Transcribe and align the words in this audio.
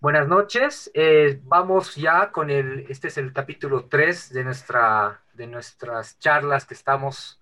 Buenas 0.00 0.28
noches. 0.28 0.90
Eh, 0.94 1.40
vamos 1.44 1.96
ya 1.96 2.30
con 2.30 2.50
el, 2.50 2.86
este 2.88 3.08
es 3.08 3.18
el 3.18 3.32
capítulo 3.32 3.86
3 3.86 4.32
de, 4.32 4.44
nuestra, 4.44 5.22
de 5.34 5.46
nuestras 5.46 6.18
charlas 6.18 6.66
que 6.66 6.74
estamos 6.74 7.40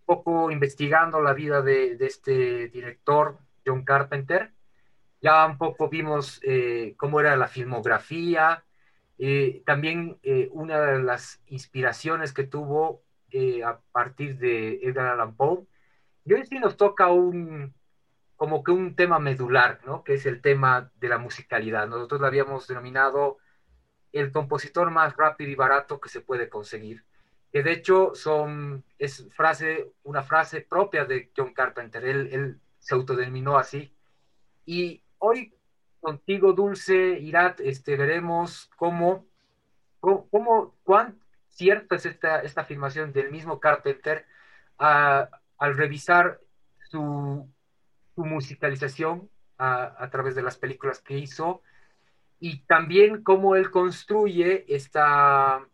un 0.00 0.06
poco 0.16 0.50
investigando 0.50 1.20
la 1.20 1.32
vida 1.32 1.62
de, 1.62 1.96
de 1.96 2.06
este 2.06 2.68
director, 2.68 3.38
John 3.66 3.84
Carpenter. 3.84 4.52
Ya 5.22 5.46
un 5.46 5.58
poco 5.58 5.88
vimos 5.88 6.40
eh, 6.44 6.94
cómo 6.96 7.20
era 7.20 7.36
la 7.36 7.48
filmografía, 7.48 8.64
eh, 9.18 9.62
también 9.66 10.18
eh, 10.22 10.48
una 10.52 10.80
de 10.80 11.02
las 11.02 11.42
inspiraciones 11.46 12.32
que 12.32 12.44
tuvo 12.44 13.02
eh, 13.30 13.62
a 13.64 13.80
partir 13.92 14.38
de 14.38 14.80
Edgar 14.82 15.08
Allan 15.08 15.36
Poe. 15.36 15.66
Y 16.24 16.32
hoy 16.34 16.46
sí 16.46 16.58
nos 16.58 16.76
toca 16.76 17.08
un, 17.08 17.74
como 18.40 18.64
que 18.64 18.70
un 18.72 18.96
tema 18.96 19.18
medular, 19.18 19.80
¿no? 19.84 20.02
Que 20.02 20.14
es 20.14 20.24
el 20.24 20.40
tema 20.40 20.90
de 20.98 21.10
la 21.10 21.18
musicalidad. 21.18 21.86
Nosotros 21.86 22.22
lo 22.22 22.26
habíamos 22.26 22.66
denominado 22.66 23.36
el 24.12 24.32
compositor 24.32 24.90
más 24.90 25.14
rápido 25.14 25.50
y 25.50 25.54
barato 25.54 26.00
que 26.00 26.08
se 26.08 26.22
puede 26.22 26.48
conseguir. 26.48 27.04
Que 27.52 27.62
de 27.62 27.72
hecho 27.72 28.12
son, 28.14 28.82
es 28.98 29.28
frase, 29.34 29.92
una 30.04 30.22
frase 30.22 30.62
propia 30.62 31.04
de 31.04 31.30
John 31.36 31.52
Carpenter. 31.52 32.02
Él, 32.02 32.30
él 32.32 32.60
se 32.78 32.94
autodenominó 32.94 33.58
así. 33.58 33.94
Y 34.64 35.02
hoy 35.18 35.54
contigo, 36.00 36.54
Dulce, 36.54 37.18
Irat, 37.20 37.60
este, 37.60 37.98
veremos 37.98 38.70
cómo, 38.76 39.26
cómo, 40.00 40.30
cómo 40.30 40.76
cuán 40.82 41.20
cierta 41.50 41.96
es 41.96 42.06
esta, 42.06 42.40
esta 42.40 42.62
afirmación 42.62 43.12
del 43.12 43.30
mismo 43.30 43.60
Carpenter 43.60 44.24
a, 44.78 45.28
al 45.58 45.76
revisar 45.76 46.40
su, 46.88 47.46
su 48.20 48.26
musicalización 48.26 49.30
a, 49.56 50.08
través 50.10 50.34
de 50.34 50.42
las 50.42 50.56
películas 50.56 51.00
que 51.00 51.18
hizo 51.18 51.62
y 52.38 52.60
también 52.64 53.22
cómo 53.22 53.56
él 53.56 53.70
construye 53.70 54.64
esta, 54.74 55.66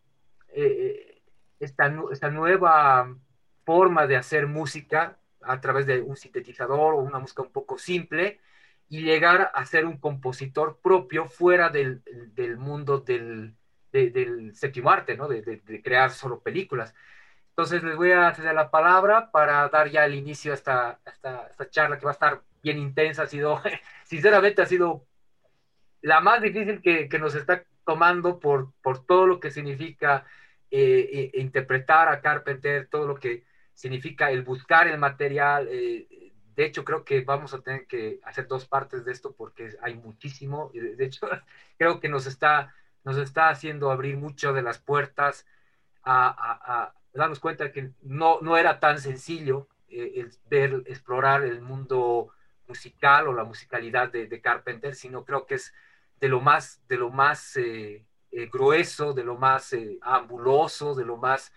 eh, 0.49 1.21
esta, 1.59 1.93
esta 2.11 2.29
nueva 2.29 3.15
forma 3.65 4.07
de 4.07 4.15
hacer 4.15 4.47
música 4.47 5.17
a 5.41 5.59
través 5.59 5.85
de 5.85 6.01
un 6.01 6.15
sintetizador 6.15 6.93
o 6.93 6.97
una 6.97 7.19
música 7.19 7.41
un 7.41 7.51
poco 7.51 7.77
simple 7.77 8.39
y 8.89 9.01
llegar 9.01 9.51
a 9.53 9.65
ser 9.65 9.85
un 9.85 9.97
compositor 9.97 10.79
propio 10.81 11.25
fuera 11.25 11.69
del, 11.69 12.01
del 12.33 12.57
mundo 12.57 12.99
del, 12.99 13.55
de, 13.91 14.09
del 14.09 14.55
séptimo 14.55 14.89
arte, 14.89 15.17
¿no? 15.17 15.27
De, 15.27 15.81
crear 15.83 16.11
solo 16.11 16.39
películas. 16.39 16.93
Entonces 17.57 17.83
les 17.83 17.95
voy 17.95 18.11
a 18.11 18.33
ceder 18.35 18.53
la 18.53 18.69
palabra 18.69 19.31
para 19.31 19.67
dar 19.69 19.89
ya 19.89 20.05
el 20.05 20.13
inicio 20.13 20.51
a 20.51 20.55
esta, 20.55 20.89
a 21.03 21.09
esta, 21.09 21.47
esta 21.47 21.69
charla 21.71 21.97
que 21.97 22.05
va 22.05 22.11
a 22.11 22.13
estar 22.13 22.43
bien 22.61 22.77
intensa. 22.77 23.23
Ha 23.23 23.27
sido, 23.27 23.59
sinceramente, 24.05 24.61
ha 24.61 24.67
sido 24.67 25.07
la 26.01 26.21
más 26.21 26.41
difícil 26.41 26.81
que, 26.81 27.09
que 27.09 27.19
nos 27.19 27.33
está 27.35 27.65
tomando 27.83 28.39
por, 28.39 28.73
por 28.81 29.05
todo 29.05 29.25
lo 29.25 29.39
que 29.39 29.49
significa 29.51 30.25
eh, 30.69 31.31
eh, 31.33 31.41
interpretar 31.41 32.09
a 32.09 32.21
Carpenter, 32.21 32.87
todo 32.89 33.07
lo 33.07 33.15
que 33.15 33.43
significa 33.73 34.29
el 34.29 34.43
buscar 34.43 34.87
el 34.87 34.99
material, 34.99 35.67
eh, 35.71 36.33
de 36.55 36.65
hecho, 36.65 36.83
creo 36.85 37.05
que 37.05 37.21
vamos 37.21 37.53
a 37.55 37.61
tener 37.61 37.87
que 37.87 38.19
hacer 38.23 38.47
dos 38.47 38.65
partes 38.67 39.05
de 39.05 39.11
esto 39.11 39.33
porque 39.35 39.75
hay 39.81 39.95
muchísimo. 39.95 40.71
De 40.73 41.05
hecho, 41.05 41.27
creo 41.77 41.99
que 41.99 42.09
nos 42.09 42.27
está, 42.27 42.75
nos 43.03 43.17
está 43.17 43.49
haciendo 43.49 43.91
abrir 43.91 44.17
mucho 44.17 44.53
de 44.53 44.63
las 44.63 44.79
puertas 44.79 45.45
a, 46.03 46.27
a, 46.29 46.83
a 46.85 46.93
darnos 47.13 47.39
cuenta 47.39 47.71
que 47.71 47.91
no, 48.01 48.39
no 48.41 48.57
era 48.57 48.79
tan 48.79 48.99
sencillo 48.99 49.67
eh, 49.89 50.13
el 50.15 50.31
ver, 50.49 50.83
explorar 50.85 51.43
el 51.43 51.61
mundo 51.61 52.31
musical 52.67 53.27
o 53.27 53.33
la 53.33 53.43
musicalidad 53.43 54.11
de, 54.11 54.41
Carpenter, 54.41 54.95
sino 54.95 55.25
creo 55.25 55.45
que 55.45 55.55
es 55.55 55.73
de 56.19 56.29
lo 56.29 56.41
más, 56.41 56.81
de 56.87 56.97
lo 56.97 57.09
más 57.09 57.55
eh, 57.57 58.05
eh, 58.31 58.49
grueso, 58.51 59.13
de 59.13 59.23
lo 59.23 59.37
más 59.37 59.73
eh, 59.73 59.97
ambuloso, 60.01 60.95
de 60.95 61.05
lo 61.05 61.17
más 61.17 61.51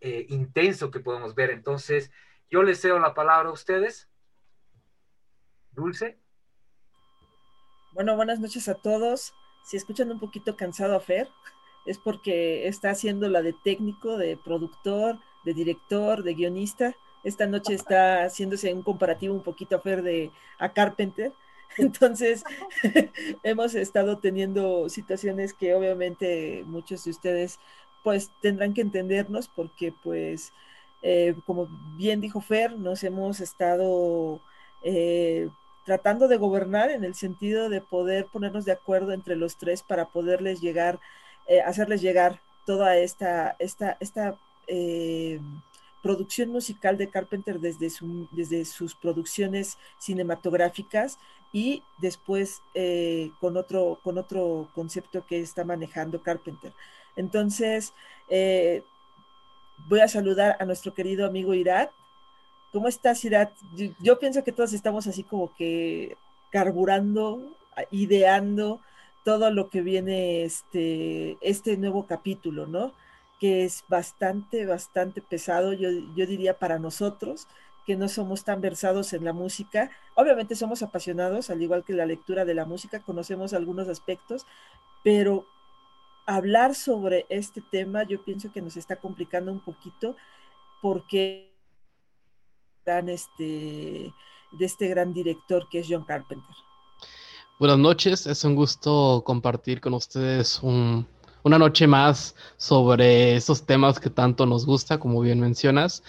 intenso 0.00 0.92
que 0.92 1.00
podemos 1.00 1.34
ver. 1.34 1.50
Entonces, 1.50 2.12
yo 2.48 2.62
les 2.62 2.80
cedo 2.80 3.00
la 3.00 3.14
palabra 3.14 3.48
a 3.48 3.52
ustedes. 3.52 4.08
Dulce. 5.72 6.20
Bueno, 7.94 8.14
buenas 8.14 8.38
noches 8.38 8.68
a 8.68 8.74
todos. 8.76 9.34
Si 9.64 9.76
escuchan 9.76 10.12
un 10.12 10.20
poquito 10.20 10.56
cansado 10.56 10.94
a 10.94 11.00
Fer, 11.00 11.28
es 11.88 11.98
porque 11.98 12.68
está 12.68 12.90
haciendo 12.90 13.28
la 13.28 13.42
de 13.42 13.52
técnico, 13.52 14.16
de 14.16 14.36
productor, 14.36 15.18
de 15.44 15.54
director, 15.54 16.22
de 16.22 16.34
guionista. 16.34 16.94
Esta 17.24 17.46
noche 17.46 17.74
está 17.74 18.24
haciéndose 18.24 18.72
un 18.72 18.82
comparativo 18.82 19.34
un 19.34 19.42
poquito 19.42 19.76
a 19.76 19.80
Fer 19.80 20.02
de 20.02 20.30
a 20.58 20.72
Carpenter. 20.72 21.32
Entonces, 21.78 22.44
hemos 23.42 23.74
estado 23.74 24.18
teniendo 24.18 24.88
situaciones 24.88 25.54
que 25.54 25.74
obviamente 25.74 26.64
muchos 26.66 27.04
de 27.04 27.10
ustedes 27.10 27.58
pues 28.02 28.30
tendrán 28.40 28.74
que 28.74 28.80
entendernos 28.80 29.48
porque 29.48 29.92
pues, 30.02 30.52
eh, 31.02 31.34
como 31.46 31.68
bien 31.96 32.20
dijo 32.20 32.40
Fer, 32.40 32.78
nos 32.78 33.02
hemos 33.04 33.40
estado 33.40 34.40
eh, 34.82 35.48
tratando 35.84 36.28
de 36.28 36.36
gobernar 36.36 36.90
en 36.90 37.02
el 37.02 37.14
sentido 37.14 37.70
de 37.70 37.80
poder 37.80 38.26
ponernos 38.26 38.64
de 38.66 38.72
acuerdo 38.72 39.12
entre 39.12 39.36
los 39.36 39.56
tres 39.56 39.82
para 39.82 40.08
poderles 40.08 40.60
llegar, 40.60 41.00
eh, 41.48 41.60
hacerles 41.60 42.00
llegar 42.00 42.40
toda 42.64 42.96
esta, 42.96 43.56
esta, 43.58 43.96
esta 43.98 44.36
eh, 44.66 45.40
producción 46.02 46.50
musical 46.50 46.96
de 46.96 47.08
Carpenter 47.08 47.58
desde, 47.58 47.90
su, 47.90 48.28
desde, 48.30 48.64
sus 48.64 48.94
producciones 48.94 49.78
cinematográficas 49.98 51.18
y 51.52 51.82
después 51.98 52.60
eh, 52.74 53.30
con, 53.40 53.56
otro, 53.56 53.98
con 54.04 54.18
otro 54.18 54.68
concepto 54.74 55.26
que 55.26 55.40
está 55.40 55.64
manejando 55.64 56.22
Carpenter. 56.22 56.72
Entonces, 57.16 57.92
voy 59.88 60.00
a 60.00 60.08
saludar 60.08 60.56
a 60.60 60.64
nuestro 60.64 60.94
querido 60.94 61.26
amigo 61.26 61.54
Irat, 61.54 61.90
¿Cómo 62.72 62.88
estás, 62.88 63.24
Irat? 63.24 63.50
Yo, 63.98 64.18
pienso 64.18 64.44
que 64.44 64.52
todos 64.52 64.74
estamos 64.74 65.06
así 65.06 65.22
como 65.22 65.54
que 65.54 66.16
carburando, 66.50 67.40
ideando 67.90 68.80
todo 69.24 69.50
lo 69.50 69.70
que 69.70 69.82
viene 69.82 70.44
este, 70.44 71.36
este 71.40 71.76
nuevo 71.76 72.06
capítulo, 72.06 72.66
¿no? 72.66 72.92
Que 73.40 73.64
es 73.64 73.84
bastante, 73.88 74.66
bastante 74.66 75.22
pesado, 75.22 75.72
yo, 75.72 75.90
yo 76.16 76.26
diría 76.26 76.58
para 76.58 76.78
nosotros, 76.78 77.46
que 77.86 77.96
no 77.96 78.08
somos 78.08 78.44
tan 78.44 78.60
versados 78.60 79.12
en 79.14 79.24
la 79.24 79.32
música. 79.32 79.90
Obviamente 80.14 80.54
somos 80.54 80.82
apasionados, 80.82 81.48
al 81.48 81.62
igual 81.62 81.84
que 81.84 81.94
la 81.94 82.04
lectura 82.04 82.44
de 82.44 82.54
la 82.54 82.66
música, 82.66 83.00
conocemos 83.00 83.54
algunos 83.54 83.88
aspectos, 83.88 84.46
pero 85.02 85.46
hablar 86.26 86.74
sobre 86.74 87.24
este 87.30 87.62
tema 87.62 88.02
yo 88.02 88.22
pienso 88.22 88.52
que 88.52 88.60
nos 88.60 88.76
está 88.76 88.96
complicando 88.96 89.50
un 89.50 89.60
poquito 89.60 90.16
porque 90.82 91.54
este, 92.86 94.12
de 94.52 94.64
este 94.64 94.88
gran 94.88 95.12
director 95.12 95.68
que 95.68 95.80
es 95.80 95.86
John 95.88 96.04
Carpenter. 96.04 96.54
Buenas 97.58 97.78
noches, 97.80 98.28
es 98.28 98.44
un 98.44 98.54
gusto 98.54 99.24
compartir 99.26 99.80
con 99.80 99.92
ustedes 99.92 100.60
un, 100.62 101.04
una 101.42 101.58
noche 101.58 101.88
más 101.88 102.36
sobre 102.56 103.34
esos 103.34 103.66
temas 103.66 103.98
que 103.98 104.10
tanto 104.10 104.46
nos 104.46 104.64
gusta, 104.64 105.00
como 105.00 105.20
bien 105.20 105.40
mencionas. 105.40 106.04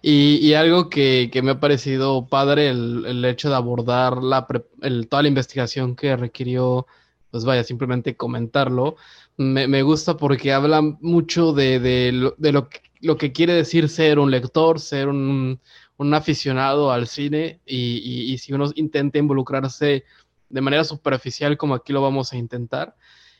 Y, 0.00 0.36
y 0.36 0.54
algo 0.54 0.88
que, 0.88 1.28
que, 1.32 1.42
me 1.42 1.50
ha 1.50 1.58
parecido 1.60 2.28
padre, 2.28 2.68
el, 2.68 3.04
el 3.04 3.24
hecho 3.24 3.48
de 3.48 3.56
abordar 3.56 4.22
la, 4.22 4.46
el, 4.82 5.08
toda 5.08 5.22
la 5.22 5.28
investigación 5.28 5.96
que 5.96 6.16
requirió, 6.16 6.86
pues 7.32 7.44
vaya, 7.44 7.64
simplemente 7.64 8.16
comentarlo, 8.16 8.94
me, 9.36 9.66
me 9.66 9.82
gusta 9.82 10.16
porque 10.16 10.52
habla 10.52 10.82
mucho 10.82 11.52
de, 11.52 11.80
de, 11.80 12.12
lo, 12.12 12.36
de 12.38 12.52
lo, 12.52 12.68
que, 12.68 12.80
lo 13.00 13.16
que 13.16 13.32
quiere 13.32 13.54
decir 13.54 13.88
ser 13.88 14.20
un 14.20 14.30
lector, 14.30 14.78
ser 14.78 15.08
un, 15.08 15.60
un 15.96 16.14
aficionado 16.14 16.92
al 16.92 17.08
cine 17.08 17.60
y, 17.66 17.98
y, 18.04 18.32
y, 18.32 18.38
si 18.38 18.52
uno 18.52 18.70
intenta 18.76 19.18
involucrarse 19.18 20.04
de 20.52 20.60
manera 20.60 20.84
superficial 20.84 21.56
como 21.56 21.74
aquí 21.74 21.92
lo 21.92 22.02
vamos 22.02 22.32
a 22.32 22.36
intentar. 22.36 22.94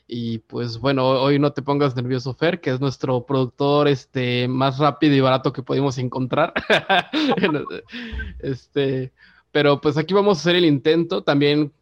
Y 0.08 0.38
pues 0.38 0.78
bueno, 0.78 1.08
hoy 1.08 1.38
no 1.38 1.52
te 1.52 1.62
pongas 1.62 1.94
nervioso, 1.94 2.34
Fer, 2.34 2.60
que 2.60 2.70
es 2.70 2.80
nuestro 2.80 3.24
productor 3.24 3.86
este, 3.86 4.48
más 4.48 4.78
rápido 4.78 5.14
y 5.14 5.20
barato 5.20 5.52
que 5.52 5.62
pudimos 5.62 5.96
encontrar. 5.98 6.52
este, 8.40 9.12
pero 9.52 9.80
pues 9.80 9.96
aquí 9.96 10.12
vamos 10.12 10.38
a 10.38 10.40
hacer 10.40 10.56
el 10.56 10.64
intento. 10.64 11.22
También, 11.22 11.72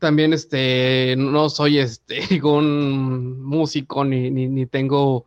también 0.00 0.32
este, 0.32 1.14
no 1.16 1.48
soy 1.48 1.78
este, 1.78 2.40
un 2.42 3.40
músico 3.42 4.04
ni, 4.04 4.30
ni, 4.30 4.48
ni 4.48 4.66
tengo 4.66 5.26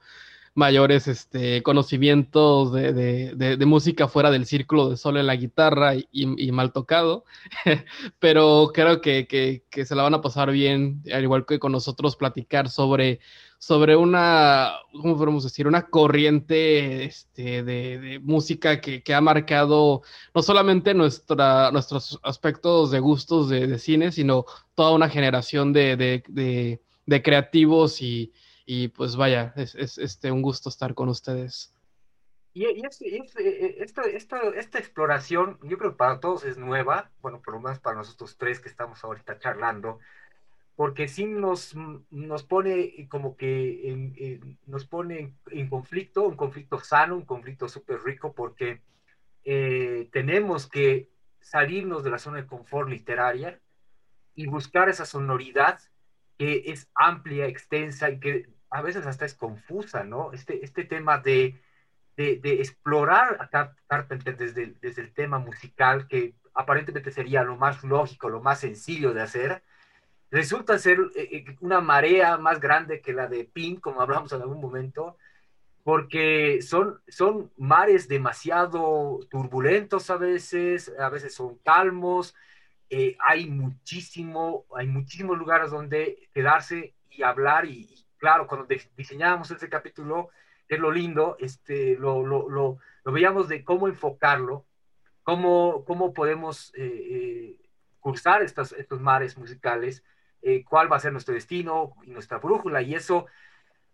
mayores 0.56 1.07
este, 1.07 1.63
conocimientos 1.63 2.74
de, 2.74 3.66
música 3.66 4.07
fuera 4.07 4.31
del 4.31 4.46
círculo 4.46 4.90
de 4.90 4.98
solo 4.98 5.19
en 5.19 5.28
la 5.28 5.36
guitarra 5.36 5.94
y, 6.12 6.51
mal 6.51 6.72
tocado, 6.72 7.25
pero 8.19 8.72
creo 8.74 9.01
que, 9.01 9.28
que, 9.28 9.63
que, 9.69 9.86
se 9.86 9.96
la 9.96 10.04
van 10.04 10.13
a 10.13 10.22
pasar 10.22 10.51
bien, 10.51 11.04
al 11.13 11.24
igual 11.24 11.46
que 11.46 11.60
con 11.60 11.72
nosotros, 11.72 12.16
platicar 12.16 12.69
sobre, 12.69 13.19
sobre 13.60 13.98
una, 13.98 14.72
¿cómo 14.94 15.42
decir? 15.42 15.68
Una 15.68 15.90
corriente 15.90 17.04
este, 17.04 17.62
de, 17.62 18.19
música 18.24 18.80
que, 18.80 19.04
ha 19.13 19.22
marcado 19.22 20.02
no 20.34 20.42
solamente 20.42 20.94
nuestra, 20.94 21.69
nuestros 21.72 22.19
aspectos 22.24 22.90
de 22.90 23.00
gustos 23.02 23.50
de, 23.50 23.78
cine, 23.78 24.13
sino 24.13 24.45
toda 24.75 24.92
una 24.92 25.10
generación 25.10 25.74
de, 25.74 26.24
creativos 27.22 28.02
y, 28.02 28.31
pues 28.89 29.16
vaya, 29.16 29.51
es, 29.56 29.98
este, 29.98 30.31
un 30.31 30.44
gusto 30.44 30.69
estar 30.69 30.94
con 30.94 31.10
ustedes. 31.10 31.74
Y, 32.54 32.66
esta, 32.86 34.01
esta, 34.04 34.80
exploración, 34.80 35.57
yo 35.63 35.80
creo 35.80 35.92
que 35.92 35.98
para 35.98 36.19
todos 36.19 36.45
es 36.45 36.60
nueva, 36.60 37.12
bueno, 37.21 37.42
por 37.42 37.56
lo 37.56 37.62
menos 37.62 37.80
para 37.80 37.98
nosotros 37.98 38.38
tres 38.38 38.60
que 38.60 38.69
estamos 38.69 39.04
ahorita 39.04 39.39
charlando, 39.39 39.98
porque 40.75 41.07
sí 41.07 41.25
nos, 41.25 41.75
nos 42.12 42.44
pone 42.44 43.07
como 43.10 43.36
que 43.38 44.39
nos 44.68 44.86
pone 44.86 45.33
en, 45.50 45.68
conflicto, 45.68 46.27
un 46.27 46.36
conflicto 46.36 46.80
sano, 46.80 47.16
un 47.16 47.25
conflicto 47.25 47.68
súper 47.68 48.04
rico, 48.04 48.33
porque 48.33 48.83
eh, 49.45 50.10
tenemos 50.12 50.68
que 50.68 51.10
salirnos 51.42 52.04
de 52.04 52.12
la 52.12 52.19
zona 52.19 52.38
de 52.38 52.45
confort 52.45 52.88
literaria 52.88 53.60
y 54.36 54.45
buscar 54.45 54.89
esa 54.89 55.06
sonoridad 55.06 55.80
que 56.38 56.63
es 56.68 56.89
amplia, 56.94 57.48
extensa 57.48 58.10
y 58.10 58.19
que 58.19 58.58
a 58.69 58.81
veces 58.81 59.06
hasta 59.06 59.25
es 59.25 59.33
confusa, 59.33 60.04
¿no? 60.04 60.31
Este, 60.33 60.63
este 60.63 60.83
tema 60.83 61.18
de, 61.19 61.62
de, 62.16 62.39
explorar 62.60 63.38
a 63.39 63.74
Carpenter 63.88 64.36
desde, 64.36 64.75
desde 64.81 65.01
el 65.01 65.13
tema 65.13 65.39
musical, 65.39 66.07
que 66.07 66.36
aparentemente 66.54 67.12
sería 67.12 67.44
lo 67.44 67.56
más 67.56 67.83
lógico, 67.83 68.30
lo 68.30 68.42
más 68.42 68.60
sencillo 68.60 69.13
de 69.13 69.21
hacer, 69.21 69.63
resulta 70.30 70.77
ser 70.77 71.00
eh, 71.16 71.30
eh, 71.31 71.56
una 71.62 71.81
marea 71.81 72.38
más 72.38 72.60
grande 72.60 73.01
que 73.01 73.13
la 73.13 73.27
de 73.27 73.45
Pink, 73.45 73.80
como 73.80 74.01
hablamos 74.01 74.31
en 74.33 74.42
algún 74.42 74.60
momento, 74.60 75.18
porque 75.83 76.62
son, 76.62 77.01
son 77.07 77.51
mares 77.57 78.07
demasiado 78.07 79.21
turbulentos 79.30 80.10
a 80.10 80.18
veces, 80.18 80.92
a 81.00 81.10
veces 81.10 81.33
son 81.33 81.57
calmos, 81.60 82.36
eh, 82.89 83.16
hay 83.25 83.50
muchísimo, 83.50 84.66
hay 84.75 84.88
muchísimos 84.88 85.38
lugares 85.38 85.71
donde 85.71 86.30
quedarse 86.33 86.94
y 87.10 87.24
hablar 87.24 87.66
y, 87.66 88.06
claro, 88.19 88.45
cuando 88.48 88.68
diseñábamos 88.95 89.50
este 89.50 89.69
capítulo, 89.69 90.30
es 90.68 90.80
lo 90.80 90.92
lindo, 90.92 91.36
este, 91.39 91.95
lo, 91.95 92.24
lo, 92.25 92.48
lo, 92.50 92.80
veíamos 93.06 93.48
de 93.48 93.63
cómo 93.63 93.88
enfocarlo, 93.88 94.66
cómo, 95.24 95.83
cómo 95.86 96.13
podemos 96.13 96.71
cursar 98.00 98.44
estos 98.44 99.01
mares 99.01 99.38
musicales, 99.38 100.04
eh, 100.42 100.63
cuál 100.63 100.92
va 100.92 100.95
a 100.95 101.01
ser 101.01 101.12
nuestro 101.12 101.33
destino 101.33 101.95
y 102.04 102.12
nuestra 102.12 102.38
brújula, 102.38 102.81
y 102.81 102.95
eso 102.95 103.25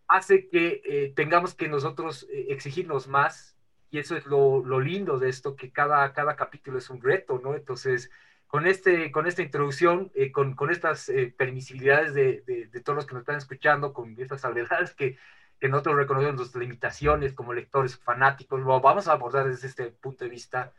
hace 0.08 0.48
que 0.48 0.82
eh, 0.86 1.14
tengamos 1.16 1.56
que 1.56 1.68
nosotros 1.68 2.28
eh, 2.30 2.48
exigirnos 2.50 3.08
más, 3.08 3.58
y 3.90 3.98
eso 3.98 4.16
es 4.16 4.26
lo, 4.28 4.64
lo, 4.64 4.80
lindo 4.80 5.18
de 5.18 5.30
esto, 5.30 5.56
que 5.56 5.72
cada, 5.72 6.14
cada 6.14 6.36
capítulo 6.36 6.78
es 6.78 6.90
un 6.90 7.02
reto, 7.02 7.40
¿no? 7.42 7.56
Entonces, 7.56 8.12
con, 8.48 8.68
este, 8.68 9.12
con 9.12 9.28
esta 9.28 9.42
introducción, 9.42 10.12
con, 10.34 10.56
con, 10.56 10.72
estas 10.72 11.12
permisibilidades 11.38 12.14
de, 12.14 12.42
de, 12.72 12.82
todos 12.82 12.96
los 12.96 13.06
que 13.06 13.14
nos 13.14 13.22
están 13.22 13.38
escuchando, 13.38 13.94
con 13.94 14.16
estas 14.20 14.42
salvedades 14.42 14.94
que, 14.94 15.18
que 15.60 15.70
nosotros 15.70 15.98
reconocemos 15.98 16.36
nuestras 16.36 16.62
limitaciones 16.62 17.34
como 17.34 17.54
lectores 17.54 17.98
fanáticos, 17.98 18.60
lo 18.60 18.80
vamos 18.80 19.08
a 19.08 19.14
abordar 19.14 19.48
desde 19.48 19.68
este 19.68 19.86
punto 19.92 20.24
de 20.24 20.30
vista 20.30 20.74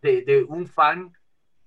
de, 0.00 0.22
de 0.22 0.42
un 0.42 0.66
fan, 0.66 1.12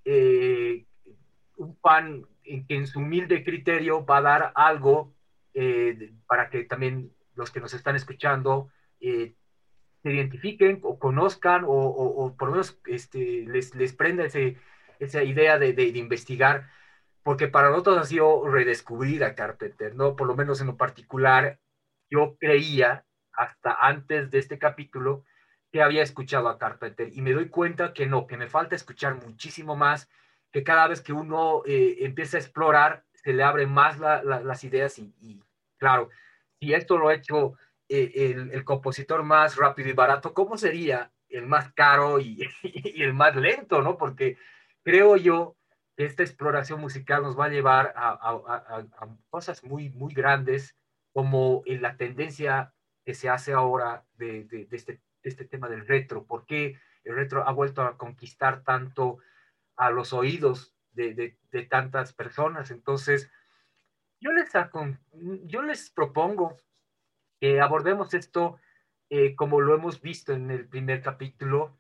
un 0.06 1.78
fan 1.82 2.26
en 2.46 2.66
que 2.66 2.76
en 2.76 2.88
su 2.88 3.00
humilde 3.00 3.44
criterio 3.44 4.06
va 4.06 4.18
a 4.18 4.22
dar 4.22 4.52
algo 4.56 5.14
eh, 5.54 6.12
para 6.28 6.50
que 6.50 6.64
también 6.64 7.12
los 7.36 7.52
que 7.52 7.60
nos 7.60 7.74
están 7.74 7.96
escuchando 7.96 8.70
eh, 9.00 9.34
se 10.04 10.14
identifiquen 10.14 10.80
o 10.84 11.00
conozcan 11.00 11.64
o, 11.66 12.36
por 12.38 12.50
lo 12.50 12.52
menos 12.54 12.80
este, 12.86 13.46
les, 13.48 13.74
les 13.74 13.94
prenda 13.94 14.26
ese, 14.26 14.58
esa 15.00 15.24
idea 15.24 15.60
de, 15.60 15.74
de, 15.74 15.88
investigar, 15.98 16.70
porque 17.24 17.48
para 17.48 17.70
nosotros 17.70 17.98
ha 17.98 18.06
sido 18.06 18.48
redescubrir 18.48 19.24
a 19.24 19.36
Carpenter, 19.36 19.96
¿no? 19.96 20.16
Por 20.16 20.28
lo 20.28 20.36
menos 20.36 20.62
en 20.62 20.68
lo 20.68 20.78
particular, 20.78 21.60
yo 22.10 22.38
creía 22.40 23.06
hasta 23.34 23.74
antes 23.74 24.32
de 24.32 24.40
este 24.40 24.60
capítulo 24.60 25.24
que 25.72 25.82
había 25.82 26.04
escuchado 26.04 26.48
a 26.48 26.58
Carpenter 26.58 27.10
y 27.12 27.22
me 27.22 27.34
doy 27.34 27.50
cuenta 27.50 27.94
que 27.94 28.06
no, 28.06 28.28
que 28.28 28.38
me 28.38 28.48
falta 28.48 28.76
escuchar 28.76 29.16
muchísimo 29.16 29.76
más 29.76 30.10
que 30.56 30.64
cada 30.64 30.88
vez 30.88 31.02
que 31.02 31.12
uno 31.12 31.64
eh, 31.66 31.98
empieza 32.00 32.38
a 32.38 32.40
explorar, 32.40 33.04
se 33.14 33.34
le 33.34 33.44
abren 33.44 33.70
más 33.70 34.00
las 34.00 34.64
ideas 34.64 34.98
y, 35.00 35.44
claro, 35.78 36.10
si 36.62 36.74
esto 36.74 36.98
lo 36.98 37.10
ha 37.10 37.14
hecho 37.14 37.56
eh, 37.90 38.48
el, 38.54 38.64
compositor 38.64 39.22
más 39.24 39.58
rápido 39.58 39.90
y 39.90 39.92
barato, 39.92 40.34
¿cómo 40.34 40.58
sería 40.58 41.12
el 41.28 41.46
más 41.46 41.74
caro 41.74 42.22
y, 42.22 42.40
el 42.96 43.14
más 43.14 43.36
lento, 43.36 43.82
no? 43.82 43.98
Porque 43.98 44.38
creo 44.86 45.18
yo 45.18 45.58
que 45.98 46.06
esta 46.06 46.24
exploración 46.24 46.80
musical 46.80 47.24
nos 47.24 47.38
va 47.38 47.46
a 47.46 47.50
llevar 47.50 47.94
a, 47.98 48.86
cosas 49.30 49.62
muy, 49.66 49.90
muy 49.90 50.14
grandes, 50.14 50.78
como 51.12 51.64
en 51.66 51.82
la 51.82 51.98
tendencia 51.98 52.74
que 53.04 53.14
se 53.14 53.28
hace 53.28 53.52
ahora 53.52 54.06
de, 54.14 54.46
de, 54.46 54.68
este, 54.72 55.02
este 55.24 55.44
tema 55.44 55.68
del 55.68 55.86
retro. 55.86 56.26
¿Por 56.26 56.46
qué 56.46 56.80
el 57.06 57.16
retro 57.16 57.48
ha 57.48 57.52
vuelto 57.52 57.82
a 57.82 57.98
conquistar 57.98 58.64
tanto 58.64 59.20
a 59.78 59.92
los 59.92 60.14
oídos 60.14 60.76
de, 60.96 61.38
tantas 61.70 62.14
personas. 62.14 62.72
Entonces, 62.72 63.30
yo 64.20 64.32
les, 64.32 64.50
yo 65.44 65.62
les 65.62 65.90
propongo 65.92 66.58
que 67.40 67.62
abordemos 67.62 68.14
esto 68.14 68.60
eh, 69.10 69.36
como 69.36 69.62
lo 69.62 69.76
hemos 69.76 70.02
visto 70.02 70.34
en 70.34 70.50
el 70.50 70.68
primer 70.68 71.02
capítulo, 71.02 71.78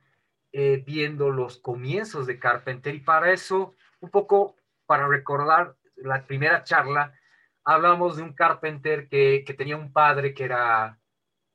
eh, 0.57 0.81
viendo 0.85 1.31
los 1.31 1.57
comienzos 1.57 2.27
de 2.27 2.39
Carpenter. 2.39 2.95
Y 2.95 3.01
para 3.01 3.33
eso, 3.33 3.75
un 3.99 4.09
poco 4.09 4.55
para 4.85 5.05
recordar 5.07 5.75
la 5.97 6.25
primera 6.25 6.63
charla, 6.63 7.13
hablamos 7.65 8.15
de 8.15 8.23
un 8.23 8.33
Carpenter 8.33 9.09
que, 9.09 9.43
tenía 9.57 9.75
un 9.75 9.91
padre 9.91 10.33
que 10.33 10.45
era, 10.45 10.97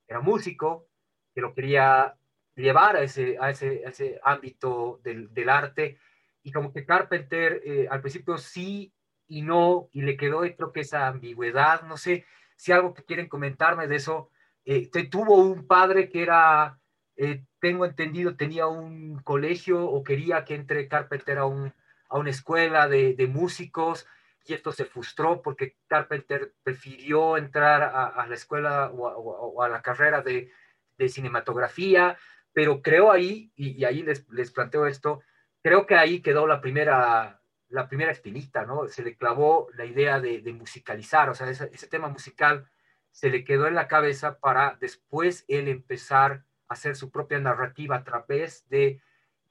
era 0.07 0.21
músico, 0.21 0.87
que 1.35 1.41
lo 1.41 1.55
quería 1.55 2.15
llevar 2.55 2.97
a 2.97 3.03
ese, 3.03 3.39
a 3.41 3.49
ese, 3.49 3.85
ese 3.85 4.21
ámbito 4.23 5.01
del, 5.03 5.33
del 5.33 5.49
arte 5.49 5.99
y 6.43 6.53
como 6.53 6.73
que 6.73 6.85
Carpenter 6.85 7.63
eh, 7.65 7.89
al 7.91 8.01
principio 8.01 8.37
sí 8.37 8.93
y 9.27 9.43
no, 9.43 9.89
y 9.93 10.03
le 10.03 10.17
quedó 10.17 10.41
creo 10.41 10.73
que 10.73 10.81
esa 10.81 11.07
ambigüedad, 11.07 11.83
no 11.85 11.97
sé 11.97 12.27
si 12.57 12.73
algo 12.73 12.93
que 12.93 13.05
quieren 13.05 13.29
comentarme 13.29 13.87
de 13.87 13.97
eso. 13.97 14.31
Eh, 14.65 14.91
tuvo 15.11 15.37
un 15.37 15.67
padre 15.67 16.11
que 16.11 16.23
era, 16.23 16.80
eh, 17.23 17.45
tengo 17.61 17.85
entendido, 17.85 18.37
tenía 18.37 18.67
un 18.67 19.19
colegio 19.23 19.85
o 19.85 20.03
quería 20.03 20.45
que 20.45 20.55
entre 20.55 20.89
Carpenter 20.89 21.39
a, 21.39 21.45
un, 21.45 21.75
a 22.09 22.19
una 22.19 22.31
escuela 22.31 22.89
de, 22.89 23.15
de 23.15 23.27
músicos 23.27 24.07
y 24.47 24.55
esto 24.55 24.73
se 24.73 24.87
frustró 24.87 25.43
porque 25.43 25.77
Carpenter 25.87 26.55
prefirió 26.63 27.37
entrar 27.37 27.83
a, 27.83 28.27
la 28.27 28.35
escuela 28.35 28.91
o 28.91 29.63
a, 29.63 29.69
la 29.69 29.83
carrera 29.83 30.23
de, 30.23 30.51
de, 30.97 31.09
cinematografía, 31.09 32.17
pero 32.53 32.81
creo 32.81 33.13
ahí, 33.13 33.53
y, 33.55 33.79
y 33.79 33.85
ahí 33.85 34.03
les, 34.03 34.27
les 34.31 34.51
planteo 34.51 34.87
esto, 34.87 35.21
creo 35.63 35.87
que 35.87 35.97
ahí 35.97 36.21
quedó 36.23 36.47
la 36.47 36.61
primera, 36.61 37.43
la 37.69 37.89
primera 37.89 38.13
espinita, 38.13 38.65
¿no? 38.65 38.89
Se 38.89 39.03
le 39.03 39.17
clavó 39.17 39.69
la 39.75 39.85
idea 39.85 40.21
de, 40.21 40.43
musicalizar, 40.53 41.31
o 41.31 41.35
sea, 41.35 41.49
ese, 41.51 41.87
tema 41.89 42.09
musical 42.09 42.69
se 43.13 43.31
le 43.31 43.45
quedó 43.45 43.67
en 43.67 43.75
la 43.75 43.89
cabeza 43.89 44.39
para 44.39 44.77
después 44.81 45.45
él 45.49 45.69
empezar 45.69 46.33
a 46.33 46.50
hacer 46.71 46.97
su 46.97 47.11
propia 47.11 47.39
narrativa 47.41 47.97
a 47.97 48.05
través 48.05 48.67
de, 48.69 49.03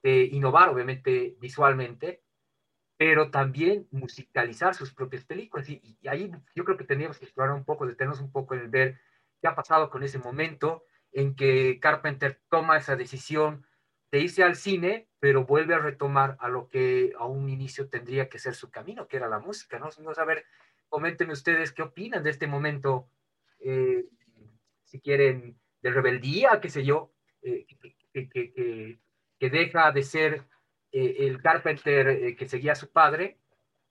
innovar, 0.02 0.70
obviamente, 0.70 1.36
visualmente, 1.40 2.22
pero 2.96 3.30
también 3.30 3.86
musicalizar 3.90 4.74
sus 4.74 4.92
propias 4.94 5.24
películas. 5.24 5.68
Y, 5.68 5.98
ahí 6.08 6.30
yo 6.54 6.64
creo 6.64 6.76
que 6.76 6.84
teníamos 6.84 7.18
que 7.18 7.26
explorar 7.26 7.54
un 7.54 7.64
poco, 7.64 7.86
detenernos 7.86 8.20
un 8.20 8.32
poco 8.32 8.54
en 8.54 8.60
el 8.62 8.68
ver 8.68 9.00
qué 9.40 9.48
ha 9.48 9.54
pasado 9.54 9.90
con 9.90 10.02
ese 10.02 10.18
momento 10.18 10.84
en 11.12 11.34
que 11.36 11.78
Carpenter 11.80 12.40
toma 12.48 12.78
esa 12.78 12.96
decisión 12.96 13.66
de 14.10 14.20
irse 14.20 14.42
al 14.42 14.56
cine, 14.56 15.08
pero 15.18 15.44
vuelve 15.44 15.74
a 15.74 15.78
retomar 15.78 16.36
a 16.40 16.48
lo 16.48 16.68
que 16.68 17.12
a 17.18 17.26
un 17.26 17.48
inicio 17.50 17.88
tendría 17.88 18.28
que 18.28 18.38
ser 18.38 18.54
su 18.54 18.70
camino, 18.70 19.06
que 19.06 19.18
era 19.18 19.28
la 19.28 19.38
música, 19.38 19.78
¿no? 19.78 19.88
Vamos 19.98 20.18
a 20.18 20.24
ver, 20.24 20.46
coméntenme 20.88 21.34
ustedes 21.34 21.72
qué 21.72 21.82
opinan 21.82 22.22
de 22.22 22.30
este 22.30 22.46
momento, 22.46 23.08
eh, 23.60 24.06
si 24.84 25.00
quieren, 25.00 25.60
de 25.82 25.90
rebeldía, 25.90 26.60
qué 26.60 26.68
sé 26.68 26.84
yo, 26.84 27.12
eh, 27.42 27.66
que, 28.12 29.48
deja 29.50 29.92
de 29.92 30.02
ser 30.02 30.44
eh, 30.92 31.16
el 31.20 31.40
Carpenter 31.42 32.36
que 32.36 32.48
seguía 32.48 32.72
a 32.72 32.76
su 32.76 32.90
padre 32.90 33.38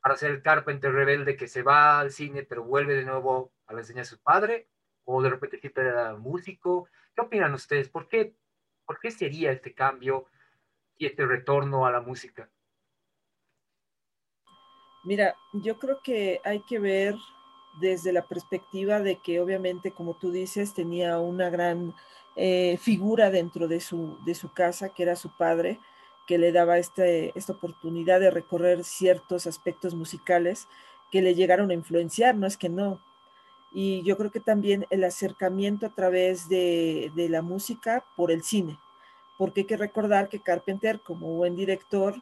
para 0.01 0.15
ser 0.15 0.31
el 0.31 0.41
Carpenter 0.41 0.91
rebelde 0.91 1.35
que 1.35 1.47
se 1.47 1.63
va 1.63 1.99
al 1.99 2.11
cine, 2.11 2.43
pero 2.43 2.63
vuelve 2.63 2.95
de 2.95 3.05
nuevo 3.05 3.51
a 3.67 3.73
la 3.73 3.79
enseñanza 3.79 4.11
de 4.11 4.17
su 4.17 4.23
padre, 4.23 4.69
o 5.03 5.21
de 5.21 5.29
repente 5.29 5.59
siempre 5.59 5.87
era 5.87 6.15
músico. 6.15 6.87
¿Qué 7.15 7.21
opinan 7.21 7.53
ustedes? 7.53 7.89
¿Por 7.89 8.07
qué 8.07 8.35
¿Por 8.89 8.99
qué 8.99 9.11
sería 9.11 9.51
este 9.51 9.75
cambio 9.75 10.25
y 10.97 11.05
este 11.05 11.23
retorno 11.23 11.85
a 11.85 11.91
la 11.91 12.01
música? 12.01 12.49
Mira, 15.03 15.35
yo 15.63 15.77
creo 15.77 15.99
que 16.03 16.41
hay 16.43 16.59
que 16.67 16.79
ver 16.79 17.13
desde 17.79 18.13
la 18.13 18.23
perspectiva 18.23 18.99
de 18.99 19.17
que 19.17 19.39
obviamente, 19.39 19.91
como 19.91 20.15
tú 20.15 20.31
dices, 20.31 20.73
tenía 20.73 21.19
una 21.19 21.49
gran 21.49 21.93
eh, 22.35 22.77
figura 22.81 23.29
dentro 23.29 23.67
de 23.67 23.79
su, 23.79 24.17
de 24.25 24.35
su 24.35 24.51
casa, 24.51 24.89
que 24.89 25.03
era 25.03 25.15
su 25.15 25.29
padre, 25.29 25.79
que 26.27 26.37
le 26.37 26.51
daba 26.51 26.77
este, 26.77 27.31
esta 27.37 27.53
oportunidad 27.53 28.19
de 28.19 28.31
recorrer 28.31 28.83
ciertos 28.83 29.47
aspectos 29.47 29.95
musicales 29.95 30.67
que 31.11 31.21
le 31.21 31.33
llegaron 31.35 31.71
a 31.71 31.73
influenciar, 31.73 32.35
no 32.35 32.45
es 32.45 32.55
que 32.55 32.69
no. 32.69 32.99
Y 33.71 34.03
yo 34.03 34.17
creo 34.17 34.31
que 34.31 34.39
también 34.39 34.85
el 34.89 35.03
acercamiento 35.03 35.85
a 35.85 35.89
través 35.89 36.47
de, 36.49 37.11
de 37.15 37.29
la 37.29 37.41
música 37.41 38.05
por 38.15 38.31
el 38.31 38.43
cine, 38.43 38.79
porque 39.37 39.61
hay 39.61 39.65
que 39.65 39.77
recordar 39.77 40.29
que 40.29 40.39
Carpenter, 40.39 41.01
como 41.01 41.33
buen 41.33 41.55
director, 41.55 42.15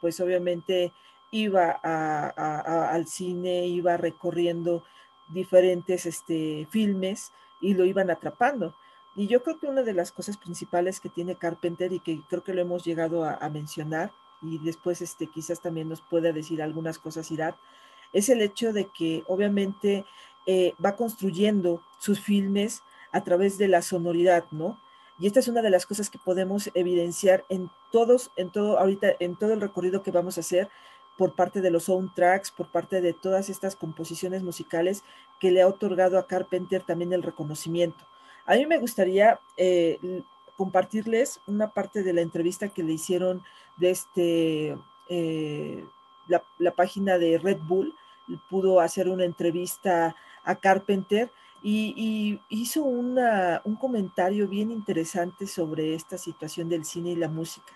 pues 0.00 0.18
obviamente 0.20 0.92
iba 1.32 1.70
al 1.70 3.06
cine, 3.06 3.66
iba 3.66 3.96
recorriendo 3.96 4.84
diferentes 5.32 6.06
este, 6.06 6.66
filmes 6.70 7.32
y 7.60 7.74
lo 7.74 7.84
iban 7.84 8.10
atrapando. 8.10 8.74
Y 9.14 9.26
yo 9.26 9.42
creo 9.42 9.58
que 9.58 9.66
una 9.66 9.82
de 9.82 9.94
las 9.94 10.12
cosas 10.12 10.36
principales 10.36 11.00
que 11.00 11.08
tiene 11.08 11.36
Carpenter 11.36 11.92
y 11.92 12.00
que 12.00 12.20
creo 12.28 12.42
que 12.42 12.54
lo 12.54 12.62
hemos 12.62 12.84
llegado 12.84 13.24
a, 13.24 13.48
mencionar 13.50 14.12
y 14.40 14.58
después 14.58 15.02
este, 15.02 15.26
quizás 15.26 15.60
también 15.60 15.88
nos 15.88 16.00
pueda 16.00 16.32
decir 16.32 16.62
algunas 16.62 16.98
cosas 16.98 17.30
Irat, 17.30 17.56
es 18.12 18.28
el 18.28 18.40
hecho 18.40 18.72
de 18.72 18.86
que 18.86 19.22
obviamente 19.28 20.04
eh, 20.46 20.74
va 20.84 20.96
construyendo 20.96 21.82
sus 21.98 22.20
filmes 22.20 22.82
a 23.12 23.22
través 23.22 23.58
de 23.58 23.68
la 23.68 23.82
sonoridad, 23.82 24.44
¿no? 24.50 24.80
Y 25.18 25.26
esta 25.26 25.40
es 25.40 25.48
una 25.48 25.62
de 25.62 25.70
las 25.70 25.86
cosas 25.86 26.10
que 26.10 26.18
podemos 26.18 26.70
evidenciar 26.74 27.44
en 27.48 27.70
todos, 27.92 28.32
en 28.36 28.50
todo, 28.50 28.78
ahorita, 28.78 29.08
en 29.20 29.36
todo 29.36 29.52
el 29.52 29.60
recorrido 29.60 30.02
que 30.02 30.10
vamos 30.10 30.36
a 30.36 30.40
hacer 30.40 30.68
por 31.22 31.36
parte 31.36 31.60
de 31.60 31.70
los 31.70 31.84
soundtracks, 31.84 32.50
por 32.50 32.66
parte 32.66 33.00
de 33.00 33.12
todas 33.12 33.48
estas 33.48 33.76
composiciones 33.76 34.42
musicales 34.42 35.04
que 35.38 35.52
le 35.52 35.62
ha 35.62 35.68
otorgado 35.68 36.18
a 36.18 36.26
Carpenter 36.26 36.82
también 36.82 37.12
el 37.12 37.22
reconocimiento. 37.22 38.04
A 38.44 38.56
mí 38.56 38.66
me 38.66 38.78
gustaría 38.78 39.38
eh, 39.56 40.00
compartirles 40.56 41.38
una 41.46 41.70
parte 41.70 42.02
de 42.02 42.12
la 42.12 42.22
entrevista 42.22 42.70
que 42.70 42.82
le 42.82 42.94
hicieron 42.94 43.44
de 43.76 43.90
este, 43.90 44.76
eh, 45.08 45.84
la, 46.26 46.72
página 46.72 47.18
de 47.18 47.38
Red 47.38 47.58
Bull. 47.68 47.94
Pudo 48.50 48.80
hacer 48.80 49.08
una 49.08 49.24
entrevista 49.24 50.16
a 50.42 50.56
Carpenter 50.56 51.30
y, 51.62 52.40
hizo 52.48 52.82
un 52.82 53.76
comentario 53.80 54.48
bien 54.48 54.72
interesante 54.72 55.46
sobre 55.46 55.94
esta 55.94 56.18
situación 56.18 56.68
del 56.68 56.84
cine 56.84 57.10
y 57.10 57.14
la 57.14 57.28
música. 57.28 57.74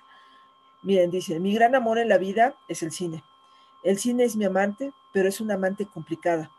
Miren, 0.83 1.13
dice, 1.13 1.39
mi 1.39 1.55
gran 1.55 1.77
amor 1.77 1.99
en 1.99 2.09
la 2.09 2.19
vida 2.19 2.57
es 2.67 2.83
el 2.83 2.91
cine. 2.91 3.23
El 3.87 4.01
cine 4.01 4.25
es 4.25 4.35
mi 4.35 4.45
amante, 4.45 4.93
pero 5.13 5.29
es 5.29 5.41
una 5.41 5.55
amante 5.55 5.87
complicada 5.87 6.51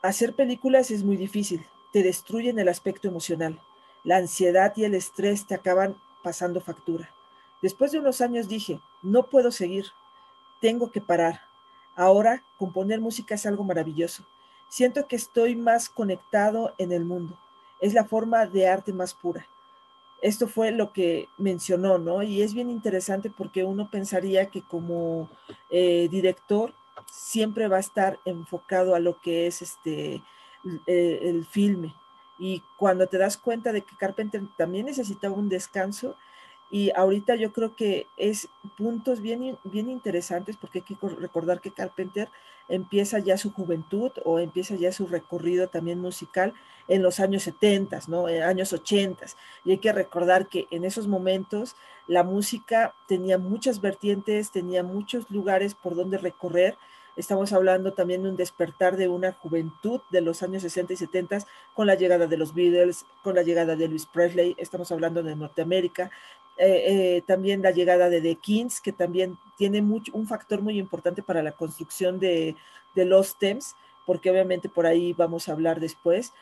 Hacer 0.00 0.36
películas 0.36 0.92
es 0.92 1.02
muy 1.02 1.16
difícil, 1.16 1.66
te 1.92 2.04
destruyen 2.04 2.60
el 2.60 2.68
aspecto 2.68 3.08
emocional. 3.08 3.60
La 4.04 4.18
ansiedad 4.18 4.72
y 4.76 4.84
el 4.84 4.94
estrés 4.94 5.44
te 5.44 5.56
acaban 5.56 5.96
pasando 6.22 6.60
factura. 6.60 7.10
Después 7.62 7.90
de 7.90 7.98
unos 7.98 8.20
años 8.20 8.46
dije, 8.46 8.78
no 9.02 9.24
puedo 9.24 9.50
seguir, 9.50 9.86
tengo 10.60 10.92
que 10.92 11.00
parar. 11.00 11.40
Ahora, 11.96 12.44
componer 12.56 13.00
música 13.00 13.34
es 13.34 13.44
algo 13.44 13.64
maravilloso. 13.64 14.24
Siento 14.68 15.08
que 15.08 15.16
estoy 15.16 15.56
más 15.56 15.88
conectado 15.88 16.72
en 16.78 16.92
el 16.92 17.04
mundo. 17.04 17.36
Es 17.80 17.92
la 17.92 18.04
forma 18.04 18.46
de 18.46 18.68
arte 18.68 18.92
más 18.92 19.14
pura. 19.14 19.48
Esto 20.22 20.48
fue 20.48 20.70
lo 20.72 20.92
que 20.92 21.28
mencionó, 21.38 21.98
¿no? 21.98 22.22
Y 22.22 22.42
es 22.42 22.54
bien 22.54 22.70
interesante 22.70 23.30
porque 23.30 23.64
uno 23.64 23.90
pensaría 23.90 24.50
que 24.50 24.62
como 24.62 25.30
eh, 25.70 26.08
director 26.10 26.72
siempre 27.06 27.68
va 27.68 27.76
a 27.76 27.80
estar 27.80 28.18
enfocado 28.24 28.94
a 28.94 28.98
lo 28.98 29.20
que 29.20 29.46
es 29.46 29.62
este 29.62 30.22
eh, 30.86 31.18
el 31.22 31.44
filme. 31.46 31.94
Y 32.38 32.62
cuando 32.76 33.06
te 33.06 33.18
das 33.18 33.36
cuenta 33.36 33.72
de 33.72 33.82
que 33.82 33.96
Carpenter 33.96 34.42
también 34.56 34.86
necesitaba 34.86 35.34
un 35.34 35.48
descanso, 35.48 36.16
y 36.70 36.90
ahorita 36.94 37.36
yo 37.36 37.52
creo 37.52 37.76
que 37.76 38.06
es 38.16 38.48
puntos 38.76 39.20
bien, 39.20 39.58
bien 39.64 39.88
interesantes 39.88 40.56
porque 40.56 40.78
hay 40.80 40.84
que 40.84 41.08
recordar 41.08 41.60
que 41.60 41.70
Carpenter 41.70 42.28
empieza 42.68 43.20
ya 43.20 43.38
su 43.38 43.52
juventud 43.52 44.10
o 44.24 44.40
empieza 44.40 44.74
ya 44.74 44.90
su 44.92 45.06
recorrido 45.06 45.68
también 45.68 46.00
musical 46.00 46.54
en 46.88 47.02
los 47.02 47.20
años 47.20 47.44
70, 47.44 48.00
¿no? 48.08 48.28
En 48.28 48.42
años 48.42 48.72
80. 48.72 49.26
Y 49.64 49.72
hay 49.72 49.78
que 49.78 49.92
recordar 49.92 50.48
que 50.48 50.66
en 50.70 50.84
esos 50.84 51.06
momentos 51.06 51.76
la 52.08 52.24
música 52.24 52.94
tenía 53.06 53.38
muchas 53.38 53.80
vertientes, 53.80 54.50
tenía 54.50 54.82
muchos 54.82 55.30
lugares 55.30 55.74
por 55.74 55.94
donde 55.94 56.18
recorrer 56.18 56.76
Estamos 57.16 57.54
hablando 57.54 57.94
también 57.94 58.22
de 58.22 58.28
un 58.28 58.36
despertar 58.36 58.98
de 58.98 59.08
una 59.08 59.32
juventud 59.32 60.02
de 60.10 60.20
los 60.20 60.42
años 60.42 60.60
60 60.62 60.92
y 60.92 60.96
70 60.96 61.38
con 61.72 61.86
la 61.86 61.94
llegada 61.94 62.26
de 62.26 62.36
los 62.36 62.52
Beatles, 62.52 63.06
con 63.22 63.34
la 63.34 63.42
llegada 63.42 63.74
de 63.74 63.86
Elvis 63.86 64.04
Presley, 64.04 64.54
estamos 64.58 64.92
hablando 64.92 65.22
de 65.22 65.34
Norteamérica, 65.34 66.10
eh, 66.58 67.16
eh, 67.16 67.22
también 67.26 67.62
la 67.62 67.70
llegada 67.70 68.08
de 68.08 68.20
The 68.20 68.36
Kings, 68.36 68.80
que 68.80 68.92
también 68.92 69.38
tiene 69.56 69.82
mucho, 69.82 70.12
un 70.14 70.26
factor 70.26 70.62
muy 70.62 70.78
importante 70.78 71.22
para 71.22 71.42
la 71.42 71.52
construcción 71.52 72.18
de, 72.18 72.56
de 72.94 73.04
los 73.04 73.38
Thames, 73.38 73.74
porque 74.06 74.30
obviamente 74.30 74.68
por 74.68 74.86
ahí 74.86 75.12
vamos 75.12 75.48
a 75.48 75.52
hablar 75.52 75.80
después. 75.80 76.32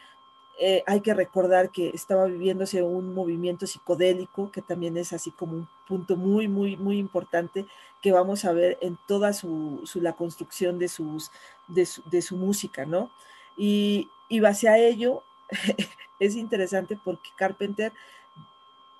Eh, 0.60 0.84
hay 0.86 1.00
que 1.00 1.14
recordar 1.14 1.70
que 1.70 1.88
estaba 1.88 2.26
viviéndose 2.26 2.80
un 2.82 3.12
movimiento 3.12 3.66
psicodélico, 3.66 4.52
que 4.52 4.62
también 4.62 4.96
es 4.96 5.12
así 5.12 5.32
como 5.32 5.54
un 5.54 5.68
punto 5.88 6.16
muy, 6.16 6.46
muy, 6.46 6.76
muy 6.76 6.98
importante 6.98 7.66
que 8.00 8.12
vamos 8.12 8.44
a 8.44 8.52
ver 8.52 8.78
en 8.80 8.96
toda 9.08 9.32
su, 9.32 9.82
la 9.94 10.12
construcción 10.12 10.78
de, 10.78 10.88
sus, 10.88 11.32
de, 11.66 12.22
su, 12.22 12.36
música, 12.36 12.86
¿no? 12.86 13.10
Y, 13.56 14.10
y 14.28 14.40
base 14.40 14.68
a 14.68 14.78
ello, 14.78 15.24
es 16.20 16.36
interesante 16.36 16.98
porque 17.02 17.30
Carpenter 17.36 17.92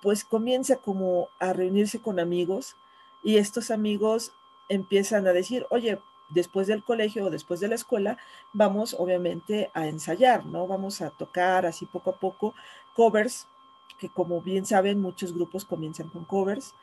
pues 0.05 0.23
comienza 0.23 0.75
como 0.75 1.29
a 1.39 1.51
reunirse 1.51 1.99
con 1.99 2.19
amigos 2.19 2.75
y 3.23 3.37
estos 3.37 3.71
amigos 3.71 4.33
empiezan 4.69 5.25
a 5.25 5.33
decir, 5.33 5.65
oye, 5.71 5.97
después 6.29 6.67
del 6.67 6.83
colegio 6.83 7.25
o 7.25 7.29
después 7.31 7.59
de 7.59 7.69
la 7.69 7.73
escuela, 7.73 8.19
vamos 8.53 8.95
obviamente 8.99 9.71
a 9.73 9.87
ensayar, 9.87 10.45
¿no? 10.45 10.67
Vamos 10.67 11.01
a 11.01 11.09
tocar 11.09 11.65
así 11.65 11.87
poco 11.87 12.11
a 12.11 12.19
poco 12.19 12.53
covers, 12.95 13.47
que 13.97 14.07
como 14.07 14.41
bien 14.41 14.67
saben, 14.67 15.01
muchos 15.01 15.33
grupos 15.33 15.65
comienzan 15.65 16.09
con 16.09 16.23
covers. 16.23 16.75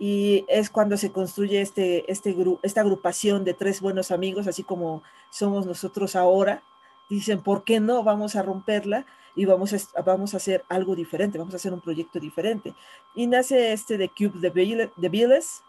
Y 0.00 0.44
es 0.48 0.68
cuando 0.68 0.96
se 0.96 1.12
construye 1.12 1.60
este, 1.60 2.10
este 2.10 2.36
esta 2.64 2.80
agrupación 2.80 3.44
de 3.44 3.54
tres 3.54 3.80
buenos 3.80 4.10
amigos, 4.10 4.48
así 4.48 4.64
como 4.64 5.04
somos 5.30 5.66
nosotros 5.66 6.16
ahora. 6.16 6.64
Dicen, 7.08 7.40
¿por 7.40 7.64
qué 7.64 7.80
no? 7.80 8.02
Vamos 8.02 8.36
a 8.36 8.42
romperla 8.42 9.06
y 9.34 9.44
vamos 9.44 9.72
a, 9.72 10.02
vamos 10.02 10.34
a 10.34 10.38
hacer 10.38 10.64
algo 10.68 10.96
diferente, 10.96 11.38
vamos 11.38 11.54
a 11.54 11.58
hacer 11.58 11.72
un 11.72 11.80
proyecto 11.80 12.18
diferente. 12.18 12.74
Y 13.14 13.26
nace 13.26 13.72
este 13.72 13.98
de 13.98 14.08
Cube 14.08 14.40
de 14.40 15.08
Biles 15.08 15.62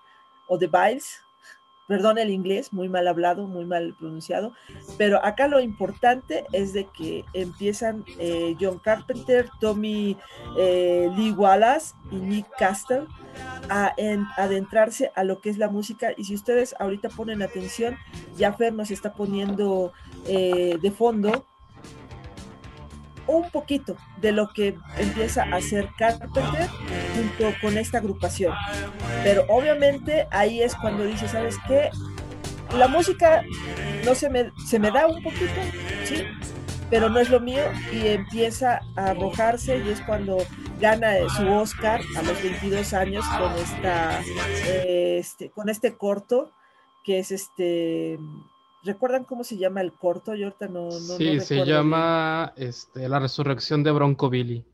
o 0.47 0.57
de 0.57 0.67
Biles, 0.67 1.21
perdón 1.87 2.17
el 2.17 2.29
inglés, 2.29 2.73
muy 2.73 2.89
mal 2.89 3.07
hablado, 3.07 3.47
muy 3.47 3.65
mal 3.65 3.95
pronunciado, 3.97 4.53
pero 4.97 5.23
acá 5.23 5.47
lo 5.47 5.59
importante 5.59 6.45
es 6.51 6.73
de 6.73 6.85
que 6.85 7.23
empiezan 7.33 8.03
eh, 8.19 8.55
John 8.59 8.79
Carpenter, 8.79 9.49
Tommy 9.59 10.17
eh, 10.57 11.09
Lee 11.15 11.31
Wallace 11.31 11.95
y 12.11 12.17
Nick 12.17 12.47
Castle 12.57 13.07
a 13.69 13.93
adentrarse 14.37 15.11
a 15.15 15.23
lo 15.23 15.39
que 15.39 15.49
es 15.49 15.57
la 15.57 15.69
música 15.69 16.11
y 16.15 16.25
si 16.25 16.35
ustedes 16.35 16.75
ahorita 16.79 17.09
ponen 17.09 17.41
atención, 17.41 17.97
ya 18.35 18.53
Fer 18.53 18.73
nos 18.73 18.91
está 18.91 19.13
poniendo 19.13 19.93
eh, 20.25 20.77
de 20.81 20.91
fondo 20.91 21.45
un 23.27 23.49
poquito 23.51 23.97
de 24.21 24.31
lo 24.31 24.49
que 24.53 24.77
empieza 24.97 25.43
a 25.43 25.57
hacer 25.57 25.89
Carpenter 25.97 26.43
junto 27.13 27.53
con 27.61 27.77
esta 27.77 27.97
agrupación. 27.97 28.53
Pero 29.23 29.45
obviamente 29.49 30.27
ahí 30.31 30.61
es 30.61 30.75
cuando 30.75 31.03
dice, 31.03 31.27
¿sabes 31.27 31.57
qué? 31.67 31.89
La 32.77 32.87
música 32.87 33.43
no 34.05 34.15
se 34.15 34.29
me, 34.29 34.51
se 34.65 34.79
me 34.79 34.91
da 34.91 35.07
un 35.07 35.21
poquito, 35.21 35.61
¿sí? 36.05 36.23
Pero 36.89 37.09
no 37.09 37.19
es 37.19 37.29
lo 37.29 37.41
mío 37.41 37.63
y 37.91 38.07
empieza 38.07 38.79
a 38.95 39.07
arrojarse 39.07 39.77
y 39.77 39.89
es 39.89 40.01
cuando 40.01 40.37
gana 40.79 41.13
su 41.35 41.47
Oscar 41.49 41.99
a 42.17 42.21
los 42.21 42.41
22 42.41 42.93
años 42.93 43.25
con, 43.27 43.51
esta, 43.57 44.21
este, 44.85 45.49
con 45.49 45.69
este 45.69 45.97
corto 45.97 46.51
que 47.03 47.19
es 47.19 47.31
este 47.31 48.19
¿Recuerdan 48.83 49.23
cómo 49.23 49.43
se 49.43 49.57
llama 49.57 49.81
el 49.81 49.93
corto? 49.93 50.35
Yo 50.35 50.45
ahorita 50.47 50.67
no, 50.67 50.85
no 50.85 51.17
Sí, 51.17 51.39
se 51.39 51.65
llama 51.65 52.53
este, 52.55 53.09
La 53.09 53.19
resurrección 53.19 53.83
de 53.83 53.91
Bronco 53.91 54.29
Billy. 54.29 54.65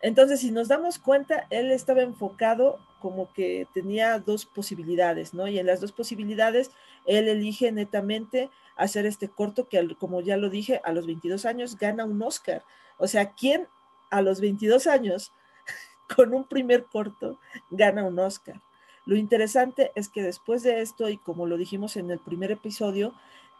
Entonces, 0.00 0.40
si 0.40 0.50
nos 0.50 0.68
damos 0.68 0.98
cuenta, 0.98 1.46
él 1.48 1.70
estaba 1.70 2.02
enfocado 2.02 2.78
como 3.00 3.32
que 3.32 3.66
tenía 3.72 4.18
dos 4.18 4.44
posibilidades, 4.44 5.32
¿no? 5.32 5.48
Y 5.48 5.58
en 5.58 5.66
las 5.66 5.80
dos 5.80 5.92
posibilidades, 5.92 6.70
él 7.06 7.26
elige 7.26 7.72
netamente 7.72 8.50
hacer 8.76 9.06
este 9.06 9.28
corto 9.28 9.68
que, 9.68 9.96
como 9.98 10.20
ya 10.20 10.36
lo 10.36 10.50
dije, 10.50 10.80
a 10.84 10.92
los 10.92 11.06
22 11.06 11.46
años 11.46 11.78
gana 11.78 12.04
un 12.04 12.22
Oscar. 12.22 12.64
O 12.98 13.06
sea, 13.06 13.32
¿quién 13.32 13.66
a 14.10 14.20
los 14.22 14.40
22 14.40 14.86
años, 14.86 15.32
con 16.14 16.34
un 16.34 16.44
primer 16.44 16.84
corto, 16.84 17.38
gana 17.70 18.04
un 18.04 18.18
Oscar? 18.18 18.60
Lo 19.06 19.16
interesante 19.16 19.92
es 19.94 20.08
que 20.08 20.22
después 20.22 20.62
de 20.62 20.80
esto, 20.80 21.08
y 21.08 21.18
como 21.18 21.46
lo 21.46 21.56
dijimos 21.56 21.96
en 21.96 22.10
el 22.10 22.18
primer 22.18 22.50
episodio, 22.50 23.14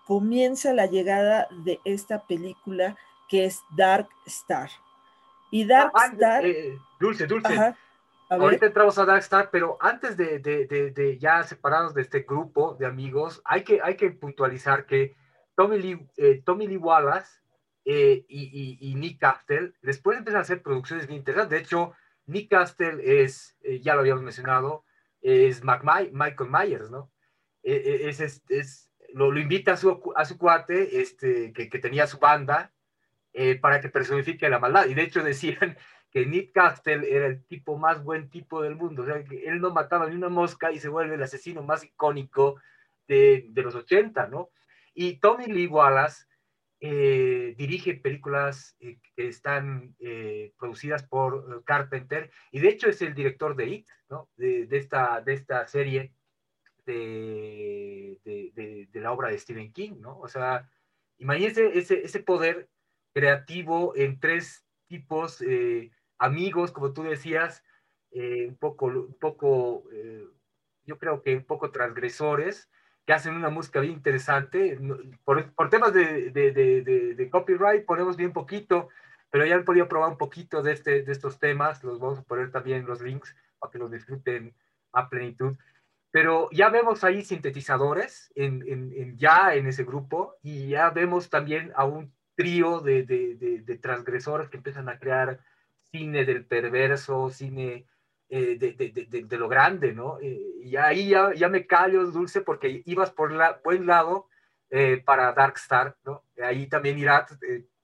comienza 0.07 0.73
la 0.73 0.87
llegada 0.87 1.49
de 1.65 1.81
esta 1.85 2.27
película 2.27 2.97
que 3.29 3.45
es 3.45 3.63
Dark 3.77 4.09
Star. 4.27 4.71
Y 5.51 5.65
Dark 5.67 5.93
ah, 5.95 6.07
Star... 6.13 6.47
Eh, 6.47 6.79
dulce, 6.99 7.27
dulce. 7.27 7.75
Ahorita 8.29 8.67
entramos 8.67 8.99
a 8.99 9.05
Dark 9.05 9.21
Star, 9.21 9.51
pero 9.51 9.77
antes 9.81 10.17
de, 10.17 10.39
de, 10.39 10.67
de, 10.67 11.19
ya 11.19 11.43
separados 11.43 11.95
de 11.95 12.03
este 12.03 12.21
grupo 12.21 12.75
de 12.75 12.87
amigos, 12.87 13.43
hay 13.45 13.63
que, 13.63 13.81
hay 13.83 13.97
que 13.97 14.11
puntualizar 14.11 14.87
que 14.87 15.15
Tommy 15.55 15.79
Lee, 15.79 16.09
eh, 16.17 16.43
Tommy 16.45 16.67
Lee 16.67 16.79
Wallace 16.79 17.41
eh, 17.85 18.25
y, 18.29 18.79
y, 18.81 18.95
Nick 18.95 19.21
Castle 19.21 19.75
después 19.83 20.19
empiezan 20.19 20.39
a 20.39 20.43
hacer 20.43 20.63
producciones 20.63 21.07
bien 21.07 21.19
interesantes. 21.19 21.51
De 21.51 21.63
hecho, 21.63 21.93
Nick 22.27 22.51
Castle 22.51 23.23
es, 23.23 23.57
ya 23.83 23.95
lo 23.95 24.01
habíamos 24.01 24.23
mencionado, 24.23 24.85
es 25.25 25.65
Michael 25.65 26.51
Myers, 26.51 26.91
¿no? 26.91 27.11
Es, 27.63 28.21
es, 28.21 28.43
es 28.49 28.91
lo, 29.15 29.37
invita 29.39 29.73
a 29.73 29.77
su, 29.77 30.13
a 30.15 30.25
su 30.27 30.37
cuate, 30.37 31.01
este, 31.01 31.53
que, 31.53 31.71
que 31.71 31.79
tenía 31.79 32.07
su 32.07 32.19
banda, 32.19 32.73
eh, 33.33 33.59
para 33.59 33.81
que 33.81 33.89
personifique 33.89 34.49
la 34.49 34.59
maldad. 34.59 34.87
Y 34.87 34.95
de 34.95 35.03
hecho 35.03 35.23
decían 35.23 35.79
que 36.11 36.27
Nick 36.27 36.53
Castle 36.53 37.11
era 37.11 37.27
el 37.27 37.45
tipo 37.47 37.79
más 37.79 38.05
buen 38.05 38.29
tipo 38.29 38.61
del 38.61 38.77
mundo, 38.77 39.03
o 39.03 39.07
sea, 39.07 39.25
que 39.25 39.49
él 39.49 39.61
no 39.61 39.73
mataba 39.73 40.09
ni 40.09 40.15
una 40.15 40.29
mosca 40.29 40.71
y 40.71 40.79
se 40.79 40.89
vuelve 40.91 41.15
el 41.15 41.23
asesino 41.23 41.63
más 41.63 41.83
icónico 41.83 42.61
de, 43.09 43.47
de 43.49 43.63
los 43.63 43.75
80, 43.75 44.29
¿no? 44.29 44.51
Y 44.95 45.17
Tommy 45.17 45.47
Lee 45.47 45.67
Wallace 45.67 46.27
eh, 46.87 47.55
dirige 47.57 47.95
películas 47.95 48.77
eh, 48.79 48.99
que 49.17 49.29
están 49.29 49.97
producidas 50.59 51.03
por 51.03 51.65
Carpenter 51.65 52.31
y 52.53 52.61
de 52.61 52.69
hecho 52.69 52.91
es 52.91 53.01
el 53.01 53.15
director 53.15 53.57
de 53.57 53.67
It, 53.69 53.89
¿no? 54.11 54.29
De, 54.37 54.67
de 54.67 54.77
esta, 54.77 55.23
de 55.23 55.33
esta 55.33 55.67
serie 55.67 56.13
de, 56.85 58.19
de, 58.23 58.89
de, 58.93 59.01
la 59.01 59.13
obra 59.13 59.31
de 59.31 59.39
Stephen 59.39 59.73
King, 59.73 59.95
¿no? 59.99 60.19
O 60.19 60.29
sea, 60.29 60.69
imagínense 61.17 61.79
ese, 61.79 62.05
ese 62.05 62.21
poder 62.21 62.69
creativo 63.15 63.97
en 63.97 64.21
tres 64.21 64.67
tipos, 64.87 65.41
eh, 65.41 65.91
amigos, 66.19 66.71
como 66.71 66.93
tú 66.93 67.05
decías, 67.05 67.65
eh, 68.11 68.47
un 68.47 68.59
poco, 68.59 68.87
un 68.87 69.17
poco 69.19 69.85
eh, 69.91 70.27
yo 70.85 70.99
creo 70.99 71.23
que 71.23 71.35
un 71.35 71.45
poco 71.45 71.71
transgresores, 71.71 72.69
que 73.07 73.13
hacen 73.13 73.35
una 73.35 73.51
música 73.51 73.81
bien 73.81 73.95
interesante. 73.95 74.79
Por, 75.25 75.53
por 75.53 75.71
temas 75.71 75.93
de, 75.93 76.31
de, 76.31 76.53
de, 76.53 77.15
de, 77.15 77.31
copyright 77.31 77.85
ponemos 77.85 78.17
bien 78.17 78.33
poquito, 78.33 78.89
pero 79.31 79.45
ya 79.45 79.57
han 79.57 79.65
podido 79.65 79.89
probar 79.89 80.11
un 80.11 80.19
poquito 80.19 80.63
de, 80.63 80.73
este, 80.73 81.03
de 81.03 81.13
estos 81.13 81.39
temas, 81.39 81.83
los 81.85 81.99
vamos 81.99 82.19
a 82.19 82.23
poner 82.23 82.51
también 82.51 82.87
los 82.87 83.01
links 83.03 83.35
para 83.59 83.71
que 83.71 83.79
los 83.79 83.91
disfruten 83.91 84.55
a 84.93 85.09
plenitud. 85.09 85.57
Pero 86.11 86.49
ya 86.53 86.69
vemos 86.69 87.03
ahí 87.03 87.23
sintetizadores 87.23 88.31
en, 88.37 88.63
en, 88.69 89.19
ya 89.19 89.55
en 89.55 89.67
ese 89.67 89.83
grupo 89.83 90.37
y 90.43 90.69
ya 90.69 90.91
vemos 90.91 91.29
también 91.29 91.73
a 91.75 91.85
un 91.85 92.13
trío 92.37 92.81
de, 92.81 93.79
transgresores 93.83 94.49
que 94.49 94.57
empiezan 94.57 94.89
a 94.89 94.99
crear 94.99 95.41
cine 95.91 96.25
del 96.25 96.45
perverso, 96.45 97.31
cine 97.31 97.87
eh, 98.29 98.57
de, 98.59 99.39
lo 99.39 99.49
grande, 99.49 99.93
¿no? 99.93 100.19
Eh, 100.21 100.41
y 100.63 100.77
ahí 100.77 101.11
ya, 101.11 101.35
ya, 101.35 101.49
me 101.49 101.67
callo, 101.67 102.07
Dulce, 102.07 102.41
porque 102.41 102.83
ibas 102.87 103.11
por 103.11 103.33
la 103.33 103.61
buen 103.63 103.87
lado 103.87 104.29
eh, 104.71 105.03
para 105.05 105.33
Dark 105.33 105.55
Star, 105.57 105.97
¿no? 106.05 106.25
Ahí 106.43 106.67
también 106.67 106.99
irás, 106.99 107.37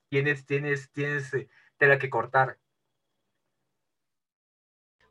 tienes, 0.09 0.47
tienes, 0.47 0.90
tienes 0.92 1.30
tela 1.76 1.99
que 1.99 2.11
cortar. 2.11 2.59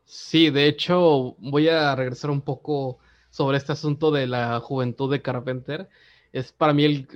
Sí, 0.04 0.50
de 0.50 0.66
hecho, 0.66 1.36
voy 1.38 1.68
a 1.68 1.94
regresar 1.94 2.30
un 2.30 2.42
poco 2.42 2.98
sobre 3.30 3.58
este 3.58 3.72
asunto 3.72 4.10
de 4.10 4.26
la 4.26 4.58
juventud 4.60 5.10
de 5.10 5.22
Carpenter. 5.22 5.88
Es 6.32 6.52
para 6.52 6.72
mí 6.72 7.06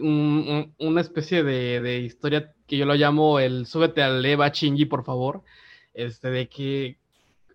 una 0.78 1.00
especie 1.00 1.42
de, 1.42 1.99
historia 1.99 2.54
que 2.66 2.76
yo 2.76 2.87
lo 2.87 2.94
llamo 2.94 3.40
el 3.40 3.66
súbete 3.66 4.02
al 4.02 4.25
Eva 4.25 4.52
Chingy, 4.52 4.87
por 4.87 5.04
favor. 5.04 5.42
Este, 5.92 6.30
de 6.30 6.49
que, 6.49 6.99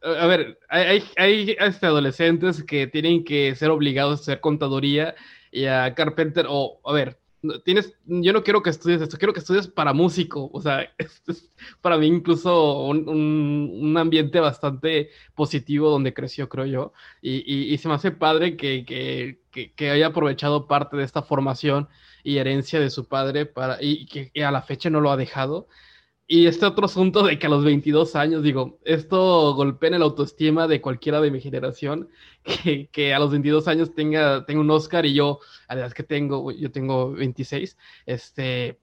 a 0.01 0.27
ver, 0.27 0.59
hay, 0.69 1.03
hay, 1.17 1.55
este, 1.59 1.85
adolescentes 1.85 2.63
que 2.63 2.87
tienen 2.87 3.23
que 3.23 3.55
ser 3.55 3.69
obligados 3.69 4.19
a 4.19 4.21
hacer 4.21 4.39
contaduría 4.39 5.15
y 5.51 5.65
a 5.65 5.93
Carpenter, 5.95 6.45
o, 6.49 6.79
a 6.85 6.93
ver, 6.93 7.19
tienes, 7.63 7.93
yo 8.05 8.33
no 8.33 8.43
quiero 8.43 8.61
que 8.61 8.69
estudies 8.69 9.01
esto, 9.01 9.17
quiero 9.17 9.33
que 9.33 9.39
estudies 9.39 9.67
para 9.67 9.93
músico, 9.93 10.49
o 10.53 10.61
sea, 10.61 10.89
es, 10.97 11.49
para 11.81 11.97
mí 11.97 12.07
incluso 12.07 12.83
un, 12.83 13.07
un, 13.09 13.97
ambiente 13.97 14.39
bastante 14.39 15.09
positivo 15.35 15.89
donde 15.89 16.13
creció, 16.13 16.49
creo 16.49 16.65
yo, 16.65 16.93
y, 17.21 17.73
y, 17.73 17.77
se 17.77 17.87
me 17.87 17.95
hace 17.95 18.11
padre 18.11 18.57
que, 18.57 18.85
que, 18.85 19.71
que, 19.75 19.89
haya 19.89 20.07
aprovechado 20.07 20.67
parte 20.67 20.97
de 20.97 21.03
esta 21.03 21.23
formación 21.23 21.87
y 22.23 22.37
herencia 22.37 22.79
de 22.79 22.89
su 22.89 23.07
padre 23.07 23.45
para, 23.45 23.77
y 23.81 24.05
que 24.05 24.31
a 24.43 24.51
la 24.51 24.61
fecha 24.61 24.89
no 24.89 25.01
lo 25.01 25.11
ha 25.11 25.17
dejado, 25.17 25.67
y 26.31 26.45
este 26.45 26.67
otro 26.67 26.85
asunto 26.85 27.23
de 27.23 27.39
que 27.39 27.47
a 27.47 27.49
los 27.49 27.65
22 27.65 28.15
años, 28.15 28.43
digo, 28.43 28.77
esto 28.85 29.55
golpea 29.55 29.89
en 29.89 29.99
la 29.99 30.05
autoestima 30.05 30.67
de 30.67 30.79
cualquiera 30.79 31.19
de 31.21 31.31
mi 31.31 31.41
generación, 31.41 32.07
que, 32.43 32.87
que 32.91 33.15
a 33.15 33.19
los 33.19 33.31
22 33.31 33.67
años 33.67 33.95
tenga, 33.95 34.45
tenga 34.45 34.61
un 34.61 34.69
Oscar 34.69 35.07
y 35.07 35.15
yo, 35.15 35.39
a 35.67 35.73
la 35.73 35.81
edad 35.81 35.91
que 35.91 36.03
tengo, 36.03 36.51
yo 36.51 36.71
tengo 36.71 37.13
26, 37.13 37.75
este, 38.05 38.77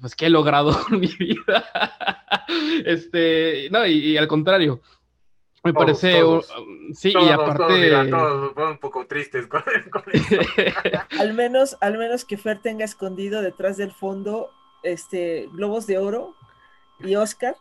pues, 0.00 0.14
¿qué 0.14 0.26
he 0.26 0.30
logrado 0.30 0.80
con 0.88 1.00
mi 1.00 1.08
vida? 1.08 1.68
este, 2.86 3.68
no, 3.72 3.84
y, 3.84 4.16
al 4.16 4.28
contrario, 4.28 4.80
me 5.64 5.74
parece, 5.74 6.22
sí, 6.94 7.12
y 7.20 7.28
aparte... 7.30 7.90
Todos, 8.10 8.52
un 8.56 8.78
poco 8.78 9.08
tristes 9.08 9.48
con, 9.48 9.64
al, 11.18 11.34
menos, 11.34 11.76
al 11.80 11.98
menos 11.98 12.24
que 12.24 12.36
Fer 12.36 12.62
tenga 12.62 12.84
escondido 12.84 13.42
detrás 13.42 13.76
del 13.76 13.90
fondo 13.90 14.50
este 14.84 15.48
globos 15.52 15.86
de 15.88 15.98
oro 15.98 16.36
y 17.02 17.16
Oscar. 17.16 17.56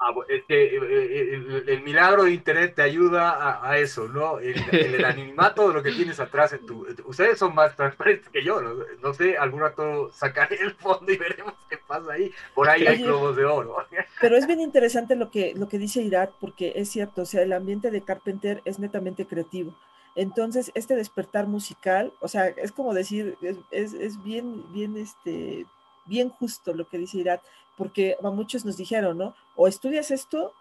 Ah, 0.00 0.12
es 0.28 0.44
que 0.44 0.76
eh, 0.76 0.78
eh, 0.82 1.64
el, 1.68 1.82
milagro 1.82 2.24
de 2.24 2.32
Internet 2.32 2.74
te 2.74 2.82
ayuda 2.82 3.62
a, 3.66 3.78
eso, 3.78 4.08
¿no? 4.08 4.38
El, 4.38 4.56
el, 4.72 5.04
anonimato 5.04 5.68
de 5.68 5.74
lo 5.74 5.82
que 5.82 5.92
tienes 5.92 6.18
atrás 6.20 6.52
en 6.52 6.66
tu... 6.66 6.86
Ustedes 7.06 7.38
son 7.38 7.54
más 7.54 7.74
transparentes 7.76 8.28
que 8.28 8.44
yo, 8.44 8.60
no, 8.60 9.14
sé, 9.14 9.38
algún 9.38 9.60
rato 9.60 10.10
sacaré 10.12 10.56
el 10.60 10.72
fondo 10.74 11.10
y 11.10 11.16
veremos 11.16 11.54
qué 11.70 11.78
pasa 11.78 12.12
ahí. 12.12 12.32
Por 12.54 12.68
ahí 12.68 12.86
hay 12.86 13.02
globos 13.02 13.36
de 13.36 13.44
oro. 13.44 13.76
Pero 14.20 14.36
es 14.36 14.46
bien 14.46 14.60
interesante 14.60 15.14
lo 15.14 15.30
que, 15.30 15.54
lo 15.54 15.68
que 15.68 15.78
dice 15.78 16.02
Irat, 16.02 16.32
porque 16.40 16.72
es 16.76 16.90
cierto, 16.90 17.22
o 17.22 17.26
sea, 17.26 17.42
el 17.42 17.52
ambiente 17.52 17.90
de 17.90 18.02
Carpenter 18.02 18.62
es 18.64 18.78
netamente 18.78 19.26
creativo. 19.26 19.74
Entonces, 20.16 20.70
este 20.74 20.96
despertar 20.96 21.46
musical, 21.46 22.12
o 22.20 22.28
sea, 22.28 22.48
es 22.48 22.72
como 22.72 22.94
decir, 22.94 23.36
es, 23.40 23.56
es, 23.70 23.94
es 23.94 24.22
bien, 24.22 24.64
bien, 24.72 24.96
este, 24.96 25.66
bien 26.04 26.28
justo 26.28 26.74
lo 26.74 26.86
que 26.88 26.98
dice 26.98 27.18
Irat, 27.18 27.40
porque 27.76 28.16
a 28.22 28.30
muchos 28.30 28.64
nos 28.64 28.76
dijeron, 28.76 29.18
¿no? 29.18 29.34
O 29.56 29.68
estudias 29.68 30.10
esto 30.10 30.52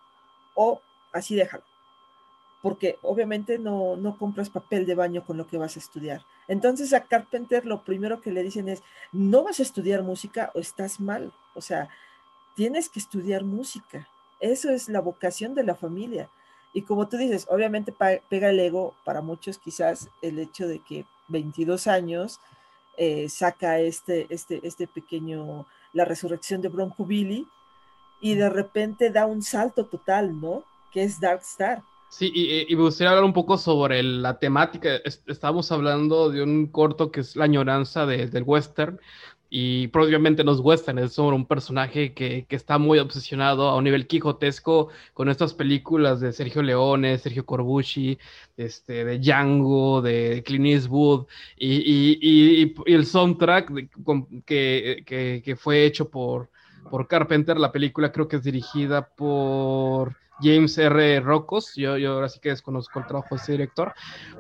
o 0.56 0.82
así 1.12 1.36
déjalo. 1.36 1.63
Porque 2.62 2.97
obviamente 3.02 3.60
no, 3.60 3.97
no 3.97 4.17
compras 4.17 4.49
papel 4.49 4.86
de 4.86 4.95
baño 4.95 5.26
con 5.26 5.38
lo 5.38 5.47
que 5.47 5.58
vas 5.58 5.76
a 5.76 5.80
estudiar. 5.80 6.26
Entonces 6.47 6.93
a 6.93 7.06
Carpenter 7.06 7.65
lo 7.65 7.84
primero 7.84 8.21
que 8.21 8.32
le 8.32 8.43
dicen 8.43 8.69
es, 8.69 8.84
no 9.12 9.43
vas 9.43 9.60
a 9.60 9.63
estudiar 9.63 10.02
música 10.04 10.52
o 10.56 10.60
estás 10.60 10.99
mal. 10.99 11.34
O 11.56 11.62
sea, 11.62 11.89
tienes 12.56 12.89
que 12.89 12.99
estudiar 12.99 13.43
música. 13.43 14.08
Eso 14.39 14.69
es 14.69 14.89
la 14.89 15.02
vocación 15.02 15.56
de 15.56 15.63
la 15.63 15.76
familia. 15.76 16.30
Y 16.73 16.82
como 16.84 17.08
tú 17.08 17.17
dices, 17.17 17.45
obviamente 17.49 17.93
pega 18.30 18.49
el 18.49 18.60
ego 18.60 18.95
para 19.04 19.21
muchos 19.21 19.58
quizás 19.58 20.10
el 20.21 20.39
hecho 20.39 20.67
de 20.67 20.80
que 20.80 21.06
22 21.28 21.88
años 21.88 22.39
eh, 22.97 23.27
saca 23.29 23.79
este, 23.79 24.27
este, 24.29 24.60
este 24.63 24.88
pequeño, 24.88 25.65
la 25.93 26.06
resurrección 26.06 26.62
de 26.62 26.69
Bronco 26.69 27.06
Billy, 27.06 27.47
y 28.21 28.36
de 28.36 28.49
repente 28.49 29.10
da 29.10 29.25
un 29.25 29.41
salto 29.41 29.86
total, 29.86 30.39
¿no? 30.39 30.63
Que 30.91 31.03
es 31.03 31.19
Dark 31.19 31.41
Star. 31.41 31.84
Sí, 32.13 32.32
y, 32.34 32.75
me 32.75 32.84
gustaría 32.84 33.10
hablar 33.10 33.23
un 33.25 33.34
poco 33.34 33.58
sobre 33.58 34.03
la 34.03 34.38
temática. 34.38 34.97
Estamos 35.03 35.71
hablando 35.71 36.29
de 36.29 36.43
un 36.43 36.67
corto 36.67 37.12
que 37.12 37.21
es 37.21 37.36
La 37.36 37.45
añoranza 37.45 38.06
del 38.06 38.43
western, 38.43 38.99
y 39.56 39.88
probablemente 39.89 40.44
nos 40.44 40.60
western 40.62 40.98
es 40.98 41.13
sobre 41.13 41.36
un 41.36 41.46
personaje 41.46 42.16
que, 42.16 42.48
que, 42.48 42.56
está 42.56 42.80
muy 42.80 42.98
obsesionado 42.98 43.70
a 43.70 43.76
un 43.78 43.84
nivel 43.84 44.08
quijotesco 44.08 44.89
con 45.13 45.30
estas 45.30 45.54
películas 45.54 46.20
de 46.22 46.34
Sergio 46.34 46.63
Leone, 46.63 47.20
Sergio 47.20 47.46
Corbucci, 47.46 48.18
este, 48.58 49.06
de 49.06 49.20
Django, 49.20 50.02
de 50.02 50.42
Clint 50.44 50.66
Eastwood, 50.66 51.28
y, 51.56 51.76
y, 51.76 52.74
y, 52.88 52.94
el 52.94 53.06
soundtrack 53.06 53.72
que, 54.44 55.04
que, 55.06 55.44
que, 55.46 55.56
fue 55.56 55.86
hecho 55.86 56.10
por, 56.10 56.50
por 56.89 57.08
Carpenter. 57.08 57.58
La 57.58 57.72
película 57.72 58.12
creo 58.12 58.28
que 58.28 58.38
es 58.38 58.43
dirigida 58.43 59.08
por 59.08 60.15
James 60.41 60.78
R. 60.78 61.19
Rocos, 61.19 61.74
yo, 61.76 61.98
yo 61.98 62.13
ahora 62.13 62.30
sí 62.30 62.39
que 62.39 62.50
desconozco 62.50 63.00
el 63.00 63.08
trabajo 63.08 63.36
de 63.36 63.41
ese 63.41 63.52
director, 63.54 63.93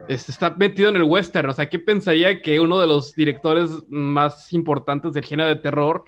este, 0.07 0.31
está 0.31 0.49
metido 0.51 0.89
en 0.89 0.95
el 0.95 1.03
western, 1.03 1.49
o 1.49 1.53
sea, 1.53 1.69
¿qué 1.69 1.79
pensaría 1.79 2.41
que 2.41 2.59
uno 2.59 2.79
de 2.79 2.87
los 2.87 3.13
directores 3.15 3.69
más 3.89 4.51
importantes 4.53 5.13
del 5.13 5.23
género 5.23 5.49
de 5.49 5.55
terror 5.57 6.03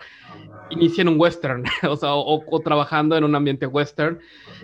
inicia 0.70 1.04
en 1.04 1.10
un 1.10 1.20
western, 1.20 1.64
o 1.90 1.96
sea, 1.96 2.14
o, 2.14 2.60
trabajando 2.62 3.16
en 3.16 3.24
un 3.24 3.36
ambiente 3.36 3.68
western? 3.68 4.20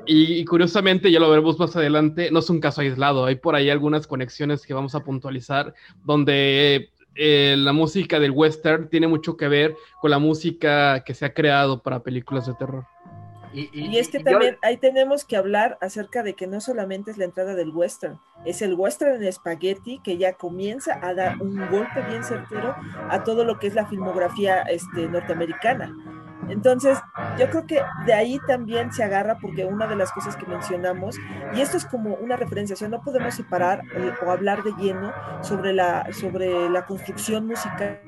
Y, 0.05 0.43
curiosamente, 0.45 1.11
ya 1.11 1.19
lo 1.19 1.29
veremos 1.29 1.59
más 1.59 1.75
adelante, 1.75 2.29
no 2.31 2.39
es 2.39 2.49
un 2.49 2.59
caso 2.59 2.81
aislado, 2.81 3.25
hay 3.25 3.35
por 3.35 3.55
ahí 3.55 3.69
algunas 3.69 4.07
conexiones 4.07 4.65
que 4.65 4.73
vamos 4.73 4.95
a 4.95 5.01
puntualizar 5.01 5.73
donde 6.03 6.89
eh, 7.15 7.55
la 7.57 7.73
música 7.73 8.19
del 8.19 8.31
western 8.31 8.89
tiene 8.89 9.07
mucho 9.07 9.35
que 9.37 9.47
ver 9.47 9.75
con 9.99 10.11
la 10.11 10.19
música 10.19 11.03
que 11.03 11.13
se 11.13 11.25
ha 11.25 11.33
creado 11.33 11.81
para 11.81 12.03
películas 12.03 12.45
de 12.47 12.53
terror. 12.53 12.85
Y, 13.53 13.97
es 13.97 14.07
que 14.07 14.19
también 14.19 14.57
ahí 14.61 14.77
tenemos 14.77 15.25
que 15.25 15.35
hablar 15.35 15.77
acerca 15.81 16.23
de 16.23 16.35
que 16.35 16.47
no 16.47 16.61
solamente 16.61 17.11
es 17.11 17.17
la 17.17 17.25
entrada 17.25 17.53
del 17.53 17.71
western, 17.71 18.17
es 18.45 18.61
el 18.61 18.75
western 18.75 19.21
en 19.21 19.33
spaghetti 19.33 19.99
que 20.03 20.17
ya 20.17 20.33
comienza 20.33 20.97
a 21.05 21.13
dar 21.13 21.41
un 21.41 21.57
golpe 21.69 22.01
bien 22.07 22.23
certero 22.23 22.73
a 23.09 23.23
todo 23.25 23.43
lo 23.43 23.59
que 23.59 23.67
es 23.67 23.75
la 23.75 23.85
filmografía 23.87 24.61
este, 24.61 25.07
norteamericana. 25.09 25.93
Entonces, 26.51 26.97
yo 27.39 27.49
creo 27.49 27.65
que 27.65 27.81
de 28.05 28.13
ahí 28.13 28.39
también 28.45 28.91
se 28.91 29.03
agarra 29.03 29.37
porque 29.41 29.65
una 29.65 29.87
de 29.87 29.95
las 29.95 30.11
cosas 30.11 30.35
que 30.35 30.45
mencionamos, 30.45 31.17
y 31.53 31.61
esto 31.61 31.77
es 31.77 31.85
como 31.85 32.15
una 32.15 32.35
referencia, 32.35 32.73
o 32.73 32.77
sea, 32.77 32.89
no 32.89 33.01
podemos 33.01 33.33
separar 33.33 33.81
eh, 33.95 34.11
o 34.25 34.31
hablar 34.31 34.63
de 34.63 34.71
lleno 34.73 35.13
sobre 35.41 35.73
la, 35.73 36.07
sobre 36.11 36.69
la 36.69 36.85
construcción 36.85 37.47
musical 37.47 38.01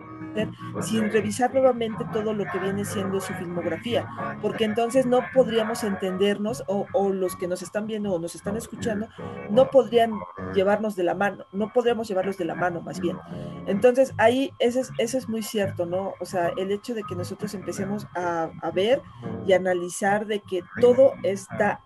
sin 0.82 1.12
revisar 1.12 1.54
nuevamente 1.54 2.06
todo 2.12 2.34
lo 2.34 2.46
que 2.46 2.60
viene 2.60 2.86
siendo 2.86 3.20
su 3.20 3.34
filmografía, 3.34 4.08
porque 4.42 4.66
entonces 4.66 5.06
no 5.06 5.22
podríamos 5.34 5.84
entendernos 5.84 6.64
o, 6.68 6.86
los 7.14 7.36
que 7.36 7.48
nos 7.48 7.62
están 7.62 7.88
viendo 7.88 8.14
o 8.14 8.20
nos 8.20 8.36
están 8.36 8.58
escuchando 8.58 9.08
no 9.50 9.70
podrían 9.70 10.12
llevarnos 10.54 10.96
de 10.96 11.04
la 11.04 11.16
mano, 11.16 11.46
no 11.52 11.72
podríamos 11.72 12.08
llevarlos 12.08 12.38
de 12.38 12.46
la 12.46 12.56
mano 12.56 12.82
más 12.82 13.00
bien. 13.00 13.18
Entonces 13.68 14.14
ahí 14.18 14.52
ese 14.60 14.82
es, 14.82 14.92
eso 14.98 15.18
es 15.18 15.30
muy 15.30 15.44
cierto, 15.44 15.86
¿no? 15.86 16.14
O 16.20 16.26
sea, 16.26 16.52
el 16.58 16.72
hecho 16.72 16.94
de 16.94 17.04
que 17.04 17.16
nosotros 17.16 17.54
empecemos 17.54 18.08
a, 18.16 18.50
ver 18.74 19.02
y 19.46 19.54
analizar 19.54 20.26
de 20.26 20.40
que 20.40 20.64
todo 20.82 21.14
está 21.22 21.82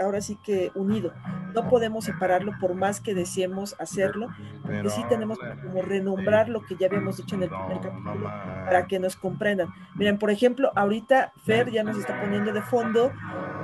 ahora 0.00 0.20
sí 0.20 0.36
que 0.42 0.72
unido, 0.74 1.12
no 1.54 1.68
podemos 1.68 2.04
separarlo 2.04 2.52
por 2.60 2.74
más 2.74 3.00
que 3.00 3.14
deseemos 3.14 3.76
hacerlo, 3.78 4.28
porque 4.62 4.90
sí 4.90 5.04
tenemos 5.08 5.38
como 5.38 5.82
renombrar 5.82 6.48
lo 6.48 6.62
que 6.62 6.76
ya 6.76 6.86
habíamos 6.86 7.18
dicho 7.18 7.35
en 7.36 7.44
el 7.44 7.48
primer 7.48 7.80
capítulo 7.80 8.30
para 8.64 8.86
que 8.86 8.98
nos 8.98 9.16
comprendan. 9.16 9.68
Miren, 9.94 10.18
por 10.18 10.30
ejemplo, 10.30 10.72
ahorita 10.74 11.32
Fer 11.44 11.70
ya 11.70 11.82
nos 11.82 11.96
está 11.96 12.20
poniendo 12.20 12.52
de 12.52 12.62
fondo 12.62 13.12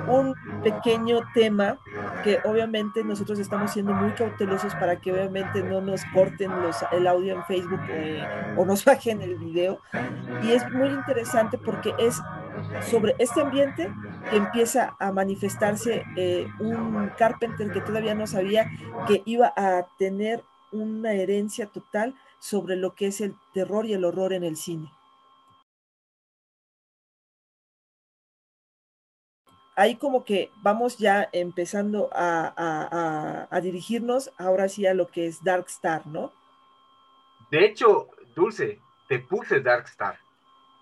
un 0.07 0.35
pequeño 0.63 1.21
tema 1.33 1.77
que 2.23 2.39
obviamente 2.45 3.03
nosotros 3.03 3.39
estamos 3.39 3.71
siendo 3.71 3.93
muy 3.93 4.11
cautelosos 4.11 4.73
para 4.75 4.97
que 4.97 5.11
obviamente 5.11 5.63
no 5.63 5.81
nos 5.81 6.03
corten 6.13 6.51
los, 6.61 6.77
el 6.91 7.07
audio 7.07 7.35
en 7.35 7.43
Facebook 7.45 7.81
eh, 7.89 8.23
o 8.57 8.65
nos 8.65 8.83
bajen 8.85 9.21
el 9.21 9.35
video. 9.35 9.79
Y 10.43 10.51
es 10.51 10.69
muy 10.71 10.89
interesante 10.89 11.57
porque 11.57 11.93
es 11.97 12.21
sobre 12.89 13.15
este 13.19 13.41
ambiente 13.41 13.91
que 14.29 14.37
empieza 14.37 14.95
a 14.99 15.11
manifestarse 15.11 16.05
eh, 16.15 16.47
un 16.59 17.11
Carpenter 17.17 17.71
que 17.71 17.81
todavía 17.81 18.15
no 18.15 18.27
sabía 18.27 18.69
que 19.07 19.21
iba 19.25 19.53
a 19.55 19.85
tener 19.97 20.43
una 20.71 21.13
herencia 21.13 21.67
total 21.67 22.15
sobre 22.43 22.75
lo 22.75 22.93
que 22.93 23.07
es 23.07 23.21
el 23.21 23.35
terror 23.53 23.85
y 23.85 23.93
el 23.93 24.03
horror 24.03 24.33
en 24.33 24.43
el 24.43 24.57
cine. 24.57 24.91
Ahí 29.77 29.95
como 29.95 30.25
que 30.25 30.51
vamos 30.61 30.97
ya 30.97 31.29
empezando 31.31 32.09
a, 32.11 33.47
dirigirnos 33.63 34.33
ahora 34.37 34.67
sí 34.67 34.85
a 34.85 34.93
lo 34.93 35.07
que 35.07 35.25
es 35.25 35.41
Dark 35.41 35.67
Star, 35.69 36.05
¿no? 36.05 36.33
De 37.49 37.63
hecho, 37.63 38.09
Dulce, 38.35 38.77
te 39.07 39.19
puse 39.19 39.61
Dark 39.61 39.85
Star. 39.85 40.19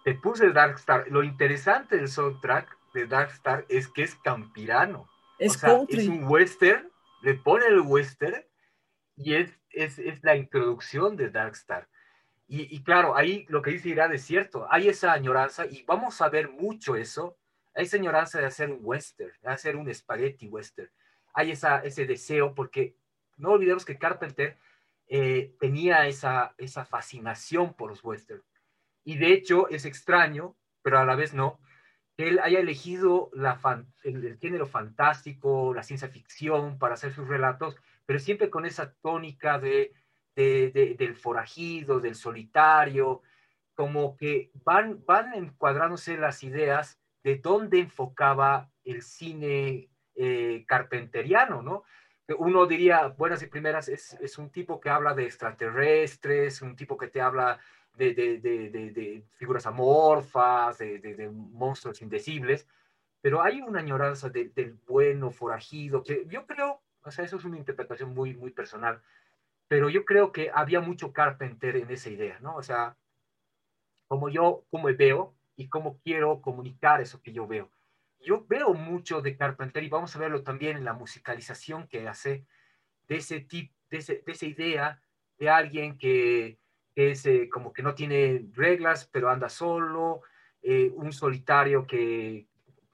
Te 0.04 0.16
puse 0.16 0.52
Dark 0.52 0.78
Star. 0.78 1.06
Lo 1.10 1.22
interesante 1.22 1.98
del 1.98 2.08
soundtrack 2.08 2.76
de 2.96 3.06
Dark 3.06 3.30
Star 3.34 3.66
es 3.70 3.88
que 3.88 4.02
es 4.02 4.16
campirano. 4.16 5.08
Es, 5.38 5.64
es 5.90 6.08
un 6.08 6.24
western, 6.24 6.92
le 7.22 7.36
pone 7.36 7.68
el 7.68 7.82
western 7.82 8.44
y 9.16 9.36
es 9.36 9.61
es, 9.74 10.00
la 10.24 10.36
introducción 10.36 11.16
de 11.16 11.30
Darkstar. 11.30 11.88
Y, 12.48 12.76
y 12.76 12.84
claro, 12.84 13.16
ahí 13.16 13.46
lo 13.50 13.62
que 13.62 13.72
dice 13.72 13.90
Irán 13.90 14.14
es 14.14 14.24
cierto, 14.24 14.68
hay 14.70 14.90
esa 14.90 15.14
añoranza 15.14 15.66
y 15.66 15.84
vamos 15.84 16.22
a 16.22 16.30
ver 16.30 16.50
mucho 16.50 16.96
eso, 16.96 17.38
hay 17.74 17.86
esa 17.86 17.98
añoranza 17.98 18.40
de 18.40 18.46
hacer 18.46 18.70
un 18.70 18.80
western, 18.82 19.32
de 19.42 19.50
hacer 19.50 19.76
un 19.78 19.94
spaghetti 19.94 20.48
western, 20.48 20.90
hay 21.34 21.52
esa, 21.52 21.80
ese 21.80 22.06
deseo 22.06 22.54
porque 22.54 22.96
no 23.38 23.52
olvidemos 23.52 23.86
que 23.86 23.98
Carpenter 23.98 24.58
eh, 25.08 25.56
tenía 25.60 26.08
esa, 26.08 26.54
esa 26.58 26.86
fascinación 26.86 27.74
por 27.74 27.90
los 27.90 28.04
westerns. 28.04 28.46
Y 29.04 29.18
de 29.18 29.34
hecho 29.34 29.68
es 29.70 29.86
extraño, 29.86 30.56
pero 30.82 31.00
a 31.00 31.06
la 31.06 31.16
vez 31.16 31.34
no, 31.34 31.60
que 32.16 32.30
él 32.30 32.40
haya 32.40 32.60
elegido 32.60 33.30
el, 34.04 34.38
género 34.40 34.68
fantástico, 34.68 35.74
la 35.74 35.84
ciencia 35.84 36.08
ficción 36.08 36.78
para 36.78 36.94
hacer 36.94 37.14
sus 37.14 37.28
relatos, 37.28 37.76
pero 38.12 38.20
siempre 38.20 38.50
con 38.50 38.66
esa 38.66 38.94
tónica 38.96 39.58
de, 39.58 39.94
del 40.36 41.16
forajido, 41.16 42.02
del 42.02 42.16
solitario, 42.16 43.22
como 43.74 44.18
que 44.18 44.52
van, 44.66 45.02
van 45.06 45.34
encuadrándose 45.34 46.18
las 46.18 46.44
ideas 46.44 47.00
de 47.24 47.38
dónde 47.38 47.80
enfocaba 47.80 48.70
el 48.84 49.02
cine 49.02 49.88
eh, 50.16 50.66
carpenteriano, 50.68 51.62
¿no? 51.62 51.86
Uno 52.38 52.66
diría, 52.66 53.08
buenas 53.08 53.44
y 53.44 53.48
primeras, 53.48 53.88
es, 53.88 54.18
es, 54.20 54.38
un 54.38 54.50
tipo 54.50 54.82
que 54.82 54.90
habla 54.90 55.14
de 55.14 55.24
extraterrestres, 55.24 56.62
un 56.62 56.76
tipo 56.76 56.98
que 56.98 57.08
te 57.08 57.22
habla 57.22 57.62
de, 57.94 58.14
de, 58.14 58.40
de 58.42 59.24
figuras 59.38 59.66
amorfas, 59.66 60.80
de, 60.80 61.32
monstruos 61.34 62.02
indecibles, 62.02 62.68
pero 63.22 63.42
hay 63.42 63.62
una 63.62 63.80
añoranza 63.80 64.28
del 64.28 64.78
bueno 64.86 65.32
forajido, 65.32 66.04
que 66.04 66.26
yo 66.28 66.46
creo 66.46 66.82
o 67.04 67.12
sea, 67.12 67.26
eso 67.26 67.38
es 67.38 67.46
una 67.46 67.58
interpretación 67.58 68.14
muy, 68.14 68.36
muy 68.36 68.52
personal. 68.52 69.02
Pero 69.68 69.90
yo 69.90 70.06
creo 70.06 70.32
que 70.32 70.52
había 70.54 70.82
mucho 70.82 71.14
Carpenter 71.14 71.76
en 71.78 71.90
esa 71.90 72.10
idea, 72.10 72.40
¿no? 72.42 72.56
O 72.56 72.64
sea, 72.64 72.98
como 74.08 74.30
yo, 74.30 74.66
como 74.70 74.94
veo 74.96 75.36
y 75.56 75.70
cómo 75.70 76.00
quiero 76.04 76.42
comunicar 76.42 77.02
eso 77.02 77.22
que 77.22 77.32
yo 77.32 77.48
veo. 77.48 77.72
Yo 78.20 78.46
veo 78.48 78.74
mucho 78.74 79.22
de 79.22 79.36
Carpenter 79.38 79.84
y 79.84 79.90
vamos 79.90 80.16
a 80.16 80.20
verlo 80.20 80.44
también 80.44 80.78
en 80.78 80.86
la 80.86 80.94
musicalización 80.94 81.88
que 81.88 82.08
hace 82.08 82.46
de 83.08 83.16
ese 83.16 83.40
tipo, 83.40 83.74
de, 83.90 83.98
esa 83.98 84.46
idea 84.46 85.02
de 85.40 85.50
alguien 85.50 85.98
que, 85.98 86.60
es 86.94 87.26
eh, 87.26 87.50
como 87.50 87.74
que 87.74 87.82
no 87.82 87.96
tiene 87.96 88.46
reglas, 88.54 89.10
pero 89.12 89.30
anda 89.30 89.50
solo, 89.50 90.22
eh, 90.62 90.92
un 90.94 91.14
solitario 91.14 91.88
que, 91.88 92.48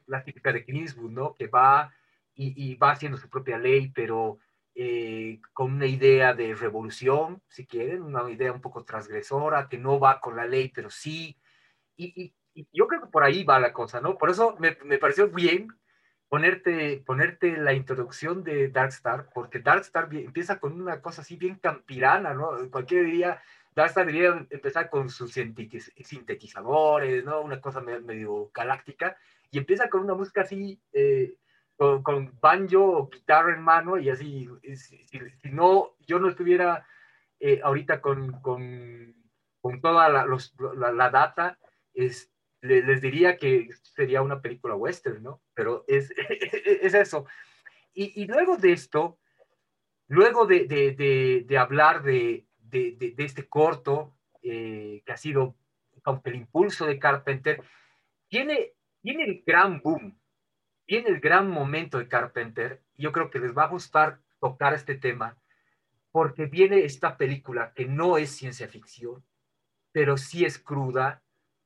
la 0.07 0.23
típica 0.23 0.51
de 0.51 0.65
Clint 0.65 0.95
¿no? 0.95 1.35
Que 1.35 1.47
va 1.47 1.93
y, 2.37 2.75
va 2.75 2.91
haciendo 2.91 3.17
su 3.17 3.29
propia 3.29 3.57
ley, 3.57 3.91
pero 3.93 4.37
eh, 4.75 5.41
con 5.53 5.73
una 5.73 5.87
idea 5.87 6.33
de 6.35 6.53
revolución, 6.53 7.41
si 7.47 7.65
quieren, 7.65 8.03
una 8.03 8.29
idea 8.29 8.51
un 8.51 8.61
poco 8.61 8.83
transgresora, 8.83 9.67
que 9.67 9.77
no 9.79 9.99
va 9.99 10.19
con 10.19 10.35
la 10.35 10.45
ley, 10.45 10.69
pero 10.73 10.89
sí. 10.89 11.37
Y, 11.95 12.33
yo 12.73 12.87
creo 12.87 13.01
que 13.01 13.07
por 13.07 13.23
ahí 13.23 13.43
va 13.43 13.59
la 13.59 13.73
cosa, 13.73 14.01
¿no? 14.01 14.17
Por 14.17 14.29
eso 14.31 14.55
me, 14.59 14.77
me, 14.83 14.97
pareció 14.97 15.29
bien 15.29 15.67
ponerte, 16.27 17.03
ponerte 17.05 17.55
la 17.57 17.73
introducción 17.73 18.43
de 18.43 18.69
Darkstar, 18.69 19.29
porque 19.33 19.59
Darkstar 19.59 20.09
empieza 20.11 20.59
con 20.59 20.79
una 20.79 21.01
cosa 21.01 21.21
así 21.21 21.35
bien 21.37 21.55
campirana, 21.55 22.33
¿no? 22.33 22.51
Cualquier 22.71 23.05
día 23.05 23.41
Darkstar 23.75 24.07
debería 24.07 24.45
empezar 24.49 24.89
con 24.89 25.09
sus 25.09 25.33
sintetizadores, 25.33 27.23
¿no? 27.23 27.41
Una 27.41 27.61
cosa 27.61 27.81
medio, 27.81 28.49
galáctica, 28.53 29.17
y 29.51 29.57
empieza 29.59 29.89
con 29.89 30.01
una 30.01 30.13
música 30.13 30.41
así... 30.41 30.79
Eh, 30.93 31.35
con, 31.77 32.37
banjo 32.41 32.83
o 32.83 33.09
guitarra 33.09 33.53
en 33.53 33.61
mano 33.61 33.97
y 33.97 34.09
así, 34.09 34.49
si, 34.75 35.49
no, 35.51 35.95
yo 36.07 36.19
no 36.19 36.29
estuviera 36.29 36.85
eh, 37.39 37.61
ahorita 37.63 38.01
con, 38.01 38.41
con, 38.41 39.15
con 39.61 39.79
toda 39.79 40.09
la, 40.09 40.25
la, 40.25 41.09
data, 41.09 41.59
es, 41.93 42.31
les, 42.61 43.01
diría 43.01 43.37
que 43.37 43.69
sería 43.83 44.23
una 44.23 44.41
película 44.41 44.75
western, 44.75 45.21
¿no? 45.21 45.41
Pero 45.53 45.85
es, 45.87 46.11
es 46.17 46.93
eso. 46.93 47.25
Y, 47.93 48.23
y, 48.23 48.25
luego 48.25 48.57
de 48.57 48.73
esto, 48.73 49.19
luego 50.07 50.45
de, 50.47 50.65
de, 50.65 51.45
de, 51.47 51.57
hablar 51.57 52.01
de, 52.01 52.47
de, 52.57 53.13
este 53.19 53.47
corto, 53.47 54.15
eh, 54.41 55.03
que 55.05 55.11
ha 55.11 55.17
sido 55.17 55.55
aunque 56.03 56.29
el 56.29 56.37
impulso 56.37 56.85
de 56.85 56.99
Carpenter, 56.99 57.61
tiene, 58.29 58.71
tiene 59.01 59.25
el 59.25 59.43
gran 59.45 59.81
boom 59.81 60.17
viene 60.87 61.09
el 61.09 61.19
gran 61.19 61.49
momento 61.49 61.97
de 61.99 62.07
Carpenter. 62.07 62.81
Yo 62.95 63.11
creo 63.11 63.29
que 63.29 63.39
les 63.39 63.55
va 63.55 63.65
a 63.65 63.69
gustar 63.69 64.19
tocar 64.39 64.73
este 64.73 64.95
tema 64.95 65.37
porque 66.11 66.45
viene 66.45 66.85
esta 66.85 67.17
película 67.17 67.73
que 67.73 67.85
no 67.85 68.17
es 68.17 68.31
ciencia 68.31 68.67
ficción, 68.67 69.23
pero 69.91 70.17
sí 70.17 70.45
es 70.45 70.57
cruda, 70.57 71.21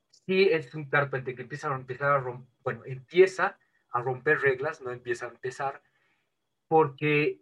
sí 0.10 0.50
es 0.52 0.74
un 0.76 0.90
Carpenter 0.90 1.36
que 1.36 1.44
empieza 1.44 1.72
a, 1.72 1.76
empezar 1.76 2.12
a 2.12 2.20
romper, 2.20 2.50
bueno, 2.64 2.82
empieza 2.86 3.58
a 3.92 4.02
romper 4.02 4.42
reglas, 4.42 4.82
no 4.82 4.92
empieza 4.92 5.28
a 5.28 5.30
empezar, 5.30 5.82
porque 6.68 7.42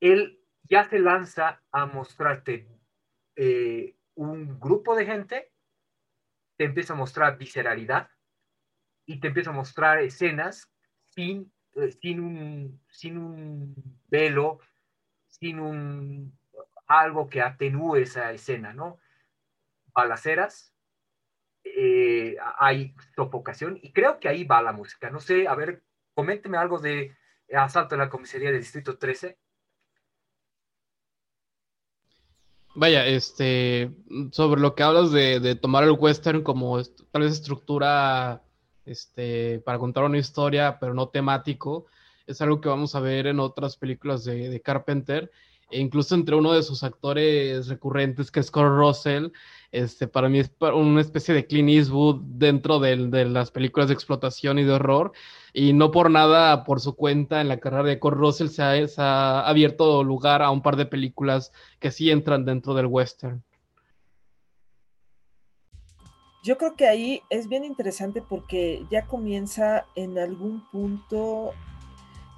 él 0.00 0.40
ya 0.62 0.88
se 0.88 0.98
lanza 0.98 1.62
a 1.70 1.86
mostrarte 1.86 2.66
eh, 3.36 3.94
un 4.14 4.58
grupo 4.58 4.96
de 4.96 5.06
gente, 5.06 5.52
te 6.56 6.64
empieza 6.64 6.94
a 6.94 6.96
mostrar 6.96 7.38
visceralidad 7.38 8.10
y 9.06 9.20
te 9.20 9.28
empieza 9.28 9.50
a 9.50 9.54
mostrar 9.54 10.00
escenas 10.00 10.72
sin, 11.18 11.52
eh, 11.74 11.90
sin, 12.00 12.20
un, 13.18 13.74
velo, 14.06 14.60
sin 15.26 15.58
un 15.58 16.38
algo 16.86 17.28
que 17.28 17.42
atenúe 17.42 17.96
esa 17.96 18.30
escena, 18.32 18.72
¿no? 18.72 18.98
Balaceras, 19.92 20.72
eh, 21.64 22.36
hay 22.58 22.94
sofocación 23.16 23.80
y 23.82 23.92
creo 23.92 24.20
que 24.20 24.28
ahí 24.28 24.44
va 24.44 24.62
la 24.62 24.72
música. 24.72 25.10
No 25.10 25.18
sé, 25.18 25.48
a 25.48 25.56
ver, 25.56 25.82
coménteme 26.14 26.56
algo 26.56 26.78
de 26.78 27.16
Asalto 27.52 27.96
en 27.96 28.02
la 28.02 28.10
Comisaría 28.10 28.52
del 28.52 28.60
Distrito 28.60 28.96
13. 28.96 29.36
Vaya, 32.76 33.04
este, 33.06 33.90
sobre 34.30 34.60
lo 34.60 34.76
que 34.76 34.84
hablas 34.84 35.10
de, 35.10 35.56
tomar 35.56 35.82
el 35.82 35.96
western 35.98 36.44
como 36.44 36.80
tal 37.10 37.22
vez 37.22 37.32
estructura, 37.32 38.40
este, 38.88 39.60
para 39.60 39.78
contar 39.78 40.04
una 40.04 40.18
historia, 40.18 40.78
pero 40.80 40.94
no 40.94 41.08
temático, 41.08 41.86
es 42.26 42.40
algo 42.40 42.60
que 42.60 42.68
vamos 42.68 42.94
a 42.94 43.00
ver 43.00 43.26
en 43.26 43.40
otras 43.40 43.76
películas 43.76 44.24
de, 44.24 44.60
Carpenter. 44.62 45.30
E 45.70 45.80
incluso 45.80 46.14
entre 46.14 46.34
uno 46.34 46.52
de 46.52 46.62
sus 46.62 46.82
actores 46.82 47.68
recurrentes, 47.68 48.30
que 48.30 48.40
es 48.40 48.50
Kurt 48.50 48.68
Russell, 48.68 49.28
este, 49.70 50.08
para 50.08 50.30
mí 50.30 50.38
es 50.38 50.50
una 50.60 51.00
especie 51.02 51.34
de 51.34 51.46
Clint 51.46 51.68
Eastwood 51.68 52.22
dentro 52.22 52.78
de, 52.78 52.96
las 53.26 53.50
películas 53.50 53.88
de 53.88 53.94
explotación 53.94 54.58
y 54.58 54.64
de 54.64 54.72
horror, 54.72 55.12
y 55.52 55.74
no 55.74 55.90
por 55.90 56.10
nada, 56.10 56.64
por 56.64 56.80
su 56.80 56.94
cuenta, 56.96 57.40
en 57.42 57.48
la 57.48 57.58
carrera 57.58 57.84
de 57.84 57.98
Kurt 57.98 58.16
Russell 58.16 58.48
se 58.48 58.62
ha, 58.62 59.46
abierto 59.46 60.02
lugar 60.04 60.42
a 60.42 60.50
un 60.50 60.62
par 60.62 60.76
de 60.76 60.86
películas 60.86 61.52
que 61.80 61.90
sí 61.90 62.10
entran 62.10 62.44
dentro 62.46 62.72
del 62.74 62.86
western. 62.86 63.42
Yo 66.42 66.56
creo 66.56 66.76
que 66.76 66.86
ahí 66.86 67.22
es 67.30 67.48
bien 67.48 67.64
interesante 67.64 68.22
porque 68.22 68.86
ya 68.90 69.06
comienza 69.06 69.86
en 69.94 70.18
algún 70.18 70.60
punto, 70.70 71.52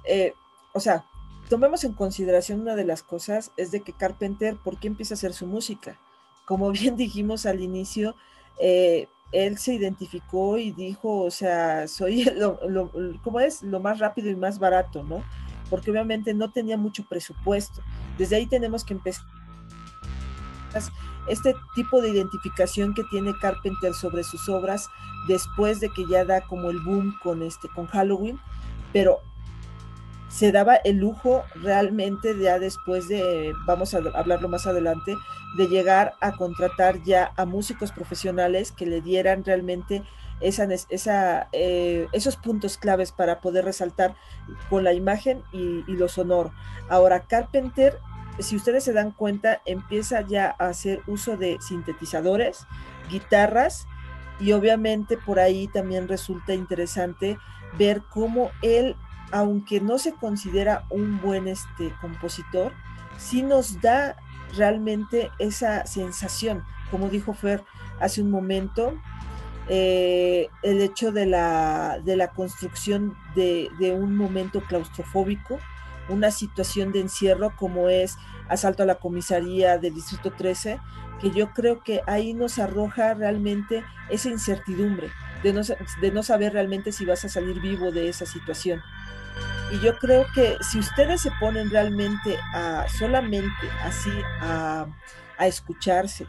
eh, 0.05 0.33
o 0.73 0.79
sea, 0.79 1.05
tomemos 1.49 1.83
en 1.83 1.93
consideración 1.93 2.61
una 2.61 2.75
de 2.75 2.85
las 2.85 3.03
cosas 3.03 3.51
es 3.57 3.71
de 3.71 3.81
que 3.81 3.93
Carpenter, 3.93 4.55
¿por 4.55 4.79
qué 4.79 4.87
empieza 4.87 5.13
a 5.13 5.17
hacer 5.17 5.33
su 5.33 5.45
música? 5.45 5.99
Como 6.45 6.71
bien 6.71 6.95
dijimos 6.95 7.45
al 7.45 7.61
inicio, 7.61 8.15
eh, 8.59 9.07
él 9.31 9.57
se 9.57 9.75
identificó 9.75 10.57
y 10.57 10.71
dijo, 10.71 11.21
o 11.21 11.31
sea, 11.31 11.87
soy, 11.87 12.23
lo, 12.35 12.91
¿cómo 13.23 13.39
es? 13.39 13.61
Lo 13.63 13.79
más 13.79 13.99
rápido 13.99 14.29
y 14.29 14.35
más 14.35 14.59
barato, 14.59 15.03
¿no? 15.03 15.23
Porque 15.69 15.91
obviamente 15.91 16.33
no 16.33 16.51
tenía 16.51 16.75
mucho 16.75 17.05
presupuesto. 17.07 17.81
Desde 18.17 18.35
ahí 18.35 18.45
tenemos 18.45 18.83
que 18.83 18.93
empezar 18.93 19.25
este 21.27 21.55
tipo 21.75 22.01
de 22.01 22.09
identificación 22.09 22.93
que 22.93 23.03
tiene 23.05 23.33
Carpenter 23.39 23.93
sobre 23.93 24.23
sus 24.23 24.49
obras 24.49 24.89
después 25.27 25.79
de 25.79 25.89
que 25.89 26.05
ya 26.07 26.25
da 26.25 26.41
como 26.41 26.69
el 26.69 26.79
boom 26.79 27.17
con 27.21 27.43
este 27.43 27.67
con 27.69 27.87
Halloween, 27.87 28.39
pero 28.91 29.21
se 30.31 30.51
daba 30.51 30.75
el 30.75 30.97
lujo 30.97 31.43
realmente 31.55 32.37
ya 32.39 32.57
después 32.57 33.07
de, 33.09 33.53
vamos 33.65 33.93
a 33.93 33.97
hablarlo 34.15 34.47
más 34.47 34.65
adelante, 34.65 35.15
de 35.57 35.67
llegar 35.67 36.13
a 36.21 36.31
contratar 36.31 37.03
ya 37.03 37.33
a 37.35 37.45
músicos 37.45 37.91
profesionales 37.91 38.71
que 38.71 38.85
le 38.85 39.01
dieran 39.01 39.43
realmente 39.43 40.03
esa, 40.39 41.49
eh, 41.51 42.07
esos 42.13 42.37
puntos 42.37 42.77
claves 42.77 43.11
para 43.11 43.41
poder 43.41 43.65
resaltar 43.65 44.15
con 44.69 44.85
la 44.85 44.93
imagen 44.93 45.43
y, 45.51 45.83
y 45.85 45.95
lo 45.97 46.07
sonoro. 46.07 46.53
Ahora, 46.89 47.21
Carpenter, 47.21 47.99
si 48.39 48.55
ustedes 48.55 48.83
se 48.83 48.93
dan 48.93 49.11
cuenta, 49.11 49.61
empieza 49.65 50.21
ya 50.21 50.55
a 50.59 50.67
hacer 50.67 51.01
uso 51.07 51.37
de 51.37 51.57
sintetizadores, 51.61 52.65
guitarras, 53.09 53.87
y 54.39 54.53
obviamente 54.53 55.17
por 55.17 55.39
ahí 55.39 55.67
también 55.67 56.07
resulta 56.07 56.53
interesante 56.53 57.37
ver 57.77 58.01
cómo 58.09 58.51
él 58.61 58.95
aunque 59.31 59.79
no 59.79 59.97
se 59.97 60.13
considera 60.13 60.85
un 60.89 61.19
buen 61.21 61.47
este, 61.47 61.93
compositor, 62.01 62.73
sí 63.17 63.43
nos 63.43 63.81
da 63.81 64.17
realmente 64.55 65.31
esa 65.39 65.85
sensación, 65.85 66.63
como 66.89 67.09
dijo 67.09 67.33
Fer 67.33 67.63
hace 67.99 68.21
un 68.21 68.29
momento, 68.29 68.93
eh, 69.69 70.49
el 70.63 70.81
hecho 70.81 71.11
de 71.11 71.25
la, 71.25 71.99
de 72.03 72.17
la 72.17 72.31
construcción 72.31 73.15
de, 73.35 73.69
de, 73.79 73.93
un 73.93 74.15
momento 74.17 74.61
claustrofóbico, 74.61 75.59
una 76.11 76.31
situación 76.31 76.91
de 76.91 77.01
encierro 77.01 77.55
como 77.55 77.89
es 77.89 78.17
asalto 78.49 78.83
a 78.83 78.85
la 78.85 78.95
comisaría 78.95 79.77
del 79.77 79.95
Distrito 79.95 80.31
13, 80.31 80.79
que 81.19 81.31
yo 81.31 81.53
creo 81.53 81.83
que 81.83 82.01
ahí 82.07 82.33
nos 82.33 82.59
arroja 82.59 83.13
realmente 83.13 83.83
esa 84.09 84.29
incertidumbre 84.29 85.09
de 85.43 85.53
no, 85.53 85.61
de 86.01 86.11
no 86.11 86.23
saber 86.23 86.53
realmente 86.53 86.91
si 86.91 87.05
vas 87.05 87.23
a 87.25 87.29
salir 87.29 87.59
vivo 87.61 87.91
de 87.91 88.09
esa 88.09 88.25
situación. 88.25 88.81
Y 89.71 89.79
yo 89.79 89.97
creo 89.97 90.25
que 90.35 90.57
si 90.61 90.79
ustedes 90.79 91.21
se 91.21 91.31
ponen 91.39 91.69
realmente 91.69 92.37
a 92.53 92.85
solamente 92.89 93.69
así 93.83 94.11
a, 94.41 94.87
escucharse 95.39 96.27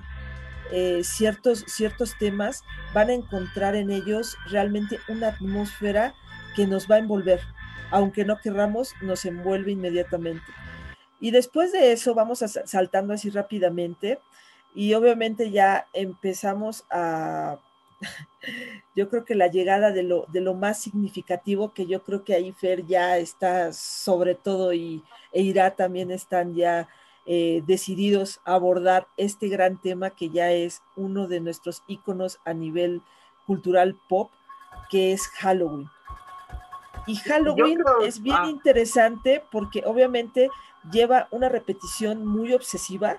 eh, 0.71 1.01
ciertos, 1.05 1.64
ciertos 1.66 2.16
temas, 2.16 2.64
van 2.95 3.11
a 3.11 3.12
encontrar 3.12 3.75
en 3.75 3.90
ellos 3.90 4.38
realmente 4.47 4.99
una 5.09 5.29
atmósfera 5.29 6.14
que 6.57 6.66
nos 6.66 6.90
va 6.90 6.95
a 6.95 6.99
envolver. 6.99 7.40
Aunque 7.93 8.25
no 8.25 8.39
querramos, 8.39 8.95
nos 9.01 9.25
envuelve 9.25 9.71
inmediatamente. 9.71 10.47
Y 11.21 11.31
después 11.31 11.71
de 11.71 11.93
eso, 11.93 12.15
vamos 12.15 12.41
saltando 12.65 13.15
así 13.15 13.31
rápidamente 13.31 14.19
y 14.75 14.95
obviamente 14.95 15.53
ya 15.53 15.87
empezamos 15.93 16.85
a 16.91 17.59
yo 18.97 19.09
creo 19.09 19.25
que 19.25 19.35
la 19.35 19.47
llegada 19.47 19.93
de 19.93 20.03
lo, 20.03 20.27
de 20.33 20.41
lo 20.41 20.55
más 20.55 20.81
significativo, 20.81 21.73
que 21.73 21.87
yo 21.87 22.03
creo 22.03 22.25
que 22.25 22.35
ahí 22.35 22.53
Fer 22.53 22.87
ya 22.87 23.19
está 23.19 23.73
sobre 23.73 24.35
todo 24.35 24.73
y 24.73 25.03
e 25.33 25.43
Irá 25.43 25.73
también 25.73 26.11
están 26.11 26.55
ya 26.55 26.89
eh, 27.27 27.63
decididos 27.67 28.41
a 28.45 28.55
abordar 28.55 29.07
este 29.17 29.49
gran 29.49 29.81
tema 29.81 30.11
que 30.11 30.31
ya 30.31 30.51
es 30.51 30.83
uno 30.97 31.29
de 31.29 31.41
nuestros 31.41 31.83
íconos 31.87 32.39
a 32.45 32.53
nivel 32.53 33.03
cultural 33.47 33.97
pop, 34.09 34.31
que 34.91 35.13
es 35.13 35.27
Halloween. 35.29 35.89
Y 37.07 37.17
Halloween 37.17 37.83
es 38.05 38.23
bien 38.23 38.37
ah. 38.38 38.49
interesante 38.49 39.43
porque 39.51 39.83
obviamente 39.85 40.49
lleva 40.91 41.29
una 41.31 41.49
repetición 41.49 42.27
muy 42.27 42.53
obsesiva 42.53 43.17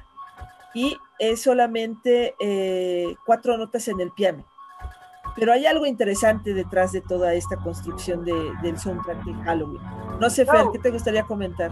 y 0.74 0.98
es 1.19 1.41
solamente 1.41 2.36
eh, 2.39 3.15
cuatro 3.26 3.58
notas 3.58 3.88
en 3.88 4.00
el 4.00 4.12
piano. 4.12 4.43
Pero 5.36 5.52
hay 5.52 5.65
algo 5.65 5.86
interesante 5.86 6.54
detrás 6.54 6.91
de 6.91 7.02
toda 7.02 7.34
esta 7.34 7.58
construcción 7.58 8.24
de, 8.24 8.34
del 8.62 8.78
soundtrack 8.78 9.24
de 9.24 9.34
Halloween. 9.43 9.82
No 10.19 10.30
sé, 10.30 10.46
Fer, 10.46 10.65
¿qué 10.72 10.80
te 10.80 10.91
gustaría 10.91 11.24
comentar? 11.24 11.72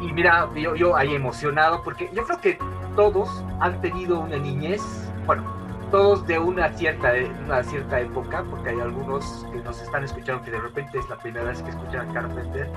Y 0.00 0.12
mira, 0.12 0.48
yo, 0.54 0.74
yo 0.74 0.96
ahí 0.96 1.14
emocionado, 1.14 1.82
porque 1.82 2.10
yo 2.12 2.24
creo 2.24 2.40
que 2.40 2.58
todos 2.96 3.28
han 3.60 3.80
tenido 3.80 4.18
una 4.20 4.36
niñez, 4.36 4.82
bueno, 5.26 5.57
todos 5.90 6.26
de 6.26 6.38
una 6.38 6.68
cierta, 6.70 7.12
una 7.44 7.62
cierta 7.62 8.00
época, 8.00 8.44
porque 8.50 8.70
hay 8.70 8.80
algunos 8.80 9.46
que 9.52 9.58
nos 9.58 9.80
están 9.80 10.04
escuchando 10.04 10.42
que 10.44 10.50
de 10.50 10.60
repente 10.60 10.98
es 10.98 11.08
la 11.08 11.16
primera 11.16 11.46
vez 11.46 11.62
que 11.62 11.70
escuchan 11.70 12.08
a 12.08 12.12
Carpenter, 12.12 12.68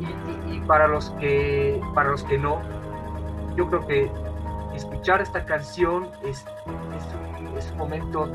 y, 0.00 0.56
y, 0.56 0.60
para, 0.60 0.88
los 0.88 1.10
que, 1.10 1.80
para 1.94 2.10
los 2.10 2.24
que 2.24 2.38
no, 2.38 2.60
yo 3.56 3.68
creo 3.68 3.86
que 3.86 4.10
escuchar 4.74 5.20
esta 5.20 5.44
canción 5.44 6.08
es, 6.22 6.38
es, 6.38 7.40
un, 7.40 7.56
es 7.56 7.70
un 7.70 7.78
momento 7.78 8.28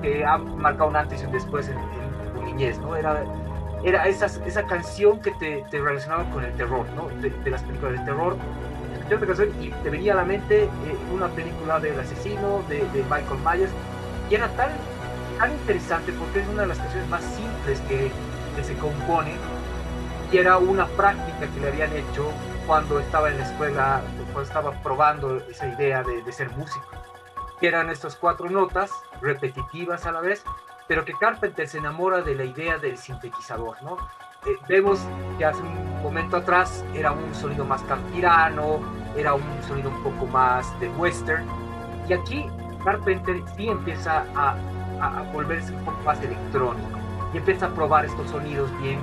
que 0.00 0.24
ha 0.24 0.38
marcado 0.38 0.90
un 0.90 0.96
antes 0.96 1.22
y 1.22 1.26
un 1.26 1.32
después 1.32 1.68
en, 1.68 1.76
tu 2.34 2.42
niñez, 2.42 2.78
¿no? 2.78 2.96
Era, 2.96 3.24
era 3.84 4.06
esa, 4.06 4.26
esa 4.46 4.64
canción 4.64 5.20
que 5.20 5.30
te, 5.32 5.64
te, 5.70 5.80
relacionaba 5.80 6.28
con 6.30 6.44
el 6.44 6.52
terror, 6.54 6.86
¿no? 6.94 7.08
De, 7.20 7.50
las 7.50 7.62
películas 7.62 7.92
de 7.92 8.04
terror. 8.04 8.36
Escuchar 9.14 9.36
canción 9.36 9.62
y 9.62 9.70
te 9.70 9.90
venía 9.90 10.12
a 10.12 10.16
la 10.16 10.24
mente 10.24 10.64
eh, 10.64 10.70
una 11.12 11.28
película 11.28 11.80
del 11.80 11.98
asesino, 11.98 12.62
de, 12.68 12.78
de, 12.90 13.02
Michael 13.04 13.40
Myers, 13.44 13.72
y 14.30 14.34
era 14.34 14.48
tan, 14.56 14.70
tan 15.38 15.52
interesante 15.52 16.12
porque 16.12 16.40
es 16.40 16.48
una 16.48 16.62
de 16.62 16.68
las 16.68 16.78
canciones 16.78 17.08
más 17.08 17.22
simples 17.22 17.80
que, 17.88 18.10
que 18.56 18.64
se 18.64 18.74
compone 18.76 19.32
y 20.32 20.38
era 20.38 20.56
una 20.56 20.86
práctica 20.86 21.46
que 21.52 21.60
le 21.60 21.68
habían 21.68 21.92
hecho 21.92 22.30
cuando 22.66 23.00
estaba 23.00 23.30
en 23.30 23.38
la 23.38 23.44
escuela, 23.44 24.00
cuando 24.32 24.42
estaba 24.42 24.72
probando 24.82 25.36
esa 25.48 25.68
idea 25.68 26.02
de, 26.02 26.22
de 26.22 26.32
ser 26.32 26.50
músico 26.56 26.86
que 27.62 27.68
eran 27.68 27.90
estas 27.90 28.16
cuatro 28.16 28.50
notas 28.50 28.90
repetitivas 29.20 30.04
a 30.06 30.10
la 30.10 30.20
vez, 30.20 30.42
pero 30.88 31.04
que 31.04 31.12
Carpenter 31.12 31.68
se 31.68 31.78
enamora 31.78 32.20
de 32.20 32.34
la 32.34 32.44
idea 32.44 32.76
del 32.76 32.98
sintetizador, 32.98 33.80
¿no? 33.84 33.98
Eh, 34.44 34.56
vemos 34.68 34.98
que 35.38 35.44
hace 35.44 35.62
un 35.62 36.02
momento 36.02 36.38
atrás 36.38 36.84
era 36.92 37.12
un 37.12 37.32
sonido 37.32 37.64
más 37.64 37.80
campirano, 37.84 38.80
era 39.16 39.34
un 39.34 39.62
sonido 39.66 39.90
un 39.90 40.02
poco 40.02 40.26
más 40.26 40.78
de 40.80 40.88
western, 40.90 41.46
y 42.08 42.12
aquí 42.12 42.46
Carpenter 42.84 43.42
sí 43.56 43.68
empieza 43.68 44.24
a, 44.34 44.56
a, 45.00 45.22
volverse 45.32 45.72
un 45.72 45.84
poco 45.84 45.98
más 46.04 46.20
electrónico 46.22 46.98
y 47.32 47.38
empieza 47.38 47.66
a 47.66 47.68
probar 47.70 48.04
estos 48.04 48.30
sonidos 48.30 48.70
bien, 48.80 48.98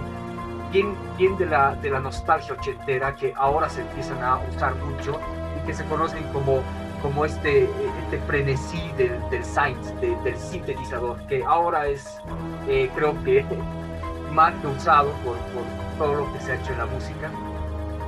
bien, 0.71 0.95
bien 1.17 1.37
de, 1.37 1.45
la, 1.45 1.75
de 1.75 1.89
la 1.89 1.99
nostalgia 1.99 2.53
ochentera 2.53 3.15
que 3.15 3.33
ahora 3.35 3.69
se 3.69 3.81
empiezan 3.81 4.23
a 4.23 4.37
usar 4.37 4.75
mucho 4.75 5.19
y 5.57 5.65
que 5.65 5.73
se 5.73 5.83
conocen 5.85 6.23
como, 6.31 6.61
como 7.01 7.25
este, 7.25 7.63
este 7.63 8.19
frenesí 8.27 8.91
del, 8.97 9.17
del 9.29 9.43
science, 9.43 9.93
del 9.95 10.37
sintetizador, 10.37 11.17
que 11.27 11.43
ahora 11.43 11.87
es, 11.87 12.19
eh, 12.67 12.89
creo 12.95 13.21
que, 13.23 13.45
más 14.33 14.53
que 14.55 14.67
usado 14.67 15.11
por, 15.23 15.37
por, 15.37 15.63
todo 15.97 16.13
lo 16.15 16.33
que 16.33 16.39
se 16.39 16.53
ha 16.53 16.55
hecho 16.55 16.71
en 16.71 16.77
la 16.77 16.85
música. 16.85 17.29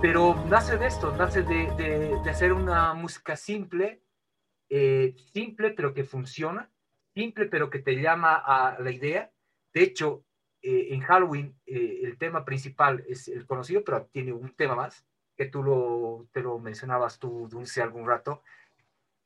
Pero 0.01 0.33
nace 0.47 0.79
de 0.79 0.87
esto, 0.87 1.15
nace 1.15 1.43
de, 1.43 1.69
de, 1.77 2.19
de 2.23 2.29
hacer 2.31 2.53
una 2.53 2.95
música 2.95 3.35
simple, 3.35 4.01
eh, 4.67 5.13
simple 5.31 5.69
pero 5.69 5.93
que 5.93 6.03
funciona, 6.03 6.71
simple 7.13 7.45
pero 7.45 7.69
que 7.69 7.77
te 7.77 7.93
llama 8.01 8.33
a 8.33 8.79
la 8.79 8.89
idea. 8.89 9.31
De 9.71 9.83
hecho, 9.83 10.25
eh, 10.63 10.87
en 10.89 11.01
Halloween 11.01 11.55
eh, 11.67 11.99
el 12.01 12.17
tema 12.17 12.43
principal 12.43 13.03
es 13.07 13.27
el 13.27 13.45
conocido, 13.45 13.83
pero 13.83 14.07
tiene 14.11 14.33
un 14.33 14.49
tema 14.55 14.73
más, 14.73 15.05
que 15.37 15.45
tú 15.45 15.61
lo, 15.61 16.27
te 16.31 16.41
lo 16.41 16.57
mencionabas 16.57 17.19
tú, 17.19 17.47
Dulce, 17.47 17.83
algún 17.83 18.07
rato, 18.07 18.41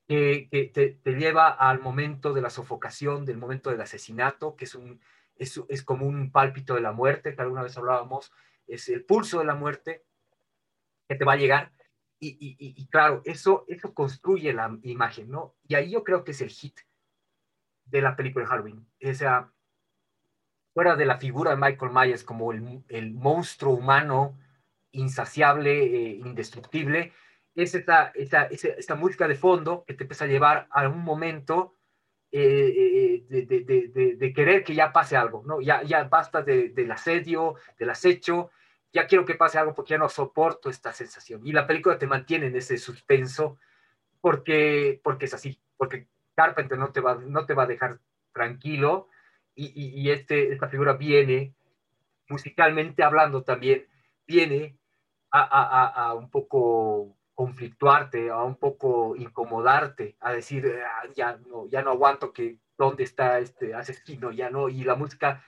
que, 0.10 0.50
te, 0.52 1.00
te, 1.02 1.14
lleva 1.14 1.52
al 1.52 1.80
momento 1.80 2.34
de 2.34 2.42
la 2.42 2.50
sofocación, 2.50 3.24
del 3.24 3.38
momento 3.38 3.70
del 3.70 3.80
asesinato, 3.80 4.58
que 4.58 4.66
es, 4.66 4.76
un, 4.76 5.00
es, 5.38 5.62
es 5.70 5.84
como 5.84 6.06
un 6.06 6.34
pálpito 6.34 6.76
de 6.76 6.82
la 6.82 6.92
muerte, 6.92 7.34
que 7.34 7.42
alguna 7.42 7.64
vez 7.64 7.78
hablábamos, 7.78 8.34
es 8.68 8.90
el 8.90 9.06
pulso 9.06 9.40
de 9.40 9.46
la 9.46 9.56
muerte 9.56 10.04
que 11.08 11.16
te 11.16 11.26
va 11.26 11.34
a 11.34 11.38
llegar 11.38 11.72
y, 12.20 12.88
claro, 12.88 13.22
eso, 13.26 13.66
eso 13.68 13.94
construye 13.94 14.54
la 14.54 14.78
imagen, 14.84 15.30
¿no? 15.30 15.56
Y 15.68 15.76
ahí 15.76 15.92
yo 15.92 16.04
creo 16.04 16.24
que 16.24 16.32
es 16.32 16.42
el 16.42 16.50
hit 16.50 16.80
de 17.86 18.02
la 18.02 18.16
película 18.16 18.46
de 18.46 18.50
Halloween. 18.50 18.88
O 19.04 19.14
sea, 19.14 19.52
fuera 20.74 20.96
de 20.96 21.06
la 21.06 21.18
figura 21.18 21.52
de 21.52 21.58
Michael 21.58 21.92
Myers 21.92 22.24
como 22.24 22.52
el, 22.52 22.84
el 22.90 23.14
monstruo 23.14 23.74
humano 23.74 24.38
insaciable, 24.92 25.84
eh, 25.84 26.16
indestructible, 26.16 27.14
es 27.54 27.76
esta, 27.76 28.12
esta, 28.16 28.46
esta, 28.46 28.96
música 28.96 29.28
de 29.28 29.36
fondo 29.36 29.86
que 29.86 29.94
te 29.94 30.04
empieza 30.04 30.26
a 30.26 30.28
llevar 30.28 30.68
a 30.72 30.88
un 30.90 31.04
momento 31.04 31.76
eh, 32.32 32.74
eh, 32.76 33.26
de, 33.30 33.46
de, 33.46 34.16
de, 34.18 34.34
querer 34.34 34.64
que 34.64 34.76
ya 34.76 34.92
pase 34.92 35.16
algo, 35.16 35.44
¿no? 35.46 35.62
Ya, 35.62 35.84
ya 35.84 36.04
basta 36.04 36.42
del 36.42 36.92
asedio, 36.92 37.56
del 37.80 37.92
acecho, 37.92 38.52
ya 38.96 39.08
quiero 39.08 39.26
que 39.26 39.36
pase 39.36 39.60
algo 39.60 39.76
porque 39.76 39.92
ya 39.92 39.98
no 39.98 40.08
soporto 40.08 40.70
esta 40.70 40.94
sensación. 40.94 41.46
Y 41.46 41.52
la 41.52 41.68
película 41.68 42.00
te 42.00 42.08
mantiene 42.08 42.48
en 42.48 42.56
ese 42.56 42.78
suspenso 42.78 43.60
porque, 44.22 45.02
porque 45.04 45.26
es 45.26 45.34
así, 45.34 45.60
porque 45.76 46.08
Carpenter 46.34 46.78
no 46.78 46.94
te 46.94 47.02
va, 47.02 47.16
no 47.16 47.46
te 47.46 47.54
va 47.54 47.64
a 47.64 47.68
dejar 47.68 48.00
tranquilo 48.32 49.10
y, 49.54 49.74
y, 49.76 50.12
este, 50.12 50.54
esta 50.54 50.70
figura 50.70 50.94
viene, 50.94 51.54
musicalmente 52.30 53.04
hablando 53.04 53.44
también, 53.44 53.86
viene 54.26 54.78
a, 55.30 55.42
a, 55.42 55.88
a, 55.88 56.14
un 56.14 56.30
poco 56.30 57.18
conflictuarte, 57.34 58.30
a 58.30 58.44
un 58.44 58.56
poco 58.56 59.18
incomodarte, 59.18 60.16
a 60.22 60.32
decir, 60.32 60.74
ah, 60.86 61.04
ya, 61.14 61.38
no, 61.50 61.68
ya 61.68 61.82
no 61.82 61.92
aguanto 61.92 62.32
que 62.32 62.60
dónde 62.78 63.04
está 63.04 63.40
este 63.40 63.74
asesino, 63.74 64.32
ya 64.32 64.50
no, 64.50 64.70
y 64.70 64.86
la 64.86 64.96
música 64.96 65.44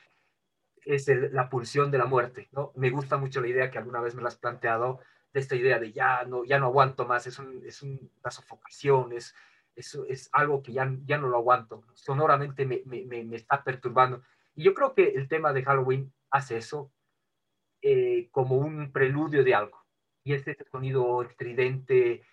es 0.88 1.08
la 1.08 1.50
pulsión 1.50 1.92
de 1.92 1.98
la 1.98 2.06
muerte, 2.06 2.48
¿no? 2.52 2.72
Me 2.76 2.90
gusta 2.90 3.18
mucho 3.18 3.42
la 3.42 3.48
idea 3.48 3.70
que 3.70 3.78
alguna 3.78 4.02
vez 4.02 4.16
me 4.16 4.22
la 4.22 4.30
has 4.30 4.38
planteado, 4.38 5.00
de 5.34 5.40
esta 5.40 5.56
idea 5.56 5.80
de 5.80 5.92
ya 5.92 6.24
no, 6.24 6.46
ya 6.46 6.60
no 6.60 6.68
aguanto 6.68 7.06
más, 7.06 7.28
es, 7.28 7.38
un, 7.40 7.62
es 7.66 7.82
una 7.82 8.32
sofocación, 8.32 9.12
es, 9.12 9.36
es, 9.76 10.30
algo 10.32 10.64
que 10.64 10.74
ya, 10.74 10.90
ya 11.06 11.18
no 11.18 11.28
lo 11.28 11.38
aguanto, 11.38 11.84
sonoramente 11.94 12.66
me, 12.66 12.82
me, 12.86 13.04
me, 13.06 13.36
está 13.36 13.64
perturbando. 13.64 14.24
Y 14.56 14.64
yo 14.64 14.74
creo 14.74 14.94
que 14.94 15.10
el 15.10 15.28
tema 15.28 15.54
de 15.54 15.64
Halloween 15.64 16.14
hace 16.32 16.58
eso 16.58 16.92
eh, 17.82 18.30
como 18.32 18.56
un 18.56 18.92
preludio 18.92 19.44
de 19.44 19.54
algo. 19.54 19.86
Y 20.24 20.34
es 20.34 20.48
este 20.48 20.66
sonido 20.70 21.22
estridente, 21.22 22.24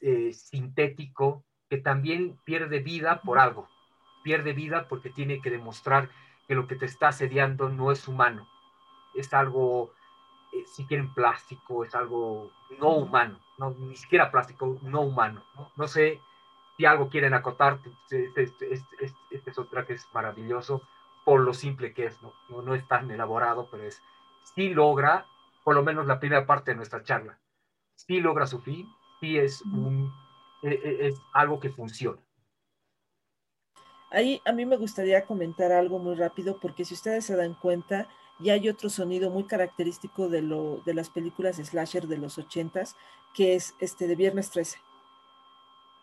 eh, 0.00 0.32
sintético, 0.32 1.44
que 1.68 1.78
también 1.78 2.38
pierde 2.44 2.78
vida 2.78 3.20
por 3.22 3.38
algo. 3.38 3.68
Pierde 4.22 4.52
vida 4.52 4.86
porque 4.88 5.10
tiene 5.10 5.42
que 5.42 5.50
demostrar 5.50 6.10
que 6.46 6.54
lo 6.54 6.66
que 6.66 6.76
te 6.76 6.86
está 6.86 7.08
asediando 7.08 7.68
no 7.68 7.90
es 7.90 8.06
humano, 8.08 8.48
es 9.14 9.32
algo, 9.32 9.92
eh, 10.52 10.64
si 10.66 10.84
quieren 10.86 11.12
plástico, 11.14 11.84
es 11.84 11.94
algo 11.94 12.50
no 12.78 12.90
humano, 12.90 13.38
no, 13.58 13.70
ni 13.70 13.96
siquiera 13.96 14.30
plástico, 14.30 14.78
no 14.82 15.02
humano. 15.02 15.44
No, 15.76 15.88
sé 15.88 16.20
si 16.76 16.84
algo 16.84 17.08
quieren 17.08 17.34
acotar, 17.34 17.78
este, 18.10 18.30
este, 18.36 18.72
este, 18.72 19.14
este, 19.30 19.50
es 19.50 19.58
otra 19.58 19.86
que 19.86 19.94
es 19.94 20.06
maravilloso 20.12 20.82
por 21.24 21.40
lo 21.40 21.54
simple 21.54 21.94
que 21.94 22.06
es, 22.06 22.20
¿no? 22.22 22.34
no, 22.62 22.74
es 22.74 22.86
tan 22.86 23.10
elaborado, 23.10 23.68
pero 23.70 23.84
es, 23.84 24.02
sí 24.54 24.74
logra, 24.74 25.26
por 25.62 25.74
lo 25.74 25.82
menos 25.82 26.06
la 26.06 26.20
primera 26.20 26.46
parte 26.46 26.72
de 26.72 26.76
nuestra 26.76 27.02
charla, 27.02 27.38
sí 27.94 28.20
logra 28.20 28.46
su 28.46 28.60
fin, 28.60 28.86
sí 29.20 29.38
es, 29.38 29.62
un, 29.62 30.12
e, 30.62 30.68
e, 30.68 31.08
es 31.08 31.20
algo 31.32 31.60
que 31.60 31.70
funciona. 31.70 32.20
Ahí 34.14 34.40
a 34.44 34.52
mí 34.52 34.64
me 34.64 34.76
gustaría 34.76 35.26
comentar 35.26 35.72
algo 35.72 35.98
muy 35.98 36.14
rápido 36.14 36.58
porque 36.60 36.84
si 36.84 36.94
ustedes 36.94 37.24
se 37.24 37.34
dan 37.34 37.54
cuenta, 37.54 38.08
ya 38.38 38.52
hay 38.52 38.68
otro 38.68 38.88
sonido 38.88 39.28
muy 39.28 39.44
característico 39.44 40.28
de, 40.28 40.40
lo, 40.40 40.80
de 40.84 40.94
las 40.94 41.10
películas 41.10 41.56
slasher 41.56 42.06
de 42.06 42.18
los 42.18 42.38
ochentas, 42.38 42.94
que 43.34 43.54
es 43.54 43.74
este 43.80 44.06
de 44.06 44.14
Viernes 44.14 44.50
13. 44.50 44.78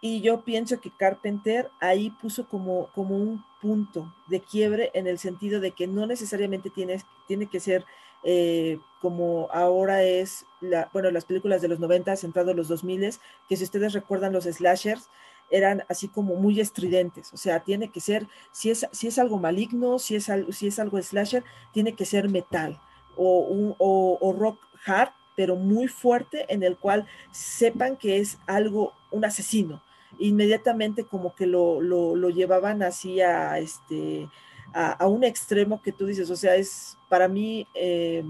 Y 0.01 0.21
yo 0.21 0.41
pienso 0.41 0.81
que 0.81 0.91
Carpenter 0.91 1.69
ahí 1.79 2.09
puso 2.09 2.47
como, 2.47 2.87
como 2.87 3.15
un 3.15 3.45
punto 3.61 4.13
de 4.27 4.41
quiebre 4.41 4.91
en 4.93 5.07
el 5.07 5.17
sentido 5.17 5.61
de 5.61 5.71
que 5.71 5.87
no 5.87 6.05
necesariamente 6.05 6.69
tiene, 6.69 7.01
tiene 7.27 7.45
que 7.45 7.59
ser 7.59 7.85
eh, 8.23 8.79
como 8.99 9.47
ahora 9.51 10.03
es, 10.03 10.45
bueno, 10.91 11.09
las 11.11 11.25
películas 11.25 11.61
de 11.61 11.67
los 11.69 11.79
90, 11.79 12.15
centrado 12.17 12.51
en 12.51 12.57
los 12.57 12.67
2000, 12.67 13.13
que 13.47 13.55
si 13.55 13.63
ustedes 13.63 13.93
recuerdan 13.93 14.33
los 14.33 14.43
slashers, 14.43 15.09
eran 15.51 15.83
así 15.89 16.07
como 16.07 16.35
muy 16.35 16.59
estridentes, 16.59 17.31
o 17.33 17.37
sea, 17.37 17.59
tiene 17.59 17.89
que 17.89 17.99
ser, 17.99 18.27
si 18.51 18.71
es, 18.71 18.87
si 18.91 19.07
es 19.07 19.19
algo 19.19 19.37
maligno, 19.37 19.99
si 19.99 20.15
es, 20.15 20.31
si 20.51 20.67
es 20.67 20.79
algo 20.79 21.01
slasher, 21.01 21.43
tiene 21.73 21.93
que 21.93 22.05
ser 22.05 22.29
metal 22.29 22.79
o, 23.15 23.39
un, 23.41 23.75
o, 23.77 24.35
rock 24.37 24.59
hard, 24.85 25.11
pero 25.35 25.55
muy 25.55 25.87
fuerte, 25.87 26.45
en 26.49 26.63
el 26.63 26.77
cual 26.77 27.05
sepan 27.31 27.97
que 27.97 28.17
es 28.17 28.37
algo, 28.47 28.93
un 29.11 29.25
asesino. 29.25 29.83
Inmediatamente 30.19 31.03
como 31.03 31.35
que 31.35 31.45
lo, 31.45 31.81
lo, 31.81 32.15
lo 32.15 32.29
llevaban 32.29 32.83
así 32.83 33.21
a, 33.21 33.59
este, 33.59 34.29
a, 34.73 35.07
un 35.07 35.23
extremo 35.23 35.81
que 35.81 35.91
tú 35.91 36.05
dices, 36.05 36.29
o 36.29 36.35
sea, 36.35 36.55
es 36.55 36.97
para 37.09 37.27
mí, 37.27 37.67
eh, 37.73 38.23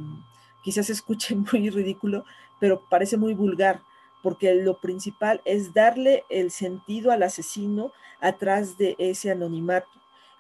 quizás 0.64 0.90
escuche 0.90 1.36
muy 1.52 1.70
ridículo, 1.70 2.26
pero 2.60 2.82
parece 2.90 3.18
muy 3.18 3.34
vulgar 3.34 3.82
porque 4.22 4.54
lo 4.56 4.78
principal 4.78 5.42
es 5.46 5.74
darle 5.74 6.26
el 6.30 6.52
sentido 6.52 7.12
al 7.12 7.24
asesino 7.24 7.92
atrás 8.20 8.78
de 8.78 8.96
ese 8.98 9.32
anonimato. 9.32 9.90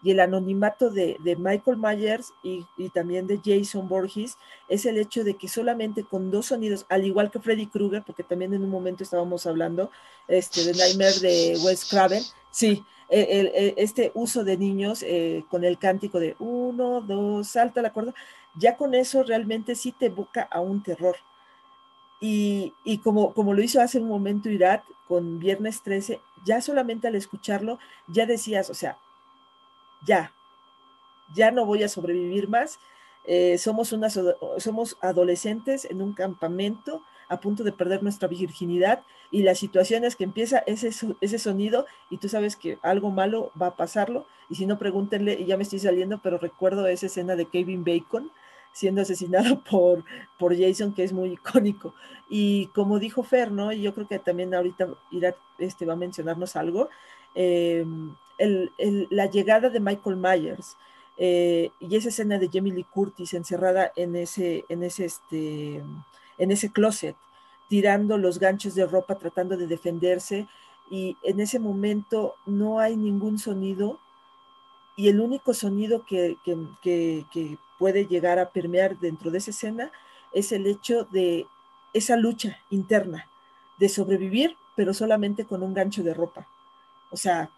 Y 0.03 0.11
el 0.11 0.19
anonimato 0.19 0.89
de, 0.89 1.17
Michael 1.37 1.77
Myers 1.77 2.33
y, 2.41 2.65
también 2.89 3.27
de 3.27 3.39
Jason 3.43 3.87
Borges 3.87 4.37
es 4.67 4.85
el 4.87 4.97
hecho 4.97 5.23
de 5.23 5.35
que 5.35 5.47
solamente 5.47 6.03
con 6.03 6.31
dos 6.31 6.47
sonidos, 6.47 6.87
al 6.89 7.05
igual 7.05 7.29
que 7.29 7.39
Freddy 7.39 7.67
Krueger, 7.67 8.03
porque 8.03 8.23
también 8.23 8.53
en 8.53 8.63
un 8.63 8.69
momento 8.69 9.03
estábamos 9.03 9.45
hablando 9.45 9.91
este, 10.27 10.63
de 10.63 10.73
Nightmare 10.73 11.19
de 11.19 11.59
Wes 11.63 11.85
Craven, 11.85 12.23
sí, 12.49 12.83
este 13.09 14.11
uso 14.15 14.43
de 14.43 14.57
niños 14.57 15.03
eh, 15.03 15.43
con 15.49 15.63
el 15.65 15.77
cántico 15.77 16.19
de 16.19 16.35
uno, 16.39 17.01
dos, 17.01 17.49
salta 17.49 17.81
la 17.81 17.93
cuerda, 17.93 18.15
ya 18.55 18.77
con 18.77 18.95
eso 18.95 19.21
realmente 19.23 19.75
sí 19.75 19.91
te 19.91 20.07
evoca 20.07 20.43
a 20.43 20.61
un 20.61 20.81
terror 20.81 21.17
y, 22.23 22.99
como, 23.03 23.33
como 23.33 23.55
lo 23.55 23.63
hizo 23.63 23.81
hace 23.81 23.99
un 23.99 24.07
momento 24.07 24.49
Irat 24.49 24.83
con 25.07 25.39
Viernes 25.39 25.81
13, 25.81 26.21
ya 26.45 26.61
solamente 26.61 27.07
al 27.07 27.15
escucharlo, 27.15 27.79
ya 28.07 28.27
decías, 28.27 28.69
o 28.69 28.75
sea, 28.75 28.99
ya, 30.05 30.31
ya 31.33 31.49
no 31.49 31.65
voy 31.65 31.81
a 31.81 31.89
sobrevivir 31.89 32.47
más. 32.47 32.79
Eh, 33.25 33.57
somos, 33.57 33.91
unas, 33.91 34.19
somos 34.57 34.97
adolescentes 35.01 35.85
en 35.85 36.01
un 36.01 36.13
campamento 36.13 37.01
a 37.27 37.39
punto 37.39 37.63
de 37.63 37.71
perder 37.71 38.03
nuestra 38.03 38.27
virginidad 38.27 39.01
y 39.31 39.43
la 39.43 39.55
situación 39.55 40.03
es 40.03 40.15
que 40.15 40.25
empieza 40.25 40.59
ese, 40.67 40.91
ese 41.21 41.39
sonido 41.39 41.85
y 42.09 42.17
tú 42.17 42.27
sabes 42.29 42.55
que 42.55 42.77
algo 42.81 43.09
malo 43.09 43.51
va 43.59 43.67
a 43.67 43.75
pasarlo 43.75 44.25
y 44.49 44.55
si 44.55 44.65
no 44.65 44.77
pregúntenle 44.77 45.39
y 45.39 45.45
ya 45.45 45.55
me 45.55 45.63
estoy 45.63 45.79
saliendo 45.79 46.19
pero 46.21 46.39
recuerdo 46.39 46.85
esa 46.87 47.05
escena 47.05 47.37
de 47.37 47.45
Kevin 47.45 47.85
Bacon 47.85 48.31
siendo 48.73 49.01
asesinado 49.01 49.59
por, 49.69 50.03
por 50.37 50.57
Jason, 50.57 50.93
que 50.93 51.03
es 51.03 51.13
muy 51.13 51.33
icónico. 51.33 51.93
Y 52.29 52.67
como 52.67 52.99
dijo 52.99 53.23
Fer, 53.23 53.51
¿no? 53.51 53.71
Y 53.71 53.81
yo 53.81 53.93
creo 53.93 54.07
que 54.07 54.19
también 54.19 54.53
ahorita 54.53 54.87
irá, 55.11 55.35
este, 55.57 55.85
va 55.85 55.93
a 55.93 55.97
mencionarnos 55.97 56.55
algo, 56.55 56.89
eh, 57.35 57.85
la 59.09 59.25
llegada 59.27 59.69
de 59.69 59.79
Michael 59.79 60.17
Myers 60.17 60.75
eh, 61.17 61.71
y 61.79 61.95
esa 61.95 62.09
escena 62.09 62.39
de 62.39 62.49
Jamie 62.51 62.73
Lee 62.73 62.85
Curtis 62.85 63.33
encerrada 63.33 63.91
en 63.95 64.15
ese, 64.15 64.65
en 64.69 64.83
ese, 64.83 65.05
este, 65.05 65.83
en 66.37 66.51
ese 66.51 66.71
closet, 66.71 67.15
tirando 67.69 68.17
los 68.17 68.39
ganchos 68.39 68.73
de 68.75 68.87
ropa, 68.87 69.19
tratando 69.19 69.55
de 69.55 69.67
defenderse 69.67 70.47
y 70.89 71.17
en 71.23 71.39
ese 71.39 71.59
momento 71.59 72.35
no 72.45 72.79
hay 72.79 72.97
ningún 72.97 73.37
sonido 73.37 73.99
y 74.95 75.09
el 75.09 75.19
único 75.19 75.53
sonido 75.53 76.05
que, 76.05 76.37
puede 77.81 78.05
llegar 78.05 78.37
a 78.37 78.51
permear 78.51 78.99
dentro 78.99 79.31
de 79.31 79.39
esa 79.39 79.49
escena 79.49 79.91
es 80.33 80.51
el 80.51 80.67
hecho 80.67 81.05
de 81.05 81.47
esa 81.93 82.15
lucha 82.15 82.59
interna 82.69 83.27
de 83.79 83.89
sobrevivir, 83.89 84.55
pero 84.75 84.93
solamente 84.93 85.45
con 85.45 85.63
un 85.63 85.73
gancho 85.73 86.03
de 86.03 86.13
ropa. 86.13 86.47
O 87.09 87.17
sea, 87.17 87.49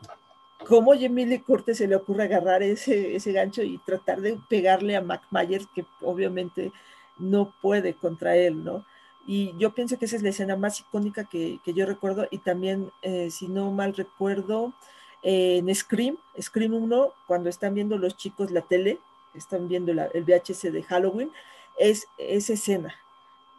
¿cómo 0.65 0.93
Jamie 0.93 1.26
Lee 1.26 1.41
Curtis 1.41 1.80
se 1.80 1.89
le 1.89 1.97
ocurre 1.97 2.24
agarrar 2.24 2.63
ese, 2.63 3.17
ese 3.17 3.34
gancho 3.34 3.63
y 3.63 3.80
tratar 3.80 4.21
de 4.21 4.39
pegarle 4.47 4.95
a 4.95 5.01
Mac 5.01 5.24
Myers, 5.30 5.67
que 5.76 5.86
obviamente 5.99 6.71
no 7.17 7.53
puede 7.61 7.93
contra 7.93 8.38
él, 8.38 8.63
¿no? 8.63 8.86
Y 9.28 9.53
yo 9.57 9.74
pienso 9.74 9.99
que 9.99 10.05
esa 10.05 10.15
es 10.15 10.24
la 10.24 10.30
escena 10.30 10.55
más 10.55 10.80
icónica 10.80 11.26
que, 11.26 11.59
yo 11.65 11.86
recuerdo. 11.86 12.30
Y 12.32 12.38
también, 12.38 12.91
eh, 13.01 13.30
si 13.30 13.49
no 13.49 13.71
mal 13.71 13.93
recuerdo, 13.93 14.74
en 15.21 15.76
Scream, 15.76 16.15
Scream 16.41 16.74
1, 16.74 17.13
cuando 17.28 17.49
están 17.49 17.74
viendo 17.74 17.97
los 17.97 18.15
chicos 18.15 18.49
la 18.51 18.61
tele, 18.61 18.99
están 19.34 19.67
viendo 19.67 19.91
el 19.91 20.23
VHS 20.23 20.71
de 20.71 20.84
Halloween, 20.84 21.31
es 21.77 22.07
esa 22.17 22.53
escena, 22.53 22.95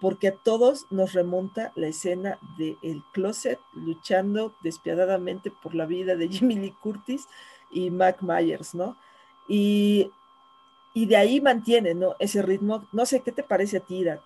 porque 0.01 0.29
a 0.29 0.37
todos 0.37 0.87
nos 0.91 1.13
remonta 1.13 1.73
la 1.75 1.89
escena 1.89 2.39
de 2.59 2.77
el 2.83 3.03
closet 3.13 3.59
luchando 3.73 4.55
despiadadamente 4.63 5.51
por 5.51 5.75
la 5.75 5.87
vida 5.87 6.17
de 6.17 6.29
Jimmy 6.29 6.57
Lee 6.57 6.77
Curtis 6.81 7.27
y 7.71 7.91
Mac 7.91 8.23
Myers, 8.23 8.75
¿no? 8.75 8.97
Y, 9.49 10.11
de 10.95 11.17
ahí 11.17 11.41
mantiene, 11.41 11.95
¿no? 11.95 12.15
Ese 12.19 12.41
ritmo. 12.41 12.87
No 12.93 13.05
sé, 13.05 13.21
¿qué 13.21 13.33
te 13.33 13.43
parece 13.43 13.79
a 13.79 13.81
ti, 13.81 14.05
Dad? 14.05 14.21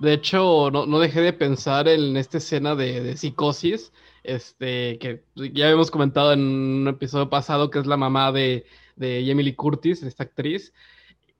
De 0.00 0.12
hecho, 0.12 0.70
no, 0.70 0.98
dejé 0.98 1.20
de 1.20 1.32
pensar 1.32 1.88
en 1.88 2.16
esta 2.16 2.38
escena 2.38 2.74
de, 2.74 3.16
psicosis, 3.16 3.92
este, 4.22 4.98
que 4.98 5.24
ya 5.34 5.66
habíamos 5.66 5.90
comentado 5.90 6.32
en 6.32 6.40
un 6.40 6.88
episodio 6.88 7.28
pasado, 7.28 7.70
que 7.70 7.80
es 7.80 7.86
la 7.86 7.96
mamá 7.96 8.32
de, 8.32 8.64
de 8.96 9.28
Emily 9.28 9.54
Curtis, 9.54 10.02
esta 10.02 10.24
actriz. 10.24 10.72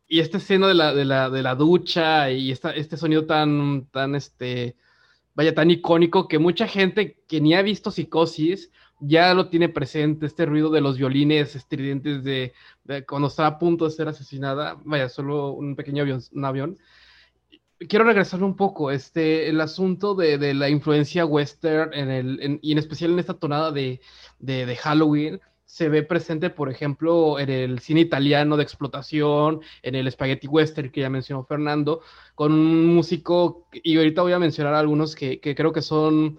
Y 0.09 0.21
esta 0.21 0.39
escena 0.39 0.69
de 0.69 0.75
la, 0.75 0.93
de 0.95 1.05
la, 1.05 1.31
de 1.31 1.43
la 1.43 1.55
ducha 1.55 2.31
y 2.31 2.51
esta, 2.51 2.73
este 2.73 2.97
sonido 2.97 3.25
tan, 3.27 3.87
tan, 3.87 4.15
este, 4.15 4.77
vaya, 5.35 5.55
tan 5.55 5.71
icónico 5.71 6.29
que 6.29 6.39
mucha 6.39 6.67
gente 6.67 7.23
que 7.27 7.41
ni 7.41 7.55
ha 7.55 7.63
visto 7.63 7.91
psicosis 7.91 8.71
ya 9.01 9.35
lo 9.35 9.49
tiene 9.49 9.69
presente, 9.69 10.27
este 10.27 10.47
ruido 10.47 10.71
de 10.71 10.81
los 10.81 10.97
violines 10.97 11.57
estridentes 11.57 12.23
de, 12.23 12.53
cuando 13.09 13.29
está 13.29 13.47
a 13.47 13.59
punto 13.59 13.85
de 13.85 13.91
ser 13.91 14.09
asesinada, 14.09 14.77
vaya, 14.85 15.09
solo 15.09 15.53
un 15.53 15.75
pequeño 15.75 16.03
avión, 16.03 16.21
un 16.33 16.45
avión 16.45 16.79
quiero 17.89 18.05
regresar 18.05 18.43
un 18.43 18.57
poco, 18.57 18.91
este, 18.91 19.49
el 19.49 19.61
asunto 19.61 20.15
de, 20.15 20.55
la 20.55 20.69
influencia 20.69 21.25
western 21.25 21.93
en 21.95 22.11
el, 22.11 22.59
y 22.63 22.73
en 22.73 22.79
especial 22.79 23.13
en 23.13 23.19
esta 23.19 23.35
tonada 23.35 23.73
de, 23.73 24.01
de, 24.39 24.77
Halloween, 24.77 25.41
se 25.65 25.89
ve 25.89 26.03
presente, 26.03 26.51
por 26.51 26.71
ejemplo, 26.71 27.39
en 27.39 27.49
el 27.49 27.79
cine 27.79 28.01
italiano 28.01 28.57
de 28.57 28.63
explotación, 28.63 29.61
en 29.83 29.95
el 29.95 30.11
spaghetti 30.11 30.47
western 30.47 30.91
que 30.91 31.01
ya 31.01 31.11
mencionó 31.11 31.45
Fernando, 31.45 32.03
con 32.35 32.53
un 32.53 32.95
músico, 32.95 33.69
y 33.73 33.97
ahorita 33.97 34.23
voy 34.23 34.33
a 34.33 34.39
mencionar 34.39 34.75
algunos 34.75 35.15
que, 35.15 35.41
que 35.41 35.55
creo 35.55 35.73
que 35.73 35.83
son 35.83 36.39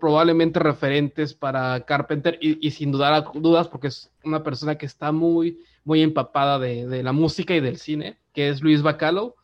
probablemente 0.00 0.60
referentes 0.60 1.34
para 1.34 1.84
Carpenter 1.84 2.38
y, 2.40 2.70
sin 2.70 2.92
dudar 2.92 3.24
dudas 3.34 3.66
porque 3.66 3.88
es 3.88 4.12
una 4.22 4.44
persona 4.44 4.78
que 4.78 4.86
está 4.86 5.10
muy, 5.10 5.58
muy 5.82 6.02
empapada 6.02 6.60
de, 6.60 6.86
de 6.86 7.02
la 7.02 7.12
música 7.12 7.54
y 7.54 7.60
del 7.60 7.78
cine, 7.78 8.18
que 8.32 8.48
es 8.48 8.62
Luis 8.62 8.82
Bacalo 8.82 9.34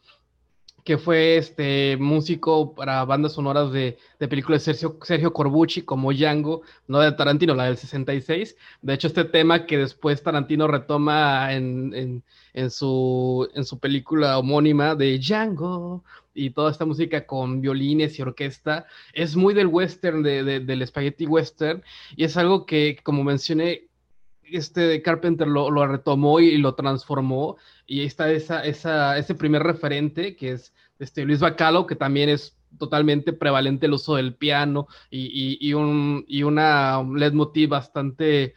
que 0.85 0.99
fue 0.99 1.37
este 1.37 1.97
músico 1.99 2.75
para 2.75 3.05
bandas 3.05 3.33
sonoras 3.33 3.73
de, 3.73 3.99
películas 4.19 4.65
de 4.65 4.75
Sergio, 4.75 4.99
Sergio, 5.03 5.33
Corbucci 5.33 5.83
como 5.83 6.13
Django, 6.13 6.63
no 6.89 7.01
de 7.01 7.13
Tarantino, 7.13 7.55
la 7.55 7.65
del 7.65 7.77
66. 7.77 8.57
De 8.83 8.95
hecho, 8.95 9.09
este 9.09 9.25
tema 9.25 9.67
que 9.67 9.79
después 9.79 10.23
Tarantino 10.23 10.67
retoma 10.67 11.53
en, 11.53 12.23
su, 12.71 13.49
en 13.55 13.65
su 13.65 13.79
película 13.79 14.39
homónima 14.39 14.95
de 14.95 15.19
Django 15.19 16.05
y 16.35 16.51
toda 16.51 16.71
esta 16.71 16.87
música 16.87 17.27
con 17.27 17.61
violines 17.61 18.19
y 18.19 18.23
orquesta, 18.23 18.87
es 19.13 19.37
muy 19.37 19.53
del 19.53 19.67
western, 19.67 20.23
de, 20.23 20.61
del 20.61 20.87
spaghetti 20.87 21.27
western, 21.27 21.83
y 22.17 22.25
es 22.25 22.37
algo 22.37 22.67
que, 22.67 22.99
como 23.03 23.25
mencioné, 23.25 23.91
este 24.53 25.01
Carpenter 25.03 25.47
lo, 25.47 25.71
lo 25.71 25.87
retomó 25.87 26.41
y, 26.41 26.57
lo 26.59 26.75
transformó 26.75 27.57
y 27.91 28.03
ahí 28.03 28.07
está 28.07 28.31
esa, 28.31 29.19
ese 29.19 29.35
primer 29.35 29.65
referente 29.65 30.37
que 30.37 30.53
es 30.53 30.73
este 31.01 31.25
Luis 31.25 31.41
Bacalo, 31.41 31.89
que 31.89 31.97
también 31.97 32.29
es 32.29 32.57
totalmente 32.79 33.33
prevalente 33.33 33.87
el 33.87 33.95
uso 33.95 34.15
del 34.15 34.37
piano 34.37 34.87
y, 35.11 35.59
y, 35.61 35.75
un, 35.75 36.25
y 36.29 36.45
una 36.45 37.03
leitmotiv 37.03 37.71
bastante 37.71 38.55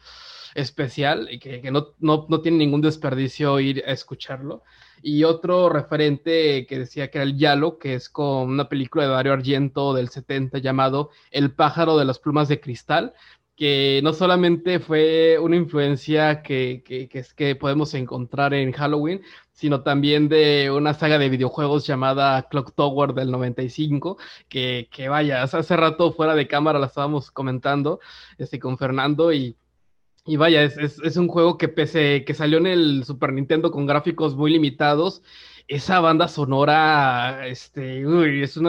especial 0.54 1.30
y 1.32 1.40
que, 1.40 1.62
que 1.62 1.72
no, 1.72 1.96
no, 1.98 2.28
no, 2.30 2.42
tiene 2.42 2.60
ningún 2.60 2.82
desperdicio 2.82 3.60
ir 3.60 3.84
a 3.88 3.92
escucharlo. 3.92 4.62
Y 5.02 5.24
otro 5.24 5.68
referente 5.68 6.68
que 6.68 6.78
decía 6.78 7.10
que 7.10 7.18
era 7.18 7.26
el 7.26 7.36
Yalo, 7.36 7.80
que 7.80 7.96
es 7.96 8.10
con 8.10 8.52
una 8.52 8.70
película 8.70 9.06
de 9.06 9.10
Dario 9.10 9.34
Argento 9.34 9.96
del 9.96 10.10
70 10.10 10.60
llamado 10.60 11.10
El 11.32 11.56
pájaro 11.56 11.98
de 11.98 12.06
las 12.06 12.20
plumas 12.20 12.50
de 12.50 12.62
cristal, 12.62 13.16
que 13.56 14.02
no 14.04 14.14
solamente 14.14 14.80
fue 14.80 15.38
una 15.40 15.56
influencia 15.56 16.42
que, 16.42 16.84
que, 16.86 17.08
es 17.12 17.34
que 17.34 17.56
podemos 17.56 17.94
encontrar 17.94 18.54
en 18.54 18.72
Halloween, 18.72 19.22
sino 19.52 19.84
también 19.84 20.28
de 20.28 20.72
una 20.72 20.94
saga 20.94 21.20
de 21.20 21.30
videojuegos 21.30 21.86
llamada 21.86 22.48
Clock 22.50 22.74
Tower 22.74 23.14
del 23.14 23.32
95, 23.32 24.18
que, 24.50 24.90
que 24.92 25.08
vaya, 25.10 25.44
hace 25.44 25.78
rato 25.78 26.12
fuera 26.14 26.36
de 26.36 26.48
cámara 26.48 26.80
la 26.80 26.88
estábamos 26.88 27.30
comentando 27.32 28.00
este, 28.40 28.60
con 28.60 28.78
Fernando 28.78 29.32
y, 29.32 29.56
y 30.26 30.38
vaya, 30.38 30.64
es, 30.64 30.78
es, 30.78 31.00
es 31.04 31.18
un 31.18 31.28
juego 31.28 31.58
que 31.58 31.68
pese 31.68 32.26
que 32.26 32.34
salió 32.34 32.58
en 32.58 32.68
el 32.68 33.04
Super 33.06 33.34
Nintendo 33.34 33.72
con 33.72 33.86
gráficos 33.86 34.36
muy 34.36 34.52
limitados, 34.52 35.22
esa 35.68 36.00
banda 36.00 36.28
sonora, 36.28 37.48
este, 37.48 38.06
uy, 38.06 38.44
es, 38.44 38.60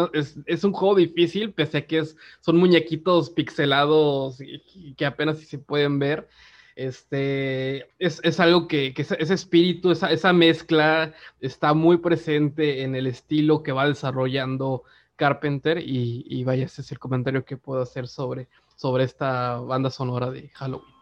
es, 0.47 0.65
un 0.65 0.73
juego 0.73 0.95
difícil, 0.95 1.53
pese 1.53 1.79
a 1.79 1.87
que 1.87 1.99
es, 1.99 2.17
son 2.41 2.57
muñequitos 2.57 3.31
pixelados 3.31 4.41
y, 4.41 4.95
que 4.95 5.07
apenas 5.07 5.39
si 5.39 5.45
se 5.45 5.59
pueden 5.59 5.99
ver. 5.99 6.29
Este, 6.77 7.89
es, 7.99 8.41
algo 8.41 8.67
que, 8.67 8.95
ese, 8.97 9.35
espíritu, 9.35 9.93
esa, 9.93 10.11
esa, 10.11 10.33
mezcla 10.33 11.15
está 11.41 11.73
muy 11.73 11.99
presente 11.99 12.83
en 12.83 12.97
el 12.97 13.07
estilo 13.07 13.63
que 13.63 13.73
va 13.73 13.87
desarrollando 13.87 14.83
Carpenter 15.17 15.79
y, 15.79 16.25
y, 16.29 16.43
vaya, 16.45 16.65
ese 16.65 16.83
es 16.83 16.91
el 16.91 16.99
comentario 16.99 17.45
que 17.45 17.57
puedo 17.57 17.83
hacer 17.83 18.09
sobre, 18.09 18.49
sobre 18.77 19.05
esta 19.05 19.61
banda 19.61 19.91
sonora 19.91 20.31
de 20.31 20.49
Halloween. 20.49 20.95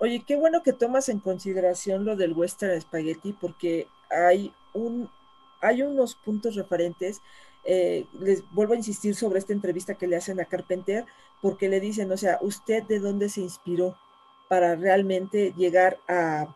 Oye, 0.00 0.24
qué 0.26 0.36
bueno 0.36 0.62
que 0.62 0.72
tomas 0.72 1.08
en 1.08 1.20
consideración 1.20 2.04
lo 2.04 2.16
del 2.16 2.32
western 2.32 2.80
spaghetti 2.80 3.32
porque 3.32 3.86
hay 4.10 4.52
un 4.72 5.08
hay 5.64 5.82
unos 5.82 6.14
puntos 6.14 6.54
referentes. 6.54 7.20
Eh, 7.64 8.06
les 8.20 8.48
vuelvo 8.52 8.74
a 8.74 8.76
insistir 8.76 9.14
sobre 9.14 9.38
esta 9.38 9.52
entrevista 9.52 9.94
que 9.94 10.06
le 10.06 10.16
hacen 10.16 10.40
a 10.40 10.44
Carpenter, 10.44 11.06
porque 11.40 11.68
le 11.68 11.80
dicen, 11.80 12.12
o 12.12 12.16
sea, 12.16 12.38
¿usted 12.42 12.82
de 12.84 13.00
dónde 13.00 13.28
se 13.28 13.40
inspiró 13.40 13.96
para 14.48 14.76
realmente 14.76 15.54
llegar 15.56 15.98
a, 16.08 16.54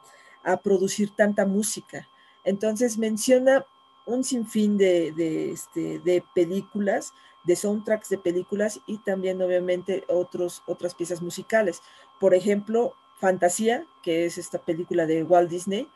producir 0.63 1.15
tanta 1.15 1.45
música? 1.45 2.09
Entonces 2.45 2.97
menciona 2.97 3.67
un 4.07 4.25
sinfín 4.25 4.79
de, 4.79 5.53
este, 5.53 5.99
de 5.99 6.25
películas, 6.35 7.13
de 7.45 7.57
soundtracks 7.57 8.09
de 8.09 8.17
películas 8.17 8.81
y 8.87 8.99
también 8.99 9.43
obviamente 9.43 10.05
otros, 10.09 10.63
otras 10.67 10.95
piezas 10.95 11.21
musicales. 11.21 11.83
Por 12.19 12.35
ejemplo, 12.35 12.95
Fantasía, 13.21 13.85
que 14.03 14.25
es 14.25 14.39
esta 14.39 14.59
película 14.59 15.05
de 15.05 15.23
Walt 15.23 15.51
Disney, 15.51 15.89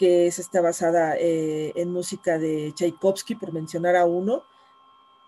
que 0.00 0.26
es, 0.26 0.38
está 0.38 0.62
basada 0.62 1.14
eh, 1.18 1.72
en 1.74 1.92
música 1.92 2.38
de 2.38 2.72
Tchaikovsky, 2.74 3.34
por 3.34 3.52
mencionar 3.52 3.96
a 3.96 4.06
uno. 4.06 4.44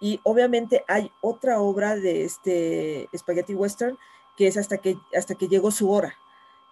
Y 0.00 0.18
obviamente 0.22 0.82
hay 0.88 1.12
otra 1.20 1.60
obra 1.60 1.94
de 1.94 2.24
este 2.24 3.06
Spaghetti 3.14 3.54
Western 3.54 3.98
que 4.34 4.46
es 4.46 4.56
hasta 4.56 4.78
que, 4.78 4.96
hasta 5.14 5.34
que 5.34 5.48
llegó 5.48 5.70
su 5.72 5.90
hora. 5.90 6.16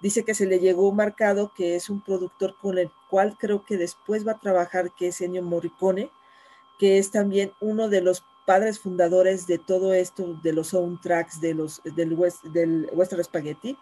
Dice 0.01 0.25
que 0.25 0.33
se 0.33 0.47
le 0.47 0.61
llegó 0.61 0.91
marcado 0.93 1.53
que 1.55 1.77
es 1.77 1.91
un 1.91 2.01
productor 2.01 2.57
con 2.57 2.79
el 2.79 2.91
cual 3.11 3.37
creo 3.39 3.67
que 3.67 3.77
después 3.77 4.27
va 4.27 4.33
a 4.33 4.41
trabajar, 4.41 4.93
que 4.93 5.09
es 5.09 5.21
Ennio 5.21 5.43
Morricone, 5.43 6.11
que 6.79 6.97
es 6.97 7.11
también 7.11 7.53
uno 7.61 7.91
de 7.91 8.01
los 8.01 8.25
padres 8.47 8.79
fundadores 8.79 9.47
de 9.47 9.59
todo 9.59 9.93
esto, 9.93 10.39
de 10.43 10.55
los 10.55 10.69
soundtracks 10.69 11.39
de 11.43 11.53
los, 11.53 11.83
del, 11.85 12.17
del 12.45 12.91
Western 12.95 13.23
Spaghetti. 13.23 13.77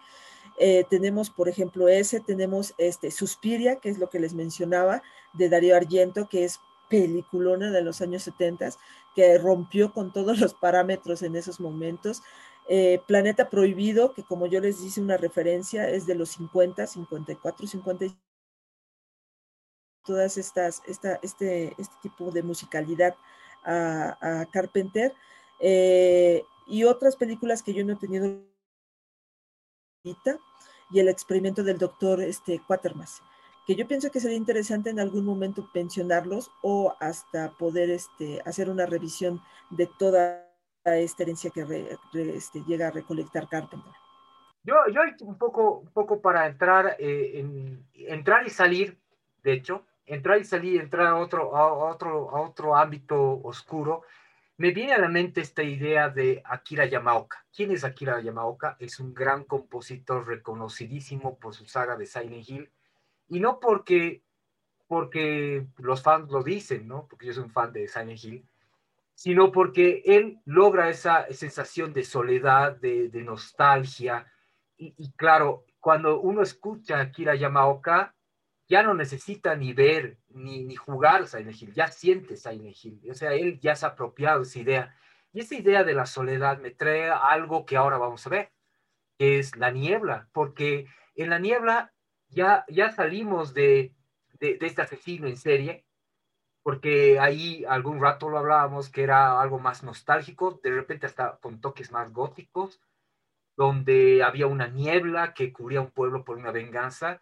Eh, 0.61 0.85
tenemos, 0.89 1.29
por 1.29 1.47
ejemplo, 1.47 1.87
ese, 1.87 2.19
tenemos 2.19 2.75
este 2.77 3.11
Suspiria, 3.11 3.77
que 3.77 3.89
es 3.89 3.97
lo 3.97 4.09
que 4.09 4.19
les 4.19 4.33
mencionaba, 4.33 5.01
de 5.33 5.47
Darío 5.47 5.75
Argento, 5.75 6.27
que 6.27 6.43
es 6.43 6.59
peliculona 6.89 7.71
de 7.71 7.81
los 7.81 8.01
años 8.01 8.23
70, 8.23 8.71
que 9.15 9.37
rompió 9.37 9.93
con 9.93 10.11
todos 10.11 10.37
los 10.39 10.53
parámetros 10.53 11.21
en 11.21 11.37
esos 11.37 11.61
momentos. 11.61 12.21
Eh, 12.67 13.01
Planeta 13.07 13.49
Prohibido, 13.49 14.13
que 14.13 14.23
como 14.23 14.47
yo 14.47 14.59
les 14.59 14.81
hice 14.83 15.01
una 15.01 15.15
referencia, 15.15 15.89
es 15.89 16.05
de 16.05 16.15
los 16.15 16.29
50, 16.31 16.85
54, 16.85 17.65
50. 17.67 18.05
Todas 20.05 20.37
estas, 20.37 20.81
esta, 20.87 21.19
este, 21.23 21.73
este 21.77 21.95
tipo 22.01 22.31
de 22.31 22.43
musicalidad 22.43 23.15
a, 23.63 24.45
Carpenter. 24.51 25.13
Eh, 25.61 26.43
y 26.67 26.83
otras 26.83 27.15
películas 27.15 27.63
que 27.63 27.73
yo 27.73 27.85
no 27.85 27.93
he 27.93 27.95
tenido 27.95 28.43
y 30.91 30.99
el 30.99 31.09
experimento 31.09 31.63
del 31.63 31.77
doctor 31.77 32.21
este, 32.21 32.59
Quatermass, 32.65 33.21
que 33.65 33.75
yo 33.75 33.87
pienso 33.87 34.11
que 34.11 34.19
sería 34.19 34.37
interesante 34.37 34.89
en 34.89 34.99
algún 34.99 35.25
momento 35.25 35.69
pensionarlos 35.73 36.51
o 36.63 36.95
hasta 36.99 37.51
poder 37.51 37.89
este, 37.91 38.41
hacer 38.45 38.69
una 38.69 38.85
revisión 38.85 39.41
de 39.69 39.87
toda 39.99 40.49
esta 40.83 41.23
herencia 41.23 41.51
que 41.51 41.97
este, 42.13 42.63
llega 42.67 42.87
a 42.87 42.91
recolectar 42.91 43.47
Carpenter. 43.47 43.93
Yo, 44.63 44.75
yo 44.91 45.01
un 45.21 45.37
poco, 45.37 45.79
un 45.79 45.91
poco 45.91 46.21
para 46.21 46.47
entrar, 46.47 46.95
eh, 46.99 47.39
en, 47.39 47.85
entrar 47.93 48.45
y 48.45 48.49
salir, 48.49 48.97
de 49.43 49.53
hecho, 49.53 49.85
entrar 50.05 50.39
y 50.39 50.45
salir, 50.45 50.81
entrar 50.81 51.07
a 51.07 51.15
otro, 51.17 51.55
a 51.55 51.91
otro, 51.91 52.35
a 52.35 52.41
otro 52.41 52.75
ámbito 52.75 53.39
oscuro, 53.43 54.01
me 54.59 54.71
viene 54.71 54.91
a 54.91 54.99
la 54.99 55.07
mente 55.07 55.39
esta 55.39 55.63
idea 55.63 56.09
de 56.09 56.41
Akira 56.43 56.85
Yamaoka. 56.85 57.45
¿Quién 57.55 57.71
es 57.71 57.85
Akira 57.85 58.19
Yamaoka? 58.19 58.75
Es 58.77 58.99
un 58.99 59.13
gran 59.13 59.45
compositor 59.45 60.27
reconocidísimo 60.27 61.39
por 61.39 61.55
su 61.55 61.65
saga 61.65 61.95
de 61.95 62.05
Silent 62.05 62.49
Hill. 62.49 62.69
Y 63.29 63.39
no 63.39 63.61
porque, 63.61 64.21
porque 64.85 65.65
los 65.77 66.03
fans 66.03 66.29
lo 66.29 66.43
dicen, 66.43 66.89
¿no? 66.89 67.07
Porque 67.07 67.27
yo 67.27 67.33
soy 67.33 67.43
un 67.45 67.51
fan 67.51 67.71
de 67.71 67.87
Silent 67.87 68.21
Hill, 68.21 68.45
sino 69.15 69.49
porque 69.49 70.03
él 70.03 70.41
logra 70.43 70.89
esa 70.89 71.31
sensación 71.31 71.93
de 71.93 72.03
soledad, 72.03 72.75
de, 72.75 73.09
nostalgia. 73.23 74.29
Y, 74.75 74.93
y, 74.97 75.13
claro, 75.13 75.63
cuando 75.79 76.19
uno 76.19 76.41
escucha 76.41 76.97
a 76.97 77.03
Akira 77.03 77.33
Yamaoka, 77.33 78.13
ya 78.69 78.83
no 78.83 78.93
necesita 78.93 79.55
ni 79.55 79.73
ver 79.73 80.19
ni, 80.29 80.63
ni 80.63 80.75
jugar 80.75 81.27
Silent 81.27 81.59
Hill, 81.61 81.73
ya 81.73 81.87
siente 81.87 82.37
Silent 82.37 82.77
Hill, 82.83 83.01
o 83.09 83.15
sea, 83.15 83.33
él 83.33 83.59
ya 83.59 83.75
se 83.75 83.85
ha 83.85 83.89
apropiado 83.89 84.43
esa 84.43 84.59
idea. 84.59 84.95
Y 85.33 85.41
esa 85.41 85.55
idea 85.55 85.83
de 85.83 85.93
la 85.93 86.05
soledad 86.05 86.59
me 86.59 86.71
trae 86.71 87.09
algo 87.09 87.65
que 87.65 87.77
ahora 87.77 87.97
vamos 87.97 88.25
a 88.25 88.29
ver, 88.29 88.51
que 89.17 89.39
es 89.39 89.55
la 89.57 89.71
niebla, 89.71 90.29
porque 90.33 90.87
en 91.15 91.29
la 91.31 91.39
niebla 91.39 91.93
ya, 92.29 92.65
ya 92.67 92.91
salimos 92.91 93.53
de, 93.53 93.93
de, 94.39 94.57
de 94.57 94.67
este 94.67 94.83
asesino 94.83 95.27
en 95.27 95.37
serie, 95.37 95.85
porque 96.61 97.19
ahí 97.19 97.65
algún 97.67 97.99
rato 97.99 98.29
lo 98.29 98.37
hablábamos 98.37 98.89
que 98.89 99.03
era 99.03 99.41
algo 99.41 99.59
más 99.59 99.83
nostálgico, 99.83 100.59
de 100.63 100.71
repente 100.71 101.07
hasta 101.07 101.37
con 101.37 101.59
toques 101.61 101.91
más 101.91 102.13
góticos, 102.13 102.81
donde 103.57 104.23
había 104.23 104.47
una 104.47 104.67
niebla 104.67 105.33
que 105.33 105.51
cubría 105.51 105.81
un 105.81 105.91
pueblo 105.91 106.23
por 106.23 106.37
una 106.37 106.51
venganza, 106.51 107.21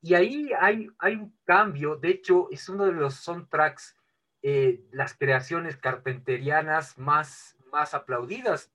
y 0.00 0.14
ahí 0.14 0.50
hay, 0.58 0.88
hay 0.98 1.16
un 1.16 1.36
cambio, 1.44 1.96
de 1.96 2.10
hecho 2.10 2.48
es 2.50 2.68
uno 2.68 2.86
de 2.86 2.92
los 2.92 3.14
soundtracks, 3.14 3.96
eh, 4.42 4.84
las 4.92 5.14
creaciones 5.14 5.76
carpenterianas 5.76 6.96
más, 6.98 7.56
más 7.72 7.94
aplaudidas, 7.94 8.72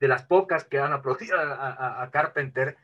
de 0.00 0.08
las 0.08 0.24
pocas 0.24 0.64
que 0.64 0.78
han 0.78 0.92
aplaudido 0.92 1.38
a, 1.38 2.10
Carpenter 2.12 2.76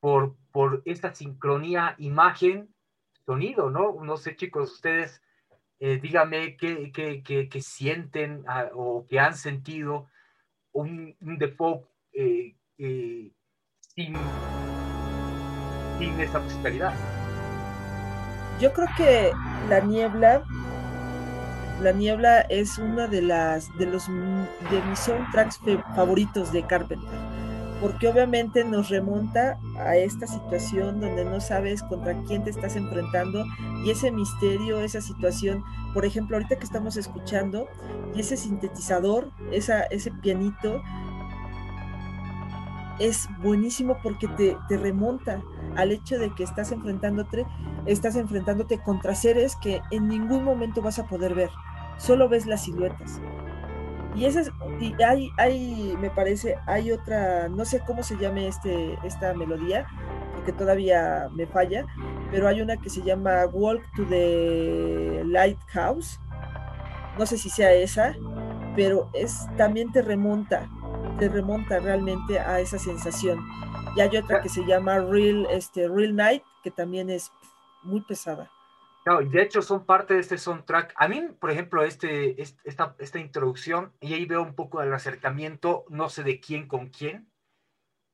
por, 0.00 0.36
por 0.50 0.82
esta 0.86 1.14
sincronía 1.14 1.94
imagen-sonido, 1.98 3.68
¿no? 3.68 4.02
No 4.02 4.16
sé 4.16 4.34
chicos, 4.34 4.72
ustedes 4.72 5.20
eh, 5.80 5.98
díganme 6.00 6.56
qué, 6.56 6.90
qué, 6.92 7.22
qué, 7.22 7.60
sienten 7.60 8.44
o 8.72 9.06
que 9.06 9.20
han 9.20 9.34
sentido 9.34 10.08
un, 10.72 11.16
un 11.20 11.38
Defoe 11.38 11.86
eh, 12.12 12.56
sin 13.94 14.14
sin 15.98 16.20
esa 16.20 16.40
prosperidad. 16.40 16.92
Yo 18.60 18.72
creo 18.72 18.88
que 18.96 19.30
la 19.68 19.80
niebla, 19.80 20.42
la 21.80 21.92
niebla 21.92 22.40
es 22.40 22.78
una 22.78 23.06
de 23.06 23.22
las 23.22 23.76
de 23.78 23.86
los 23.86 24.08
de 24.08 24.82
mis 24.88 24.98
soundtracks 24.98 25.60
favoritos 25.94 26.52
de 26.52 26.66
Carpenter, 26.66 27.08
porque 27.80 28.08
obviamente 28.08 28.64
nos 28.64 28.88
remonta 28.88 29.58
a 29.78 29.96
esta 29.96 30.26
situación 30.26 31.00
donde 31.00 31.24
no 31.24 31.40
sabes 31.40 31.84
contra 31.84 32.20
quién 32.24 32.42
te 32.42 32.50
estás 32.50 32.74
enfrentando 32.74 33.44
y 33.84 33.90
ese 33.90 34.10
misterio, 34.10 34.80
esa 34.80 35.00
situación, 35.00 35.62
por 35.94 36.04
ejemplo, 36.04 36.36
ahorita 36.36 36.56
que 36.56 36.64
estamos 36.64 36.96
escuchando 36.96 37.68
y 38.16 38.20
ese 38.20 38.36
sintetizador, 38.36 39.30
ese 39.52 40.10
pianito 40.20 40.82
es 42.98 43.28
buenísimo 43.42 43.98
porque 44.02 44.28
te, 44.28 44.56
te 44.68 44.76
remonta 44.76 45.42
al 45.76 45.92
hecho 45.92 46.18
de 46.18 46.34
que 46.34 46.42
estás 46.42 46.72
enfrentándote, 46.72 47.46
estás 47.86 48.16
enfrentándote 48.16 48.78
contra 48.78 49.14
seres 49.14 49.56
que 49.56 49.80
en 49.90 50.08
ningún 50.08 50.44
momento 50.44 50.82
vas 50.82 50.98
a 50.98 51.06
poder 51.06 51.34
ver, 51.34 51.50
solo 51.98 52.28
ves 52.28 52.46
las 52.46 52.64
siluetas. 52.64 53.20
Y 54.14 54.24
esa 54.24 54.42
y 54.80 55.00
hay, 55.02 55.30
hay, 55.36 55.96
me 56.00 56.10
parece, 56.10 56.56
hay 56.66 56.90
otra, 56.90 57.48
no 57.48 57.64
sé 57.64 57.80
cómo 57.86 58.02
se 58.02 58.16
llame 58.16 58.48
este, 58.48 58.98
esta 59.04 59.32
melodía, 59.34 59.86
porque 60.34 60.52
todavía 60.52 61.28
me 61.32 61.46
falla, 61.46 61.86
pero 62.30 62.48
hay 62.48 62.60
una 62.60 62.76
que 62.76 62.90
se 62.90 63.02
llama 63.02 63.46
Walk 63.46 63.82
to 63.94 64.04
the 64.06 65.22
Lighthouse. 65.24 66.20
No 67.16 67.26
sé 67.26 67.36
si 67.36 67.50
sea 67.50 67.72
esa, 67.72 68.16
pero 68.74 69.08
es 69.12 69.46
también 69.56 69.92
te 69.92 70.02
remonta, 70.02 70.68
te 71.18 71.28
remonta 71.28 71.80
realmente 71.80 72.38
a 72.38 72.60
esa 72.60 72.78
sensación. 72.78 73.40
Y 73.96 74.00
hay 74.00 74.16
otra 74.16 74.40
que 74.40 74.48
se 74.48 74.64
llama 74.64 75.00
Real, 75.00 75.46
este, 75.50 75.88
Real 75.88 76.14
Night, 76.14 76.42
que 76.62 76.70
también 76.70 77.10
es 77.10 77.32
muy 77.82 78.00
pesada. 78.02 78.50
No, 79.04 79.20
de 79.20 79.42
hecho 79.42 79.62
son 79.62 79.84
parte 79.84 80.14
de 80.14 80.20
este 80.20 80.38
soundtrack. 80.38 80.94
A 80.96 81.08
mí, 81.08 81.22
por 81.40 81.50
ejemplo, 81.50 81.82
este, 81.82 82.40
esta, 82.40 82.94
esta 82.98 83.18
introducción, 83.18 83.92
y 84.00 84.14
ahí 84.14 84.26
veo 84.26 84.42
un 84.42 84.54
poco 84.54 84.80
del 84.80 84.92
acercamiento, 84.92 85.84
no 85.88 86.08
sé 86.08 86.22
de 86.22 86.40
quién 86.40 86.68
con 86.68 86.88
quién, 86.88 87.28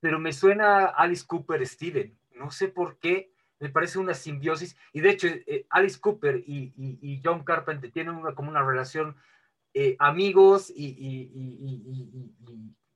pero 0.01 0.19
me 0.19 0.33
suena 0.33 0.87
Alice 0.87 1.25
Cooper 1.27 1.67
Steven. 1.67 2.17
No 2.37 2.51
sé 2.51 2.69
por 2.69 2.99
qué, 2.99 3.33
me 3.59 3.69
parece 3.69 3.99
una 3.99 4.15
simbiosis. 4.15 4.77
Y 4.93 5.01
de 5.01 5.11
hecho, 5.11 5.27
eh, 5.29 5.67
Alice 5.71 5.99
Cooper 6.01 6.37
y, 6.47 6.73
y, 6.77 7.21
John 7.25 7.45
Carpenter 7.45 7.91
tienen 7.91 8.15
una, 8.15 8.35
como 8.35 8.51
una 8.51 8.63
relación 8.63 9.17
eh, 9.73 9.97
amigos 9.99 10.71
y, 10.71 10.87
y, 10.87 12.35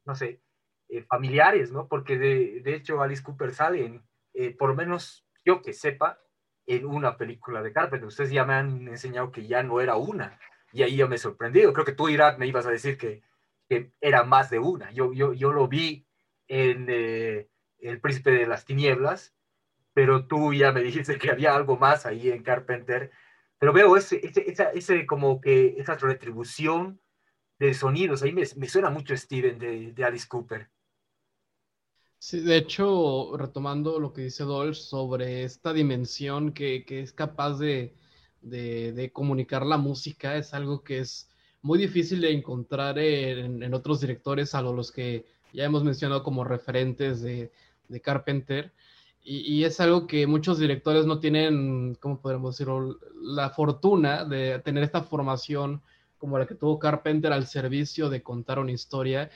no 0.08 0.16
sé, 0.16 0.42
eh, 0.88 1.02
familiares, 1.02 1.70
¿no? 1.70 1.86
Porque 1.86 2.18
de, 2.18 2.62
de, 2.64 2.74
hecho 2.74 3.02
Alice 3.02 3.22
Cooper 3.22 3.54
sale, 3.54 3.84
en, 3.84 4.02
eh, 4.32 4.56
por 4.56 4.70
lo 4.70 4.74
menos 4.74 5.26
yo 5.44 5.62
que 5.62 5.74
sepa, 5.74 6.18
en 6.66 6.84
una 6.86 7.16
película 7.16 7.62
de 7.62 7.72
Carpenter. 7.72 8.06
Ustedes 8.06 8.30
ya 8.30 8.44
me 8.44 8.54
han 8.54 8.88
enseñado 8.88 9.30
que 9.30 9.46
ya 9.46 9.62
no 9.62 9.80
era 9.80 9.96
una, 9.96 10.38
y 10.72 10.82
ahí 10.82 10.96
yo 10.96 11.08
me 11.08 11.16
he 11.16 11.18
sorprendido. 11.18 11.72
Creo 11.72 11.84
que 11.84 11.92
tú, 11.92 12.08
Irak, 12.08 12.38
me 12.38 12.46
ibas 12.46 12.66
a 12.66 12.70
decir 12.70 12.98
que, 12.98 13.22
que 13.68 13.92
era 14.00 14.24
más 14.24 14.50
de 14.50 14.58
una. 14.58 14.90
Yo, 14.92 15.12
yo, 15.12 15.32
yo 15.32 15.52
lo 15.52 15.68
vi 15.68 16.06
en 16.46 16.86
eh, 16.88 17.48
El 17.78 18.00
Príncipe 18.00 18.30
de 18.30 18.46
las 18.46 18.64
Tinieblas, 18.64 19.34
pero 19.92 20.26
tú 20.26 20.52
ya 20.54 20.72
me 20.72 20.82
dijiste 20.82 21.18
que 21.18 21.30
había 21.30 21.54
algo 21.54 21.76
más 21.76 22.06
ahí 22.06 22.30
en 22.30 22.42
Carpenter. 22.42 23.10
Pero 23.58 23.72
veo 23.72 23.96
ese, 23.96 24.20
ese, 24.24 24.70
ese 24.74 25.06
como 25.06 25.40
que 25.40 25.74
esa 25.78 25.96
retribución 25.96 27.00
de 27.58 27.74
sonidos. 27.74 28.22
Ahí 28.22 28.32
me, 28.32 28.42
me 28.56 28.68
suena 28.68 28.90
mucho 28.90 29.16
Steven 29.16 29.58
de, 29.58 29.92
de 29.92 30.04
Alice 30.04 30.26
Cooper. 30.28 30.68
Sí, 32.20 32.40
de 32.40 32.56
hecho, 32.56 33.36
retomando 33.36 34.00
lo 34.00 34.12
que 34.12 34.22
dice 34.22 34.42
Dolce 34.42 34.82
sobre 34.82 35.44
esta 35.44 35.72
dimensión 35.72 36.52
que, 36.52 36.84
que 36.84 37.00
es 37.00 37.12
capaz 37.12 37.58
de, 37.58 37.94
de, 38.40 38.92
de, 38.92 39.12
comunicar 39.12 39.64
la 39.64 39.76
música, 39.76 40.36
es 40.36 40.52
algo 40.52 40.82
que 40.82 40.98
es 40.98 41.30
muy 41.62 41.78
difícil 41.78 42.20
de 42.20 42.32
encontrar 42.32 42.98
en, 42.98 43.62
en 43.62 43.74
otros 43.74 44.00
directores, 44.00 44.54
a 44.54 44.62
los 44.62 44.90
que 44.90 45.26
ya 45.52 45.64
hemos 45.64 45.84
mencionado 45.84 46.24
como 46.24 46.42
referentes 46.42 47.22
de 47.22 47.50
Carpenter. 48.02 48.72
Y, 49.22 49.40
y, 49.54 49.64
es 49.64 49.78
algo 49.80 50.06
que 50.06 50.26
muchos 50.26 50.58
directores 50.58 51.06
no 51.06 51.20
tienen, 51.20 51.94
¿cómo 52.00 52.20
podemos 52.20 52.54
decirlo?, 52.54 52.98
la 53.20 53.50
fortuna 53.50 54.24
de 54.24 54.58
tener 54.60 54.82
esta 54.82 55.02
formación 55.02 55.82
como 56.18 56.38
la 56.38 56.46
que 56.46 56.54
tuvo 56.54 56.78
Carpenter 56.78 57.32
al 57.32 57.46
servicio 57.46 58.10
de 58.10 58.22
contar 58.22 58.58
una 58.58 58.72
historia 58.72 59.30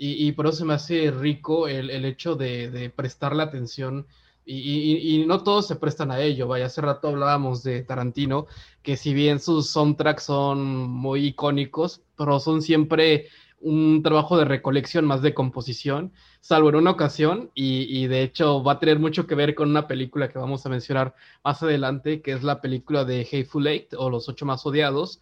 y, 0.00 0.30
por 0.32 0.46
eso 0.46 0.58
se 0.58 0.64
me 0.64 0.74
hace 0.74 1.10
rico 1.10 1.66
el, 1.66 1.90
el 1.90 2.04
hecho 2.04 2.36
de, 2.36 2.70
de, 2.70 2.88
prestarle 2.88 3.42
atención. 3.42 4.06
Y, 4.44 5.20
y, 5.20 5.26
no 5.26 5.42
todos 5.42 5.66
se 5.66 5.74
prestan 5.74 6.12
a 6.12 6.20
ello. 6.20 6.46
Vaya, 6.46 6.66
hace 6.66 6.80
rato 6.80 7.08
hablábamos 7.08 7.64
de 7.64 7.82
Tarantino, 7.82 8.46
que 8.82 8.96
si 8.96 9.12
bien 9.12 9.40
sus 9.40 9.70
soundtracks 9.70 10.22
son 10.22 10.88
muy 10.88 11.26
icónicos, 11.26 12.02
pero 12.16 12.38
son 12.38 12.62
siempre 12.62 13.26
un 13.60 14.00
trabajo 14.04 14.38
de 14.38 14.44
recolección 14.44 15.04
más 15.04 15.20
de 15.20 15.34
composición, 15.34 16.12
salvo 16.40 16.68
en 16.68 16.76
una 16.76 16.92
ocasión, 16.92 17.50
y, 17.54 17.82
y, 17.88 18.06
de 18.06 18.22
hecho 18.22 18.62
va 18.62 18.74
a 18.74 18.78
tener 18.78 19.00
mucho 19.00 19.26
que 19.26 19.34
ver 19.34 19.56
con 19.56 19.68
una 19.68 19.88
película 19.88 20.28
que 20.28 20.38
vamos 20.38 20.64
a 20.64 20.68
mencionar 20.68 21.16
más 21.42 21.60
adelante, 21.60 22.22
que 22.22 22.32
es 22.32 22.44
la 22.44 22.60
película 22.60 23.04
de 23.04 23.22
Hateful 23.22 23.66
Eight 23.66 23.94
o 23.94 24.10
Los 24.10 24.28
Ocho 24.28 24.46
Más 24.46 24.64
Odiados, 24.64 25.20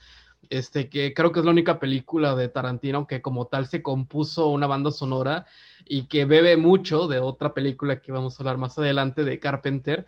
este, 0.51 0.89
que 0.89 1.15
creo 1.15 1.33
que 1.33 1.41
es 1.41 1.45
la 1.45 1.51
única 1.51 1.79
película 1.79 2.35
de 2.35 2.49
Tarantino 2.49 3.07
que 3.07 3.23
como 3.23 3.47
tal 3.47 3.67
se 3.67 3.83
compuso 3.83 4.49
una 4.49 4.67
banda 4.67 4.91
sonora 4.91 5.47
y 5.85 6.05
que 6.05 6.25
bebe 6.25 6.57
mucho 6.57 7.07
de 7.09 7.19
otra 7.19 7.55
película 7.55 8.01
que 8.01 8.13
vamos 8.13 8.39
a 8.39 8.43
hablar 8.43 8.59
más 8.59 8.79
adelante 8.79 9.25
de 9.25 9.39
Carpenter, 9.39 10.07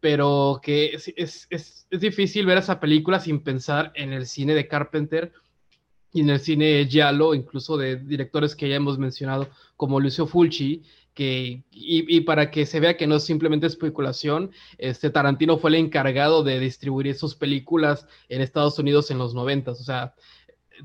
pero 0.00 0.60
que 0.62 0.86
es, 0.94 1.12
es, 1.16 1.46
es, 1.50 1.86
es 1.90 2.00
difícil 2.00 2.46
ver 2.46 2.58
esa 2.58 2.80
película 2.80 3.20
sin 3.20 3.42
pensar 3.42 3.92
en 3.94 4.12
el 4.12 4.26
cine 4.26 4.54
de 4.54 4.68
Carpenter 4.68 5.32
y 6.12 6.20
en 6.20 6.30
el 6.30 6.40
cine 6.40 6.86
giallo, 6.88 7.34
incluso 7.34 7.76
de 7.76 7.96
directores 7.96 8.54
que 8.54 8.68
ya 8.68 8.76
hemos 8.76 8.98
mencionado, 8.98 9.48
como 9.76 9.98
Lucio 9.98 10.26
Fulci, 10.26 10.82
que, 11.14 11.64
y, 11.70 12.20
para 12.22 12.50
que 12.50 12.66
se 12.66 12.80
vea 12.80 12.96
que 12.96 13.06
no 13.06 13.16
es 13.16 13.24
simplemente 13.24 13.66
especulación, 13.66 14.50
este 14.78 15.10
Tarantino 15.10 15.58
fue 15.58 15.70
el 15.70 15.76
encargado 15.76 16.42
de 16.42 16.58
distribuir 16.58 17.14
sus 17.14 17.34
películas 17.34 18.06
en 18.28 18.40
Estados 18.40 18.78
Unidos 18.78 19.10
en 19.10 19.18
los 19.18 19.34
noventas, 19.34 19.80
o 19.80 19.84
sea, 19.84 20.14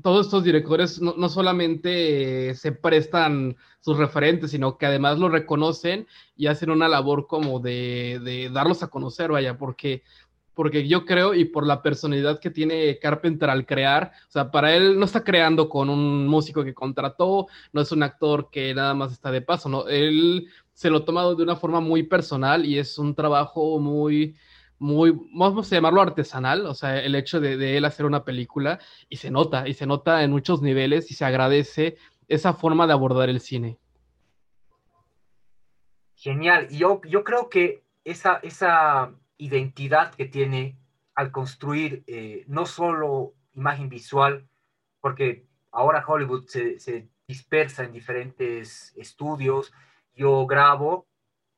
todos 0.02 0.26
estos 0.26 0.44
directores 0.44 1.00
no, 1.00 1.28
solamente 1.28 2.54
se 2.54 2.72
prestan 2.72 3.56
sus 3.80 3.96
referentes, 3.96 4.50
sino 4.50 4.78
que 4.78 4.86
además 4.86 5.18
lo 5.18 5.28
reconocen 5.28 6.06
y 6.36 6.46
hacen 6.46 6.70
una 6.70 6.88
labor 6.88 7.26
como 7.26 7.58
de, 7.58 8.20
de 8.22 8.50
darlos 8.50 8.82
a 8.82 8.88
conocer, 8.88 9.32
vaya, 9.32 9.58
porque 9.58 10.02
porque 10.58 10.88
yo 10.88 11.04
creo 11.04 11.34
y 11.34 11.44
por 11.44 11.64
la 11.64 11.82
personalidad 11.82 12.40
que 12.40 12.50
tiene 12.50 12.98
Carpenter 12.98 13.48
al 13.48 13.64
crear, 13.64 14.10
o 14.26 14.30
sea, 14.32 14.50
para 14.50 14.74
él 14.74 14.98
no 14.98 15.04
está 15.04 15.22
creando 15.22 15.68
con 15.68 15.88
un 15.88 16.26
músico 16.26 16.64
que 16.64 16.74
contrató, 16.74 17.46
no 17.72 17.80
es 17.80 17.92
un 17.92 18.02
actor 18.02 18.50
que 18.50 18.74
nada 18.74 18.92
más 18.92 19.12
está 19.12 19.30
de 19.30 19.40
paso, 19.40 19.68
no, 19.68 19.86
él 19.86 20.48
se 20.72 20.90
lo 20.90 20.96
ha 20.96 21.04
tomado 21.04 21.36
de 21.36 21.44
una 21.44 21.54
forma 21.54 21.78
muy 21.78 22.02
personal 22.02 22.66
y 22.66 22.76
es 22.76 22.98
un 22.98 23.14
trabajo 23.14 23.78
muy, 23.78 24.34
muy, 24.80 25.16
vamos 25.32 25.70
a 25.70 25.76
llamarlo 25.76 26.02
artesanal, 26.02 26.66
o 26.66 26.74
sea, 26.74 27.04
el 27.04 27.14
hecho 27.14 27.38
de, 27.38 27.76
él 27.76 27.84
hacer 27.84 28.04
una 28.04 28.24
película 28.24 28.80
y 29.08 29.18
se 29.18 29.30
nota, 29.30 29.68
y 29.68 29.74
se 29.74 29.86
nota 29.86 30.24
en 30.24 30.32
muchos 30.32 30.60
niveles 30.60 31.08
y 31.12 31.14
se 31.14 31.24
agradece 31.24 31.98
esa 32.26 32.52
forma 32.52 32.88
de 32.88 32.94
abordar 32.94 33.28
el 33.28 33.38
cine. 33.38 33.78
Genial, 36.16 36.68
yo, 36.70 37.00
yo 37.08 37.22
creo 37.22 37.48
que 37.48 37.84
esa, 38.02 38.40
esa 38.42 39.14
identidad 39.38 40.14
que 40.14 40.26
tiene 40.26 40.78
al 41.14 41.32
construir 41.32 42.04
eh, 42.06 42.44
no 42.46 42.66
solo 42.66 43.34
imagen 43.54 43.88
visual, 43.88 44.48
porque 45.00 45.46
ahora 45.72 46.04
Hollywood 46.06 46.46
se, 46.46 47.08
dispersa 47.26 47.84
en 47.84 47.92
diferentes 47.92 48.94
estudios, 48.96 49.72
yo 50.14 50.46
grabo, 50.46 51.06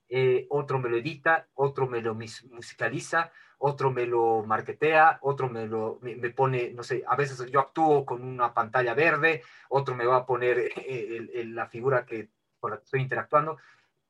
eh, 0.09 0.47
otro 0.51 0.81
me 0.81 0.89
lo 0.89 0.97
edita, 0.97 1.47
otro 1.55 1.87
me 1.87 2.03
lo 2.03 2.16
musicaliza, 2.16 3.31
otro 3.59 3.93
me 3.93 4.05
lo 4.05 4.43
marketea, 4.45 5.20
otro 5.22 5.49
me 5.49 5.66
lo 5.66 6.01
me, 6.03 6.31
pone, 6.31 6.72
no 6.72 6.83
sé, 6.83 7.05
a 7.07 7.14
veces 7.14 7.49
yo 7.53 7.61
actúo 7.61 8.05
con 8.05 8.24
una 8.24 8.53
pantalla 8.53 8.95
verde, 8.95 9.43
otro 9.68 9.95
me 9.95 10.07
va 10.07 10.16
a 10.16 10.26
poner 10.26 10.72
eh, 10.74 11.45
la 11.47 11.68
figura 11.68 12.05
que 12.05 12.31
con 12.61 12.70
la 12.70 12.76
que 12.76 12.85
estoy 12.85 13.01
interactuando. 13.01 13.59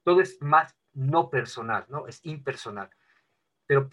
Todo 0.03 0.21
es 0.21 0.43
más 0.43 0.77
no 0.93 1.31
personal, 1.31 1.87
¿no? 1.89 2.07
Es 2.07 2.21
impersonal. 2.25 2.91
Pero 3.71 3.89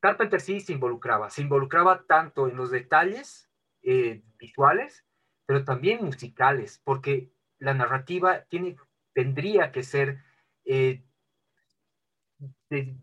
Carpenter 0.00 0.40
sí 0.40 0.60
se 0.60 0.72
involucraba, 0.72 1.28
se 1.28 1.42
involucraba 1.42 2.06
tanto 2.06 2.48
en 2.48 2.56
los 2.56 2.70
detalles 2.70 3.50
eh, 3.82 4.22
visuales, 4.38 5.04
pero 5.44 5.62
también 5.62 6.02
musicales, 6.02 6.80
porque 6.82 7.30
la 7.58 7.74
narrativa 7.74 8.44
tiene, 8.48 8.76
tendría 9.12 9.72
que 9.72 9.82
ser 9.82 10.22
eh, 10.64 11.04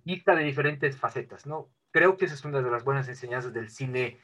vista 0.03 0.33
de 0.33 0.43
diferentes 0.45 0.97
facetas, 0.97 1.45
¿no? 1.45 1.69
Creo 1.91 2.17
que 2.17 2.25
esa 2.25 2.33
es 2.33 2.45
una 2.45 2.63
de 2.63 2.71
las 2.71 2.83
buenas 2.83 3.07
enseñanzas 3.07 3.53
del 3.53 3.69
cine 3.69 4.17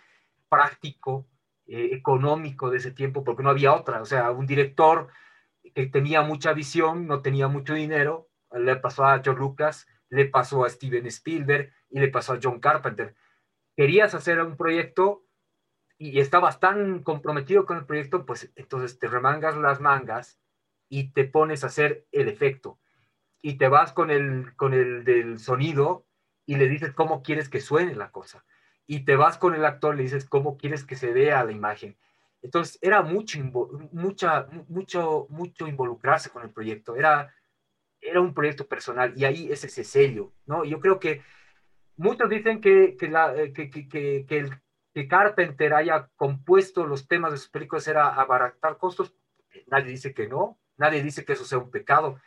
práctico, 0.49 1.28
eh, 1.68 1.89
económico 1.91 2.72
de 2.72 2.78
ese 2.78 2.89
tiempo, 2.89 3.24
porque 3.24 3.43
no 3.43 3.51
había 3.51 3.76
otra. 3.76 4.01
O 4.01 4.05
sea, 4.05 4.32
un 4.32 4.47
director 4.47 5.09
que 5.76 5.86
tenía 5.86 6.24
mucha 6.24 6.53
visión, 6.53 7.05
no 7.05 7.22
tenía 7.22 7.47
mucho 7.47 7.76
dinero, 7.76 8.32
le 8.51 8.78
pasó 8.78 9.05
a 9.05 9.22
George 9.22 9.39
Lucas, 9.39 9.86
le 10.12 10.26
pasó 10.26 10.66
a 10.66 10.70
Steven 10.70 11.07
Spielberg 11.07 11.72
y 11.89 11.99
le 11.99 12.09
pasó 12.09 12.34
a 12.34 12.39
John 12.41 12.59
Carpenter. 12.59 13.16
Querías 13.76 14.14
hacer 14.14 14.39
un 14.41 14.57
proyecto 14.57 15.26
y 15.97 16.20
estabas 16.20 16.59
tan 16.59 17.01
comprometido 17.01 17.66
con 17.66 17.78
el 17.78 17.86
proyecto, 17.86 18.26
pues 18.26 18.51
entonces 18.55 18.99
te 18.99 19.07
remangas 19.07 19.55
las 19.55 19.80
mangas 19.80 20.38
y 20.89 21.14
te 21.14 21.24
pones 21.24 21.64
a 21.64 21.68
hacer 21.68 22.05
el 22.12 22.28
efecto. 22.28 22.78
Y 23.41 23.57
te 23.57 23.70
vas 23.70 23.93
con 23.93 24.12
el, 24.12 24.53
con 24.57 24.74
el 24.74 25.05
del 25.05 25.39
sonido 25.39 26.05
y 26.45 26.57
le 26.57 26.68
dices 26.68 26.91
cómo 26.91 27.24
quieres 27.24 27.47
que 27.47 27.62
suene 27.62 27.95
la 27.95 28.12
cosa. 28.12 28.43
Y 28.86 29.05
te 29.05 29.16
vas 29.16 29.38
con 29.38 29.55
el 29.55 29.64
actor 29.64 29.93
y 29.93 29.97
le 29.97 30.03
dices 30.03 30.26
cómo 30.26 30.57
quieres 30.57 30.84
que 30.84 30.97
se 30.97 31.14
vea 31.14 31.43
la 31.45 31.53
imagen. 31.53 31.97
Entonces 32.41 32.78
era 32.82 33.01
mucho, 33.01 33.39
mucha, 33.93 34.47
mucho, 34.68 35.28
mucho 35.30 35.68
involucrarse 35.68 36.32
con 36.32 36.43
el 36.43 36.49
proyecto. 36.49 36.97
Era, 36.97 37.34
era 38.02 38.20
un 38.20 38.34
proyecto 38.34 38.68
personal 38.68 39.14
y 39.16 39.26
ahí 39.26 39.52
es 39.52 39.64
ese 39.64 39.84
sello, 39.84 40.34
¿no? 40.45 40.66
Yo 40.66 40.80
creo 40.80 40.99
que 40.99 41.22
muchos 41.97 42.30
dicen 42.30 42.60
que, 42.60 42.97
que, 42.97 43.08
la, 43.08 43.36
eh, 43.36 43.54
que, 43.54 43.70
que, 43.70 43.88
que, 43.88 44.38
el, 44.38 45.08
Carpenter 45.08 45.74
haya 45.74 46.10
compuesto 46.18 46.86
los 46.86 47.08
temas 47.08 47.32
de 47.32 47.38
sus 47.38 47.49
películas 47.49 47.88
era 47.88 48.10
abaratar 48.10 48.78
costos. 48.78 49.16
Nadie 49.68 49.91
dice 49.91 50.14
que 50.14 50.28
no, 50.28 50.60
nadie 50.76 51.02
dice 51.02 51.24
que 51.24 51.34
eso 51.34 51.45
sea 51.45 51.60
un 51.60 51.72
pecado, 51.72 52.20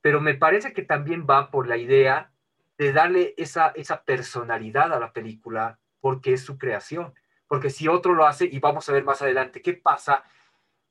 pero 0.00 0.20
me 0.20 0.34
parece 0.34 0.72
que 0.72 0.82
también 0.82 1.26
va 1.28 1.50
por 1.50 1.68
la 1.68 1.76
idea 1.76 2.32
de 2.78 2.92
darle 2.92 3.34
esa, 3.36 3.68
esa 3.74 4.02
personalidad 4.04 4.92
a 4.94 5.00
la 5.00 5.12
película 5.12 5.78
porque 6.00 6.32
es 6.32 6.42
su 6.42 6.56
creación. 6.56 7.12
Porque 7.48 7.70
si 7.70 7.88
otro 7.88 8.14
lo 8.14 8.26
hace, 8.26 8.46
y 8.46 8.58
vamos 8.60 8.88
a 8.88 8.92
ver 8.92 9.04
más 9.04 9.20
adelante 9.20 9.62
qué 9.62 9.74
pasa 9.74 10.24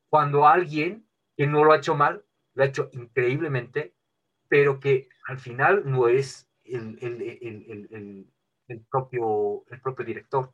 cuando 0.09 0.47
alguien 0.47 1.07
que 1.35 1.47
no 1.47 1.63
lo 1.63 1.73
ha 1.73 1.77
hecho 1.77 1.95
mal, 1.95 2.23
lo 2.53 2.63
ha 2.63 2.67
hecho 2.67 2.89
increíblemente, 2.93 3.95
pero 4.47 4.79
que 4.79 5.09
al 5.27 5.39
final 5.39 5.83
no 5.85 6.07
es 6.07 6.47
el, 6.63 6.97
el, 7.01 8.27
el, 8.67 8.85
propio, 8.89 9.63
el 9.69 9.81
propio 9.81 10.05
director, 10.05 10.51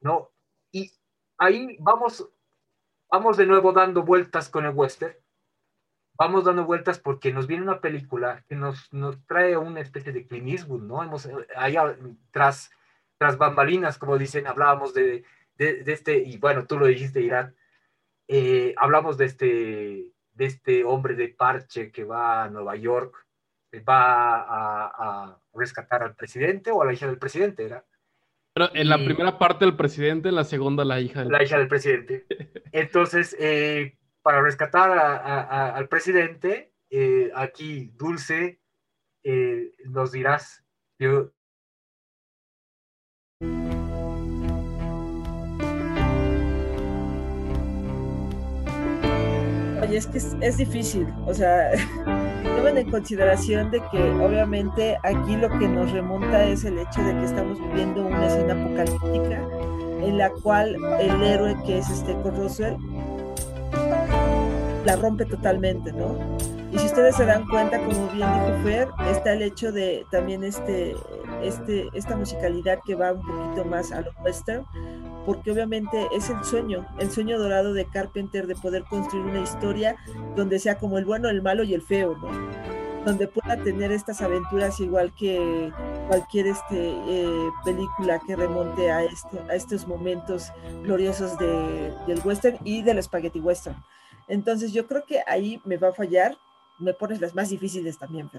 ¿no? 0.00 0.30
Y 0.72 0.90
ahí 1.38 1.76
vamos, 1.80 2.28
vamos 3.10 3.36
de 3.36 3.46
nuevo 3.46 3.72
dando 3.72 4.02
vueltas 4.02 4.48
con 4.48 4.64
el 4.64 4.74
western, 4.74 5.14
vamos 6.14 6.44
dando 6.44 6.64
vueltas 6.64 6.98
porque 6.98 7.32
nos 7.32 7.46
viene 7.46 7.62
una 7.62 7.80
película 7.80 8.44
que 8.48 8.54
nos, 8.54 8.92
nos 8.92 9.24
trae 9.26 9.56
una 9.56 9.80
especie 9.80 10.12
de 10.12 10.26
Clint 10.26 10.66
¿no? 10.68 11.02
Hemos, 11.02 11.28
allá 11.56 11.96
tras, 12.30 12.70
tras 13.18 13.38
bambalinas, 13.38 13.98
como 13.98 14.18
dicen, 14.18 14.46
hablábamos 14.46 14.94
de, 14.94 15.24
de, 15.56 15.82
este, 15.86 16.18
y 16.18 16.38
bueno, 16.38 16.66
tú 16.66 16.78
lo 16.78 16.86
dijiste, 16.86 17.20
Irán, 17.20 17.54
eh, 18.28 18.74
hablamos 18.76 19.18
de 19.18 19.24
este, 19.24 20.12
de 20.34 20.44
este 20.44 20.84
hombre 20.84 21.14
de 21.14 21.28
parche 21.28 21.90
que 21.90 22.04
va 22.04 22.44
a 22.44 22.50
Nueva 22.50 22.76
York 22.76 23.26
va 23.78 25.26
a, 25.28 25.38
rescatar 25.52 26.02
al 26.02 26.14
presidente 26.14 26.70
o 26.70 26.82
a 26.82 26.86
la 26.86 26.92
hija 26.92 27.06
del 27.06 27.18
presidente, 27.18 27.64
¿era? 27.64 27.84
Pero 28.54 28.74
en 28.74 28.88
la 28.88 28.96
primera 28.96 29.38
parte 29.38 29.64
el 29.64 29.76
presidente, 29.76 30.28
en 30.28 30.34
la 30.34 30.44
segunda 30.44 30.84
la 30.84 31.00
hija 31.00 31.20
del 31.20 31.32
La 31.32 31.42
hija 31.42 31.58
del 31.58 31.68
presidente. 31.68 32.26
Entonces, 32.72 33.36
eh, 33.38 33.96
para 34.22 34.42
rescatar 34.42 34.90
al 34.90 35.88
presidente, 35.88 36.72
eh, 36.90 37.30
aquí 37.34 37.92
Dulce, 37.94 38.60
eh, 39.22 39.72
nos 39.84 40.12
dirás, 40.12 40.64
yo, 40.98 41.32
Oye, 49.82 49.96
es 49.96 50.06
que 50.06 50.18
es 50.18 50.56
difícil, 50.58 51.06
o 51.26 51.32
sea, 51.32 51.70
tomen 52.60 52.76
en 52.76 52.90
consideración 52.90 53.70
de 53.70 53.80
que 53.90 53.98
obviamente 53.98 54.98
aquí 55.02 55.34
lo 55.36 55.48
que 55.58 55.66
nos 55.66 55.90
remonta 55.92 56.44
es 56.44 56.64
el 56.64 56.78
hecho 56.78 57.02
de 57.02 57.14
que 57.14 57.24
estamos 57.24 57.58
viviendo 57.58 58.04
una 58.04 58.26
escena 58.26 58.52
apocalíptica 58.52 59.40
en 60.02 60.18
la 60.18 60.28
cual 60.28 60.76
el 61.00 61.22
héroe 61.22 61.56
que 61.64 61.78
es 61.78 61.88
este 61.88 62.14
Russell 62.22 62.74
la 64.84 64.96
rompe 64.96 65.24
totalmente, 65.24 65.90
¿no? 65.92 66.18
Y 66.72 66.78
si 66.78 66.86
ustedes 66.86 67.16
se 67.16 67.24
dan 67.24 67.46
cuenta, 67.48 67.78
como 67.78 68.08
bien 68.08 68.28
dijo 68.32 68.62
Fer, 68.62 68.88
está 69.10 69.32
el 69.32 69.42
hecho 69.42 69.72
de 69.72 70.06
también 70.10 70.44
este, 70.44 70.94
este, 71.42 71.88
esta 71.94 72.16
musicalidad 72.16 72.78
que 72.86 72.94
va 72.94 73.12
un 73.12 73.26
poquito 73.26 73.64
más 73.64 73.90
a 73.90 74.02
lo 74.02 74.12
western, 74.22 74.64
porque 75.26 75.50
obviamente 75.50 76.08
es 76.12 76.30
el 76.30 76.42
sueño, 76.44 76.86
el 76.98 77.10
sueño 77.10 77.38
dorado 77.38 77.72
de 77.72 77.86
Carpenter 77.86 78.46
de 78.46 78.54
poder 78.54 78.84
construir 78.84 79.24
una 79.24 79.40
historia 79.40 79.96
donde 80.36 80.58
sea 80.60 80.78
como 80.78 80.98
el 80.98 81.04
bueno, 81.04 81.28
el 81.28 81.42
malo 81.42 81.64
y 81.64 81.74
el 81.74 81.82
feo, 81.82 82.16
¿no? 82.16 82.28
Donde 83.04 83.26
pueda 83.26 83.56
tener 83.56 83.90
estas 83.90 84.20
aventuras 84.22 84.78
igual 84.78 85.12
que 85.18 85.72
cualquier 86.06 86.48
este, 86.48 86.92
eh, 87.08 87.50
película 87.64 88.20
que 88.26 88.36
remonte 88.36 88.90
a, 88.90 89.02
esto, 89.04 89.40
a 89.48 89.54
estos 89.54 89.88
momentos 89.88 90.52
gloriosos 90.82 91.36
de, 91.38 91.92
del 92.06 92.20
western 92.24 92.58
y 92.64 92.82
del 92.82 93.02
spaghetti 93.02 93.40
western. 93.40 93.76
Entonces 94.28 94.72
yo 94.72 94.86
creo 94.86 95.04
que 95.04 95.22
ahí 95.26 95.60
me 95.64 95.76
va 95.76 95.88
a 95.88 95.92
fallar, 95.92 96.36
me 96.80 96.94
pones 96.94 97.20
las 97.20 97.34
más 97.34 97.50
difíciles 97.50 97.98
también, 97.98 98.30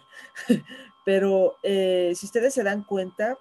pero 1.06 1.58
eh, 1.64 2.14
si 2.16 2.26
ustedes 2.26 2.54
se 2.54 2.64
dan 2.64 2.84
cuenta, 2.84 3.38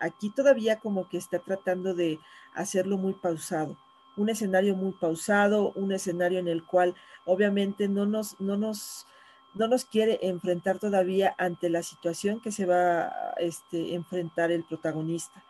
aquí 0.00 0.30
todavía 0.30 0.78
como 0.80 1.08
que 1.08 1.16
está 1.16 1.38
tratando 1.38 1.94
de 1.94 2.18
hacerlo 2.54 2.98
muy 2.98 3.14
pausado, 3.14 3.76
un 4.16 4.28
escenario 4.28 4.74
muy 4.76 4.92
pausado, 4.92 5.72
un 5.74 5.92
escenario 5.92 6.38
en 6.38 6.48
el 6.48 6.64
cual 6.64 6.94
obviamente 7.24 7.88
no 7.88 8.06
nos, 8.06 8.40
no 8.40 8.56
nos, 8.56 9.06
no 9.54 9.68
nos 9.68 9.84
quiere 9.84 10.18
enfrentar 10.22 10.78
todavía 10.78 11.34
ante 11.38 11.70
la 11.70 11.82
situación 11.82 12.40
que 12.40 12.52
se 12.52 12.66
va 12.66 13.06
a 13.06 13.34
este, 13.38 13.94
enfrentar 13.94 14.50
el 14.50 14.64
protagonista. 14.64 15.42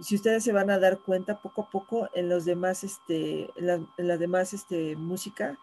si 0.00 0.16
ustedes 0.16 0.42
se 0.44 0.52
van 0.52 0.70
a 0.70 0.78
dar 0.78 0.98
cuenta 0.98 1.40
poco 1.40 1.62
a 1.62 1.70
poco 1.70 2.08
en 2.14 2.28
los 2.28 2.44
demás, 2.44 2.84
este, 2.84 3.50
en 3.56 3.86
la, 3.96 4.16
demás 4.16 4.52
este, 4.52 4.96
música, 4.96 5.58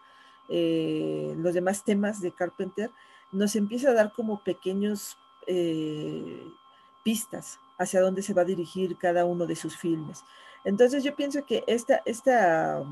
eh, 0.50 1.34
los 1.38 1.54
demás 1.54 1.84
temas 1.84 2.20
de 2.20 2.32
Carpenter, 2.32 2.90
nos 3.32 3.54
empieza 3.54 3.90
a 3.90 3.94
dar 3.94 4.12
como 4.12 4.42
pequeños 4.42 5.16
eh, 5.46 6.44
pistas 7.04 7.58
hacia 7.78 8.00
dónde 8.00 8.22
se 8.22 8.34
va 8.34 8.42
a 8.42 8.46
dirigir 8.46 8.96
cada 8.98 9.24
uno 9.24 9.46
de 9.46 9.56
sus 9.56 9.76
filmes. 9.76 10.24
Entonces 10.64 11.04
yo 11.04 11.14
pienso 11.14 11.46
que 11.46 11.64
esta, 11.66 12.02
esta, 12.04 12.82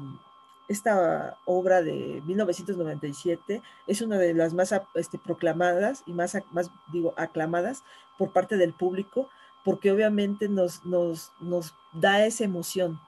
esta 0.69 1.37
obra 1.45 1.83
de 1.83 2.23
1997 2.25 3.61
es 3.87 4.01
una 4.01 4.17
de 4.19 4.33
las 4.35 4.55
más 4.55 4.73
este, 4.95 5.19
proclamadas 5.19 6.03
y 6.07 6.13
más, 6.13 6.37
más, 6.53 6.71
digo, 6.93 7.13
aclamadas 7.17 7.83
por 8.17 8.33
parte 8.33 8.57
del 8.57 8.73
público, 8.73 9.29
porque 9.65 9.93
obviamente 9.93 10.49
nos, 10.49 10.85
nos, 10.87 11.33
nos 11.41 11.75
da 11.93 12.25
esa 12.25 12.45
emoción 12.45 13.01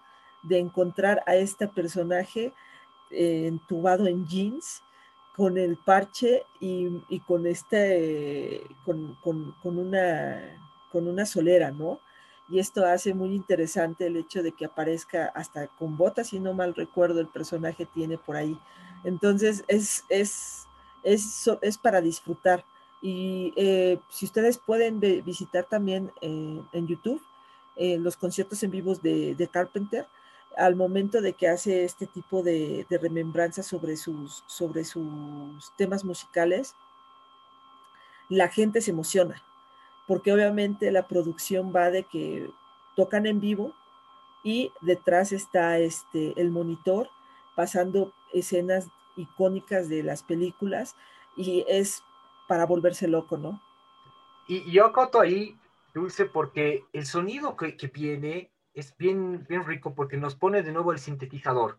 de 0.43 0.59
encontrar 0.59 1.23
a 1.27 1.37
este 1.37 1.69
personaje 1.69 2.53
eh, 3.11 3.47
entubado 3.47 4.07
en 4.07 4.27
jeans, 4.27 4.83
con 5.37 5.57
el 5.57 5.77
parche 5.77 6.43
y, 6.59 7.21
con 7.21 7.47
este, 7.47 8.63
con, 8.85 9.17
una, 9.63 10.39
con 10.93 11.09
una 11.09 11.25
solera, 11.25 11.71
¿no? 11.71 12.01
Y 12.49 12.59
esto 12.59 12.85
hace 12.85 13.15
muy 13.15 13.35
interesante 13.35 14.07
el 14.07 14.17
hecho 14.17 14.43
de 14.43 14.53
que 14.53 14.67
aparezca 14.67 15.27
hasta 15.35 15.69
con 15.69 15.97
botas, 15.97 16.29
si 16.29 16.41
no 16.41 16.53
mal 16.53 16.75
recuerdo, 16.75 17.21
el 17.21 17.29
personaje 17.29 17.87
tiene 17.87 18.19
por 18.19 18.37
ahí. 18.37 18.59
Entonces 19.05 19.65
es, 19.69 20.05
es, 20.09 20.67
es, 21.05 21.79
para 21.79 22.01
disfrutar. 22.01 22.65
Y 23.01 23.55
eh, 23.57 23.99
si 24.11 24.27
ustedes 24.27 24.59
pueden 24.59 25.01
visitar 25.01 25.65
también 25.65 26.13
eh, 26.21 26.61
en 26.73 26.87
YouTube 26.87 27.23
los 27.77 28.17
conciertos 28.17 28.63
en 28.63 28.71
vivos 28.71 29.01
de, 29.01 29.49
Carpenter, 29.51 30.07
al 30.61 30.77
momento 30.77 31.21
de 31.21 31.33
que 31.33 31.49
hace 31.49 31.85
este 31.85 32.07
tipo 32.07 32.43
de, 32.43 32.87
de 32.89 32.99
remembranza 32.99 33.63
sobre 33.63 33.97
sus, 33.97 34.45
sobre 34.47 34.85
sus 34.85 35.73
temas 35.77 36.05
musicales, 36.05 36.75
la 38.29 38.49
gente 38.49 38.81
se 38.81 38.91
emociona, 38.91 39.43
porque 40.07 40.33
obviamente 40.33 40.93
la 40.93 41.09
producción 41.09 41.73
va 41.75 41.91
de 41.91 42.05
que 42.05 42.51
tocan 42.95 43.27
en 43.27 43.41
vivo 43.41 43.75
y 44.45 44.73
detrás 44.81 45.33
está 45.33 45.79
este, 45.79 46.41
el 46.41 46.51
monitor 46.51 47.09
pasando 47.57 48.13
escenas 48.33 48.89
icónicas 49.17 49.89
de 49.89 50.03
las 50.03 50.23
películas 50.23 50.95
y 51.37 51.65
es 51.69 52.03
para 52.49 52.67
volverse 52.67 53.09
loco, 53.09 53.37
¿no? 53.37 53.61
Y 54.47 54.71
yo 54.71 54.85
acoto 54.85 55.21
ahí, 55.21 55.57
Dulce, 55.95 56.25
porque 56.25 56.85
el 56.93 57.07
sonido 57.07 57.57
que, 57.57 57.75
viene 57.93 58.50
es 58.75 58.97
bien, 58.97 59.47
bien 59.49 59.65
rico 59.65 59.95
porque 59.95 60.17
nos 60.17 60.35
pone 60.35 60.63
de 60.63 60.73
nuevo 60.73 60.93
el 60.93 60.99
sintetizador. 60.99 61.79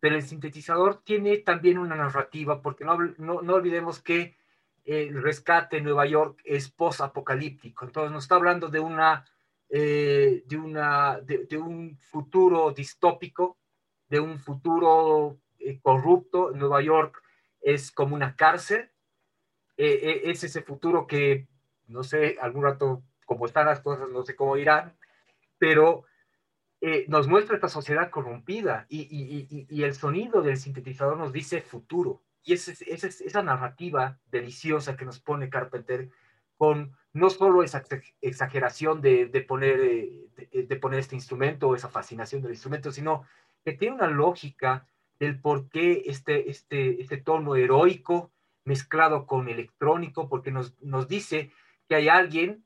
Pero 0.00 0.16
el 0.16 0.22
sintetizador 0.22 1.02
tiene 1.02 1.38
también 1.38 1.78
una 1.78 1.96
narrativa, 1.96 2.60
porque 2.60 2.84
no, 2.84 2.98
no, 3.18 3.54
olvidemos 3.54 4.00
que 4.02 4.36
el 4.84 5.22
rescate 5.22 5.78
en 5.78 5.84
Nueva 5.84 6.06
York 6.06 6.40
es 6.44 6.70
post-apocalíptico. 6.70 7.86
Entonces 7.86 8.12
nos 8.12 8.24
está 8.24 8.34
hablando 8.34 8.68
de, 8.68 8.80
una, 8.80 9.24
eh, 9.70 10.42
de, 10.46 10.56
una, 10.56 11.20
de, 11.20 11.56
un 11.56 11.96
futuro 11.96 12.70
distópico, 12.72 13.58
de 14.08 14.20
un 14.20 14.38
futuro 14.38 15.38
eh, 15.58 15.80
corrupto. 15.80 16.50
Nueva 16.54 16.82
York 16.82 17.22
es 17.62 17.90
como 17.90 18.14
una 18.14 18.36
cárcel 18.36 18.90
eh, 19.76 20.22
es 20.24 20.44
ese 20.44 20.62
futuro 20.62 21.06
que, 21.06 21.48
no 21.88 22.04
sé, 22.04 22.36
algún 22.40 22.62
rato, 22.62 23.02
como 23.26 23.46
están 23.46 23.66
las 23.66 23.80
cosas, 23.80 24.08
no 24.08 24.22
sé 24.22 24.36
cómo 24.36 24.56
irán, 24.56 24.96
pero 25.58 26.04
eh, 26.86 27.06
nos 27.08 27.28
muestra 27.28 27.54
esta 27.54 27.70
sociedad 27.70 28.10
corrompida 28.10 28.84
y, 28.90 29.82
el 29.82 29.94
sonido 29.94 30.42
del 30.42 30.58
sintetizador 30.58 31.16
nos 31.16 31.32
dice 31.32 31.62
futuro. 31.62 32.20
Y 32.42 32.52
es, 32.52 32.68
esa 32.68 33.42
narrativa 33.42 34.18
deliciosa 34.30 34.94
que 34.94 35.06
nos 35.06 35.18
pone 35.18 35.48
Carpenter 35.48 36.10
con 36.58 36.94
no 37.14 37.30
solo 37.30 37.62
esa 37.62 37.82
exageración 38.20 39.00
de, 39.00 39.46
poner, 39.48 39.80
de, 40.52 40.76
poner 40.76 41.00
este 41.00 41.14
instrumento 41.14 41.68
o 41.68 41.74
esa 41.74 41.88
fascinación 41.88 42.42
del 42.42 42.50
instrumento, 42.52 42.92
sino 42.92 43.24
que 43.64 43.72
tiene 43.72 43.94
una 43.94 44.08
lógica 44.08 44.86
del 45.18 45.40
por 45.40 45.70
qué 45.70 46.02
este, 46.04 46.50
este, 46.50 47.00
este 47.00 47.16
tono 47.16 47.56
heroico 47.56 48.30
mezclado 48.66 49.24
con 49.24 49.48
electrónico, 49.48 50.28
porque 50.28 50.50
nos, 50.50 50.78
nos 50.82 51.08
dice 51.08 51.50
que 51.88 51.94
hay 51.94 52.08
alguien, 52.08 52.62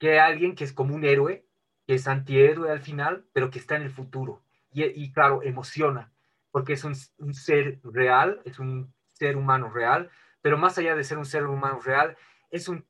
que 0.00 0.18
hay 0.18 0.32
alguien 0.32 0.56
que 0.56 0.64
es 0.64 0.72
como 0.72 0.96
un 0.96 1.04
héroe, 1.04 1.45
que 1.86 1.94
es 1.94 2.08
antihéroe 2.08 2.70
al 2.70 2.80
final, 2.80 3.24
pero 3.32 3.50
que 3.50 3.58
está 3.58 3.76
en 3.76 3.82
el 3.82 3.90
futuro. 3.90 4.42
Y, 4.72 5.10
claro, 5.12 5.42
emociona, 5.42 6.12
porque 6.50 6.74
es 6.74 6.84
un, 6.84 6.94
ser 7.34 7.80
real, 7.82 8.42
es 8.44 8.58
un 8.58 8.92
ser 9.12 9.36
humano 9.38 9.70
real, 9.70 10.10
pero 10.42 10.58
más 10.58 10.76
allá 10.76 10.94
de 10.94 11.04
ser 11.04 11.16
un 11.16 11.24
ser 11.24 11.46
humano 11.46 11.80
real, 11.80 12.16
es 12.50 12.68
un, 12.68 12.84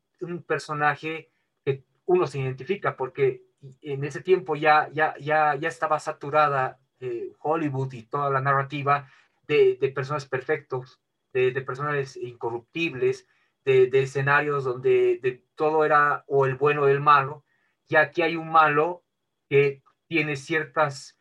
personaje 0.46 1.30
que 1.64 1.84
uno 2.06 2.26
se 2.26 2.40
identifica, 2.40 2.96
porque 2.96 3.44
en 3.82 4.02
ese 4.02 4.20
tiempo 4.20 4.56
ya, 4.56 4.88
ya, 4.92 5.14
ya, 5.20 5.54
ya 5.54 5.68
estaba 5.68 6.00
saturada 6.00 6.80
eh, 6.98 7.32
Hollywood 7.38 7.92
y 7.92 8.02
toda 8.02 8.30
la 8.30 8.40
narrativa 8.40 9.08
de, 9.46 9.92
personas 9.94 10.26
perfectos, 10.26 11.00
de, 11.32 11.52
personajes 11.62 12.16
incorruptibles, 12.16 13.28
de, 13.64 13.90
escenarios 13.92 14.64
donde 14.64 15.20
de 15.22 15.44
todo 15.54 15.84
era 15.84 16.24
o 16.26 16.46
el 16.46 16.56
bueno 16.56 16.82
o 16.82 16.88
el 16.88 17.00
malo, 17.00 17.44
y 17.88 17.96
aquí 17.96 18.22
hay 18.22 18.36
un 18.36 18.50
malo 18.50 19.04
que 19.48 19.82
tiene 20.08 20.36
ciertas 20.36 21.18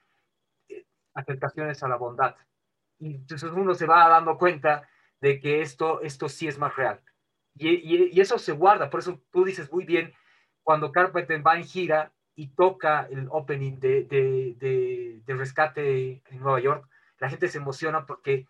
eh, 0.70 0.86
aceptaciones 1.14 1.82
a 1.84 1.88
la 1.88 1.98
bondad. 1.98 2.36
Y 3.00 3.16
entonces 3.16 3.52
uno 3.52 3.74
se 3.76 3.86
va 3.86 4.08
dando 4.10 4.38
cuenta 4.38 4.88
de 5.22 5.40
que 5.40 5.62
esto, 5.62 6.02
esto 6.02 6.30
sí 6.30 6.48
es 6.48 6.58
más 6.58 6.76
real. 6.76 7.02
Y, 7.58 8.20
eso 8.20 8.38
se 8.38 8.52
guarda, 8.52 8.90
por 8.90 9.00
eso 9.00 9.22
tú 9.32 9.46
dices 9.46 9.72
muy 9.72 9.86
bien, 9.86 10.14
cuando 10.64 10.92
Carpenter 10.92 11.46
va 11.46 11.56
en 11.56 11.64
gira 11.64 12.12
y 12.36 12.48
toca 12.50 13.08
el 13.10 13.28
opening 13.30 13.80
de, 13.80 14.04
de, 14.04 15.22
de 15.26 15.34
Rescate 15.36 16.22
en 16.26 16.40
Nueva 16.40 16.60
York, 16.60 16.90
la 17.20 17.30
gente 17.30 17.48
se 17.48 17.60
emociona 17.60 18.06
porque 18.06 18.48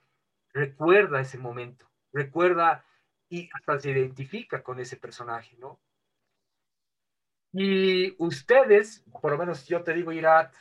recuerda 0.54 1.22
ese 1.22 1.38
momento, 1.38 1.88
recuerda 2.12 2.84
y 3.30 3.50
hasta 3.54 3.80
se 3.80 3.92
identifica 3.92 4.64
con 4.64 4.80
ese 4.80 4.98
personaje, 4.98 5.56
¿no? 5.58 5.80
Y 7.58 8.14
ustedes, 8.18 9.06
por 9.22 9.32
lo 9.32 9.38
menos 9.38 9.66
yo 9.66 9.82
te 9.82 9.94
digo, 9.94 10.12
Irat, 10.12 10.54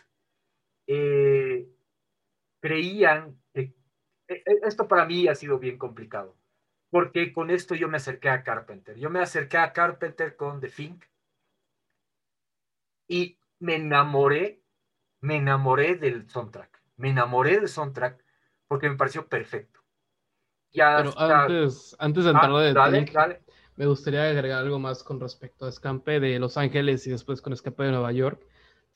eh, 0.86 1.68
creían 2.60 3.36
que 3.52 3.74
e, 4.28 4.34
e, 4.34 4.60
esto 4.62 4.86
para 4.86 5.04
mí 5.04 5.26
ha 5.26 5.34
sido 5.34 5.58
bien 5.58 5.76
complicado, 5.76 6.36
porque 6.90 7.32
con 7.32 7.50
esto 7.50 7.74
yo 7.74 7.88
me 7.88 7.96
acerqué 7.96 8.28
a 8.28 8.44
Carpenter. 8.44 8.96
Yo 8.96 9.10
me 9.10 9.18
acerqué 9.18 9.58
a 9.58 9.72
Carpenter 9.72 10.36
con 10.36 10.60
The 10.60 10.68
Fink 10.68 11.04
y 13.08 13.40
me 13.58 13.74
enamoré, 13.74 14.62
me 15.20 15.38
enamoré 15.38 15.96
del 15.96 16.30
soundtrack, 16.30 16.80
me 16.96 17.10
enamoré 17.10 17.58
del 17.58 17.68
soundtrack 17.68 18.24
porque 18.68 18.88
me 18.88 18.94
pareció 18.94 19.26
perfecto. 19.26 19.80
Pero 20.72 21.18
antes, 21.18 21.96
antes 21.98 22.24
de 22.24 22.30
entrar 22.30 22.52
ah, 22.52 22.90
de 22.90 23.43
me 23.76 23.86
gustaría 23.86 24.24
agregar 24.24 24.60
algo 24.60 24.78
más 24.78 25.02
con 25.02 25.20
respecto 25.20 25.66
a 25.66 25.68
Escape 25.68 26.20
de 26.20 26.38
Los 26.38 26.56
Ángeles 26.56 27.06
y 27.06 27.10
después 27.10 27.40
con 27.40 27.52
Escape 27.52 27.84
de 27.84 27.90
Nueva 27.90 28.12
York. 28.12 28.40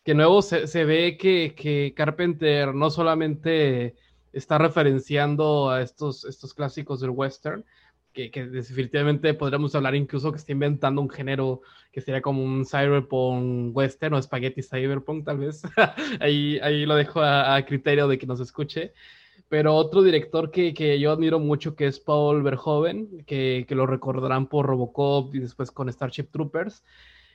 Que 0.04 0.14
nuevo 0.14 0.40
se, 0.42 0.66
se 0.66 0.84
ve 0.84 1.16
que, 1.18 1.54
que, 1.56 1.92
Carpenter 1.96 2.74
no 2.74 2.90
solamente 2.90 3.96
está 4.32 4.58
referenciando 4.58 5.70
a 5.70 5.82
estos, 5.82 6.24
estos 6.24 6.54
clásicos 6.54 7.00
del 7.00 7.10
western, 7.10 7.64
que, 8.12 8.30
que, 8.30 8.46
definitivamente 8.46 9.34
podríamos 9.34 9.74
hablar 9.74 9.94
incluso 9.94 10.32
que 10.32 10.38
está 10.38 10.52
inventando 10.52 11.02
un 11.02 11.10
género 11.10 11.60
que 11.92 12.00
sería 12.00 12.22
como 12.22 12.42
un 12.42 12.64
cyberpunk 12.64 13.76
western 13.76 14.14
o 14.14 14.22
spaghetti 14.22 14.62
cyberpunk 14.62 15.24
tal 15.24 15.38
vez. 15.38 15.62
ahí, 16.20 16.58
ahí 16.62 16.86
lo 16.86 16.94
dejo 16.94 17.20
a, 17.20 17.56
a 17.56 17.64
criterio 17.66 18.08
de 18.08 18.18
que 18.18 18.26
nos 18.26 18.40
escuche. 18.40 18.92
Pero 19.48 19.74
otro 19.74 20.02
director 20.02 20.50
que, 20.50 20.74
que, 20.74 21.00
yo 21.00 21.10
admiro 21.10 21.38
mucho, 21.38 21.74
que 21.74 21.86
es 21.86 21.98
Paul 21.98 22.42
Verhoeven, 22.42 23.24
que, 23.26 23.64
que, 23.66 23.74
lo 23.74 23.86
recordarán 23.86 24.46
por 24.46 24.66
Robocop 24.66 25.34
y 25.34 25.38
después 25.38 25.70
con 25.70 25.90
Starship 25.90 26.28
Troopers. 26.30 26.84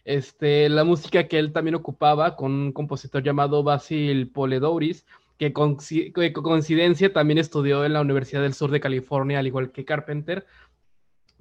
Este, 0.06 0.68
la 0.70 0.84
música 0.84 1.28
que 1.28 1.40
él 1.40 1.54
también 1.54 1.76
ocupaba 1.76 2.36
con 2.36 2.52
un 2.52 2.72
compositor 2.74 3.24
llamado 3.24 3.64
Basil 3.64 4.30
Poledouris, 4.30 5.06
que 5.38 5.54
con, 5.54 5.78
coincidencia 6.34 7.14
también 7.14 7.38
estudió 7.38 7.86
en 7.86 7.94
la 7.94 8.02
Universidad 8.02 8.42
del 8.42 8.54
Sur 8.54 8.72
de 8.72 8.82
California, 8.82 9.40
al 9.40 9.48
igual 9.48 9.72
que 9.72 9.86
Carpenter. 9.86 10.46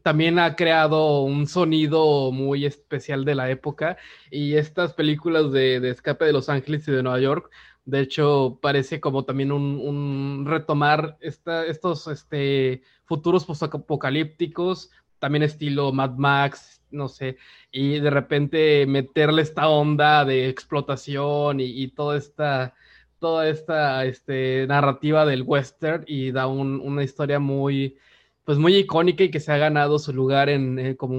También 0.02 0.38
ha 0.38 0.56
creado 0.56 1.22
un 1.22 1.46
sonido 1.46 2.32
muy 2.32 2.64
especial 2.64 3.24
de 3.24 3.36
la 3.36 3.50
época 3.50 3.96
y 4.30 4.54
estas 4.54 4.94
películas 4.94 5.52
de, 5.52 5.78
de 5.78 5.90
Escape 5.90 6.24
de 6.24 6.32
Los 6.32 6.48
Ángeles 6.48 6.88
y 6.88 6.92
de 6.92 7.02
Nueva 7.04 7.20
York 7.20 7.50
de 7.84 8.00
hecho, 8.00 8.58
parece 8.62 9.00
como 9.00 9.24
también 9.24 9.52
un, 9.52 10.44
retomar 10.46 11.18
estos 11.20 12.06
este, 12.06 12.82
futuros 13.04 13.46
apocalípticos 13.62 14.90
también 15.22 15.44
estilo 15.44 15.92
Mad 15.92 16.16
Max, 16.16 16.82
no 16.90 17.08
sé, 17.08 17.36
y 17.70 18.00
de 18.00 18.10
repente 18.10 18.86
meterle 18.86 19.42
esta 19.42 19.68
onda 19.68 20.24
de 20.24 20.48
explotación 20.48 21.60
y, 21.60 21.86
toda 21.88 22.18
esta, 22.18 22.74
toda 23.20 23.48
esta 23.48 24.04
este, 24.04 24.66
narrativa 24.66 25.24
del 25.24 25.42
western 25.42 26.04
y 26.08 26.32
da 26.32 26.48
una 26.48 27.04
historia 27.04 27.38
muy, 27.38 27.98
pues 28.44 28.58
muy 28.58 28.74
icónica 28.76 29.22
y 29.22 29.30
que 29.30 29.38
se 29.38 29.52
ha 29.52 29.58
ganado 29.58 30.00
su 30.00 30.12
lugar 30.12 30.48
en, 30.48 30.78
eh, 30.80 30.96
como 30.96 31.16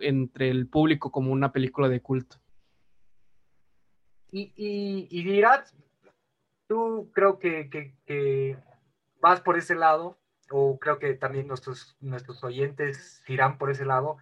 entre 0.00 0.50
el 0.50 0.66
público 0.68 1.10
como 1.10 1.32
una 1.32 1.50
película 1.50 1.88
de 1.88 2.00
culto. 2.00 2.36
Y, 4.36 4.52
y, 4.56 5.06
y 5.12 5.42
tú 6.66 7.08
creo 7.14 7.38
que, 7.38 7.70
que, 8.04 8.58
vas 9.20 9.40
por 9.40 9.56
ese 9.56 9.76
lado, 9.76 10.18
o 10.50 10.76
creo 10.80 10.98
que 10.98 11.14
también 11.14 11.46
nuestros, 11.46 11.96
nuestros 12.00 12.42
oyentes 12.42 13.22
irán 13.28 13.58
por 13.58 13.70
ese 13.70 13.84
lado. 13.84 14.16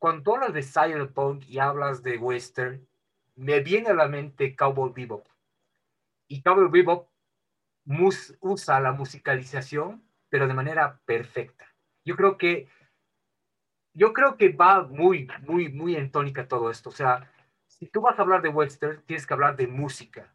Cuando 0.00 0.24
tú 0.24 0.34
hablas 0.34 0.54
de 0.54 0.64
cyberpunk 0.64 1.44
y 1.48 1.60
hablas 1.60 2.02
de 2.02 2.18
western, 2.18 2.84
me 3.36 3.60
viene 3.60 3.90
a 3.90 3.94
la 3.94 4.08
mente 4.08 4.56
Cowboy 4.56 4.92
Bebop. 4.92 5.24
Y 6.26 6.42
Cowboy 6.42 6.68
Bebop 6.68 7.08
usa 8.40 8.80
la 8.80 8.90
musicalización 8.90 10.02
pero 10.30 10.48
de 10.48 10.54
manera 10.54 10.98
perfecta. 11.04 11.64
Yo 12.04 12.16
creo 12.16 12.38
que, 12.38 12.68
yo 13.92 14.12
creo 14.12 14.36
que 14.36 14.48
va 14.48 14.82
muy, 14.82 15.28
muy, 15.46 15.68
muy 15.68 15.94
en 15.94 16.10
tónica 16.10 16.48
todo 16.48 16.72
esto. 16.72 16.88
O 16.88 16.92
sea, 16.92 17.30
si 17.78 17.86
tú 17.86 18.00
vas 18.00 18.18
a 18.18 18.22
hablar 18.22 18.42
de 18.42 18.48
western, 18.48 19.02
tienes 19.06 19.26
que 19.26 19.34
hablar 19.34 19.56
de 19.56 19.66
música 19.66 20.32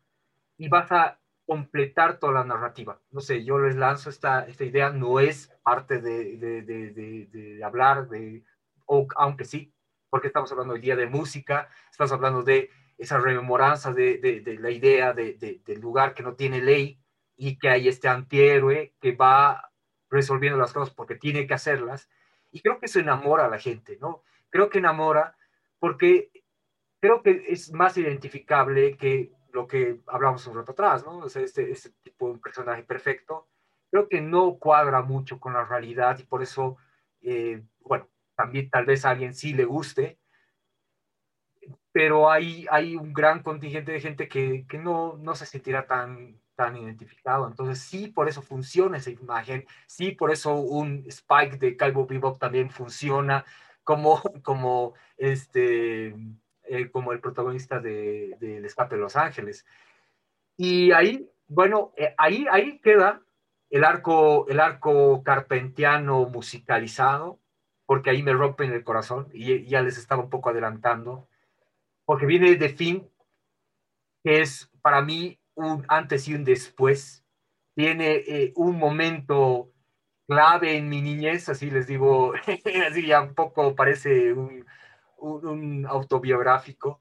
y 0.58 0.68
vas 0.68 0.92
a 0.92 1.20
completar 1.46 2.20
toda 2.20 2.34
la 2.34 2.44
narrativa. 2.44 3.00
No 3.12 3.22
sé, 3.22 3.44
yo 3.44 3.58
les 3.60 3.76
lanzo 3.76 4.10
esta, 4.10 4.46
esta 4.46 4.66
idea, 4.66 4.92
no 4.92 5.20
es 5.20 5.52
parte 5.64 6.00
de, 6.00 6.38
de, 6.38 6.62
de, 6.62 7.28
de 7.32 7.64
hablar 7.64 8.08
de, 8.10 8.44
o, 8.86 9.08
aunque 9.16 9.46
sí, 9.46 9.74
porque 10.10 10.28
estamos 10.28 10.52
hablando 10.52 10.74
hoy 10.74 10.82
día 10.82 10.96
de 10.96 11.08
música, 11.08 11.70
estamos 11.90 12.12
hablando 12.12 12.44
de 12.44 12.70
esa 12.98 13.18
rememoranza 13.20 13.94
de, 13.94 14.44
la 14.60 14.72
idea 14.72 15.14
del 15.14 15.80
lugar 15.80 16.14
que 16.14 16.24
no 16.24 16.34
tiene 16.34 16.62
ley 16.62 17.00
y 17.38 17.58
que 17.58 17.70
hay 17.70 17.88
este 17.88 18.10
antihéroe 18.10 18.94
que 19.00 19.14
va 19.14 19.72
resolviendo 20.10 20.60
las 20.60 20.74
cosas 20.74 20.94
porque 20.94 21.16
tiene 21.16 21.48
que 21.48 21.54
hacerlas. 21.54 22.10
Y 22.52 22.62
creo 22.62 22.80
que 22.80 22.88
eso 22.88 23.00
enamora 23.00 23.46
a 23.46 23.50
la 23.50 23.60
gente, 23.60 23.98
¿no? 24.02 24.24
Creo 24.50 24.70
que 24.70 24.80
enamora 24.80 25.38
porque 25.80 26.30
creo 27.00 27.22
que 27.22 27.46
es 27.48 27.72
más 27.72 27.98
identificable 27.98 28.98
que 28.98 29.32
lo 29.52 29.68
que 29.68 30.00
hablamos 30.08 30.46
un 30.48 30.56
rato 30.56 30.74
atrás, 30.74 31.06
¿no? 31.06 31.20
O 31.20 31.30
sea, 31.30 31.42
este, 31.42 31.72
este 31.72 31.92
tipo 32.04 32.32
de 32.34 32.40
personaje 32.40 32.84
perfecto, 32.84 33.48
creo 33.90 34.08
que 34.08 34.22
no 34.22 34.58
cuadra 34.58 35.02
mucho 35.02 35.40
con 35.40 35.54
la 35.54 35.66
realidad 35.66 36.20
y 36.20 36.24
por 36.24 36.44
eso, 36.44 36.78
eh, 37.22 37.64
bueno, 37.82 38.08
también 38.36 38.70
tal 38.70 38.86
vez 38.86 39.06
a 39.06 39.10
alguien 39.12 39.34
sí 39.34 39.54
le 39.54 39.66
guste, 39.66 40.20
pero 41.92 42.30
hay, 42.30 42.66
hay 42.70 42.96
un 42.96 43.14
gran 43.14 43.42
contingente 43.42 43.92
de 43.92 44.00
gente 44.00 44.28
que, 44.28 44.66
que 44.68 44.78
no, 44.78 45.18
no 45.18 45.36
se 45.36 45.46
sentirá 45.46 45.88
tan 45.88 46.40
tan 46.60 46.76
identificado. 46.76 47.48
Entonces, 47.48 47.80
sí, 47.80 48.10
por 48.10 48.28
eso 48.28 48.42
funciona 48.42 48.98
esa 48.98 49.12
imagen, 49.12 49.66
sí, 49.88 50.12
por 50.12 50.30
eso 50.30 50.56
un 50.56 51.06
Spike 51.08 51.56
de 51.56 51.78
Calvo 51.78 52.06
Bebop 52.06 52.38
también 52.38 52.70
funciona 52.70 53.46
como, 53.86 54.22
como, 54.44 54.94
este, 55.16 56.14
eh, 56.70 56.92
como 56.92 57.14
el 57.14 57.20
protagonista 57.20 57.80
del 57.80 58.38
de, 58.40 58.62
Escape 58.64 58.96
de 58.96 59.02
Los 59.02 59.16
Ángeles. 59.16 59.66
Y 60.56 60.92
ahí, 60.92 61.28
bueno, 61.48 61.94
eh, 61.98 62.14
ahí, 62.16 62.46
ahí 62.52 62.80
queda 62.80 63.24
el 63.72 63.84
arco, 63.84 64.48
el 64.48 64.60
arco 64.60 65.24
carpentiano 65.24 66.26
musicalizado, 66.26 67.40
porque 67.88 68.12
ahí 68.12 68.22
me 68.22 68.34
rompen 68.34 68.72
el 68.72 68.84
corazón 68.84 69.30
y 69.34 69.66
ya 69.66 69.82
les 69.82 69.98
estaba 69.98 70.24
un 70.24 70.30
poco 70.30 70.50
adelantando, 70.50 71.28
porque 72.06 72.28
viene 72.28 72.56
de 72.56 72.70
fin, 72.70 73.10
que 74.24 74.42
es 74.42 74.70
para 74.84 75.02
mí 75.02 75.40
un 75.56 75.86
antes 75.88 76.28
y 76.28 76.36
un 76.36 76.44
después. 76.44 77.24
Tiene 77.74 78.24
eh, 78.28 78.54
un 78.56 78.78
momento 78.78 79.72
clave 80.28 80.78
en 80.78 80.88
mi 80.88 81.02
niñez, 81.02 81.50
así 81.50 81.72
les 81.72 81.88
digo, 81.88 82.34
así 82.88 83.08
ya 83.08 83.22
un 83.22 83.34
poco 83.34 83.74
parece 83.74 84.34
un, 84.34 84.66
un, 85.22 85.86
autobiográfico, 85.88 87.00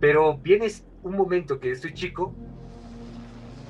pero 0.00 0.36
viene 0.38 0.68
un 1.02 1.16
momento 1.16 1.58
que 1.58 1.72
estoy 1.72 1.94
chico 1.94 2.34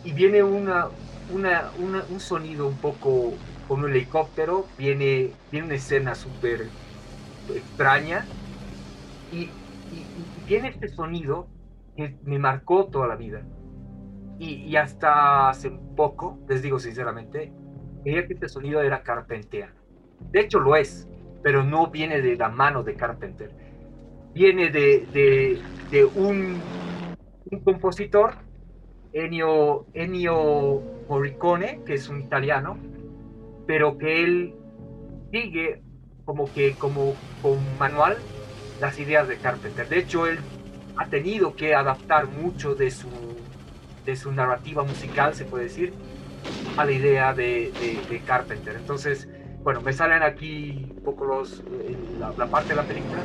y 0.04 0.12
viene 0.12 0.42
una, 0.42 0.88
una, 1.32 1.70
un 1.78 2.20
sonido 2.20 2.68
un 2.68 2.76
poco 2.76 3.32
como 3.68 3.84
un 3.84 3.90
helicóptero, 3.90 4.66
viene, 4.78 5.32
viene 5.50 5.66
una 5.66 5.76
escena 5.76 6.14
súper 6.14 6.68
extraña 7.54 8.24
y, 9.32 9.36
y, 9.36 9.40
y, 9.42 10.46
viene 10.46 10.68
este 10.68 10.88
sonido 10.88 11.48
que 11.96 12.16
me 12.24 12.38
marcó 12.38 12.86
toda 12.86 13.08
la 13.08 13.16
vida. 13.16 13.42
Y, 14.38 14.76
hasta 14.76 15.48
hace 15.48 15.70
poco, 15.96 16.38
les 16.46 16.60
digo 16.60 16.78
sinceramente, 16.78 17.52
creía 18.02 18.26
que 18.26 18.34
este 18.34 18.48
sonido 18.48 18.82
era 18.82 19.02
Carpenter. 19.02 19.70
De 20.30 20.40
hecho 20.40 20.60
lo 20.60 20.76
es, 20.76 21.08
pero 21.46 21.62
no 21.62 21.86
viene 21.92 22.22
de 22.22 22.34
la 22.34 22.48
mano 22.48 22.82
de 22.82 22.96
Carpenter. 22.96 23.52
Viene 24.34 24.68
de, 24.68 25.60
de, 25.92 26.04
un, 26.04 26.60
un, 27.52 27.60
compositor, 27.60 28.34
Ennio, 29.12 29.86
Ennio 29.94 30.82
Morricone, 31.08 31.82
que 31.86 31.94
es 31.94 32.08
un 32.08 32.20
italiano, 32.20 32.76
pero 33.64 33.96
que 33.96 34.24
él 34.24 34.56
sigue 35.30 35.82
como 36.24 36.52
que 36.52 36.72
como 36.72 37.14
con 37.40 37.58
manual 37.78 38.16
las 38.80 38.98
ideas 38.98 39.28
de 39.28 39.36
Carpenter. 39.36 39.88
De 39.88 40.00
hecho, 40.00 40.26
él 40.26 40.40
ha 40.96 41.06
tenido 41.06 41.54
que 41.54 41.76
adaptar 41.76 42.26
mucho 42.26 42.74
de 42.74 42.90
su 42.90 43.08
de 44.04 44.16
su 44.16 44.32
narrativa 44.32 44.82
musical, 44.82 45.32
se 45.36 45.44
puede 45.44 45.64
decir, 45.66 45.92
a 46.76 46.84
la 46.84 46.90
idea 46.90 47.32
de, 47.34 47.70
de, 48.10 48.20
Carpenter. 48.22 48.74
Entonces, 48.74 49.28
bueno, 49.66 49.80
me 49.80 49.92
salen 49.92 50.22
aquí 50.22 50.92
un 50.96 51.02
poco 51.02 51.24
los, 51.24 51.58
eh, 51.58 51.96
la, 52.20 52.46
parte 52.46 52.68
de 52.68 52.76
la 52.76 52.84
película, 52.84 53.18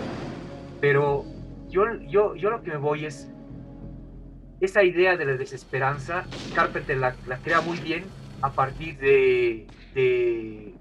pero 0.80 1.24
yo, 1.70 1.84
yo, 2.10 2.34
yo 2.34 2.50
lo 2.50 2.64
que 2.64 2.72
me 2.72 2.78
voy 2.78 3.06
es 3.06 3.30
esa 4.60 4.82
idea 4.82 5.16
de 5.18 5.26
la 5.26 5.34
desesperanza, 5.34 6.26
Carpenter 6.56 6.98
la, 6.98 7.14
crea 7.44 7.62
muy 7.62 7.78
bien 7.78 8.06
a 8.42 8.50
partir 8.50 8.98
de, 8.98 9.68
de, 9.94 10.74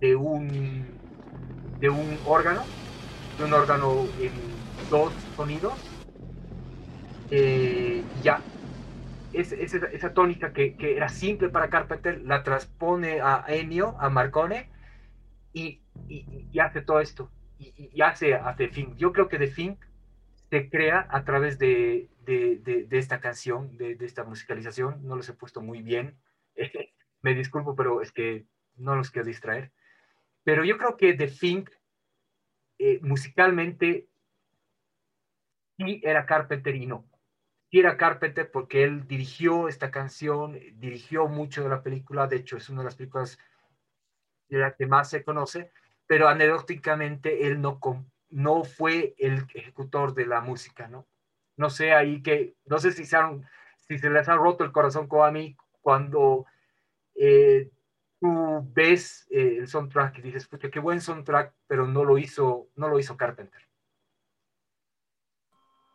de, 0.00 0.16
un, 0.16 0.84
de 1.78 1.88
un 1.88 2.18
órgano, 2.26 2.64
de 3.38 3.44
un 3.44 3.52
órgano 3.52 4.04
en 4.20 4.32
dos 4.90 5.12
sonidos, 5.36 5.74
eh, 7.30 8.02
ya 8.20 8.40
esa, 9.32 10.14
tónica 10.14 10.52
que, 10.52 10.76
era 10.78 11.08
simple 11.08 11.48
para 11.48 11.70
Carpenter, 11.70 12.20
la 12.22 12.42
transpone 12.42 13.20
a 13.20 13.44
Ennio, 13.48 13.96
a 14.00 14.08
Marcone, 14.10 14.70
y, 15.52 15.80
hace 16.60 16.82
todo 16.82 17.00
esto. 17.00 17.30
Y, 17.58 18.00
hace 18.00 18.34
a 18.34 18.54
Fink. 18.54 18.96
Yo 18.96 19.12
creo 19.12 19.28
que 19.28 19.38
The 19.38 19.48
Fink 19.48 19.78
se 20.50 20.68
crea 20.68 21.06
a 21.10 21.24
través 21.24 21.58
de, 21.58 22.08
esta 22.90 23.20
canción, 23.20 23.76
de, 23.76 23.96
esta 24.00 24.24
musicalización. 24.24 25.06
No 25.06 25.16
los 25.16 25.28
he 25.28 25.34
puesto 25.34 25.60
muy 25.60 25.82
bien. 25.82 26.16
Me 27.22 27.34
disculpo, 27.34 27.76
pero 27.76 28.00
es 28.00 28.12
que 28.12 28.46
no 28.76 28.96
los 28.96 29.10
quiero 29.10 29.26
distraer. 29.26 29.72
Pero 30.42 30.64
yo 30.64 30.78
creo 30.78 30.96
que 30.96 31.12
The 31.14 31.28
Fink, 31.28 31.70
eh, 32.78 32.98
musicalmente, 33.02 34.08
sí 35.76 36.00
era 36.02 36.24
Carpenter 36.24 36.74
y 36.74 36.86
no 36.86 37.09
era 37.78 37.96
Carpenter 37.96 38.50
porque 38.50 38.82
él 38.82 39.06
dirigió 39.06 39.68
esta 39.68 39.90
canción, 39.92 40.58
dirigió 40.74 41.28
mucho 41.28 41.62
de 41.62 41.68
la 41.68 41.82
película, 41.82 42.26
de 42.26 42.36
hecho 42.36 42.56
es 42.56 42.68
una 42.68 42.80
de 42.80 42.86
las 42.86 42.96
películas 42.96 43.38
de 44.48 44.58
la 44.58 44.74
que 44.74 44.86
más 44.86 45.08
se 45.08 45.22
conoce, 45.22 45.70
pero 46.06 46.28
anecdóticamente 46.28 47.46
él 47.46 47.60
no, 47.60 47.78
no 48.30 48.64
fue 48.64 49.14
el 49.18 49.46
ejecutor 49.54 50.14
de 50.14 50.26
la 50.26 50.40
música, 50.40 50.88
¿no? 50.88 51.06
No 51.56 51.70
sé 51.70 51.92
ahí 51.92 52.22
que, 52.22 52.56
no 52.64 52.78
sé 52.78 52.90
si 52.90 53.04
se, 53.04 53.16
si 53.76 53.98
se 53.98 54.10
les 54.10 54.28
ha 54.28 54.34
roto 54.34 54.64
el 54.64 54.72
corazón 54.72 55.06
como 55.06 55.24
a 55.24 55.30
mí 55.30 55.56
cuando 55.80 56.46
eh, 57.14 57.70
tú 58.18 58.68
ves 58.72 59.26
eh, 59.30 59.58
el 59.58 59.68
soundtrack 59.68 60.18
y 60.18 60.22
dices, 60.22 60.48
pucha, 60.48 60.70
qué 60.70 60.80
buen 60.80 61.00
soundtrack, 61.00 61.54
pero 61.66 61.86
no 61.86 62.04
lo 62.04 62.18
hizo, 62.18 62.68
no 62.74 62.88
lo 62.88 62.98
hizo 62.98 63.16
Carpenter. 63.16 63.69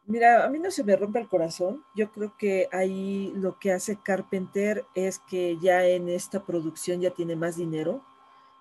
Mira, 0.08 0.45
a 0.45 0.49
mí 0.49 0.60
no 0.60 0.70
se 0.70 0.84
me 0.84 0.95
rompe 0.95 1.20
el 1.20 1.28
corazón. 1.28 1.84
Yo 1.95 2.12
creo 2.12 2.36
que 2.38 2.70
ahí 2.72 3.34
lo 3.36 3.58
que 3.58 3.72
hace 3.72 3.97
Carpenter 3.97 4.86
es 4.93 5.18
que 5.18 5.58
ya 5.58 5.84
en 5.86 6.10
esta 6.10 6.43
producción 6.43 7.01
ya 7.01 7.10
tiene 7.10 7.36
más 7.36 7.56
dinero 7.56 8.03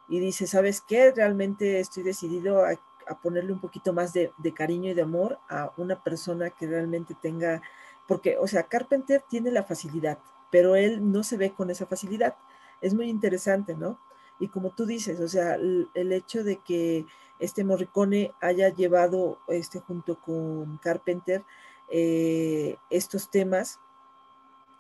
y 0.09 0.21
dice, 0.21 0.47
¿sabes 0.47 0.81
qué? 0.81 1.13
Realmente 1.13 1.81
estoy 1.81 2.03
decidido 2.03 2.65
a, 2.65 2.79
ponerle 3.23 3.53
un 3.53 3.61
poquito 3.61 3.93
más 3.93 4.15
de, 4.15 4.33
cariño 4.55 4.91
y 4.91 4.95
de 4.95 5.03
amor 5.03 5.39
a 5.51 5.73
una 5.77 6.03
persona 6.03 6.49
que 6.49 6.67
realmente 6.67 7.15
tenga, 7.21 7.61
porque, 8.09 8.39
o 8.39 8.47
sea, 8.47 8.63
Carpenter 8.65 9.23
tiene 9.29 9.51
la 9.51 9.65
facilidad, 9.65 10.19
pero 10.51 10.77
él 10.77 11.13
no 11.13 11.23
se 11.23 11.37
ve 11.37 11.53
con 11.53 11.71
esa 11.71 11.85
facilidad. 11.85 12.37
Es 12.81 12.95
muy 12.95 13.11
interesante, 13.11 13.75
¿no? 13.75 13.99
Y 14.41 14.49
como 14.49 14.71
tú 14.71 14.87
dices, 14.87 15.21
o 15.21 15.29
sea, 15.29 15.55
el, 15.57 15.89
hecho 15.95 16.43
de 16.43 16.57
que 16.57 17.07
este 17.39 17.65
Morricone 17.65 18.33
haya 18.41 18.69
llevado 18.69 19.39
este 19.49 19.81
junto 19.81 20.21
con 20.21 20.79
Carpenter 20.79 21.45
eh, 21.91 22.77
estos 22.91 23.31
temas, 23.31 23.79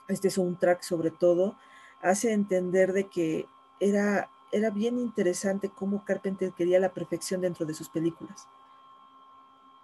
este 0.09 0.31
soundtrack 0.31 0.83
sobre 0.83 1.11
todo, 1.11 1.57
hace 2.01 2.33
entender 2.33 2.93
de 2.93 3.09
que 3.09 3.47
era, 3.81 4.31
era 4.53 4.71
bien 4.71 4.99
interesante 4.99 5.69
cómo 5.69 6.05
Carpenter 6.05 6.53
quería 6.53 6.81
la 6.81 6.93
perfección 6.93 7.41
dentro 7.41 7.67
de 7.67 7.75
sus 7.75 7.89
películas. 7.89 8.47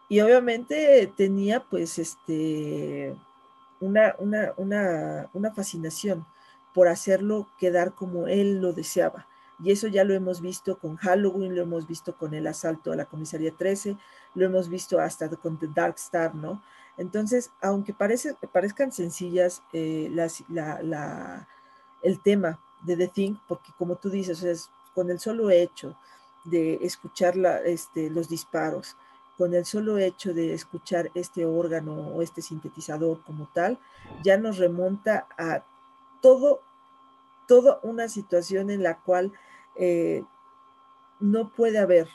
Y 0.08 0.20
obviamente 0.20 1.12
tenía 1.16 1.62
pues 1.62 1.98
este 1.98 3.16
una, 3.80 4.14
una, 4.18 4.52
una, 4.56 5.30
una 5.32 5.52
fascinación 5.52 6.26
por 6.74 6.88
hacerlo 6.88 7.48
quedar 7.58 7.94
como 7.94 8.26
él 8.26 8.60
lo 8.60 8.72
deseaba. 8.72 9.26
Y 9.62 9.72
eso 9.72 9.88
ya 9.88 10.04
lo 10.04 10.14
hemos 10.14 10.40
visto 10.40 10.78
con 10.78 10.96
Halloween, 10.96 11.54
lo 11.54 11.62
hemos 11.62 11.86
visto 11.86 12.16
con 12.16 12.34
el 12.34 12.46
asalto 12.46 12.92
a 12.92 12.96
la 12.96 13.04
comisaría 13.04 13.52
13, 13.52 13.96
lo 14.34 14.46
hemos 14.46 14.68
visto 14.68 15.00
hasta 15.00 15.28
con 15.28 15.58
The 15.58 15.68
Dark 15.74 15.96
Star, 15.98 16.34
¿no? 16.34 16.62
Entonces, 16.96 17.50
aunque 17.60 17.94
parece, 17.94 18.34
parezcan 18.52 18.92
sencillas 18.92 19.62
eh, 19.72 20.10
la, 20.12 21.48
el 22.02 22.22
tema 22.22 22.58
de 22.82 22.96
The 22.96 23.08
Thing, 23.08 23.36
porque 23.48 23.72
como 23.78 23.96
tú 23.96 24.10
dices, 24.10 24.42
es, 24.42 24.70
con 24.94 25.10
el 25.10 25.18
solo 25.18 25.50
hecho 25.50 25.96
de 26.44 26.74
escuchar 26.82 27.36
este, 27.64 28.10
los 28.10 28.28
disparos, 28.28 28.96
con 29.36 29.54
el 29.54 29.64
solo 29.64 29.98
hecho 29.98 30.34
de 30.34 30.52
escuchar 30.52 31.10
este 31.14 31.46
órgano 31.46 31.94
o 31.94 32.22
este 32.22 32.42
sintetizador 32.42 33.22
como 33.22 33.48
tal, 33.54 33.78
ya 34.22 34.36
nos 34.36 34.58
remonta 34.58 35.26
a 35.38 35.64
todo, 36.20 36.60
toda 37.48 37.80
una 37.82 38.08
situación 38.08 38.70
en 38.70 38.82
la 38.82 38.98
cual 38.98 39.32
eh, 39.76 40.24
no 41.18 41.50
puede 41.50 41.78
haber 41.78 42.08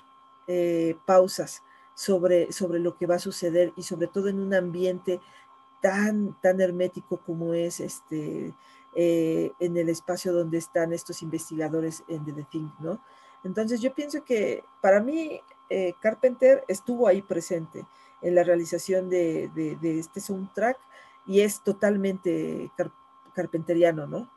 eh, 0.48 0.98
pausas 1.06 1.64
sobre, 1.94 2.52
sobre 2.52 2.80
lo 2.80 2.98
que 2.98 3.06
va 3.06 3.16
a 3.16 3.20
suceder 3.20 3.74
y 3.76 3.84
sobre 3.84 4.08
todo 4.08 4.28
en 4.28 4.40
un 4.40 4.54
ambiente 4.54 5.22
tan, 5.82 6.40
tan 6.42 6.60
hermético 6.62 7.18
como 7.26 7.54
es 7.54 7.80
este, 7.80 8.54
eh, 8.96 9.52
en 9.60 9.78
el 9.78 9.90
espacio 9.90 10.34
donde 10.34 10.58
están 10.58 10.94
estos 10.94 11.22
investigadores 11.22 12.04
en 12.08 12.26
The 12.26 12.44
Thing, 12.50 12.70
¿no? 12.80 13.02
Entonces 13.44 13.80
yo 13.80 13.94
pienso 13.94 14.24
que 14.24 14.64
para 14.82 15.00
mí 15.02 15.40
Carpenter 16.00 16.64
estuvo 16.68 17.08
ahí 17.08 17.22
presente 17.22 17.86
en 18.22 18.34
la 18.34 18.44
realización 18.44 19.08
de, 19.08 19.52
este 19.84 20.20
soundtrack 20.20 20.80
y 21.28 21.42
es 21.42 21.62
totalmente 21.62 22.72
carpenteriano, 23.36 24.08
¿no? 24.08 24.32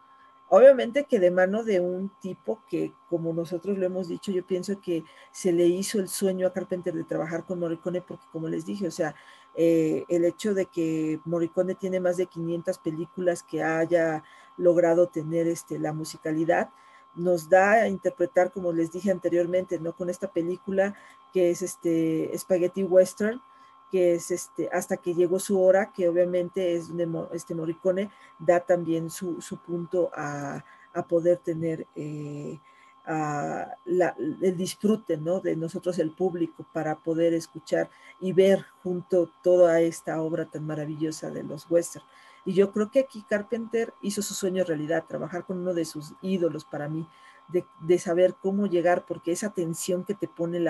Obviamente 0.50 1.04
que 1.04 1.20
de 1.20 1.30
mano 1.30 1.62
de 1.62 1.80
un 1.80 2.10
tipo 2.20 2.62
que, 2.70 2.94
como 3.10 3.34
nosotros 3.34 3.76
lo 3.76 3.84
hemos 3.84 4.08
dicho, 4.08 4.32
yo 4.32 4.46
pienso 4.46 4.80
que 4.80 5.04
se 5.30 5.52
le 5.52 5.66
hizo 5.66 5.98
el 5.98 6.08
sueño 6.08 6.46
a 6.46 6.52
Carpenter 6.52 6.94
de 6.94 7.04
trabajar 7.04 7.44
con 7.44 7.60
Morricone, 7.60 8.00
porque 8.00 8.24
como 8.32 8.48
les 8.48 8.64
dije, 8.64 8.86
o 8.88 8.90
sea, 8.90 9.14
eh, 9.54 10.04
el 10.08 10.24
hecho 10.24 10.54
de 10.54 10.64
que 10.66 11.20
Morricone 11.26 11.74
tiene 11.74 12.00
más 12.00 12.16
de 12.16 12.26
500 12.26 12.78
películas 12.78 13.42
que 13.42 13.62
haya 13.62 14.24
logrado 14.56 15.08
tener 15.08 15.46
este, 15.48 15.78
la 15.78 15.92
musicalidad, 15.92 16.70
nos 17.14 17.48
da 17.50 17.72
a 17.72 17.88
interpretar, 17.88 18.50
como 18.50 18.72
les 18.72 18.90
dije 18.90 19.10
anteriormente, 19.10 19.78
¿no? 19.78 19.94
Con 19.94 20.08
esta 20.08 20.30
película 20.30 20.94
que 21.32 21.50
es 21.50 21.60
este 21.60 22.30
Spaghetti 22.38 22.84
Western, 22.84 23.42
que 23.90 24.14
es 24.14 24.30
este, 24.30 24.68
hasta 24.72 24.96
que 24.96 25.14
llegó 25.14 25.38
su 25.38 25.60
hora, 25.60 25.92
que 25.92 26.08
obviamente 26.08 26.74
es 26.74 26.94
de 26.94 27.08
este 27.32 27.54
Morricone, 27.54 28.10
da 28.38 28.60
también 28.60 29.10
su, 29.10 29.38
punto 29.64 30.10
a, 30.14 30.64
poder 31.08 31.38
tener 31.38 31.86
eh, 31.94 32.58
el 33.06 34.56
disfrute 34.56 35.16
¿no? 35.16 35.40
de 35.40 35.56
nosotros, 35.56 35.98
el 35.98 36.10
público, 36.10 36.66
para 36.72 36.96
poder 36.96 37.34
escuchar 37.34 37.88
y 38.20 38.32
ver 38.32 38.64
junto 38.82 39.30
toda 39.42 39.80
esta 39.80 40.20
obra 40.20 40.46
tan 40.46 40.66
maravillosa 40.66 41.30
de 41.30 41.44
los 41.44 41.70
western. 41.70 42.04
Y 42.44 42.54
yo 42.54 42.72
creo 42.72 42.90
que 42.90 43.00
aquí 43.00 43.24
Carpenter 43.28 43.92
hizo 44.02 44.22
su 44.22 44.34
sueño 44.34 44.64
realidad, 44.64 45.04
trabajar 45.06 45.44
con 45.44 45.58
uno 45.58 45.74
de 45.74 45.84
sus 45.84 46.14
ídolos 46.22 46.64
para 46.64 46.88
mí, 46.88 47.06
de, 47.48 47.98
saber 47.98 48.34
cómo 48.40 48.66
llegar, 48.66 49.04
porque 49.06 49.32
esa 49.32 49.50
tensión 49.50 50.04
que 50.04 50.14
te 50.14 50.28
pone 50.28 50.60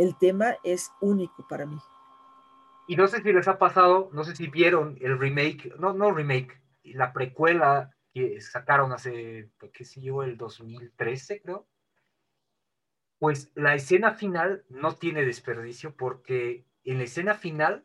el 0.00 0.16
tema 0.16 0.56
es 0.64 0.90
único 1.02 1.46
para 1.46 1.66
mí. 1.66 1.78
Y 2.88 2.96
no 2.96 3.06
sé 3.06 3.22
si 3.22 3.32
les 3.34 3.46
ha 3.48 3.58
pasado, 3.58 4.08
no 4.14 4.24
sé 4.24 4.34
si 4.34 4.46
vieron 4.46 4.96
el 5.02 5.18
remake, 5.18 5.74
no, 5.78 5.92
no 5.92 6.10
remake, 6.10 6.58
la 6.82 7.12
precuela 7.12 7.94
que 8.12 8.40
sacaron 8.40 8.92
hace, 8.92 9.50
qué 9.74 9.84
sé 9.84 10.00
yo, 10.00 10.22
el 10.22 10.38
2013, 10.38 11.42
creo. 11.42 11.68
Pues 13.18 13.52
la 13.54 13.74
escena 13.74 14.14
final 14.14 14.64
no 14.70 14.94
tiene 14.94 15.22
desperdicio 15.22 15.94
porque 15.94 16.64
en 16.84 16.96
la 16.96 17.04
escena 17.04 17.34
final 17.34 17.84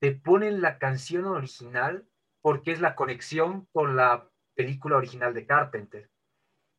te 0.00 0.12
ponen 0.12 0.60
la 0.60 0.78
canción 0.78 1.24
original 1.24 2.06
porque 2.42 2.72
es 2.72 2.82
la 2.82 2.94
conexión 2.94 3.66
con 3.72 3.96
la 3.96 4.28
película 4.54 4.98
original 4.98 5.32
de 5.32 5.46
Carpenter. 5.46 6.10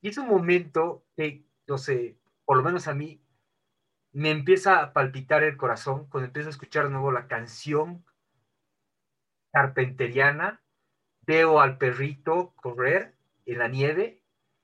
Y 0.01 0.09
es 0.09 0.19
un 0.19 0.27
momento 0.27 1.03
que, 1.17 1.47
no 1.65 1.79
sé, 1.79 2.19
por 2.45 2.57
lo 2.57 2.63
menos 2.63 2.87
a 2.87 2.93
mí, 2.93 3.24
me 4.16 4.32
empieza 4.32 4.80
a 4.80 4.93
palpitar 4.93 5.43
el 5.43 5.57
corazón 5.57 6.07
cuando 6.07 6.28
empiezo 6.28 6.47
a 6.47 6.51
escuchar 6.51 6.86
de 6.86 6.91
nuevo 6.91 7.11
la 7.11 7.28
canción 7.28 8.05
carpenteriana, 9.51 10.63
veo 11.28 11.59
al 11.59 11.78
perrito 11.78 12.53
correr 12.55 13.13
en 13.45 13.59
la 13.59 13.68
nieve, 13.68 14.22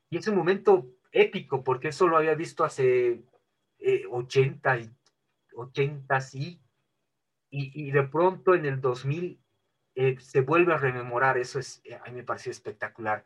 y 0.10 0.18
es 0.18 0.28
un 0.30 0.38
momento 0.38 0.88
épico, 1.12 1.66
porque 1.66 1.90
eso 1.90 2.08
lo 2.08 2.16
había 2.16 2.34
visto 2.34 2.64
hace 2.64 3.26
80, 4.10 4.78
eh, 4.78 4.90
80 5.54 6.22
sí, 6.22 6.62
y, 7.50 7.92
de 7.92 8.04
pronto 8.04 8.56
en 8.56 8.66
el 8.66 8.80
2000 8.80 9.38
eh, 9.96 10.18
se 10.22 10.40
vuelve 10.40 10.74
a 10.74 10.78
rememorar, 10.78 11.38
eso 11.38 11.60
es, 11.60 11.82
eh, 11.84 11.96
a 11.96 12.10
mí 12.10 12.16
me 12.16 12.24
pareció 12.24 12.54
espectacular. 12.54 13.26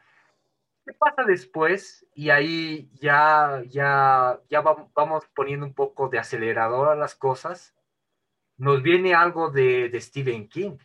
¿Qué 0.85 0.93
pasa 0.93 1.23
después? 1.23 2.05
Y 2.13 2.29
ahí 2.29 2.89
ya, 3.01 3.63
ya, 3.67 4.39
ya 4.49 4.61
vamos 4.61 5.23
poniendo 5.35 5.65
un 5.65 5.73
poco 5.73 6.09
de 6.09 6.19
acelerador 6.19 6.89
a 6.89 6.95
las 6.95 7.15
cosas. 7.15 7.73
Nos 8.57 8.83
viene 8.83 9.15
algo 9.15 9.49
de, 9.49 9.89
de 9.89 9.99
Stephen 10.01 10.47
King. 10.47 10.77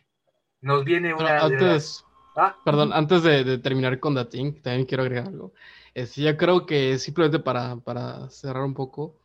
Nos 0.61 0.83
viene 0.83 1.13
una... 1.13 1.39
Antes, 1.39 2.03
¿Ah? 2.35 2.55
Perdón, 2.63 2.91
antes 2.93 3.23
de, 3.23 3.57
terminar 3.57 3.99
con 3.99 4.15
The 4.15 4.25
Thing, 4.25 4.61
también 4.61 4.85
quiero 4.85 5.03
agregar 5.03 5.27
algo. 5.27 5.53
Es, 5.93 6.15
yo 6.15 6.35
creo 6.37 6.65
que 6.65 6.97
simplemente 6.97 7.39
para, 7.39 7.75
para 7.77 8.29
cerrar 8.29 8.63
un 8.63 8.73
poco, 8.73 9.17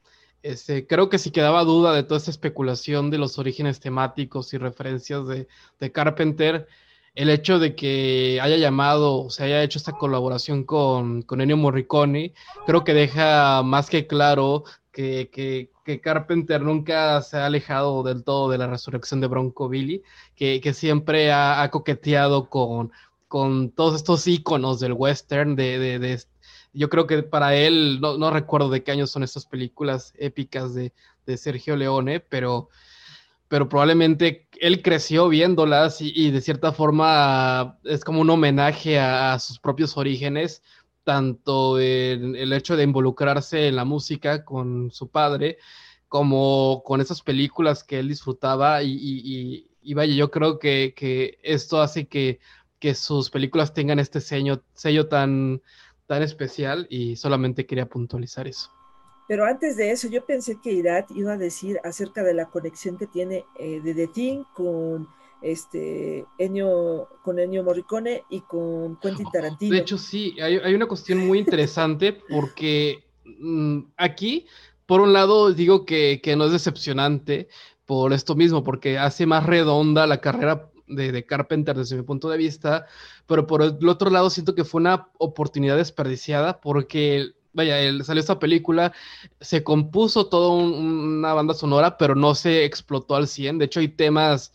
este, 0.43 0.87
creo 0.87 1.09
que 1.09 1.19
si 1.19 1.31
quedaba 1.31 1.65
duda 1.65 1.93
de 1.93 2.03
toda 2.03 2.19
esta 2.19 2.31
especulación 2.31 3.11
de 3.11 3.19
los 3.19 3.39
orígenes 3.39 3.81
temáticos 3.81 4.53
y 4.55 4.59
referencias 4.59 5.27
de, 5.27 5.93
Carpenter, 5.93 6.69
el 7.17 7.31
hecho 7.31 7.59
de 7.59 7.75
que 7.75 8.39
haya 8.41 8.57
llamado, 8.57 9.25
o 9.25 9.31
se 9.31 9.45
haya 9.45 9.63
hecho 9.63 9.79
esta 9.79 9.93
colaboración 9.93 10.65
con, 10.65 11.23
con 11.23 11.41
Ennio 11.41 11.57
Morricone, 11.57 12.35
creo 12.67 12.85
que 12.85 12.95
deja 12.95 13.63
más 13.65 13.91
que 13.91 14.07
claro 14.07 14.65
que, 14.93 15.71
Carpenter 16.03 16.63
nunca 16.63 17.21
se 17.23 17.37
ha 17.37 17.47
alejado 17.47 18.03
del 18.03 18.25
todo 18.25 18.51
de 18.51 18.59
la 18.59 18.67
resurrección 18.67 19.21
de 19.21 19.29
Bronco 19.29 19.69
Billy, 19.69 20.03
que, 20.35 20.73
siempre 20.75 21.33
ha, 21.33 21.69
coqueteado 21.71 22.49
con, 22.49 22.93
con 23.29 23.71
todos 23.71 23.97
estos 23.97 24.27
iconos 24.27 24.81
del 24.81 24.93
western, 24.93 25.57
de, 25.57 25.79
de, 25.79 25.99
de, 25.99 26.23
yo 26.77 26.91
creo 26.91 27.07
que 27.07 27.23
para 27.23 27.55
él, 27.55 28.01
no, 28.01 28.31
recuerdo 28.31 28.69
de 28.69 28.83
qué 28.83 28.93
años 28.93 29.11
son 29.11 29.23
estas 29.23 29.47
películas 29.47 30.13
épicas 30.19 30.75
de, 30.75 30.93
Sergio 31.37 31.75
Leone, 31.75 32.21
pero, 32.21 32.69
pero 33.49 33.69
probablemente 33.69 34.46
él 34.61 34.83
creció 34.83 35.29
viéndolas 35.29 36.01
y, 36.01 36.31
de 36.31 36.41
cierta 36.41 36.73
forma 36.73 37.79
es 37.85 38.05
como 38.05 38.21
un 38.21 38.31
homenaje 38.31 38.99
a, 38.99 39.39
sus 39.39 39.59
propios 39.59 39.97
orígenes, 39.97 40.63
tanto 41.05 41.81
en 41.81 42.37
el 42.37 42.53
hecho 42.53 42.77
de 42.77 42.85
involucrarse 42.85 43.69
en 43.69 43.77
la 43.77 43.85
música 43.85 44.45
con 44.45 44.91
su 44.91 45.09
padre, 45.09 45.59
como 46.09 46.83
con 46.85 47.01
esas 47.01 47.23
películas 47.23 47.85
que 47.85 47.99
él 47.99 48.09
disfrutaba 48.09 48.83
y, 48.83 49.67
vaya, 49.95 50.15
yo 50.15 50.31
creo 50.31 50.59
que, 50.59 51.39
esto 51.43 51.81
hace 51.81 52.07
que, 52.09 52.41
sus 52.95 53.31
películas 53.31 53.75
tengan 53.75 53.99
este 53.99 54.21
sello, 54.21 54.63
sello 54.75 55.09
tan 55.09 55.61
tan 56.07 56.23
especial 56.23 56.87
y 56.89 57.17
solamente 57.17 57.67
quería 57.67 57.87
puntualizar 57.87 58.47
eso. 58.47 58.71
Pero 59.29 59.45
antes 59.45 59.77
de 59.77 59.91
eso, 59.91 60.09
yo 60.09 60.25
pensé 60.25 60.59
que 60.61 60.73
Irat 60.73 61.11
iba 61.11 61.33
a 61.33 61.37
decir 61.37 61.79
acerca 61.85 62.23
de 62.23 62.35
la 62.35 62.47
conexión 62.47 62.97
que 62.97 63.07
tiene 63.07 63.45
eh, 63.59 63.81
de 63.81 63.95
The 63.95 64.07
Thing 64.09 64.45
con 64.55 65.09
este 65.43 66.25
Ennio, 66.39 67.09
con 67.23 67.39
Ennio 67.39 67.63
Morricone 67.63 68.23
y 68.31 68.41
con 68.43 68.99
Quentin 69.01 69.27
Tarantino. 69.33 69.75
De 69.75 69.81
hecho, 69.81 69.99
sí, 69.99 70.37
hay, 70.41 70.75
una 70.75 70.87
cuestión 70.87 71.27
muy 71.27 71.39
interesante 71.39 72.13
porque 72.29 73.05
mm, 73.25 73.81
aquí, 73.97 74.47
por 74.87 75.01
un 75.01 75.13
lado, 75.13 75.53
digo 75.53 75.85
que, 75.85 76.21
que, 76.23 76.37
no 76.37 76.47
es 76.47 76.53
decepcionante 76.53 77.49
por 77.85 78.13
esto 78.13 78.35
mismo, 78.35 78.65
porque 78.65 78.99
hace 78.99 79.27
más 79.27 79.45
redonda 79.45 80.07
la 80.07 80.21
carrera 80.21 80.71
de, 80.87 81.25
Carpenter 81.25 81.77
desde 81.77 81.97
mi 81.97 82.03
punto 82.03 82.29
de 82.29 82.39
vista, 82.39 82.87
pero 83.27 83.47
por 83.47 83.63
el 83.63 83.89
otro 83.89 84.11
lado 84.11 84.31
siento 84.31 84.55
que 84.55 84.65
fue 84.65 84.81
una 84.81 85.09
oportunidad 85.19 85.77
desperdiciada 85.77 86.61
porque 86.61 87.33
vaya, 87.57 88.05
salió 88.05 88.21
esta 88.21 88.39
película, 88.39 88.93
se 89.41 89.65
compuso 89.65 90.27
toda 90.29 90.51
una 90.51 91.33
banda 91.33 91.55
sonora, 91.55 91.97
pero 91.97 92.15
no 92.15 92.35
se 92.35 92.65
explotó 92.65 93.17
al 93.17 93.27
100. 93.27 93.59
De 93.59 93.65
hecho, 93.65 93.81
hay 93.81 93.89
temas 93.89 94.53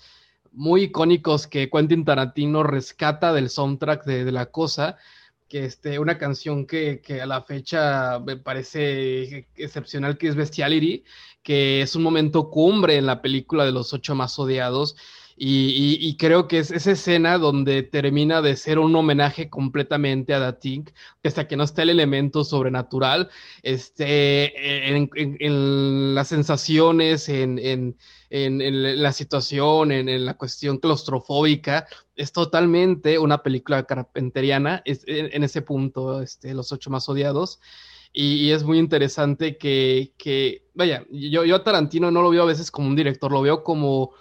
muy 0.51 0.83
icónicos 0.83 1.47
que 1.47 1.69
Quentin 1.69 2.05
Tarantino 2.05 2.63
rescata 2.63 3.33
del 3.33 3.49
soundtrack 3.49 4.05
de, 4.05 4.31
La 4.31 4.45
Cosa, 4.45 4.97
que 5.49 5.65
este, 5.65 5.99
una 5.99 6.17
canción 6.17 6.65
que, 6.65 7.01
que, 7.01 7.21
a 7.21 7.25
la 7.25 7.41
fecha 7.41 8.19
me 8.19 8.37
parece 8.37 9.47
excepcional, 9.55 10.17
que 10.17 10.27
es 10.27 10.35
Bestiality, 10.35 11.03
que 11.43 11.81
es 11.81 11.95
un 11.95 12.03
momento 12.03 12.49
cumbre 12.49 12.97
en 12.97 13.07
la 13.07 13.21
película 13.21 13.65
de 13.65 13.71
los 13.71 13.93
ocho 13.93 14.15
más 14.15 14.37
odiados 14.37 14.95
y, 15.37 16.15
creo 16.17 16.47
que 16.47 16.59
es 16.59 16.71
esa 16.71 16.91
escena 16.91 17.37
donde 17.37 17.83
termina 17.83 18.41
de 18.41 18.55
ser 18.55 18.79
un 18.79 18.95
homenaje 18.95 19.49
completamente 19.49 20.33
a 20.33 20.59
Thing, 20.59 20.83
hasta 21.23 21.47
que 21.47 21.55
no 21.55 21.63
está 21.63 21.83
el 21.83 21.89
elemento 21.89 22.43
sobrenatural, 22.43 23.29
este, 23.63 24.89
en, 24.89 26.15
las 26.15 26.27
sensaciones, 26.27 27.29
en, 27.29 27.95
la 28.29 29.13
situación, 29.13 29.91
en, 29.91 30.25
la 30.25 30.35
cuestión 30.35 30.77
claustrofóbica, 30.77 31.87
es 32.15 32.31
totalmente 32.31 33.17
una 33.17 33.41
película 33.41 33.83
carpenteriana, 33.83 34.83
en, 34.85 35.43
ese 35.43 35.61
punto, 35.61 36.21
este, 36.21 36.53
Los 36.53 36.71
Ocho 36.71 36.89
Más 36.89 37.07
Odiados. 37.09 37.59
Y, 38.13 38.51
es 38.51 38.63
muy 38.63 38.77
interesante 38.77 39.57
que, 39.57 40.13
que 40.17 40.67
vaya, 40.73 41.05
yo, 41.09 41.45
yo 41.45 41.55
a 41.55 41.63
Tarantino 41.63 42.11
no 42.11 42.21
lo 42.21 42.29
veo 42.29 42.43
a 42.43 42.45
veces 42.45 42.69
como 42.69 42.87
un 42.89 42.95
director, 42.95 43.31
lo 43.31 43.41
veo 43.41 43.63
como 43.63 44.11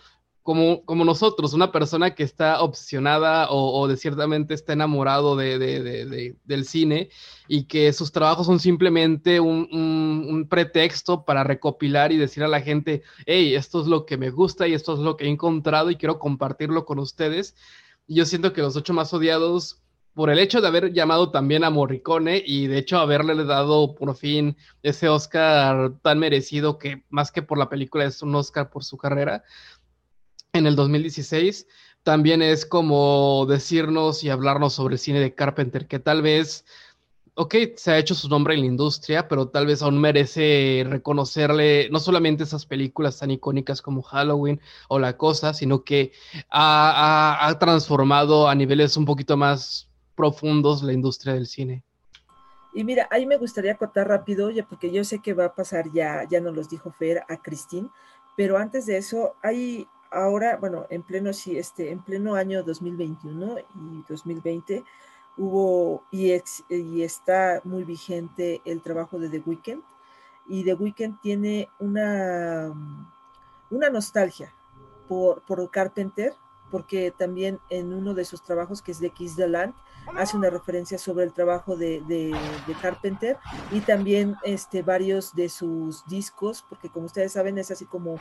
como, 0.84 1.04
nosotros, 1.04 1.52
una 1.52 1.70
persona 1.70 2.14
que 2.16 2.24
está 2.24 2.60
obsesionada 2.60 3.46
o, 3.50 3.86
de 3.86 3.96
ciertamente 3.96 4.54
está 4.54 4.72
enamorado 4.72 5.36
de, 5.36 6.34
del 6.44 6.64
cine 6.64 7.08
y 7.46 7.64
que 7.66 7.92
sus 7.92 8.10
trabajos 8.10 8.46
son 8.46 8.58
simplemente 8.58 9.38
un, 9.38 10.48
pretexto 10.50 11.24
para 11.24 11.44
recopilar 11.44 12.10
y 12.10 12.16
decir 12.16 12.42
a 12.42 12.48
la 12.48 12.60
gente, 12.60 13.02
hey, 13.26 13.54
esto 13.54 13.80
es 13.80 13.86
lo 13.86 14.06
que 14.06 14.16
me 14.16 14.30
gusta 14.30 14.66
y 14.66 14.74
esto 14.74 14.94
es 14.94 14.98
lo 14.98 15.16
que 15.16 15.26
he 15.26 15.28
encontrado 15.28 15.90
y 15.92 15.96
quiero 15.96 16.18
compartirlo 16.18 16.84
con 16.84 16.98
ustedes. 16.98 17.54
Yo 18.08 18.24
siento 18.24 18.52
que 18.52 18.62
los 18.62 18.74
ocho 18.74 18.92
más 18.92 19.14
odiados, 19.14 19.80
por 20.14 20.30
el 20.30 20.40
hecho 20.40 20.60
de 20.60 20.66
haber 20.66 20.92
llamado 20.92 21.30
también 21.30 21.62
a 21.62 21.70
Morricone 21.70 22.42
y 22.44 22.66
de 22.66 22.78
hecho 22.78 22.98
haberle 22.98 23.44
dado 23.44 23.94
por 23.94 24.16
fin 24.16 24.56
ese 24.82 25.08
Oscar 25.08 25.92
tan 26.02 26.18
merecido 26.18 26.78
que 26.78 27.04
más 27.08 27.30
que 27.30 27.42
por 27.42 27.56
la 27.56 27.68
película 27.68 28.04
es 28.04 28.20
un 28.20 28.34
Oscar 28.34 28.68
por 28.68 28.82
su 28.82 28.96
carrera, 28.96 29.44
en 30.52 30.66
el 30.66 30.76
2016, 30.76 31.66
también 32.02 32.42
es 32.42 32.66
como 32.66 33.46
decirnos 33.46 34.24
y 34.24 34.30
hablarnos 34.30 34.74
sobre 34.74 34.94
el 34.94 34.98
cine 34.98 35.20
de 35.20 35.34
Carpenter, 35.34 35.86
que 35.86 35.98
tal 35.98 36.22
vez, 36.22 36.64
ok, 37.34 37.54
se 37.76 37.92
ha 37.92 37.98
hecho 37.98 38.14
su 38.14 38.28
nombre 38.28 38.54
en 38.54 38.60
la 38.60 38.66
industria, 38.66 39.28
pero 39.28 39.48
tal 39.48 39.66
vez 39.66 39.82
aún 39.82 40.00
merece 40.00 40.84
reconocerle 40.88 41.88
no 41.90 42.00
solamente 42.00 42.44
esas 42.44 42.66
películas 42.66 43.18
tan 43.18 43.30
icónicas 43.30 43.82
como 43.82 44.02
Halloween 44.02 44.60
o 44.88 44.98
La 44.98 45.16
Cosa, 45.16 45.52
sino 45.54 45.84
que 45.84 46.12
ha, 46.50 47.56
transformado 47.60 48.48
a 48.48 48.54
niveles 48.54 48.96
un 48.96 49.04
poquito 49.04 49.36
más 49.36 49.88
profundos 50.16 50.82
la 50.82 50.92
industria 50.92 51.34
del 51.34 51.46
cine. 51.46 51.84
Y 52.72 52.84
mira, 52.84 53.08
ahí 53.10 53.26
me 53.26 53.36
gustaría 53.36 53.72
acotar 53.72 54.08
rápido, 54.08 54.50
ya 54.50 54.64
porque 54.64 54.92
yo 54.92 55.02
sé 55.02 55.20
que 55.20 55.34
va 55.34 55.46
a 55.46 55.54
pasar 55.54 55.86
ya, 55.92 56.24
ya 56.30 56.40
nos 56.40 56.54
los 56.54 56.68
dijo 56.68 56.92
Fer 56.92 57.24
a 57.28 57.36
Cristín, 57.42 57.90
pero 58.36 58.56
antes 58.56 58.86
de 58.86 58.96
eso, 58.96 59.34
hay 59.42 59.86
ahora, 60.10 60.56
bueno, 60.56 60.86
en 60.90 61.02
pleno, 61.02 61.32
sí, 61.32 61.58
este, 61.58 61.90
en 61.90 62.02
pleno 62.02 62.34
año 62.34 62.62
2021 62.62 63.58
y 63.58 64.04
2020 64.08 64.84
hubo 65.36 66.04
y, 66.10 66.32
está 67.02 67.60
muy 67.64 67.84
vigente 67.84 68.60
el 68.64 68.82
trabajo 68.82 69.18
de 69.18 69.28
The 69.28 69.42
Weeknd 69.46 69.82
y 70.48 70.64
The 70.64 70.74
Weeknd 70.74 71.20
tiene 71.20 71.68
una, 71.78 72.72
una 73.70 73.90
nostalgia 73.90 74.52
por, 75.08 75.42
por 75.42 75.70
Carpenter 75.70 76.34
porque 76.70 77.12
también 77.16 77.58
en 77.68 77.92
uno 77.92 78.14
de 78.14 78.24
sus 78.24 78.42
trabajos, 78.42 78.80
que 78.80 78.92
es 78.92 79.00
de 79.00 79.10
Kiss 79.10 79.36
the 79.36 79.48
Land, 79.48 79.74
hace 80.16 80.36
una 80.36 80.50
referencia 80.50 80.98
sobre 80.98 81.24
el 81.24 81.32
trabajo 81.32 81.76
de, 81.76 82.00
de, 82.02 82.32
de, 82.66 82.74
Carpenter 82.80 83.38
y 83.72 83.80
también 83.80 84.36
este, 84.44 84.82
varios 84.82 85.34
de 85.34 85.48
sus 85.48 86.06
discos, 86.06 86.64
porque 86.68 86.88
como 86.88 87.06
ustedes 87.06 87.32
saben 87.32 87.58
es 87.58 87.70
así 87.70 87.86
como 87.86 88.20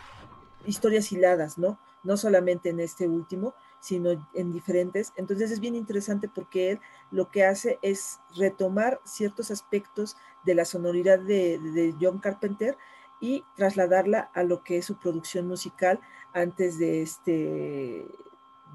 historias 0.65 1.11
hiladas, 1.11 1.57
¿no? 1.57 1.79
No 2.03 2.17
solamente 2.17 2.69
en 2.69 2.79
este 2.79 3.07
último, 3.07 3.53
sino 3.79 4.11
en 4.33 4.53
diferentes. 4.53 5.13
Entonces 5.15 5.51
es 5.51 5.59
bien 5.59 5.75
interesante 5.75 6.27
porque 6.27 6.71
él 6.71 6.79
lo 7.11 7.29
que 7.29 7.45
hace 7.45 7.79
es 7.81 8.19
retomar 8.35 8.99
ciertos 9.03 9.51
aspectos 9.51 10.17
de 10.45 10.55
la 10.55 10.65
sonoridad 10.65 11.19
de, 11.19 11.95
John 11.99 12.19
Carpenter 12.19 12.77
y 13.19 13.43
trasladarla 13.55 14.29
a 14.33 14.43
lo 14.43 14.63
que 14.63 14.77
es 14.77 14.85
su 14.85 14.97
producción 14.97 15.47
musical 15.47 15.99
antes 16.33 16.77
de 16.77 17.01
este 17.01 18.07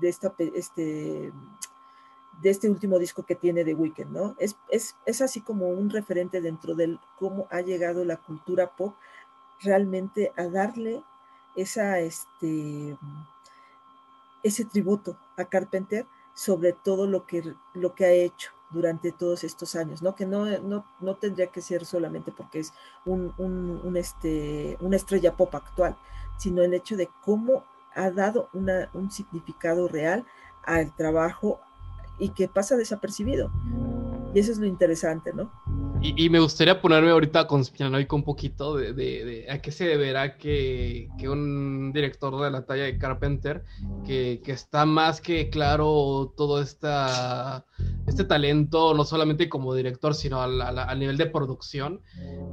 de 0.01 0.09
esta 0.09 0.35
este 0.55 1.33
de 2.43 2.51
este 2.51 2.69
último 2.69 2.99
disco 2.99 3.23
que 3.23 3.37
tiene 3.37 3.63
de 3.63 3.75
Weekend, 3.75 4.11
¿no? 4.11 4.35
Es, 4.39 4.57
es, 4.69 4.97
es 5.07 5.23
así 5.23 5.41
como 5.41 5.69
un 5.69 5.89
referente 5.89 6.41
dentro 6.41 6.75
del 6.75 6.99
cómo 7.17 7.47
ha 7.51 7.61
llegado 7.61 8.05
la 8.05 8.17
cultura 8.17 8.75
pop 8.75 8.97
realmente 9.61 10.33
a 10.37 10.49
darle 10.49 11.05
esa, 11.57 12.01
este, 12.01 12.97
ese 14.43 14.65
tributo 14.65 15.17
a 15.37 15.45
Carpenter 15.45 16.07
sobre 16.35 16.73
todo 16.73 17.07
lo 17.07 17.27
que, 17.27 17.55
lo 17.75 17.95
que 17.95 18.05
ha 18.05 18.11
hecho 18.11 18.51
durante 18.71 19.13
todos 19.13 19.45
estos 19.45 19.77
años, 19.77 20.03
¿no? 20.03 20.17
Que 20.17 20.27
no, 20.27 20.47
no, 20.61 21.15
tendría 21.15 21.47
que 21.47 21.63
ser 21.63 21.85
solamente 21.87 22.33
porque 22.33 22.59
es 22.59 22.73
un, 23.07 23.33
un, 23.39 23.97
este, 23.97 24.77
una 24.81 24.97
estrella 24.97 25.37
pop 25.37 25.55
actual, 25.55 25.97
sino 26.39 26.63
el 26.63 26.75
hecho 26.75 26.97
de 26.97 27.09
cómo 27.23 27.65
ha 27.95 28.11
dado 28.11 28.49
una, 28.53 28.91
un 28.93 29.13
significado 29.13 29.87
real 29.87 30.27
al 30.65 30.93
trabajo 30.95 31.61
y 32.19 32.31
que 32.31 32.49
pasa 32.49 32.77
desapercibido. 32.77 33.51
Y 34.35 34.41
eso 34.41 34.51
es 34.51 34.59
lo 34.59 34.67
interesante, 34.67 35.33
¿no? 35.33 35.51
Y, 36.07 36.29
me 36.29 36.39
gustaría 36.39 36.83
ponerme 36.83 37.13
ahorita 37.13 37.47
conspiranoico 37.47 38.15
un 38.15 38.25
poquito 38.25 38.77
de, 38.77 39.47
a 39.49 39.57
qué 39.61 39.73
se 39.73 39.87
deberá 39.87 40.37
que, 40.37 41.09
un 41.23 41.93
director 41.95 42.39
de 42.43 42.51
la 42.51 42.67
talla 42.67 42.85
de 42.85 42.99
Carpenter, 42.99 43.65
que, 44.05 44.43
está 44.45 44.85
más 44.85 45.23
que 45.23 45.49
claro 45.49 46.35
todo 46.37 46.61
esta, 46.61 47.65
este 48.07 48.25
talento, 48.25 48.93
no 48.93 49.07
solamente 49.07 49.49
como 49.49 49.75
director, 49.75 50.15
sino 50.15 50.43
a, 50.43 50.95
nivel 50.95 51.17
de 51.17 51.25
producción, 51.25 52.03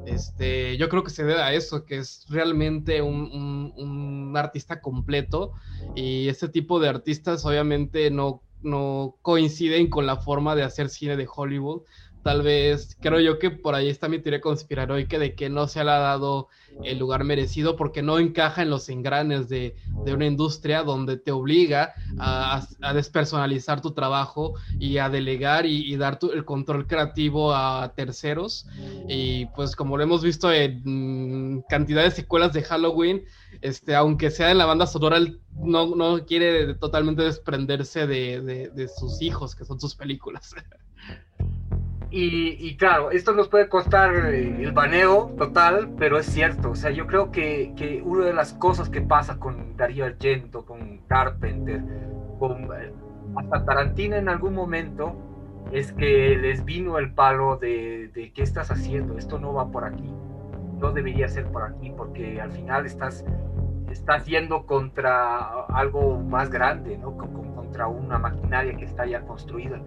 este, 0.06 0.78
yo 0.78 0.88
creo 0.88 1.04
que 1.04 1.10
se 1.10 1.26
debe 1.26 1.42
a 1.42 1.54
eso, 1.54 1.84
que 1.84 1.98
es 1.98 2.26
realmente 2.30 3.02
un, 3.02 3.74
un 3.76 4.38
artista 4.38 4.80
completo. 4.80 5.52
Y 5.94 6.30
este 6.30 6.48
tipo 6.48 6.80
de 6.80 6.88
artistas 6.88 7.46
obviamente 7.46 8.10
no 8.12 8.44
no 8.64 9.16
coinciden 9.22 9.90
con 9.90 10.06
la 10.06 10.18
forma 10.18 10.56
de 10.56 10.64
hacer 10.64 10.90
cine 10.90 11.18
de 11.18 11.28
Hollywood, 11.34 11.82
tal 12.24 12.42
vez, 12.44 12.98
creo 13.00 13.20
yo 13.20 13.40
que 13.40 13.50
por 13.50 13.76
ahí 13.76 13.90
está 13.90 14.08
mi 14.08 14.20
teoría 14.20 14.42
conspiranoica 14.42 15.18
de 15.18 15.34
que 15.34 15.50
no 15.50 15.68
se 15.68 15.84
le 15.84 15.92
ha 15.92 16.00
dado 16.00 16.50
el 16.84 17.00
lugar 17.00 17.24
merecido 17.24 17.76
porque 17.76 18.02
no 18.02 18.20
encaja 18.20 18.62
en 18.62 18.70
los 18.70 18.90
engranes 18.90 19.50
de, 19.50 19.76
una 20.06 20.26
industria 20.26 20.84
donde 20.84 21.18
te 21.18 21.32
obliga 21.32 21.94
a, 22.20 22.66
despersonalizar 22.94 23.82
tu 23.82 23.92
trabajo 23.92 24.56
y 24.80 24.98
a 24.98 25.10
delegar 25.10 25.66
y, 25.66 25.96
dar 25.96 26.20
el 26.34 26.46
control 26.46 26.88
creativo 26.88 27.54
a 27.54 27.94
terceros. 27.96 28.68
Y 29.08 29.46
pues 29.48 29.76
como 29.76 29.98
lo 29.98 30.04
hemos 30.04 30.24
visto 30.24 30.52
en 30.52 30.82
mm, 31.56 31.64
cantidad 31.70 32.04
de 32.04 32.12
secuelas 32.12 32.54
de 32.54 32.64
Halloween, 32.64 33.24
este, 33.62 33.96
aunque 33.96 34.32
sea 34.32 34.52
en 34.52 34.58
la 34.58 34.66
banda 34.66 34.88
sonora, 34.88 35.20
no, 35.56 35.96
no 35.96 36.26
quiere 36.26 36.76
totalmente 36.76 37.24
desprenderse 37.24 38.08
de 38.08 38.90
sus 38.98 39.22
hijos, 39.22 39.56
que 39.56 39.66
son 39.66 39.80
sus 39.80 39.96
películas. 39.96 40.56
Y, 42.14 42.76
claro, 42.76 43.12
esto 43.12 43.32
nos 43.32 43.48
puede 43.48 43.70
costar 43.70 44.14
eh, 44.14 44.64
el 44.64 44.74
baneo 44.74 45.34
total, 45.38 45.92
pero 45.98 46.18
es 46.18 46.26
cierto. 46.26 46.72
O 46.72 46.76
sea, 46.76 46.92
yo 46.92 47.08
creo 47.08 47.32
que, 47.32 47.74
que 47.78 48.02
una 48.04 48.26
de 48.26 48.34
las 48.34 48.54
cosas 48.54 48.90
que 48.90 49.00
pasa 49.00 49.40
con 49.40 49.78
Darío 49.78 50.04
Argento, 50.04 50.66
con 50.66 50.98
Carpenter, 51.08 51.82
con 52.38 52.64
eh, 52.64 52.92
hasta 53.38 53.64
Tarantino 53.64 54.18
en 54.18 54.28
algún 54.28 54.54
momento, 54.54 55.16
es 55.72 55.94
que 55.94 56.38
les 56.38 56.66
vino 56.66 56.98
el 56.98 57.14
palo 57.14 57.56
de, 57.56 58.10
de 58.10 58.34
qué 58.34 58.44
estás 58.44 58.72
haciendo, 58.72 59.18
esto 59.18 59.40
no 59.40 59.54
va 59.54 59.72
por 59.72 59.86
aquí, 59.86 60.12
no 60.80 60.92
debería 60.92 61.30
ser 61.30 61.46
por 61.46 61.64
aquí, 61.64 61.94
porque 61.96 62.42
al 62.42 62.52
final 62.52 62.86
estás, 62.86 63.24
estás 63.90 64.26
yendo 64.26 64.66
contra 64.66 65.64
algo 65.70 66.20
más 66.20 66.50
grande, 66.50 66.98
¿no? 66.98 67.16
contra 67.16 67.88
una 67.88 68.18
maquinaria 68.20 68.76
que 68.76 68.84
está 68.84 69.06
ya 69.06 69.22
construida. 69.22 69.82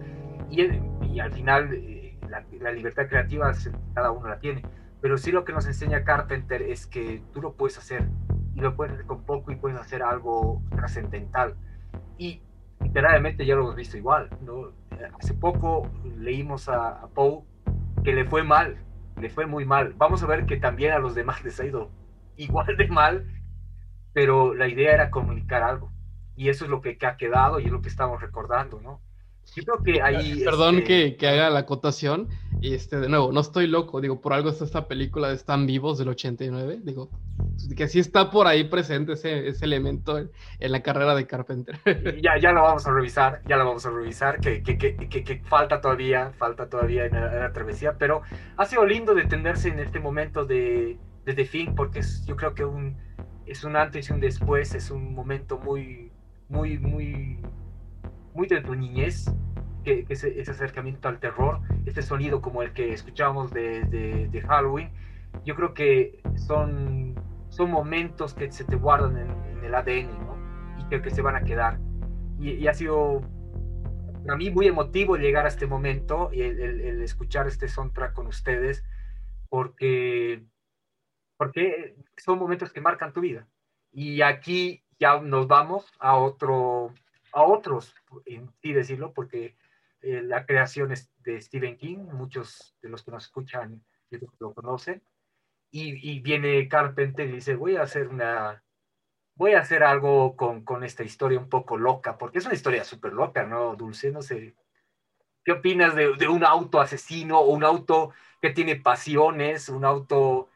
Y, 0.49 0.63
y 1.03 1.19
al 1.19 1.31
final 1.31 1.94
eh, 2.39 2.59
la, 2.59 2.71
libertad 2.71 3.07
creativa 3.07 3.51
cada 3.93 4.11
uno 4.11 4.27
la 4.27 4.39
tiene, 4.39 4.63
pero 5.01 5.17
sí 5.17 5.31
lo 5.31 5.45
que 5.45 5.53
nos 5.53 5.67
enseña 5.67 6.03
Carpenter 6.03 6.61
es 6.61 6.87
que 6.87 7.21
tú 7.33 7.41
lo 7.41 7.53
puedes 7.53 7.77
hacer 7.77 8.07
y 8.55 8.61
lo 8.61 8.75
puedes 8.75 8.93
hacer 8.93 9.05
con 9.05 9.23
poco 9.23 9.51
y 9.51 9.55
puedes 9.55 9.79
hacer 9.79 10.03
algo 10.03 10.61
trascendental. 10.71 11.55
Y 12.17 12.41
literalmente 12.81 13.45
ya 13.45 13.55
lo 13.55 13.61
hemos 13.61 13.75
visto 13.75 13.97
igual, 13.97 14.29
¿no? 14.41 14.71
Hace 15.19 15.33
poco 15.33 15.89
leímos 16.17 16.69
a, 16.69 17.07
Poe 17.13 17.43
que 18.03 18.13
le 18.13 18.25
fue 18.25 18.43
mal 18.43 18.77
le 19.19 19.29
fue 19.29 19.45
muy 19.45 19.65
mal. 19.65 19.93
Vamos 19.97 20.23
a 20.23 20.27
ver 20.27 20.45
que 20.45 20.57
también 20.57 20.91
a 20.91 20.99
los 20.99 21.15
demás 21.15 21.43
les 21.43 21.59
ha 21.59 21.65
ido 21.65 21.91
igual 22.35 22.75
de 22.77 22.87
mal, 22.87 23.27
pero 24.13 24.53
la 24.53 24.67
idea 24.67 24.93
era 24.93 25.11
comunicar 25.11 25.63
algo. 25.63 25.91
Y 26.35 26.49
eso 26.49 26.65
es 26.65 26.71
lo 26.71 26.81
que, 26.81 26.97
ha 27.01 27.17
quedado 27.17 27.59
y 27.59 27.65
es 27.65 27.71
lo 27.71 27.81
que 27.81 27.89
estamos 27.89 28.21
recordando, 28.21 28.81
¿no? 28.81 29.01
Yo 29.55 29.63
creo 29.63 29.83
que 29.83 30.01
ahí... 30.01 30.43
Perdón 30.43 30.79
este 30.79 30.87
que, 30.87 31.17
que, 31.17 31.27
haga 31.27 31.49
la 31.49 31.59
acotación, 31.59 32.27
y 32.61 32.73
este, 32.73 32.99
de 32.99 33.09
nuevo, 33.09 33.31
no 33.31 33.39
estoy 33.39 33.67
loco, 33.67 34.01
digo, 34.01 34.19
por 34.19 34.33
algo 34.33 34.49
está 34.49 34.65
esta 34.65 34.87
película 34.87 35.29
de 35.29 35.35
Están 35.35 35.65
Vivos 35.65 35.97
del 35.97 36.09
89, 36.09 36.79
digo, 36.83 37.09
que 37.77 37.87
sí 37.87 37.99
está 37.99 38.31
por 38.31 38.47
ahí 38.47 38.65
presente 38.65 39.13
ese, 39.13 39.47
ese 39.47 39.65
elemento 39.65 40.17
en, 40.17 40.31
la 40.59 40.81
carrera 40.81 41.15
de 41.15 41.27
Carpenter. 41.27 41.79
Ya, 42.21 42.37
ya 42.37 42.51
lo 42.51 42.63
vamos 42.63 42.85
a 42.87 42.93
revisar, 42.93 43.41
ya 43.45 43.57
lo 43.57 43.65
vamos 43.65 43.85
a 43.85 43.91
revisar, 43.91 44.39
que, 44.39 44.63
que, 44.63 44.75
que 44.77 45.41
falta 45.45 45.79
todavía, 45.79 46.31
falta 46.37 46.69
todavía 46.69 47.05
en 47.05 47.13
la, 47.13 47.51
travesía, 47.53 47.97
pero 47.97 48.21
ha 48.57 48.65
sido 48.65 48.85
lindo 48.85 49.13
detenerse 49.13 49.69
en 49.69 49.79
este 49.79 49.99
momento 49.99 50.45
de, 50.45 50.97
de 51.25 51.33
The 51.33 51.45
Thing, 51.45 51.75
porque 51.75 51.99
es, 51.99 52.25
yo 52.25 52.35
creo 52.35 52.53
que 52.55 52.65
un, 52.65 52.97
es 53.45 53.63
un 53.63 53.75
antes 53.75 54.09
y 54.09 54.13
un 54.13 54.19
después, 54.19 54.73
es 54.73 54.91
un 54.91 55.13
momento 55.13 55.59
muy, 55.59 56.11
muy, 56.49 56.77
muy, 56.77 57.39
muy 58.35 58.47
de 58.47 58.61
tu 58.61 58.75
niñez, 58.75 59.33
que, 59.83 60.05
ese, 60.09 60.39
ese, 60.39 60.51
acercamiento 60.51 61.07
al 61.07 61.19
terror, 61.19 61.61
este 61.85 62.01
sonido 62.01 62.41
como 62.41 62.61
el 62.61 62.73
que 62.73 62.91
escuchábamos 62.91 63.51
de, 63.51 63.83
de, 63.85 64.41
Halloween, 64.41 64.91
yo 65.45 65.55
creo 65.55 65.73
que 65.73 66.21
son, 66.35 67.15
son 67.49 67.71
momentos 67.71 68.33
que 68.33 68.51
se 68.51 68.65
te 68.65 68.75
guardan 68.75 69.17
en, 69.17 69.63
el 69.63 69.73
ADN, 69.73 70.09
¿no? 70.19 70.37
Y 70.79 70.87
que, 70.89 71.01
que 71.01 71.09
se 71.09 71.21
van 71.21 71.35
a 71.35 71.43
quedar. 71.43 71.79
Y, 72.39 72.67
ha 72.67 72.73
sido 72.73 73.21
para 74.25 74.37
mí 74.37 74.51
muy 74.51 74.67
emotivo 74.67 75.17
llegar 75.17 75.45
a 75.45 75.49
este 75.49 75.65
momento 75.65 76.29
y 76.33 76.41
el, 76.41 76.59
el, 76.59 77.01
escuchar 77.01 77.47
este 77.47 77.67
soundtrack 77.67 78.13
con 78.13 78.27
ustedes, 78.27 78.83
porque, 79.49 80.43
porque 81.37 81.95
son 82.17 82.37
momentos 82.37 82.73
que 82.73 82.81
marcan 82.81 83.13
tu 83.13 83.21
vida. 83.21 83.47
Y 83.91 84.21
aquí 84.21 84.83
ya 84.99 85.19
nos 85.21 85.47
vamos 85.47 85.91
a 85.99 86.15
otro, 86.17 86.93
a 87.35 87.43
otros, 87.43 87.93
en 88.25 88.49
sí 88.61 88.71
decirlo, 88.71 89.13
porque 89.13 89.57
eh, 90.01 90.21
la 90.23 90.45
creación 90.45 90.93
es 90.93 91.11
de 91.17 91.41
Stephen 91.41 91.77
King, 91.77 91.97
muchos 92.13 92.75
de 92.81 92.87
los 92.87 93.03
que 93.03 93.11
nos 93.11 93.25
escuchan 93.25 93.83
lo 94.39 94.53
conocen, 94.53 95.03
y, 95.69 96.21
viene 96.21 96.69
Carpenter 96.69 97.27
y 97.27 97.33
dice, 97.33 97.55
voy 97.55 97.75
a 97.75 97.81
hacer 97.81 98.07
una, 98.07 98.63
voy 99.35 99.51
a 99.53 99.59
hacer 99.59 99.83
algo 99.83 100.37
con, 100.37 100.63
con 100.63 100.85
esta 100.85 101.03
historia 101.03 101.37
un 101.37 101.49
poco 101.49 101.77
loca, 101.77 102.17
porque 102.17 102.37
es 102.37 102.45
una 102.45 102.55
historia 102.55 102.85
súper 102.85 103.11
loca, 103.11 103.43
¿no, 103.43 103.75
Dulce? 103.75 104.09
No 104.09 104.21
sé, 104.21 104.55
¿qué 105.43 105.51
opinas 105.51 105.93
de, 105.93 106.15
de, 106.15 106.29
un 106.29 106.45
auto 106.45 106.79
asesino 106.79 107.41
un 107.41 107.65
auto 107.65 108.11
que 108.41 108.51
tiene 108.51 108.77
pasiones, 108.77 109.67
un 109.67 109.83
auto 109.83 110.47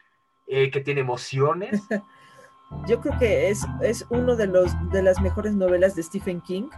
eh, 0.48 0.72
que 0.72 0.80
tiene 0.80 1.02
emociones? 1.02 1.82
Yo 2.88 3.02
creo 3.02 3.18
que 3.20 3.50
es, 3.50 3.66
es 3.82 4.06
uno 4.10 4.36
de, 4.36 4.48
de 4.92 5.04
las 5.04 5.22
mejores 5.22 5.54
novelas 5.56 5.96
de 5.96 6.04
Stephen 6.04 6.42
King 6.42 6.70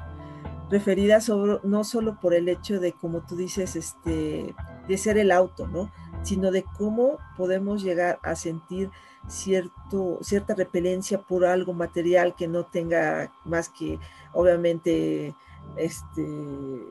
referida 0.69 1.19
sobre, 1.19 1.59
no 1.63 1.83
solo 1.83 2.17
por 2.19 2.33
el 2.33 2.47
hecho 2.47 2.79
de, 2.79 2.93
como 2.93 3.21
tú 3.21 3.35
dices, 3.35 3.75
este, 3.75 4.55
de 4.87 4.97
ser 4.97 5.17
el 5.17 5.31
auto, 5.31 5.67
¿no? 5.67 5.91
Sino 6.23 6.49
de 6.49 6.63
cómo 6.77 7.17
podemos 7.37 7.83
llegar 7.83 8.19
a 8.23 8.35
sentir 8.35 8.89
cierto, 9.27 10.19
cierta 10.21 10.55
repelencia 10.55 11.19
por 11.19 11.45
algo 11.45 11.73
material 11.73 12.35
que 12.35 12.47
no 12.47 12.65
tenga 12.65 13.31
más 13.43 13.67
que, 13.67 13.99
obviamente, 14.33 15.35
este, 15.75 16.87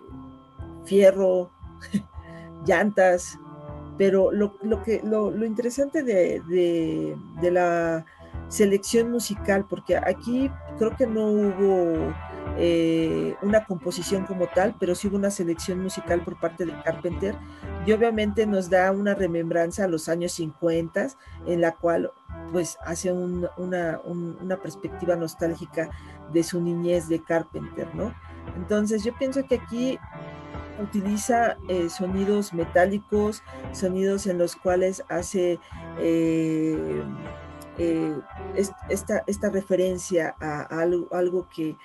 fierro, 0.85 1.51
llantas, 2.67 3.39
pero 3.97 4.31
lo, 4.31 4.53
que, 4.83 5.01
lo, 5.03 5.45
interesante 5.45 6.03
de, 6.03 6.41
de 7.41 7.51
la 7.51 8.05
selección 8.51 9.11
musical, 9.11 9.65
porque 9.67 9.97
aquí 9.97 10.51
creo 10.79 10.95
que 10.97 11.07
no 11.07 11.27
hubo 11.27 12.13
eh, 12.59 13.37
una 13.43 13.65
composición 13.65 14.27
como 14.27 14.49
tal, 14.49 14.75
pero 14.79 14.95
sí 14.95 15.09
hubo 15.09 15.17
una 15.17 15.31
selección 15.31 15.81
musical 15.81 16.21
por 16.23 16.39
parte 16.39 16.67
de 16.67 16.73
Carpenter 16.83 17.37
y 17.87 17.93
obviamente 17.93 18.45
nos 18.47 18.69
da 18.69 18.91
una 18.91 19.15
remembranza 19.15 19.85
a 19.85 19.89
los 19.89 20.09
años 20.09 20.33
50 20.33 21.09
en 21.47 21.61
la 21.61 21.73
cual 21.77 22.11
pues 22.53 22.77
hace 22.85 23.13
una, 23.13 24.01
una, 24.05 24.57
perspectiva 24.57 25.15
nostálgica 25.15 25.89
de 26.33 26.43
su 26.43 26.61
niñez 26.61 27.09
de 27.09 27.23
Carpenter, 27.23 27.89
¿no? 27.95 28.13
Entonces 28.57 29.05
yo 29.05 29.15
pienso 29.17 29.45
que 29.47 29.55
aquí 29.55 29.99
utiliza 30.83 31.57
eh, 31.69 31.89
sonidos 31.89 32.53
metálicos, 32.53 33.43
sonidos 33.73 34.27
en 34.27 34.39
los 34.39 34.57
cuales 34.57 35.05
hace 35.09 35.61
eh, 35.99 37.05
esta, 38.89 39.25
esta, 39.27 39.51
referencia 39.51 40.35
a, 40.41 40.63
algo, 40.63 41.49
que 41.55 41.77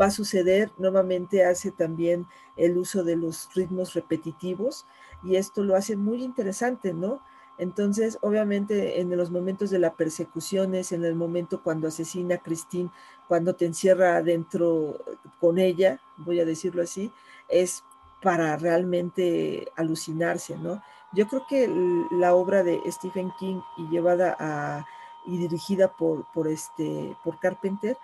va 0.00 0.06
a 0.06 0.10
suceder. 0.10 0.70
Nuevamente 0.78 1.44
hace 1.44 1.70
también 1.70 2.26
el 2.56 2.76
uso 2.76 3.04
de 3.04 3.16
los 3.16 3.48
ritmos 3.54 3.94
repetitivos 3.94 4.86
y 5.22 5.36
esto 5.36 5.62
lo 5.62 5.76
hace 5.76 5.96
muy 5.96 6.22
interesante, 6.22 6.92
¿no? 6.92 7.20
Entonces, 7.58 8.18
obviamente, 8.22 9.00
en 9.00 9.16
los 9.16 9.30
momentos 9.30 9.70
de 9.70 9.78
las 9.78 9.94
persecuciones, 9.94 10.90
en 10.92 11.04
el 11.04 11.14
momento 11.14 11.62
cuando 11.62 11.88
asesina 11.88 12.36
a 12.36 12.42
Christine, 12.42 12.90
cuando 13.28 13.54
te 13.54 13.66
encierra 13.66 14.16
adentro 14.16 14.98
con 15.40 15.58
ella, 15.58 16.00
voy 16.16 16.40
a 16.40 16.44
decirlo 16.44 16.82
así, 16.82 17.12
es 17.48 17.84
para 18.22 18.56
realmente 18.56 19.68
alucinarse, 19.76 20.56
¿no? 20.56 20.82
Yo 21.12 21.28
creo 21.28 21.46
que 21.46 21.68
la 22.12 22.34
obra 22.34 22.62
de 22.62 22.80
Stephen 22.90 23.32
King 23.38 23.60
y 23.76 23.88
llevada 23.88 24.34
a 24.38 24.86
y 25.24 25.38
dirigida 25.38 25.88
por, 25.88 26.24
por, 26.26 26.48
este, 26.48 27.16
por 27.22 27.38
Carpenter 27.38 27.96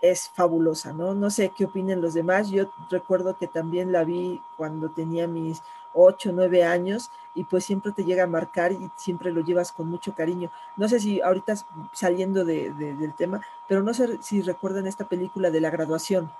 es 0.00 0.30
fabulosa, 0.30 0.92
¿no? 0.92 1.14
No 1.14 1.30
sé 1.30 1.52
qué 1.54 1.66
opinen 1.66 2.00
los 2.00 2.14
demás. 2.14 2.50
Yo 2.50 2.72
recuerdo 2.90 3.36
que 3.36 3.46
también 3.46 3.92
la 3.92 4.04
vi 4.04 4.40
cuando 4.56 4.90
tenía 4.90 5.26
mis 5.26 5.62
ocho, 5.92 6.30
nueve 6.32 6.64
años 6.64 7.10
y 7.34 7.44
pues 7.44 7.64
siempre 7.64 7.92
te 7.92 8.04
llega 8.04 8.24
a 8.24 8.28
marcar 8.28 8.72
y 8.72 8.90
siempre 8.96 9.32
lo 9.32 9.40
llevas 9.40 9.72
con 9.72 9.88
mucho 9.88 10.14
cariño. 10.14 10.50
No 10.76 10.88
sé 10.88 11.00
si 11.00 11.20
ahorita 11.20 11.54
saliendo 11.92 12.44
de, 12.44 12.72
del 12.72 13.14
tema, 13.14 13.40
pero 13.68 13.82
no 13.82 13.92
sé 13.92 14.18
si 14.22 14.42
recuerdan 14.42 14.86
esta 14.86 15.06
película 15.08 15.50
de 15.50 15.60
la 15.60 15.70
graduación. 15.70 16.30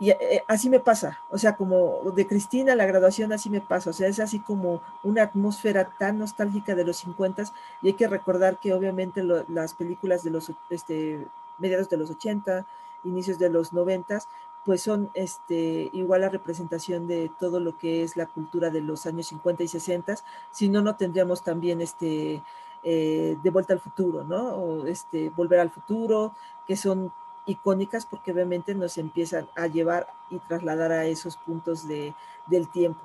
Y 0.00 0.10
eh, 0.10 0.42
así 0.48 0.70
me 0.70 0.80
pasa, 0.80 1.20
o 1.28 1.36
sea, 1.36 1.56
como 1.56 2.00
de 2.16 2.26
Cristina 2.26 2.74
la 2.74 2.86
graduación 2.86 3.34
así 3.34 3.50
me 3.50 3.60
pasa, 3.60 3.90
o 3.90 3.92
sea, 3.92 4.08
es 4.08 4.18
así 4.18 4.40
como 4.40 4.80
una 5.02 5.24
atmósfera 5.24 5.90
tan 5.98 6.18
nostálgica 6.18 6.74
de 6.74 6.86
los 6.86 6.96
50 6.96 7.44
y 7.82 7.88
hay 7.88 7.92
que 7.92 8.08
recordar 8.08 8.58
que 8.58 8.72
obviamente 8.72 9.22
las 9.22 9.74
películas 9.74 10.24
de 10.24 10.30
los 10.30 10.50
este, 10.70 11.28
mediados 11.58 11.90
de 11.90 11.98
los 11.98 12.10
80, 12.10 12.66
inicios 13.04 13.38
de 13.38 13.50
los 13.50 13.74
90, 13.74 14.20
pues 14.64 14.80
son 14.82 15.10
este, 15.12 15.90
igual 15.92 16.22
la 16.22 16.30
representación 16.30 17.06
de 17.06 17.30
todo 17.38 17.60
lo 17.60 17.76
que 17.76 18.02
es 18.02 18.16
la 18.16 18.24
cultura 18.24 18.70
de 18.70 18.80
los 18.80 19.04
años 19.04 19.26
50 19.26 19.64
y 19.64 19.68
60, 19.68 20.14
si 20.50 20.70
no, 20.70 20.80
no 20.80 20.96
tendríamos 20.96 21.42
también 21.42 21.82
este, 21.82 22.42
eh, 22.82 23.36
de 23.42 23.50
vuelta 23.50 23.74
al 23.74 23.80
futuro, 23.80 24.24
¿no? 24.24 24.48
O 24.54 24.86
este, 24.86 25.28
volver 25.28 25.60
al 25.60 25.70
futuro, 25.70 26.34
que 26.66 26.76
son 26.76 27.12
icónicas 27.50 28.06
porque 28.06 28.32
obviamente 28.32 28.74
nos 28.74 28.98
empiezan 28.98 29.48
a 29.56 29.66
llevar 29.66 30.06
y 30.30 30.38
trasladar 30.48 30.92
a 30.92 31.04
esos 31.06 31.36
puntos 31.38 31.86
de, 31.88 32.14
del 32.48 32.70
tiempo. 32.70 33.00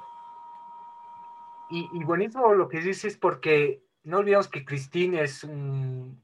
Y, 1.69 1.89
y 1.93 2.03
buenísimo 2.03 2.53
lo 2.53 2.69
que 2.69 2.79
dices 2.79 3.17
porque 3.17 3.83
no 4.03 4.19
olvidemos 4.19 4.47
que 4.47 4.63
Christine 4.63 5.23
es 5.23 5.43
un, 5.43 6.21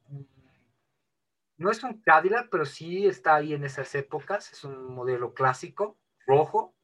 no 1.57 1.71
es 1.71 1.83
un 1.83 2.01
Cadillac, 2.01 2.49
pero 2.49 2.65
sí 2.65 3.07
está 3.07 3.35
ahí 3.35 3.53
en 3.53 3.63
esas 3.63 3.93
épocas, 3.95 4.51
es 4.51 4.63
un 4.63 4.93
modelo 4.93 5.33
clásico, 5.33 5.97
rojo, 6.25 6.75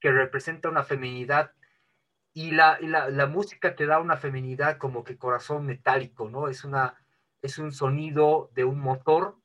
que 0.00 0.10
representa 0.10 0.68
una 0.68 0.82
feminidad 0.82 1.52
y 2.34 2.50
la, 2.50 2.78
y 2.80 2.86
la, 2.86 3.08
la, 3.10 3.26
música 3.26 3.76
te 3.76 3.86
da 3.86 4.00
una 4.00 4.16
feminidad 4.16 4.76
como 4.76 5.04
que 5.04 5.16
corazón 5.16 5.64
metálico, 5.66 6.28
¿no? 6.28 6.48
Es, 6.48 6.64
una, 6.64 6.96
es 7.42 7.58
un 7.58 7.72
sonido 7.72 8.50
de 8.54 8.64
un 8.64 8.80
motor 8.80 9.38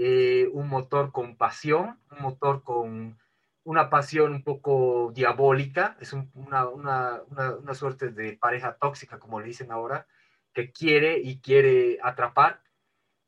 eh, 0.00 0.48
un 0.52 0.68
motor 0.68 1.10
con 1.10 1.36
pasión, 1.36 1.98
un 2.12 2.22
motor 2.22 2.62
con 2.62 3.18
una 3.64 3.90
pasión 3.90 4.32
un 4.32 4.44
poco 4.44 5.10
diabólica, 5.12 5.96
es 6.00 6.12
una, 6.12 6.68
una, 6.68 7.22
una, 7.26 7.74
suerte 7.74 8.10
de 8.10 8.34
pareja 8.34 8.76
tóxica, 8.76 9.18
como 9.18 9.40
le 9.40 9.48
dicen 9.48 9.72
ahora, 9.72 10.06
que 10.54 10.70
quiere 10.70 11.18
y 11.18 11.40
quiere 11.40 11.98
atrapar 12.00 12.62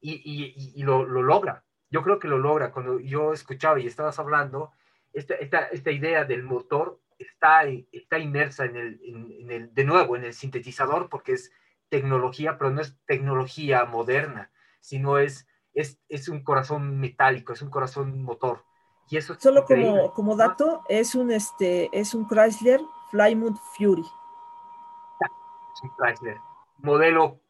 y, 0.00 0.12
y, 0.24 0.80
y 0.80 0.84
lo, 0.84 1.04
lo, 1.04 1.22
logra. 1.22 1.64
Yo 1.90 2.04
creo 2.04 2.20
que 2.20 2.28
lo 2.28 2.38
logra. 2.38 2.70
Cuando 2.70 3.00
yo 3.00 3.32
escuchaba 3.32 3.80
y 3.80 3.88
estabas 3.88 4.20
hablando, 4.20 4.70
esta, 5.12 5.34
esta, 5.34 5.64
esta 5.72 5.90
idea 5.90 6.24
del 6.24 6.44
motor 6.44 7.00
está, 7.18 7.64
está 7.64 8.20
inmersa 8.20 8.64
en 8.66 8.76
el, 8.76 9.00
en 9.02 9.50
el, 9.50 9.74
de 9.74 9.84
nuevo, 9.84 10.14
en 10.14 10.22
el 10.22 10.34
sintetizador, 10.34 11.08
porque 11.08 11.32
es 11.32 11.52
tecnología, 11.88 12.58
pero 12.58 12.70
no 12.70 12.80
es 12.80 12.96
tecnología 13.06 13.84
moderna, 13.86 14.52
sino 14.78 15.18
es 15.18 15.48
es, 15.74 16.28
un 16.28 16.42
corazón 16.42 16.98
metálico, 16.98 17.52
es 17.52 17.62
un 17.62 17.70
corazón 17.70 18.22
motor. 18.22 18.64
Y 19.08 19.16
eso 19.16 19.34
Solo 19.38 19.64
como, 19.64 20.12
como 20.12 20.36
dato, 20.36 20.82
es 20.88 21.14
un, 21.14 21.32
este, 21.32 21.88
es 21.92 22.14
un 22.14 22.28
Chrysler 22.28 22.80
Plymouth 23.10 23.58
Fury. 23.76 24.02
es 24.02 25.82
un 25.82 25.90
Chrysler. 25.96 26.36
Modelo 26.78 27.40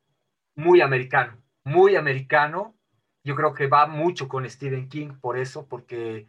muy 0.55 0.81
americano, 0.81 1.37
muy 1.65 1.97
americano. 1.97 2.75
Yo 3.23 3.37
creo 3.37 3.53
que 3.53 3.67
va 3.67 3.87
mucho 3.87 4.29
con 4.29 4.49
Stephen 4.49 4.89
King 4.89 5.19
por 5.21 5.37
eso, 5.39 5.67
porque 5.67 6.29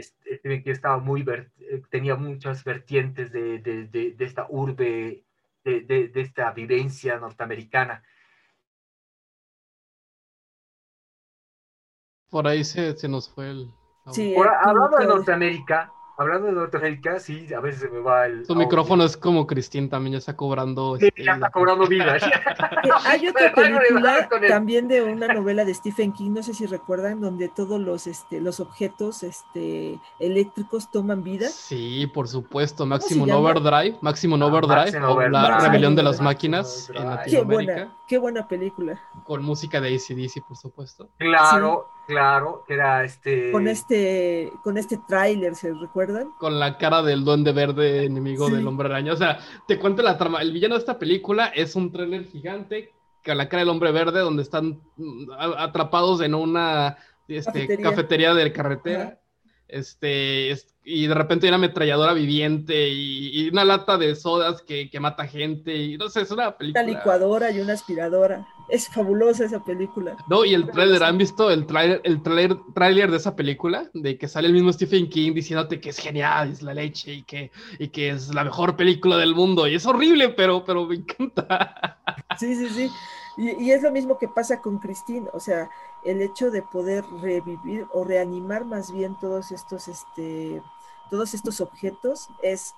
Stephen 0.00 0.62
King 0.62 0.72
estaba 0.72 0.98
muy, 0.98 1.24
eh, 1.58 1.82
tenía 1.90 2.16
muchas 2.16 2.64
vertientes 2.64 3.32
de, 3.32 3.58
de, 3.58 3.86
de, 3.86 4.12
de 4.12 4.24
esta 4.24 4.46
urbe, 4.48 5.24
de, 5.64 6.12
esta 6.14 6.50
vivencia 6.52 7.18
norteamericana. 7.18 8.02
Por 12.32 12.48
ahí 12.48 12.64
se, 12.64 12.96
se 12.96 13.08
nos 13.08 13.28
fue 13.28 13.50
el... 13.50 13.70
Sí, 14.10 14.34
hablando 14.64 14.96
de 14.96 15.06
Norteamérica, 15.06 15.92
Hablando 16.18 16.48
de 16.48 16.52
Norteamérica, 16.52 17.18
sí, 17.18 17.52
a 17.54 17.60
veces 17.60 17.80
se 17.80 17.88
me 17.88 17.98
va 17.98 18.26
el. 18.26 18.44
Su 18.44 18.54
micrófono 18.54 19.02
es 19.02 19.16
como 19.16 19.46
Cristín, 19.46 19.88
también 19.88 20.12
ya 20.12 20.18
está 20.18 20.36
cobrando. 20.36 20.98
Sí, 20.98 21.06
este, 21.06 21.24
ya 21.24 21.32
está 21.32 21.50
cobrando 21.50 21.86
vida. 21.86 22.16
Hay 23.06 23.26
otra 23.26 23.52
película 23.52 24.28
también 24.46 24.88
de 24.88 25.02
una 25.02 25.28
novela 25.28 25.64
de 25.64 25.72
Stephen 25.72 26.12
King, 26.12 26.32
no 26.32 26.42
sé 26.42 26.52
si 26.52 26.66
recuerdan, 26.66 27.22
donde 27.22 27.48
todos 27.48 27.80
los, 27.80 28.06
este, 28.06 28.42
los 28.42 28.60
objetos 28.60 29.22
este, 29.22 29.98
eléctricos 30.20 30.90
toman 30.90 31.24
vida. 31.24 31.48
Sí, 31.48 32.06
por 32.12 32.28
supuesto. 32.28 32.84
Maximum 32.84 33.30
Overdrive. 33.30 33.96
Maximum 34.02 34.42
ah, 34.42 34.46
Overdrive. 34.46 34.98
o 35.04 35.28
La 35.28 35.60
rebelión 35.60 35.96
de 35.96 36.02
las 36.02 36.20
máquinas 36.20 36.90
en 36.94 37.06
Latinoamérica. 37.06 37.74
Qué 37.74 37.76
buena, 37.82 37.96
qué 38.06 38.18
buena 38.18 38.48
película. 38.48 39.00
Con 39.24 39.42
música 39.42 39.80
de 39.80 39.94
ACDC, 39.96 40.46
por 40.46 40.58
supuesto. 40.58 41.08
Claro, 41.16 41.88
claro, 42.06 42.64
que 42.66 42.74
era 42.74 43.04
este. 43.04 43.50
Con 43.50 43.68
este, 43.68 44.52
con 44.62 44.78
este 44.78 44.98
tráiler, 45.08 45.54
¿se 45.54 45.72
recuerda? 45.72 46.26
Con 46.38 46.58
la 46.58 46.78
cara 46.78 47.02
del 47.02 47.24
duende 47.24 47.52
verde 47.52 48.04
enemigo 48.04 48.48
del 48.48 48.66
hombre 48.66 48.88
araña. 48.88 49.12
O 49.12 49.16
sea, 49.16 49.38
te 49.66 49.78
cuento 49.78 50.02
la 50.02 50.18
trama. 50.18 50.42
El 50.42 50.52
villano 50.52 50.74
de 50.74 50.80
esta 50.80 50.98
película 50.98 51.46
es 51.46 51.76
un 51.76 51.92
trailer 51.92 52.24
gigante 52.24 52.92
con 53.24 53.38
la 53.38 53.48
cara 53.48 53.60
del 53.60 53.68
hombre 53.68 53.92
verde 53.92 54.20
donde 54.20 54.42
están 54.42 54.80
mm, 54.96 55.30
atrapados 55.58 56.20
en 56.22 56.34
una 56.34 56.96
este, 57.28 57.78
cafetería. 57.78 58.34
de 58.34 58.52
carretera. 58.52 59.20
Este, 59.68 60.50
y 60.84 61.06
de 61.06 61.14
repente 61.14 61.46
hay 61.46 61.50
una 61.50 61.56
ametralladora 61.56 62.12
viviente 62.12 62.88
y, 62.88 63.48
una 63.48 63.64
lata 63.64 63.98
de 63.98 64.16
sodas 64.16 64.62
que, 64.62 64.90
que, 64.90 65.00
mata 65.00 65.26
gente. 65.26 65.74
Y 65.74 65.96
no 65.96 66.08
sé, 66.08 66.22
es 66.22 66.30
una 66.30 66.56
película. 66.56 66.82
Una 66.82 66.92
licuadora 66.92 67.50
y 67.50 67.60
una 67.60 67.74
aspiradora. 67.74 68.46
Es 68.68 68.88
fabulosa 68.88 69.44
esa 69.44 69.62
película. 69.62 70.16
No, 70.28 70.44
y 70.44 70.54
el 70.54 70.70
trailer, 70.70 71.02
¿han 71.04 71.18
visto 71.18 71.50
el 71.50 71.66
trailer, 71.66 72.00
el 72.04 72.22
trailer, 72.22 72.56
trailer 72.74 73.10
de 73.10 73.16
esa 73.16 73.36
película? 73.36 73.88
De 73.94 74.18
que 74.18 74.26
sale 74.26 74.48
el 74.48 74.54
mismo 74.54 74.72
Stephen 74.72 75.08
King 75.08 75.34
diciéndote 75.34 75.80
que 75.80 75.90
es 75.90 75.98
genial, 75.98 76.50
es 76.50 76.62
la 76.62 76.74
leche 76.74 77.14
y 77.14 77.22
que, 77.22 77.50
y 77.78 77.88
que 77.88 78.10
es 78.10 78.34
la 78.34 78.44
mejor 78.44 78.76
película 78.76 79.16
del 79.18 79.34
mundo. 79.34 79.66
Y 79.68 79.76
es 79.76 79.86
horrible, 79.86 80.30
pero, 80.30 80.64
pero 80.64 80.86
me 80.86 80.96
encanta. 80.96 81.98
Sí, 82.38 82.54
sí, 82.56 82.68
sí. 82.70 82.90
Y, 83.36 83.70
es 83.70 83.82
lo 83.82 83.90
mismo 83.90 84.18
que 84.18 84.28
pasa 84.28 84.60
con 84.60 84.78
Christine, 84.78 85.26
o 85.32 85.40
sea, 85.40 85.70
el 86.04 86.20
hecho 86.20 86.50
de 86.50 86.62
poder 86.62 87.04
revivir 87.20 87.86
o 87.92 88.04
reanimar 88.04 88.64
más 88.64 88.92
bien 88.92 89.16
todos 89.20 89.52
estos, 89.52 89.88
este, 89.88 90.62
todos 91.10 91.34
estos 91.34 91.60
objetos 91.60 92.28
es 92.42 92.72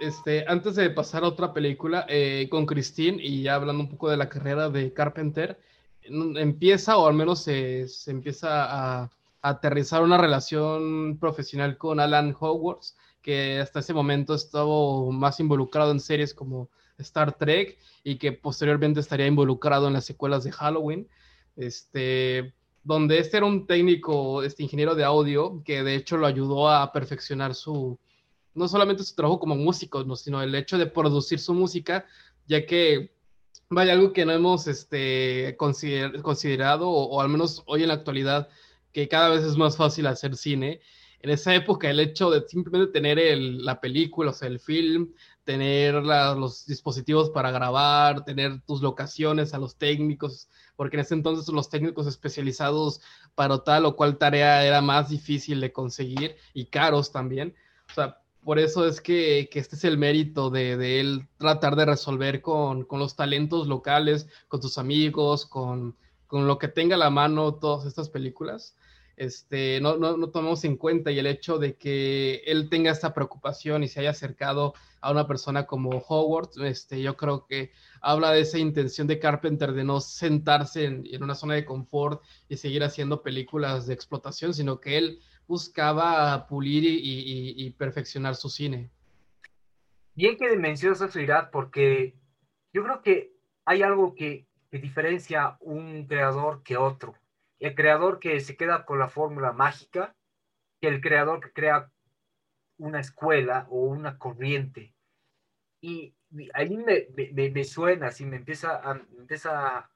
este, 0.00 0.44
antes 0.48 0.76
de 0.76 0.90
pasar 0.90 1.24
a 1.24 1.28
otra 1.28 1.52
película, 1.52 2.06
eh, 2.08 2.48
con 2.50 2.66
Christine, 2.66 3.22
y 3.22 3.42
ya 3.42 3.56
hablando 3.56 3.82
un 3.82 3.90
poco 3.90 4.10
de 4.10 4.16
la 4.16 4.28
carrera 4.28 4.70
de 4.70 4.92
Carpenter, 4.92 5.60
empieza, 6.02 6.96
o 6.98 7.06
al 7.06 7.14
menos 7.14 7.42
se, 7.42 7.86
empieza 8.06 8.64
a, 8.64 9.02
a, 9.04 9.10
aterrizar 9.42 10.02
una 10.02 10.18
relación 10.18 11.18
profesional 11.18 11.76
con 11.78 12.00
Alan 12.00 12.34
Hogwarts, 12.38 12.96
que 13.22 13.60
hasta 13.60 13.80
ese 13.80 13.94
momento 13.94 14.34
estaba 14.34 14.66
más 15.10 15.40
involucrado 15.40 15.92
en 15.92 16.00
series 16.00 16.34
como 16.34 16.68
Star 16.98 17.36
Trek 17.36 17.78
y 18.02 18.16
que 18.16 18.32
posteriormente 18.32 19.00
estaría 19.00 19.26
involucrado 19.26 19.86
en 19.86 19.94
las 19.94 20.04
secuelas 20.04 20.44
de 20.44 20.52
Halloween, 20.52 21.08
este, 21.56 22.54
donde 22.82 23.18
este 23.18 23.38
era 23.38 23.46
un 23.46 23.66
técnico, 23.66 24.42
este 24.42 24.62
ingeniero 24.62 24.94
de 24.94 25.04
audio, 25.04 25.62
que 25.64 25.82
de 25.82 25.96
hecho 25.96 26.16
lo 26.16 26.26
ayudó 26.26 26.68
a 26.68 26.92
perfeccionar 26.92 27.54
su, 27.54 27.98
no 28.54 28.68
solamente 28.68 29.02
su 29.02 29.14
trabajo 29.14 29.40
como 29.40 29.56
músico, 29.56 30.16
sino 30.16 30.42
el 30.42 30.54
hecho 30.54 30.78
de 30.78 30.86
producir 30.86 31.38
su 31.38 31.54
música, 31.54 32.06
ya 32.46 32.66
que 32.66 33.14
vaya 33.68 33.92
algo 33.92 34.12
que 34.12 34.24
no 34.24 34.32
hemos 34.32 34.66
este, 34.66 35.56
considerado, 35.56 36.88
o, 36.88 37.20
al 37.20 37.28
menos 37.28 37.62
hoy 37.66 37.82
en 37.82 37.88
la 37.88 37.94
actualidad, 37.94 38.48
que 38.92 39.08
cada 39.08 39.30
vez 39.30 39.44
es 39.44 39.56
más 39.56 39.76
fácil 39.76 40.06
hacer 40.06 40.36
cine, 40.36 40.80
en 41.24 41.30
esa 41.30 41.54
época 41.54 41.88
el 41.88 42.00
hecho 42.00 42.30
de 42.30 42.46
simplemente 42.46 42.92
tener 42.92 43.18
la 43.38 43.80
película, 43.80 44.30
o 44.30 44.34
sea, 44.34 44.46
el 44.46 44.60
film, 44.60 45.14
tener 45.42 45.94
los 45.94 46.66
dispositivos 46.66 47.30
para 47.30 47.50
grabar, 47.50 48.26
tener 48.26 48.60
tus 48.66 48.82
locaciones 48.82 49.54
a 49.54 49.58
los 49.58 49.76
técnicos, 49.76 50.50
porque 50.76 50.96
en 50.96 51.00
ese 51.00 51.14
entonces 51.14 51.48
los 51.48 51.70
técnicos 51.70 52.06
especializados 52.06 53.00
para 53.34 53.56
tal 53.64 53.86
o 53.86 53.96
cual 53.96 54.18
tarea 54.18 54.66
era 54.66 54.82
más 54.82 55.08
difícil 55.08 55.62
de 55.62 55.72
conseguir 55.72 56.36
y 56.52 56.66
caros 56.66 57.10
también. 57.10 57.54
O 57.90 57.94
sea, 57.94 58.18
por 58.44 58.58
eso 58.58 58.86
es 58.86 59.00
que, 59.00 59.48
este 59.50 59.76
es 59.76 59.84
el 59.84 59.96
mérito 59.96 60.50
de, 60.50 61.00
él 61.00 61.26
tratar 61.38 61.74
de 61.74 61.86
resolver 61.86 62.42
con, 62.42 62.86
los 62.90 63.16
talentos 63.16 63.66
locales, 63.66 64.28
con 64.48 64.60
tus 64.60 64.76
amigos, 64.76 65.46
con, 65.46 65.96
con 66.26 66.46
lo 66.46 66.58
que 66.58 66.68
tenga 66.68 66.96
a 66.96 66.98
la 66.98 67.08
mano 67.08 67.54
todas 67.54 67.86
estas 67.86 68.10
películas 68.10 68.76
este, 69.16 69.80
no, 69.80 69.96
no, 69.96 70.16
no, 70.16 70.30
tomamos 70.30 70.64
en 70.64 70.76
cuenta 70.76 71.10
y 71.10 71.18
el 71.18 71.26
hecho 71.26 71.58
de 71.58 71.76
que 71.76 72.42
él 72.46 72.68
tenga 72.68 72.90
esta 72.90 73.14
preocupación 73.14 73.84
y 73.84 73.88
se 73.88 74.00
haya 74.00 74.10
acercado 74.10 74.74
a 75.00 75.12
una 75.12 75.26
persona 75.26 75.66
como 75.66 75.90
Howard, 75.90 76.50
este, 76.64 77.00
yo 77.00 77.16
creo 77.16 77.46
que 77.46 77.70
habla 78.00 78.32
de 78.32 78.40
esa 78.40 78.58
intención 78.58 79.06
de 79.06 79.18
Carpenter 79.18 79.72
de 79.72 79.84
no 79.84 80.00
sentarse 80.00 80.84
en, 80.84 81.22
una 81.22 81.34
zona 81.34 81.54
de 81.54 81.64
confort 81.64 82.22
y 82.48 82.56
seguir 82.56 82.82
haciendo 82.82 83.22
películas 83.22 83.86
de 83.86 83.94
explotación, 83.94 84.54
sino 84.54 84.80
que 84.80 84.98
él 84.98 85.20
buscaba 85.46 86.46
pulir 86.46 86.84
y, 86.84 87.70
perfeccionar 87.72 88.34
su 88.34 88.48
cine. 88.48 88.90
Bien 90.14 90.36
que 90.36 90.56
mencionas 90.56 91.14
Irat, 91.16 91.50
porque 91.50 92.14
yo 92.72 92.82
creo 92.82 93.02
que 93.02 93.36
hay 93.66 93.82
algo 93.82 94.14
que, 94.14 94.46
que 94.70 94.78
diferencia 94.78 95.56
un 95.60 96.06
creador 96.06 96.62
que 96.62 96.76
otro 96.76 97.14
el 97.64 97.74
creador 97.74 98.18
que 98.18 98.40
se 98.40 98.58
queda 98.58 98.84
con 98.84 98.98
la 98.98 99.08
fórmula 99.08 99.52
mágica 99.52 100.14
que 100.82 100.88
el 100.88 101.00
creador 101.00 101.40
que 101.40 101.50
crea 101.50 101.90
una 102.76 103.00
escuela 103.00 103.66
o 103.70 103.84
una 103.84 104.18
corriente. 104.18 104.94
Y, 105.80 106.14
ahí 106.52 106.76
me, 106.76 107.06
me, 107.32 107.64
suena, 107.64 108.08
así 108.08 108.26
me 108.26 108.36
empieza 108.36 108.76
a, 108.76 109.00
empieza 109.16 109.90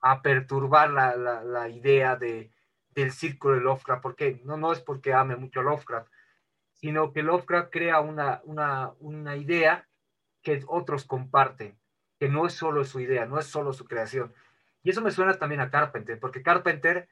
a, 0.00 0.22
perturbar 0.22 0.90
la, 0.90 1.16
la, 1.44 1.68
idea 1.68 2.16
de, 2.16 2.50
del 2.90 3.12
círculo 3.12 3.54
de 3.54 3.60
Lovecraft, 3.60 4.02
porque 4.02 4.40
no, 4.42 4.56
no 4.56 4.72
es 4.72 4.80
porque 4.80 5.12
ame 5.12 5.36
mucho 5.36 5.62
Lovecraft, 5.62 6.10
sino 6.72 7.12
que 7.12 7.22
Lovecraft 7.22 7.70
crea 7.70 8.00
una, 8.00 8.40
una, 8.44 8.94
una 8.98 9.36
idea 9.36 9.88
que 10.42 10.64
otros 10.66 11.04
comparten, 11.04 11.78
que 12.18 12.28
no 12.28 12.46
es 12.46 12.54
solo 12.54 12.84
su 12.84 12.98
idea, 12.98 13.26
no 13.26 13.38
es 13.38 13.46
solo 13.46 13.72
su 13.72 13.84
creación, 13.84 14.34
y 14.86 14.90
eso 14.90 15.02
me 15.02 15.10
suena 15.10 15.34
también 15.34 15.60
a 15.60 15.68
Carpenter, 15.68 16.20
porque 16.20 16.44
Carpenter 16.44 17.08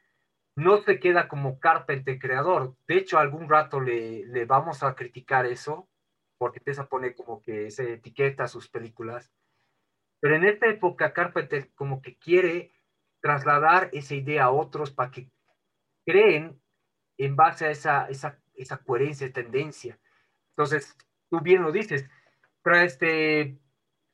no 0.55 0.81
se 0.83 1.01
queda 1.01 1.27
como 1.27 1.59
Carpenter 1.59 2.21
creador. 2.21 2.77
De 2.87 2.99
hecho, 2.99 3.19
algún 3.19 3.49
rato 3.49 3.81
le, 3.81 4.25
le 4.27 4.45
vamos 4.45 4.85
a 4.85 4.95
criticar 4.95 5.45
eso, 5.45 5.89
porque 6.39 6.61
empieza 6.61 6.83
a 6.83 6.89
poner 6.89 7.17
como 7.17 7.43
que 7.43 7.73
se 7.73 7.95
etiqueta 7.95 8.45
a 8.45 8.49
sus 8.49 8.69
películas. 8.69 9.33
Pero 10.21 10.37
en 10.37 10.45
esta 10.45 10.69
época 10.69 11.13
Carpenter 11.13 11.73
como 11.75 12.01
que 12.01 12.17
quiere 12.17 12.73
trasladar 13.21 13.91
esa 13.93 14.15
idea 14.15 14.45
a 14.45 14.53
otros 14.53 14.93
para 14.93 15.11
que 15.11 15.33
creen 16.07 16.63
en 17.19 17.35
base 17.35 17.67
a 17.67 17.71
esa, 17.71 18.07
esa, 18.07 18.41
esa 18.55 18.77
coherencia, 18.85 19.33
tendencia. 19.33 19.99
Entonces, 20.51 20.97
tú 21.29 21.41
bien 21.41 21.63
lo 21.63 21.73
dices, 21.73 22.09
trae 22.63 22.85
este 22.85 23.59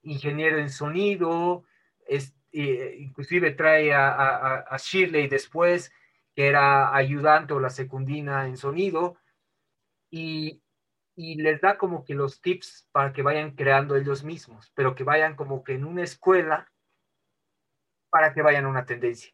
ingeniero 0.01 0.57
en 0.57 0.71
sonido, 0.71 1.65
este 2.07 2.40
eh, 2.53 2.97
inclusive 2.99 3.53
trae 3.53 3.93
a, 3.95 4.77
Shirley 4.79 5.29
después, 5.29 5.93
que 6.35 6.49
era 6.49 6.95
ayudante 6.95 7.53
o 7.53 7.61
la 7.61 7.71
secundina 7.71 8.47
en 8.47 8.57
sonido, 8.57 9.17
y, 10.11 10.63
les 11.17 11.61
da 11.61 11.77
como 11.77 12.05
que 12.05 12.15
los 12.15 12.41
tips 12.41 12.89
para 12.93 13.13
que 13.13 13.23
vayan 13.23 13.55
creando 13.55 13.95
ellos 13.95 14.25
mismos, 14.25 14.73
pero 14.75 14.95
que 14.95 15.05
vayan 15.05 15.37
como 15.37 15.63
que 15.65 15.75
en 15.75 15.85
una 15.85 16.03
escuela 16.03 16.73
para 18.09 18.33
que 18.33 18.41
vayan 18.41 18.65
a 18.65 18.69
una 18.69 18.87
tendencia. 18.87 19.31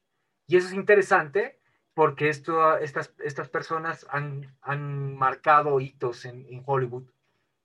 Y 0.48 0.56
eso 0.56 0.66
es 0.66 0.74
interesante 0.74 1.60
porque 1.94 2.28
esto, 2.28 2.76
estas, 2.78 3.14
estas 3.20 3.48
personas 3.48 4.04
han, 4.10 4.52
han 4.62 5.16
marcado 5.16 5.80
hitos 5.80 6.24
en, 6.24 6.62
Hollywood 6.66 7.08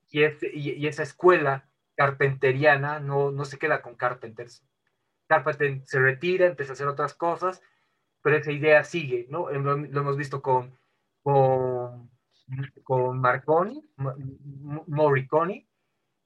y, 0.09 0.87
esa 0.87 1.03
escuela 1.03 1.67
carpenteriana 1.95 2.99
no, 2.99 3.31
no 3.31 3.43
se 3.45 3.57
queda 3.57 3.81
con 3.81 3.95
Carpenters, 3.95 4.63
Carpenter 5.31 5.81
se 5.85 5.99
retira, 5.99 6.47
empieza 6.47 6.71
a 6.71 6.75
hacer 6.75 6.87
otras 6.87 7.13
cosas, 7.13 7.61
pero 8.21 8.37
esa 8.37 8.51
idea 8.51 8.83
sigue, 8.83 9.27
¿no? 9.29 9.49
Lo, 9.49 9.73
hemos 9.73 10.17
visto 10.17 10.41
con, 10.41 10.77
con 11.23 12.11
con 12.83 13.19
Marconi, 13.19 13.83
Morricone, 14.87 15.67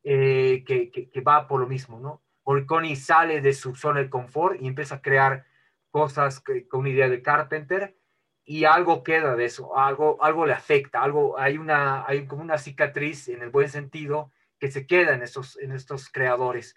eh, 0.03 0.63
que, 0.65 0.89
que, 0.89 1.21
va 1.21 1.47
por 1.47 1.59
lo 1.59 1.67
mismo, 1.67 1.99
¿no? 1.99 2.23
Morricone 2.45 2.95
sale 2.95 3.41
de 3.41 3.53
su 3.53 3.75
zona 3.75 4.01
de 4.01 4.09
confort 4.09 4.61
y 4.61 4.67
empieza 4.67 4.95
a 4.95 5.01
crear 5.01 5.45
cosas 5.89 6.41
con 6.41 6.81
una 6.81 6.89
idea 6.89 7.09
de 7.09 7.21
Carpenter 7.21 7.97
y 8.43 8.65
algo 8.65 9.03
queda 9.03 9.35
de 9.35 9.45
eso, 9.45 9.77
algo, 9.77 10.23
algo 10.23 10.45
le 10.45 10.53
afecta, 10.53 11.01
algo, 11.01 11.39
hay, 11.39 11.57
una, 11.57 12.05
hay 12.05 12.27
como 12.27 12.43
una 12.43 12.57
cicatriz 12.57 13.27
en 13.29 13.41
el 13.41 13.49
buen 13.49 13.69
sentido 13.69 14.31
que 14.59 14.69
se 14.69 14.85
queda 14.85 15.15
en 15.15 15.23
estos, 15.23 15.57
en 15.57 15.71
estos 15.71 16.09
creadores. 16.09 16.75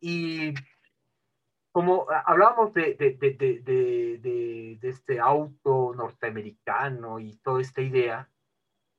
Y 0.00 0.54
como 1.74 2.06
hablábamos 2.08 2.72
de, 2.72 2.94
de, 2.94 3.14
de, 3.14 4.78
de, 4.78 4.88
este 4.88 5.18
auto 5.18 5.92
norteamericano 5.92 7.18
y 7.18 7.34
toda 7.38 7.60
esta 7.60 7.82
idea, 7.82 8.30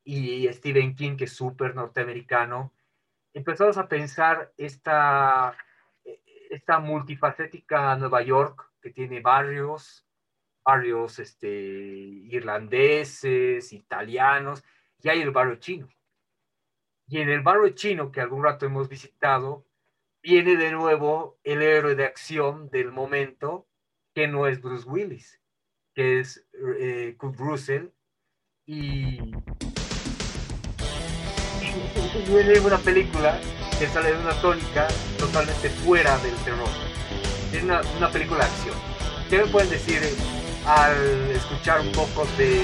y 0.03 0.45
Stephen 0.51 0.93
King, 0.93 1.15
que 1.15 1.23
es 1.23 1.31
súper 1.31 1.73
norteamericano, 1.73 2.73
empezamos 3.33 3.77
a 3.77 3.87
pensar 3.87 4.51
esta, 4.57 5.55
esta 6.49 6.79
multifacética 6.79 7.95
Nueva 7.95 8.21
York 8.23 8.69
que 8.81 8.89
tiene 8.89 9.21
barrios, 9.21 10.05
barrios 10.61 11.19
este, 11.19 11.47
irlandeses, 11.47 13.71
italianos, 13.71 14.65
y 15.01 15.07
hay 15.07 15.21
el 15.21 15.31
barrio 15.31 15.55
chino. 15.55 15.87
Y 17.07 17.19
en 17.19 17.29
el 17.29 17.39
barrio 17.39 17.69
chino, 17.69 18.11
que 18.11 18.19
algún 18.19 18.43
rato 18.43 18.65
hemos 18.65 18.89
visitado, 18.89 19.64
viene 20.25 20.57
de 20.57 20.71
nuevo 20.71 21.37
el 21.43 21.61
héroe 21.61 21.93
de 21.93 22.03
acción 22.05 22.71
del 22.71 22.91
momento, 22.91 23.67
que 24.15 24.27
no 24.27 24.47
es 24.47 24.59
Bruce 24.59 24.89
Willis, 24.89 25.39
que 25.93 26.19
es 26.19 26.43
eh, 26.79 27.13
Kurt 27.19 27.37
Russell, 27.37 27.89
y, 28.65 29.17
viene 32.27 32.59
una 32.59 32.79
película 32.79 33.39
que 33.77 33.85
sale 33.85 34.13
de 34.13 34.17
una 34.17 34.33
tónica 34.41 34.87
totalmente 35.19 35.69
fuera 35.69 36.17
del 36.19 36.35
terror. 36.37 36.69
Es 37.53 37.61
una, 37.61 37.81
una 37.97 38.09
película 38.09 38.39
de 38.39 38.45
acción. 38.45 38.75
¿Qué 39.29 39.37
me 39.37 39.45
pueden 39.45 39.69
decir 39.69 40.01
al 40.65 41.29
escuchar 41.31 41.81
un 41.81 41.91
poco 41.91 42.25
de... 42.39 42.63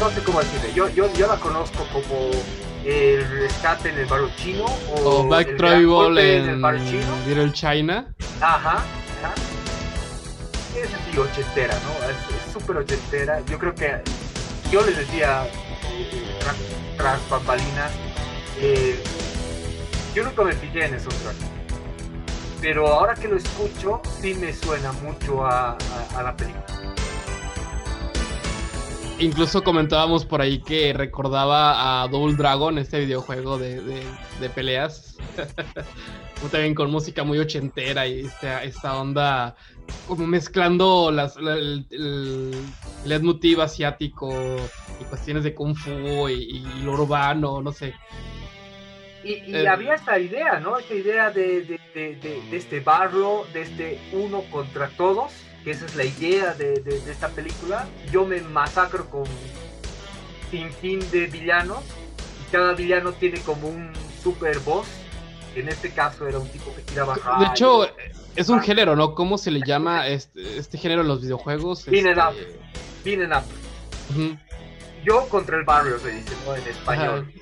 No 0.00 0.10
sé 0.10 0.24
cómo 0.24 0.40
decirle, 0.40 0.72
yo, 0.74 0.88
yo, 0.88 1.12
yo 1.14 1.28
la 1.28 1.38
conozco 1.38 1.86
como 1.92 2.30
el 2.84 3.28
rescate 3.30 3.88
en 3.88 3.98
el 3.98 4.06
barrio 4.06 4.30
chino 4.36 4.64
o, 4.64 5.00
o 5.00 5.28
Back 5.28 5.56
Travel 5.56 6.18
en, 6.18 6.48
el 6.48 6.60
barrio 6.60 6.84
chino. 6.84 7.16
Little 7.26 7.52
China. 7.52 8.14
Ajá, 8.40 8.84
ajá. 9.22 9.34
Es 10.76 10.92
así 10.92 11.18
ochentera, 11.18 11.74
¿no? 11.74 12.10
Es 12.10 12.52
súper 12.52 12.78
ochentera. 12.78 13.40
Yo 13.46 13.58
creo 13.58 13.74
que 13.74 14.02
yo 14.70 14.84
les 14.84 14.96
decía 14.96 15.46
eh, 15.90 16.38
tras, 16.96 17.28
bambalinas, 17.28 17.92
eh, 18.58 19.02
yo 20.14 20.24
nunca 20.24 20.42
me 20.42 20.52
fijé 20.52 20.86
en 20.86 20.94
esos 20.94 21.14
tracks. 21.14 21.38
Pero 22.60 22.88
ahora 22.88 23.14
que 23.14 23.28
lo 23.28 23.36
escucho, 23.36 24.00
sí 24.20 24.34
me 24.34 24.52
suena 24.52 24.92
mucho 24.92 25.46
a 25.46 25.76
la 26.22 26.34
película. 26.36 26.93
Incluso 29.18 29.62
comentábamos 29.62 30.24
por 30.24 30.40
ahí 30.40 30.58
que 30.58 30.92
recordaba 30.92 32.02
a 32.02 32.08
Double 32.08 32.34
Dragon, 32.34 32.78
este 32.78 33.00
videojuego 33.00 33.58
de, 33.58 33.80
de, 33.80 34.50
peleas. 34.50 35.16
También 36.50 36.74
con 36.74 36.90
música 36.90 37.24
muy 37.24 37.38
ochentera 37.38 38.06
y 38.06 38.26
esta, 38.26 38.64
esta 38.64 39.00
onda 39.00 39.56
como 40.06 40.26
mezclando 40.26 41.10
las, 41.10 41.36
el, 41.36 41.86
el, 41.90 43.60
asiático 43.60 44.30
y 45.00 45.04
cuestiones 45.04 45.44
de 45.44 45.54
kung 45.54 45.74
fu 45.74 46.28
y, 46.28 46.60
lo 46.82 46.92
urbano, 46.92 47.62
no 47.62 47.72
sé. 47.72 47.94
Y, 49.22 49.54
eh, 49.54 49.68
había 49.68 49.94
esta 49.94 50.18
idea, 50.18 50.60
¿no? 50.60 50.76
Esta 50.78 50.94
idea 50.94 51.30
de, 51.30 51.62
de, 51.62 51.80
de, 51.94 52.56
este 52.56 52.80
barrio, 52.80 53.46
de 53.54 53.62
este 53.62 53.98
uno 54.12 54.42
contra 54.50 54.88
todos, 54.88 55.32
que 55.64 55.70
esa 55.70 55.86
es 55.86 55.96
la 55.96 56.04
idea 56.04 56.54
de, 56.54 56.82
esta 57.08 57.28
película. 57.30 57.88
Yo 58.12 58.26
me 58.26 58.40
masacro 58.42 59.08
con 59.08 59.24
sin 60.50 60.70
fin 60.70 61.00
de 61.10 61.26
villanos 61.26 61.82
y 62.46 62.52
cada 62.52 62.74
villano 62.74 63.12
tiene 63.12 63.40
como 63.40 63.68
un 63.68 63.90
super 64.22 64.58
boss. 64.60 64.86
En 65.56 65.68
este 65.68 65.90
caso 65.90 66.28
era 66.28 66.38
un 66.38 66.48
tipo 66.48 66.74
que 66.74 66.82
tiraba 66.82 67.14
De 67.38 67.46
hecho, 67.46 67.88
es 68.36 68.48
un 68.48 68.60
género, 68.60 68.96
¿no? 68.96 69.14
¿Cómo 69.14 69.38
se 69.38 69.50
le 69.50 69.60
llama 69.64 70.08
este, 70.08 70.58
este 70.58 70.78
género 70.78 71.02
en 71.02 71.08
los 71.08 71.22
videojuegos? 71.22 71.86
Bean 71.86 72.08
este... 72.08 72.20
up. 72.20 72.34
Bean 73.04 73.32
up. 73.32 73.44
Yo 75.04 75.28
contra 75.28 75.56
el 75.56 75.64
barrio 75.64 75.98
se 75.98 76.10
dice, 76.10 76.34
¿no? 76.44 76.56
En 76.56 76.66
español. 76.66 77.32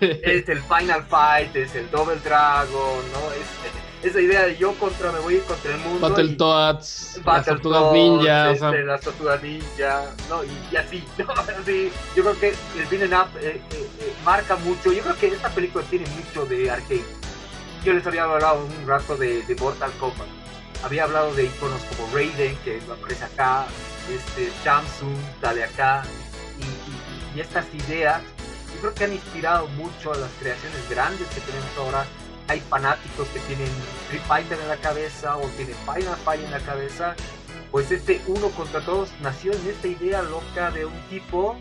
es 0.00 0.48
el 0.48 0.60
Final 0.62 1.04
Fight, 1.04 1.54
es 1.56 1.74
el 1.74 1.90
Double 1.90 2.16
Dragon, 2.16 3.00
¿no? 3.12 3.32
Es, 3.32 3.91
esa 4.02 4.20
idea 4.20 4.42
de 4.42 4.56
yo 4.56 4.74
contra 4.74 5.12
me 5.12 5.20
voy 5.20 5.38
contra 5.38 5.72
el 5.72 5.78
mundo. 5.78 6.08
Battletoads, 6.08 7.20
las 7.24 7.46
tortugas 7.46 7.92
ninja. 7.92 8.50
Este, 8.50 8.82
Las 8.84 9.00
tortugas 9.00 9.42
ninja, 9.42 10.10
¿no? 10.28 10.42
Y, 10.44 10.76
así, 10.76 11.04
¿no? 11.18 11.30
Así, 11.32 11.90
yo 12.16 12.22
creo 12.24 12.40
que 12.40 12.48
el 12.48 12.86
Beaten 12.90 13.14
Up 13.14 13.28
eh, 13.40 13.60
eh, 13.70 13.88
eh, 14.00 14.12
marca 14.24 14.56
mucho. 14.56 14.92
Yo 14.92 15.02
creo 15.02 15.16
que 15.16 15.28
esta 15.28 15.48
película 15.50 15.84
tiene 15.88 16.06
mucho 16.10 16.44
de 16.46 16.70
arcade. 16.70 17.04
Yo 17.84 17.92
les 17.92 18.06
había 18.06 18.24
hablado 18.24 18.64
un 18.64 18.86
rato 18.86 19.16
de, 19.16 19.42
de 19.42 19.54
Mortal 19.56 19.92
Kombat. 19.98 20.28
Había 20.84 21.04
hablado 21.04 21.32
de 21.34 21.44
iconos 21.44 21.80
como 21.84 22.12
Raiden, 22.12 22.56
que 22.64 22.80
aparece 22.90 23.24
acá, 23.24 23.66
este, 24.12 24.50
Shamsung, 24.64 25.16
sale 25.40 25.62
acá. 25.62 26.02
Y, 26.58 27.38
y 27.38 27.40
estas 27.40 27.66
ideas, 27.72 28.20
yo 28.74 28.80
creo 28.80 28.94
que 28.94 29.04
han 29.04 29.12
inspirado 29.12 29.68
mucho 29.68 30.12
a 30.12 30.16
las 30.16 30.30
creaciones 30.40 30.90
grandes 30.90 31.28
que 31.28 31.40
tenemos 31.40 31.70
ahora 31.78 32.04
hay 32.48 32.60
fanáticos 32.60 33.28
que 33.28 33.40
tienen 33.40 33.68
Street 34.04 34.22
Fighter 34.26 34.58
en 34.60 34.68
la 34.68 34.76
cabeza 34.76 35.36
o 35.36 35.42
tienen 35.56 35.76
Final 35.84 36.16
Fight 36.24 36.44
en 36.44 36.50
la 36.50 36.60
cabeza, 36.60 37.14
pues 37.70 37.90
este 37.90 38.20
uno 38.26 38.48
contra 38.50 38.80
todos 38.80 39.10
nació 39.20 39.52
en 39.52 39.68
esta 39.68 39.88
idea 39.88 40.22
loca 40.22 40.70
de 40.70 40.84
un 40.84 41.00
tipo 41.08 41.56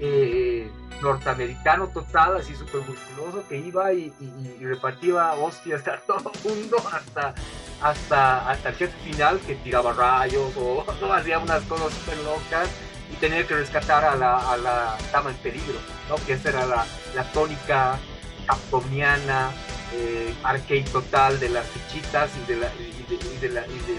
eh, 0.00 0.70
norteamericano 1.02 1.88
total, 1.88 2.36
así 2.36 2.54
súper 2.54 2.82
musculoso, 2.82 3.44
que 3.48 3.56
iba 3.56 3.92
y, 3.92 4.12
repartía 4.60 5.32
hostias 5.32 5.86
a 5.88 5.98
todo 5.98 6.32
el 6.44 6.50
mundo 6.50 6.76
hasta, 6.92 7.34
hasta, 7.80 8.50
hasta 8.50 8.68
el 8.68 8.74
jefe 8.74 8.96
final 9.04 9.38
que 9.40 9.54
tiraba 9.56 9.92
rayos 9.92 10.52
o 10.56 10.84
hacía 11.12 11.38
unas 11.38 11.62
cosas 11.64 11.92
súper 11.92 12.18
locas 12.18 12.68
y 13.12 13.16
tenía 13.16 13.46
que 13.46 13.54
rescatar 13.54 14.04
a 14.04 14.16
la, 14.16 14.36
a 14.36 14.56
la 14.56 14.96
dama 15.12 15.30
en 15.30 15.36
peligro, 15.36 15.78
¿no? 16.08 16.16
que 16.26 16.34
esa 16.34 16.50
era 16.50 16.66
la, 16.66 16.86
la 17.14 17.24
tónica 17.32 17.98
capcomiana 18.46 19.50
eh, 19.94 20.34
arcade 20.42 20.84
total 20.92 21.40
de 21.40 21.48
las 21.48 21.66
fichitas 21.66 22.30
y 22.42 22.52
de 22.52 22.60
la 22.60 22.70
y 22.74 23.38
de, 23.40 23.48
la 23.48 23.66
y 23.66 23.70
de, 23.70 23.98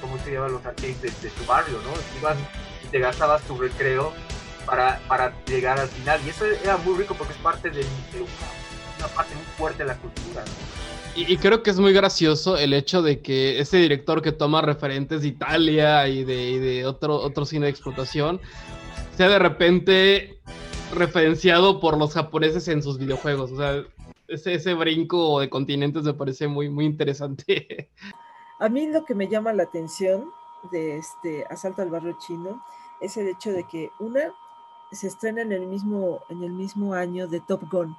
cómo 0.00 0.18
se 0.18 0.32
llaman 0.32 0.52
los 0.52 0.64
arcades 0.64 1.00
de, 1.02 1.10
tu 1.10 1.44
barrio 1.46 1.78
no 1.82 2.18
ibas 2.18 2.36
y 2.84 2.88
te 2.88 2.98
gastabas 3.00 3.42
tu 3.42 3.58
recreo 3.58 4.12
para, 4.66 5.00
para 5.08 5.32
llegar 5.46 5.80
al 5.80 5.88
final. 5.88 6.20
Y 6.24 6.30
eso 6.30 6.44
era 6.44 6.76
muy 6.76 6.96
rico 6.96 7.14
porque 7.14 7.32
es 7.32 7.38
parte 7.40 7.70
de, 7.70 7.80
una, 7.80 9.08
parte 9.08 9.34
muy 9.34 9.44
fuerte 9.56 9.78
de 9.78 9.88
la 9.88 9.96
cultura 9.96 10.44
y, 11.16 11.36
creo 11.38 11.62
que 11.62 11.70
es 11.70 11.78
muy 11.80 11.92
gracioso 11.92 12.56
el 12.56 12.72
hecho 12.72 13.02
de 13.02 13.20
que 13.20 13.58
ese 13.58 13.78
director 13.78 14.22
que 14.22 14.30
toma 14.30 14.62
referentes 14.62 15.22
de 15.22 15.28
Italia 15.28 16.06
y 16.06 16.22
de, 16.22 16.50
y 16.50 16.58
de 16.58 16.86
otro, 16.86 17.16
otro 17.16 17.44
cine 17.44 17.66
de 17.66 17.70
explotación 17.70 18.40
sea 19.16 19.28
de 19.28 19.38
repente 19.40 20.40
referenciado 20.94 21.80
por 21.80 21.98
los 21.98 22.14
japoneses 22.14 22.68
en 22.68 22.82
sus 22.82 22.98
videojuegos. 22.98 23.50
O 23.50 23.56
sea, 23.56 23.82
ese, 24.30 24.54
ese 24.54 24.74
brinco 24.74 25.40
de 25.40 25.50
continentes 25.50 26.04
me 26.04 26.14
parece 26.14 26.48
muy, 26.48 26.68
muy 26.68 26.86
interesante. 26.86 27.90
A 28.58 28.68
mí 28.68 28.86
lo 28.86 29.04
que 29.04 29.14
me 29.14 29.28
llama 29.28 29.52
la 29.52 29.64
atención 29.64 30.32
de 30.70 30.98
este 30.98 31.46
Asalto 31.48 31.80
al 31.80 31.90
Barrio 31.90 32.18
Chino 32.18 32.62
es 33.00 33.16
el 33.16 33.28
hecho 33.28 33.50
de 33.52 33.64
que 33.64 33.90
una 33.98 34.34
se 34.92 35.06
estrena 35.06 35.40
en 35.40 35.52
el 35.52 35.66
mismo, 35.66 36.20
en 36.28 36.42
el 36.42 36.52
mismo 36.52 36.92
año 36.92 37.26
de 37.26 37.40
Top 37.40 37.62
Gun. 37.70 37.96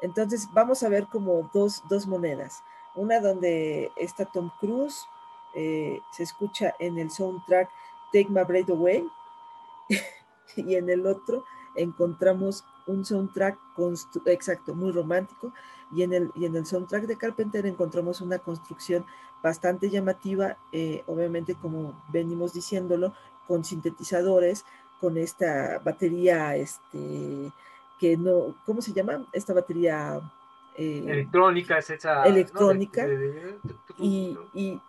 Entonces 0.00 0.48
vamos 0.52 0.82
a 0.82 0.88
ver 0.88 1.06
como 1.06 1.48
dos, 1.54 1.84
dos 1.88 2.06
monedas. 2.08 2.64
Una 2.96 3.20
donde 3.20 3.92
está 3.96 4.24
Tom 4.24 4.50
Cruise, 4.58 5.06
eh, 5.54 6.00
se 6.10 6.24
escucha 6.24 6.74
en 6.80 6.98
el 6.98 7.10
soundtrack 7.10 7.70
Take 8.12 8.28
My 8.28 8.42
Breath 8.42 8.70
Away, 8.70 9.06
y 10.56 10.74
en 10.74 10.90
el 10.90 11.06
otro 11.06 11.44
encontramos 11.76 12.64
un 12.86 13.04
soundtrack 13.04 13.58
exacto, 14.26 14.74
muy 14.74 14.92
romántico, 14.92 15.52
y 15.90 16.02
en, 16.02 16.12
el, 16.12 16.32
y 16.34 16.46
en 16.46 16.56
el 16.56 16.66
soundtrack 16.66 17.04
de 17.04 17.16
Carpenter 17.16 17.66
encontramos 17.66 18.20
una 18.20 18.38
construcción 18.38 19.04
bastante 19.42 19.90
llamativa, 19.90 20.56
eh, 20.72 21.02
obviamente 21.06 21.54
como 21.54 22.02
venimos 22.08 22.52
diciéndolo, 22.52 23.12
con 23.46 23.64
sintetizadores, 23.64 24.64
con 25.00 25.18
esta 25.18 25.80
batería, 25.84 26.56
este, 26.56 27.52
que 27.98 28.16
no, 28.16 28.54
¿cómo 28.64 28.80
se 28.80 28.92
llama? 28.92 29.26
Esta 29.32 29.52
batería... 29.52 30.20
Eh, 30.76 31.04
electrónica, 31.06 31.78
es 31.78 31.90
esa... 31.90 32.22
Electrónica. 32.24 33.06
y, 33.98 34.38
y 34.54 34.80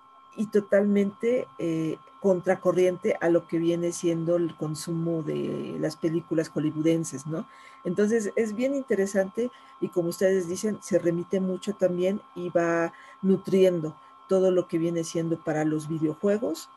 totalmente 0.48 1.48
eh, 1.60 1.98
contracorriente 2.22 3.18
a 3.22 3.30
lo 3.30 3.48
que 3.48 3.58
viene 3.58 3.92
siendo 3.92 4.38
el 4.38 4.56
consumo 4.56 5.24
de 5.24 5.78
las 5.80 5.96
películas 5.96 6.50
hollywoodenses, 6.50 7.28
¿no? 7.28 7.48
Entonces 7.84 8.32
es 8.36 8.56
bien 8.56 8.76
interesante 8.76 9.52
y 9.82 9.90
como 9.90 10.10
ustedes 10.10 10.48
dicen, 10.48 10.80
se 10.82 11.00
remite 11.00 11.40
mucho 11.40 11.74
también 11.74 12.22
y 12.36 12.50
va 12.50 12.94
nutriendo 13.22 13.96
todo 14.30 14.52
lo 14.52 14.68
que 14.68 14.78
viene 14.78 15.04
siendo 15.04 15.38
para 15.38 15.66
los 15.66 15.88
videojuegos 15.90 16.70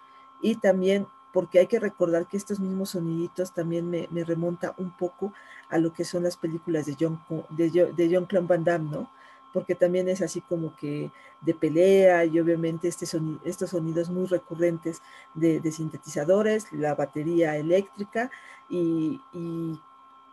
y 0.43 0.57
también 0.57 1.07
porque 1.33 1.59
hay 1.59 1.66
que 1.66 1.78
recordar 1.78 2.27
que 2.27 2.37
estos 2.37 2.59
mismos 2.59 2.91
soniditos 2.91 3.53
también 3.53 3.89
me, 3.89 4.09
me 4.11 4.24
remonta 4.24 4.74
un 4.78 4.91
poco 4.91 5.33
a 5.69 5.78
lo 5.78 5.93
que 5.93 6.05
son 6.05 6.23
las 6.23 6.37
películas 6.37 6.87
de 6.87 6.97
John, 6.99 7.20
de, 7.51 7.93
de 7.95 8.11
John 8.11 8.47
Van 8.47 8.65
Damme, 8.65 8.91
¿no? 8.91 9.11
Porque 9.57 9.74
también 9.74 10.07
es 10.11 10.20
así 10.20 10.43
como 10.43 10.77
que 10.77 11.11
de 11.41 11.55
pelea 11.55 12.27
y 12.27 12.39
obviamente 12.39 12.89
este 12.89 13.07
estos 13.47 13.70
sonidos 13.70 14.11
muy 14.11 14.27
recurrentes 14.27 15.01
de, 15.35 15.73
sintetizadores, 15.73 16.70
la 16.74 16.95
batería 16.95 17.57
eléctrica 17.57 18.31
y, 18.69 19.19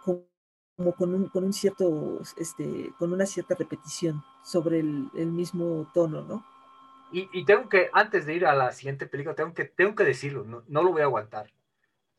como 0.03 0.91
con 0.97 1.13
un, 1.15 1.29
con 1.29 1.45
un, 1.45 1.53
cierto, 1.53 2.19
este, 2.35 2.91
con 2.99 3.13
una 3.13 3.25
cierta 3.25 3.55
repetición 3.55 4.21
sobre 4.43 4.79
el, 4.81 5.31
mismo 5.31 5.89
tono, 5.93 6.21
¿no? 6.23 6.45
Y, 7.13 7.45
tengo 7.45 7.69
que, 7.69 7.89
antes 7.93 8.25
de 8.25 8.33
ir 8.33 8.45
a 8.45 8.55
la 8.55 8.73
siguiente 8.73 9.07
película, 9.07 9.35
tengo 9.35 9.53
que, 9.53 9.63
tengo 9.63 9.95
que 9.95 10.03
decirlo, 10.03 10.43
no, 10.43 10.63
no 10.67 10.83
lo 10.83 10.91
voy 10.91 11.03
a 11.03 11.05
aguantar. 11.05 11.49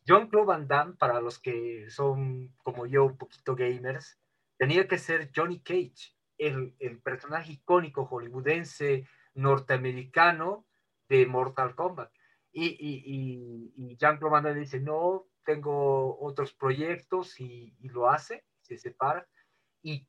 John 0.09 0.29
Claude 0.29 0.47
Van 0.47 0.67
Damme, 0.67 0.95
para 0.95 1.21
los 1.21 1.39
que 1.39 1.91
son 1.91 2.55
como 2.63 2.87
yo, 2.87 3.05
un 3.05 3.19
poquito 3.19 3.55
gamers, 3.55 4.19
tenía 4.57 4.89
que 4.89 4.97
ser 4.97 5.31
Johnny 5.37 5.61
Cage 5.61 6.15
el, 6.39 7.01
personaje 7.02 7.52
icónico 7.52 8.06
hollywoodense 8.06 9.06
norteamericano 9.35 10.66
de 11.09 11.27
Mortal 11.27 11.74
Kombat. 11.74 12.11
Y, 12.52 12.66
y, 12.66 13.73
y, 13.77 13.97
Jean-Claude 13.97 14.55
dice, 14.55 14.81
no, 14.81 15.27
tengo 15.44 16.19
otros 16.20 16.52
proyectos 16.52 17.40
y, 17.40 17.74
lo 17.82 18.09
hace, 18.09 18.44
se 18.62 18.78
separa 18.78 19.27
y, 19.82 20.06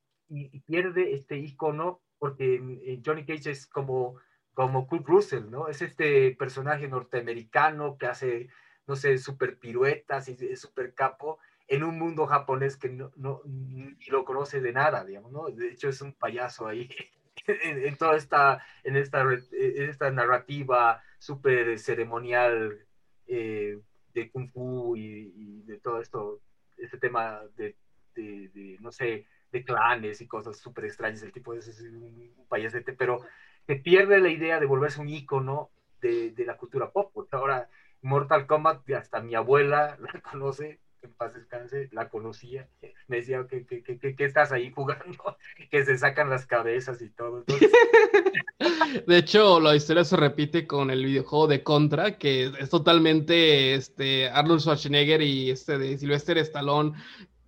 pierde 0.65 1.13
este 1.13 1.37
icono 1.37 2.01
porque 2.17 2.99
Johnny 3.05 3.25
Cage 3.25 3.51
es 3.51 3.67
como, 3.67 4.19
como 4.55 4.87
Kurt 4.87 5.07
Russell, 5.07 5.51
¿no? 5.51 5.67
Es 5.67 5.83
este 5.83 6.31
personaje 6.31 6.87
norteamericano 6.87 7.97
que 7.97 8.07
hace, 8.07 8.49
no 8.87 8.95
sé, 8.95 9.19
super 9.19 9.59
piruetas 9.59 10.27
y 10.29 10.55
super 10.55 10.95
capo 10.95 11.37
en 11.67 11.83
un 11.83 11.97
mundo 11.97 12.27
japonés 12.27 12.77
que 12.77 12.89
no, 12.89 13.11
no 13.15 13.41
ni 13.45 13.95
lo 14.07 14.23
conoce 14.23 14.61
de 14.61 14.71
nada, 14.71 15.03
digamos, 15.03 15.31
¿no? 15.31 15.45
De 15.49 15.69
hecho 15.69 15.89
es 15.89 16.01
un 16.01 16.13
payaso 16.13 16.67
ahí 16.67 16.89
en, 17.47 17.97
toda 17.97 18.15
esta, 18.15 18.63
en 18.83 18.95
esta, 18.95 19.21
en 19.21 19.89
esta 19.89 20.11
narrativa 20.11 21.01
súper 21.17 21.79
ceremonial 21.79 22.85
eh, 23.27 23.79
de 24.13 24.29
Kung 24.29 24.49
Fu 24.51 24.95
y, 24.95 25.63
de 25.63 25.79
todo 25.79 25.99
esto, 25.99 26.39
este 26.77 26.97
tema 26.97 27.41
de, 27.57 27.75
de, 28.15 28.77
no 28.79 28.91
sé, 28.91 29.25
de 29.51 29.63
clanes 29.63 30.21
y 30.21 30.27
cosas 30.27 30.57
súper 30.57 30.85
extrañas, 30.85 31.23
el 31.23 31.31
tipo 31.31 31.53
es, 31.53 31.81
un, 31.81 32.33
payasete, 32.47 32.93
pero 32.93 33.21
se 33.65 33.75
pierde 33.75 34.19
la 34.19 34.29
idea 34.29 34.59
de 34.59 34.67
volverse 34.67 35.01
un 35.01 35.09
ícono 35.09 35.71
de, 36.01 36.31
de 36.31 36.45
la 36.45 36.57
cultura 36.57 36.91
pop, 36.91 37.11
porque 37.13 37.35
ahora 37.35 37.69
Mortal 38.01 38.45
Kombat, 38.45 38.87
hasta 38.91 39.19
mi 39.19 39.33
abuela 39.33 39.97
la 40.13 40.21
conoce, 40.21 40.79
en 41.05 41.13
paz 41.13 41.33
descanse, 41.33 41.89
la 41.91 42.09
conocía, 42.09 42.67
me 43.07 43.17
decía 43.17 43.45
que, 43.49 43.65
que, 43.65 43.83
que, 43.83 44.15
que, 44.15 44.25
estás 44.25 44.51
ahí 44.51 44.71
jugando, 44.71 45.37
que 45.71 45.85
se 45.85 45.97
sacan 45.97 46.29
las 46.29 46.45
cabezas 46.45 47.01
y 47.01 47.09
todo. 47.09 47.43
De 49.07 49.17
hecho, 49.17 49.59
la 49.59 49.75
historia 49.75 50.03
se 50.03 50.15
repite 50.15 50.65
con 50.67 50.89
el 50.89 51.05
videojuego 51.05 51.47
de 51.47 51.63
Contra, 51.63 52.17
que 52.17 52.51
es 52.59 52.69
totalmente 52.69 53.73
este, 53.73 54.29
Arnold 54.29 54.61
Schwarzenegger 54.61 55.21
y 55.21 55.51
este 55.51 55.77
de 55.77 55.97
Sylvester 55.97 56.37
Stallone 56.37 56.93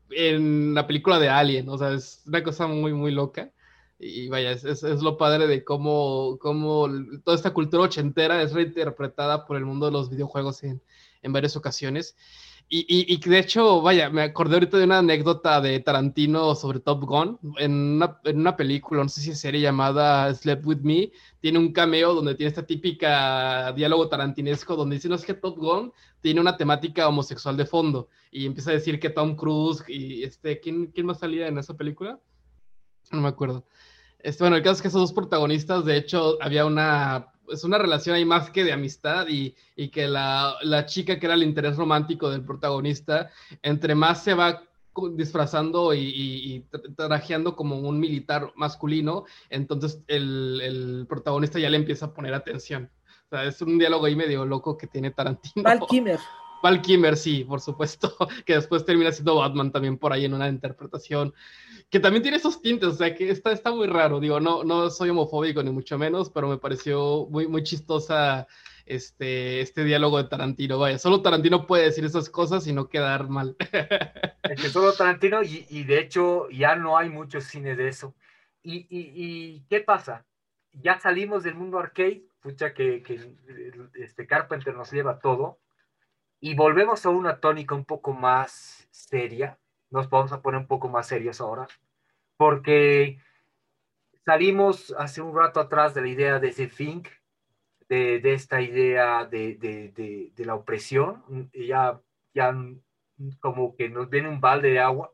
en 0.09 0.73
la 0.73 0.88
película 0.88 1.19
de 1.19 1.29
Alien, 1.29 1.69
o 1.69 1.77
sea, 1.77 1.93
es 1.93 2.23
una 2.25 2.43
cosa 2.43 2.67
muy, 2.67 2.93
muy 2.93 3.11
loca. 3.11 3.51
Y 3.99 4.27
vaya, 4.29 4.51
es, 4.51 4.63
es, 4.63 5.01
lo 5.01 5.17
padre 5.17 5.47
de 5.47 5.63
cómo, 5.63 6.38
cómo, 6.39 6.88
toda 7.23 7.35
esta 7.35 7.53
cultura 7.53 7.84
ochentera 7.84 8.43
es 8.43 8.53
reinterpretada 8.53 9.47
por 9.47 9.57
el 9.57 9.65
mundo 9.65 9.88
de 9.88 9.91
los 9.91 10.11
videojuegos 10.11 10.63
en, 10.63 10.81
en 11.23 11.34
varias 11.34 11.55
ocasiones. 11.55 12.15
Y, 12.69 13.14
y, 13.14 13.18
de 13.18 13.39
hecho, 13.39 13.81
vaya, 13.81 14.10
me 14.10 14.23
acordé 14.23 14.56
ahorita 14.56 14.77
de 14.77 14.84
una 14.84 14.98
anécdota 14.98 15.61
de 15.61 15.80
Tarantino 15.80 16.53
sobre 16.53 16.81
Top 16.81 17.06
Gun. 17.06 17.39
En 17.60 17.72
una, 17.72 18.19
en 18.26 18.39
una 18.39 18.57
película, 18.57 19.03
no 19.03 19.10
sé 19.10 19.22
si 19.22 19.31
es 19.31 19.39
serie 19.39 19.61
llamada 19.61 20.34
Slept 20.34 20.65
With 20.65 20.81
Me, 20.81 21.11
tiene 21.39 21.60
un 21.60 21.72
cameo 21.72 22.14
donde 22.14 22.35
tiene 22.35 22.49
esta 22.49 22.65
típica 22.65 23.72
diálogo 23.72 24.10
tarantinesco 24.10 24.76
donde 24.76 24.98
dice, 24.98 25.07
no 25.07 25.15
es 25.15 25.23
que 25.23 25.34
Top 25.34 25.57
Gun 25.57 25.94
tiene 26.19 26.41
una 26.41 26.57
temática 26.57 27.07
homosexual 27.07 27.56
de 27.56 27.65
fondo. 27.65 28.10
Y 28.31 28.45
empieza 28.45 28.72
a 28.72 28.73
decir 28.73 28.99
que 28.99 29.11
Tom 29.11 29.38
Cruise 29.38 29.81
y 29.88 30.23
este, 30.23 30.60
¿quién, 30.60 30.88
quién 30.88 31.06
más 31.06 31.19
salía 31.19 31.48
en 31.48 31.57
esa 31.57 31.77
película? 31.77 32.19
No 33.11 33.22
me 33.22 33.30
acuerdo. 33.30 33.65
Este, 34.19 34.44
bueno, 34.44 34.57
el 34.57 34.61
caso 34.61 34.76
es 34.76 34.81
que 34.81 34.88
esos 34.89 35.02
dos 35.02 35.14
protagonistas, 35.14 35.85
de 35.85 35.95
hecho, 35.95 36.38
había 36.41 36.65
una 36.65 37.27
es 37.52 37.64
una 37.64 37.78
relación 37.78 38.15
ahí 38.15 38.26
más 38.26 38.49
que 38.49 38.64
de 38.64 38.74
amistad 38.74 39.28
y, 39.28 39.56
y 39.76 39.90
que 39.90 40.07
la, 40.07 40.56
la, 40.61 40.86
chica 40.86 41.19
que 41.19 41.26
era 41.26 41.36
el 41.36 41.44
interés 41.44 41.78
romántico 41.78 42.30
del 42.30 42.44
protagonista, 42.44 43.30
entre 43.61 43.95
más 43.95 44.24
se 44.24 44.34
va 44.34 44.64
disfrazando 45.15 45.94
y, 45.94 46.65
trajeando 46.95 47.56
como 47.56 47.80
un 47.80 47.99
militar 47.99 48.52
masculino, 48.56 49.26
entonces 49.49 50.02
el, 50.07 50.60
el, 50.64 51.06
protagonista 51.07 51.60
ya 51.60 51.69
le 51.69 51.78
empieza 51.78 52.07
a 52.07 52.14
poner 52.14 52.34
atención. 52.34 52.90
O 53.26 53.30
sea, 53.30 53.45
es 53.45 53.61
un 53.61 53.78
diálogo 53.78 54.06
ahí 54.06 54.15
medio 54.15 54.45
loco 54.45 54.78
que 54.78 54.88
tiene 54.88 55.11
Tarantino. 55.11 55.64
Val. 55.64 55.82
Val 56.63 56.81
Kimmer, 56.81 57.17
sí, 57.17 57.43
por 57.43 57.61
supuesto, 57.61 58.15
que 58.45 58.55
después 58.55 58.85
termina 58.85 59.11
siendo 59.11 59.35
Batman 59.35 59.71
también 59.71 59.97
por 59.97 60.13
ahí 60.13 60.25
en 60.25 60.34
una 60.34 60.49
interpretación 60.49 61.34
que 61.89 61.99
también 61.99 62.21
tiene 62.21 62.38
esos 62.38 62.61
tintes, 62.61 62.89
o 62.89 62.93
sea, 62.93 63.15
que 63.15 63.29
está, 63.29 63.51
está 63.51 63.71
muy 63.71 63.88
raro, 63.88 64.19
digo, 64.19 64.39
no, 64.39 64.63
no 64.63 64.89
soy 64.89 65.09
homofóbico 65.09 65.63
ni 65.63 65.71
mucho 65.71 65.97
menos, 65.97 66.29
pero 66.29 66.49
me 66.49 66.57
pareció 66.57 67.27
muy, 67.29 67.47
muy 67.47 67.63
chistosa 67.63 68.45
este, 68.85 69.61
este 69.61 69.84
diálogo 69.85 70.17
de 70.17 70.25
Tarantino, 70.25 70.77
vaya, 70.79 70.99
solo 70.99 71.21
Tarantino 71.21 71.65
puede 71.65 71.85
decir 71.85 72.03
esas 72.03 72.29
cosas 72.29 72.67
y 72.67 72.73
no 72.73 72.89
quedar 72.89 73.29
mal. 73.29 73.55
Es 74.43 74.61
que 74.61 74.69
solo 74.69 74.93
Tarantino, 74.93 75.43
y, 75.43 75.65
y 75.69 75.84
de 75.84 75.99
hecho 75.99 76.49
ya 76.49 76.75
no 76.77 76.97
hay 76.97 77.09
mucho 77.09 77.41
cine 77.41 77.75
de 77.75 77.89
eso. 77.89 78.15
¿Y, 78.63 78.88
y, 78.89 79.11
y 79.13 79.65
qué 79.69 79.81
pasa? 79.81 80.25
Ya 80.71 80.99
salimos 80.99 81.43
del 81.43 81.55
mundo 81.55 81.79
arcade, 81.79 82.23
pucha 82.39 82.73
que, 82.73 83.01
que 83.01 83.19
este 83.95 84.25
Carpenter 84.25 84.73
nos 84.73 84.91
lleva 84.91 85.19
todo, 85.19 85.59
y 86.39 86.55
volvemos 86.55 87.05
a 87.05 87.09
una 87.09 87.39
tónica 87.39 87.76
un 87.76 87.85
poco 87.85 88.14
más 88.14 88.88
seria, 88.91 89.57
nos 89.89 90.09
vamos 90.09 90.31
a 90.31 90.41
poner 90.41 90.59
un 90.61 90.68
poco 90.68 90.89
más 90.89 91.07
serios 91.07 91.41
ahora, 91.41 91.68
porque 92.38 93.19
salimos 94.26 94.93
hace 94.97 95.22
un 95.22 95.35
rato 95.35 95.59
atrás 95.59 95.93
de 95.93 96.01
la 96.01 96.09
idea 96.09 96.39
de 96.39 96.51
The 96.51 96.68
Think, 96.68 97.07
de, 97.89 98.19
de 98.19 98.34
esta 98.34 98.61
idea 98.61 99.26
de, 99.26 99.55
de, 99.55 100.31
de, 100.35 100.45
la 100.45 100.55
opresión, 100.55 101.49
ya, 101.53 102.01
ya 102.34 102.53
como 103.39 103.76
que 103.76 103.89
nos 103.89 104.09
viene 104.09 104.30
un 104.30 104.41
balde 104.41 104.72
de 104.72 104.80
agua, 104.80 105.14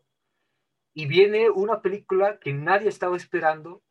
y 0.93 1.05
viene 1.07 1.49
una 1.49 1.81
película 1.81 2.39
que 2.39 2.53
nadie 2.53 2.89
estaba 2.89 3.15
esperando, 3.17 3.81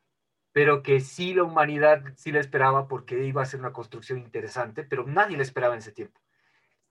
pero 0.51 0.83
que 0.83 0.99
sí 0.99 1.33
la 1.33 1.43
humanidad 1.43 2.03
sí 2.15 2.31
la 2.31 2.39
esperaba 2.39 2.87
porque 2.87 3.25
iba 3.25 3.41
a 3.41 3.45
ser 3.45 3.59
una 3.59 3.73
construcción 3.73 4.19
interesante, 4.19 4.83
pero 4.83 5.05
nadie 5.05 5.37
la 5.37 5.43
esperaba 5.43 5.73
en 5.73 5.79
ese 5.79 5.91
tiempo. 5.91 6.22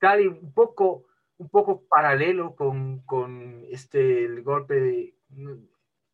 Sale 0.03 0.27
un 0.27 0.53
poco 0.53 1.07
un 1.39 1.49
poco 1.49 1.87
paralelo 1.89 2.57
con, 2.57 3.01
con 3.01 3.65
este, 3.71 4.25
el 4.25 4.43
golpe 4.43 4.75
de 4.75 5.15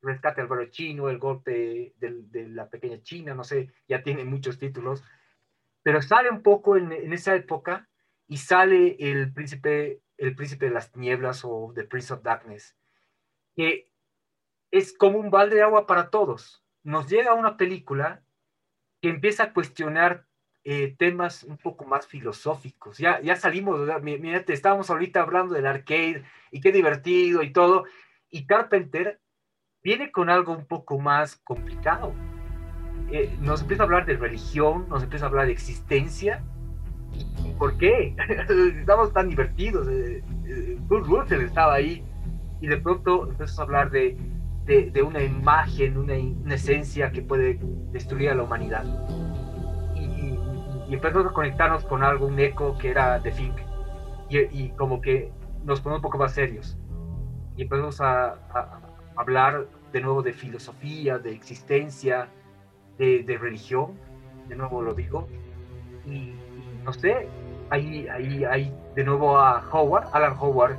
rescate 0.02 0.43
al 0.43 0.47
barrio 0.47 0.70
chino, 0.70 1.09
el 1.09 1.19
golpe 1.19 1.94
de, 1.97 2.23
de, 2.23 2.48
la 2.48 2.69
pequeña 2.69 3.02
China, 3.02 3.35
no 3.35 3.44
sé, 3.44 3.73
ya 3.89 4.02
tiene 4.02 4.24
muchos 4.24 4.59
títulos, 4.59 5.02
pero 5.82 6.02
sale 6.02 6.31
un 6.31 6.43
poco 6.43 6.77
en, 6.77 6.93
en, 6.93 7.12
esa 7.15 7.35
época 7.35 7.89
y 8.27 8.36
sale 8.36 8.97
el 9.01 9.32
príncipe, 9.32 10.02
el 10.19 10.35
príncipe 10.36 10.66
de 10.66 10.73
las 10.73 10.94
nieblas 10.94 11.43
o 11.44 11.73
The 11.74 11.85
Prince 11.85 12.12
of 12.12 12.23
Darkness, 12.23 12.77
que 13.56 13.90
es 14.70 14.97
como 14.97 15.19
un 15.19 15.31
balde 15.31 15.56
de 15.56 15.62
agua 15.62 15.86
para 15.86 16.10
todos. 16.10 16.62
Nos 16.82 17.09
llega 17.09 17.35
una 17.35 17.56
película 17.56 18.23
que 19.01 19.09
empieza 19.09 19.44
a 19.44 19.52
cuestionar 19.52 20.27
eh, 20.70 20.94
temas 20.98 21.44
un 21.44 21.56
poco 21.56 21.86
más 21.86 22.06
filosóficos. 22.06 22.98
Ya, 22.98 23.22
ya 23.22 23.36
salimos, 23.36 23.80
te 24.44 24.52
estábamos 24.52 24.90
ahorita 24.90 25.22
hablando 25.22 25.54
del 25.54 25.66
arcade 25.66 26.24
y 26.50 26.60
qué 26.60 26.72
divertido 26.72 27.42
y 27.42 27.54
todo, 27.54 27.84
y 28.28 28.44
Carpenter 28.44 29.18
viene 29.82 30.12
con 30.12 30.28
algo 30.28 30.52
un 30.52 30.66
poco 30.66 30.98
más 30.98 31.36
complicado. 31.36 32.12
Eh, 33.10 33.34
nos 33.40 33.62
empieza 33.62 33.84
a 33.84 33.86
hablar 33.86 34.04
de 34.04 34.18
religión, 34.18 34.86
nos 34.90 35.02
empieza 35.02 35.24
a 35.24 35.28
hablar 35.30 35.46
de 35.46 35.52
existencia. 35.52 36.44
¿Por 37.58 37.78
qué? 37.78 38.14
Estamos 38.78 39.10
tan 39.14 39.30
divertidos. 39.30 39.88
Eh, 39.88 40.22
Russell 40.90 41.40
estaba 41.40 41.76
ahí 41.76 42.04
y 42.60 42.66
de 42.66 42.76
pronto 42.76 43.26
empieza 43.26 43.62
a 43.62 43.64
hablar 43.64 43.90
de, 43.90 44.18
de, 44.66 44.90
de 44.90 45.02
una 45.02 45.22
imagen, 45.22 45.96
una, 45.96 46.12
una 46.12 46.56
esencia 46.56 47.10
que 47.10 47.22
puede 47.22 47.58
destruir 47.90 48.28
a 48.28 48.34
la 48.34 48.42
humanidad 48.42 48.84
y 50.89 50.94
empezamos 50.94 51.27
a 51.27 51.35
conectarnos 51.35 51.85
con 51.85 52.02
algo, 52.02 52.27
un 52.27 52.39
eco 52.39 52.78
que 52.78 52.90
era 52.90 53.19
de 53.19 53.31
Fink. 53.31 53.59
Y, 54.31 54.70
como 54.70 55.01
que 55.01 55.31
nos 55.65 55.81
ponemos 55.81 55.98
un 55.98 56.02
poco 56.02 56.19
más 56.19 56.32
serios. 56.32 56.78
Y 57.56 57.62
empezamos 57.62 58.01
a, 58.01 58.36
hablar 59.16 59.66
de 59.93 60.01
nuevo 60.01 60.23
de 60.23 60.32
filosofía, 60.32 61.19
de 61.19 61.32
existencia, 61.32 62.28
de, 62.97 63.39
religión, 63.40 63.98
de 64.48 64.56
nuevo 64.56 64.81
lo 64.81 64.94
digo. 64.94 65.28
Y, 66.06 66.32
no 66.85 66.93
sé, 66.93 67.28
ahí, 67.69 68.09
ahí, 68.09 68.44
ahí 68.44 68.74
de 68.94 69.05
nuevo 69.05 69.39
a 69.39 69.62
Howard, 69.70 70.09
Alan 70.12 70.36
Howard, 70.39 70.78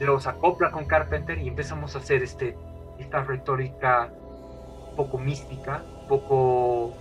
los 0.00 0.26
acopla 0.26 0.70
con 0.72 0.86
Carpenter 0.86 1.38
y 1.38 1.48
empezamos 1.48 1.94
a 1.94 1.98
hacer 1.98 2.22
este, 2.22 2.56
esta 2.98 3.22
retórica 3.22 4.10
poco 4.96 5.18
mística, 5.18 5.82
poco 6.08 6.94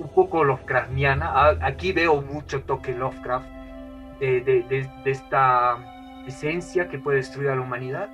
un 0.00 0.08
poco 0.08 0.42
Lovecraftiana. 0.42 1.58
Aquí 1.62 1.92
veo 1.92 2.20
mucho 2.22 2.62
toque 2.62 2.92
Lovecraft 2.92 3.46
de, 4.18 4.40
de, 4.40 4.88
esta 5.04 5.78
esencia 6.26 6.88
que 6.88 6.98
puede 6.98 7.18
destruir 7.18 7.50
a 7.50 7.54
la 7.54 7.62
humanidad 7.62 8.10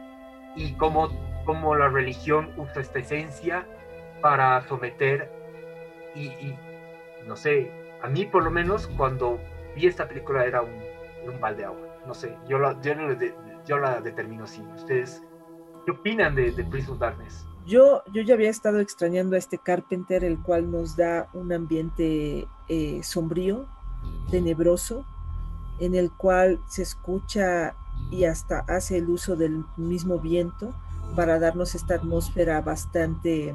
y 0.54 0.72
cómo, 0.74 1.08
cómo 1.44 1.74
la 1.74 1.88
religión 1.88 2.50
usa 2.56 2.82
esta 2.82 2.98
esencia 2.98 3.66
para 4.20 4.62
someter 4.68 5.30
y, 6.14 6.54
no 7.26 7.36
sé, 7.36 7.70
a 8.02 8.08
mí 8.08 8.24
por 8.24 8.42
lo 8.42 8.50
menos 8.50 8.86
cuando 8.96 9.38
vi 9.74 9.86
esta 9.86 10.08
película 10.08 10.44
era 10.44 10.62
un, 10.62 10.82
un 11.28 11.40
balde 11.40 11.62
de 11.62 11.66
agua. 11.66 11.86
No 12.06 12.14
sé, 12.14 12.36
yo 12.48 12.58
la, 12.58 12.80
yo, 12.80 12.94
yo 13.66 13.78
la 13.78 14.00
determino 14.00 14.44
así. 14.44 14.62
¿Ustedes 14.76 15.22
qué 15.84 15.90
opinan 15.90 16.34
de, 16.34 16.52
de 16.52 16.64
Prison 16.64 16.98
Darkness? 16.98 17.46
Yo, 17.66 18.04
yo 18.12 18.22
ya 18.22 18.34
había 18.34 18.50
estado 18.50 18.78
extrañando 18.78 19.34
a 19.34 19.38
este 19.40 19.58
Carpenter, 19.58 20.22
el 20.22 20.38
cual 20.38 20.70
nos 20.70 20.96
da 20.96 21.28
un 21.34 21.52
ambiente 21.52 22.46
eh, 22.68 23.00
sombrío, 23.02 23.66
tenebroso, 24.30 25.04
en 25.80 25.96
el 25.96 26.12
cual 26.12 26.60
se 26.68 26.82
escucha 26.82 27.74
y 28.10 28.24
hasta 28.24 28.60
hace 28.60 28.98
el 28.98 29.10
uso 29.10 29.34
del 29.34 29.64
mismo 29.76 30.20
viento 30.20 30.72
para 31.16 31.40
darnos 31.40 31.74
esta 31.74 31.96
atmósfera 31.96 32.60
bastante 32.60 33.52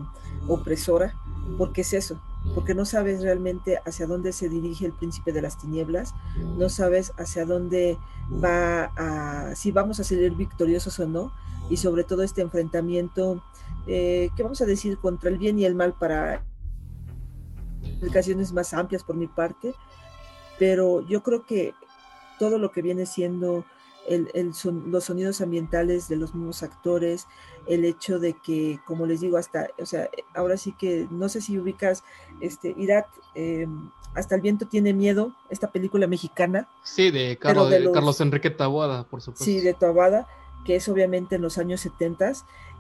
opresora, 0.48 1.16
porque 1.58 1.82
es 1.82 1.94
eso, 1.94 2.20
porque 2.54 2.76
no 2.76 2.84
sabes 2.84 3.22
realmente 3.22 3.80
hacia 3.86 4.08
dónde 4.08 4.34
se 4.34 4.50
dirige 4.50 4.86
el 4.86 4.94
príncipe 4.94 5.32
de 5.32 5.42
las 5.42 5.58
tinieblas, 5.58 6.14
no 6.58 6.68
sabes 6.68 7.14
hacia 7.18 7.46
dónde 7.46 7.98
va 8.44 8.92
a, 8.98 9.56
si 9.56 9.72
vamos 9.72 10.02
a 10.02 10.04
salir 10.04 10.36
victoriosos 10.36 11.00
o 11.00 11.08
no, 11.08 11.32
y 11.70 11.78
sobre 11.78 12.04
todo 12.04 12.24
este 12.24 12.42
enfrentamiento 12.42 13.42
eh, 13.88 14.30
que 14.36 14.44
vamos 14.44 14.62
a 14.62 14.66
decir 14.66 14.98
contra 14.98 15.30
el 15.30 15.38
bien 15.38 15.58
y 15.60 15.66
el 15.66 15.76
mal 15.76 15.94
para 15.94 16.44
explicaciones 17.84 18.52
más 18.54 18.74
amplias 18.74 19.04
por 19.04 19.16
mi 19.16 19.28
parte, 19.28 19.74
pero 20.60 21.02
yo 21.08 21.24
creo 21.24 21.46
que 21.46 21.74
todo 22.40 22.58
lo 22.58 22.72
que 22.72 22.82
viene 22.82 23.06
siendo 23.06 23.66
el, 24.08 24.30
los 24.88 25.04
sonidos 25.04 25.42
ambientales 25.42 26.08
de 26.08 26.16
los 26.16 26.34
mismos 26.34 26.64
actores, 26.64 27.28
el 27.68 27.86
hecho 27.86 28.20
de 28.20 28.34
que, 28.34 28.80
como 28.86 29.06
les 29.06 29.22
digo, 29.22 29.38
hasta, 29.38 29.70
o 29.80 29.86
sea, 29.86 30.10
ahora 30.34 30.58
sí 30.58 30.74
que 30.78 31.08
no 31.12 31.30
sé 31.30 31.42
si 31.42 31.60
ubicas, 31.60 32.04
este, 32.42 32.74
Irat, 32.78 33.06
eh, 33.36 33.68
hasta 34.16 34.36
el 34.36 34.42
viento 34.42 34.68
tiene 34.68 34.94
miedo, 34.94 35.36
esta 35.50 35.72
película 35.72 36.08
mexicana. 36.08 36.68
Sí, 36.84 37.12
de, 37.12 37.38
Carlos 37.38 38.20
Enrique 38.20 38.50
Taboada, 38.50 39.04
por 39.04 39.22
supuesto. 39.22 39.46
Sí, 39.46 39.60
de 39.60 39.74
Taboada, 39.74 40.28
que 40.66 40.76
es 40.76 40.90
obviamente 40.90 41.36
en 41.36 41.44
los 41.44 41.58
años 41.58 41.82
70 41.82 42.34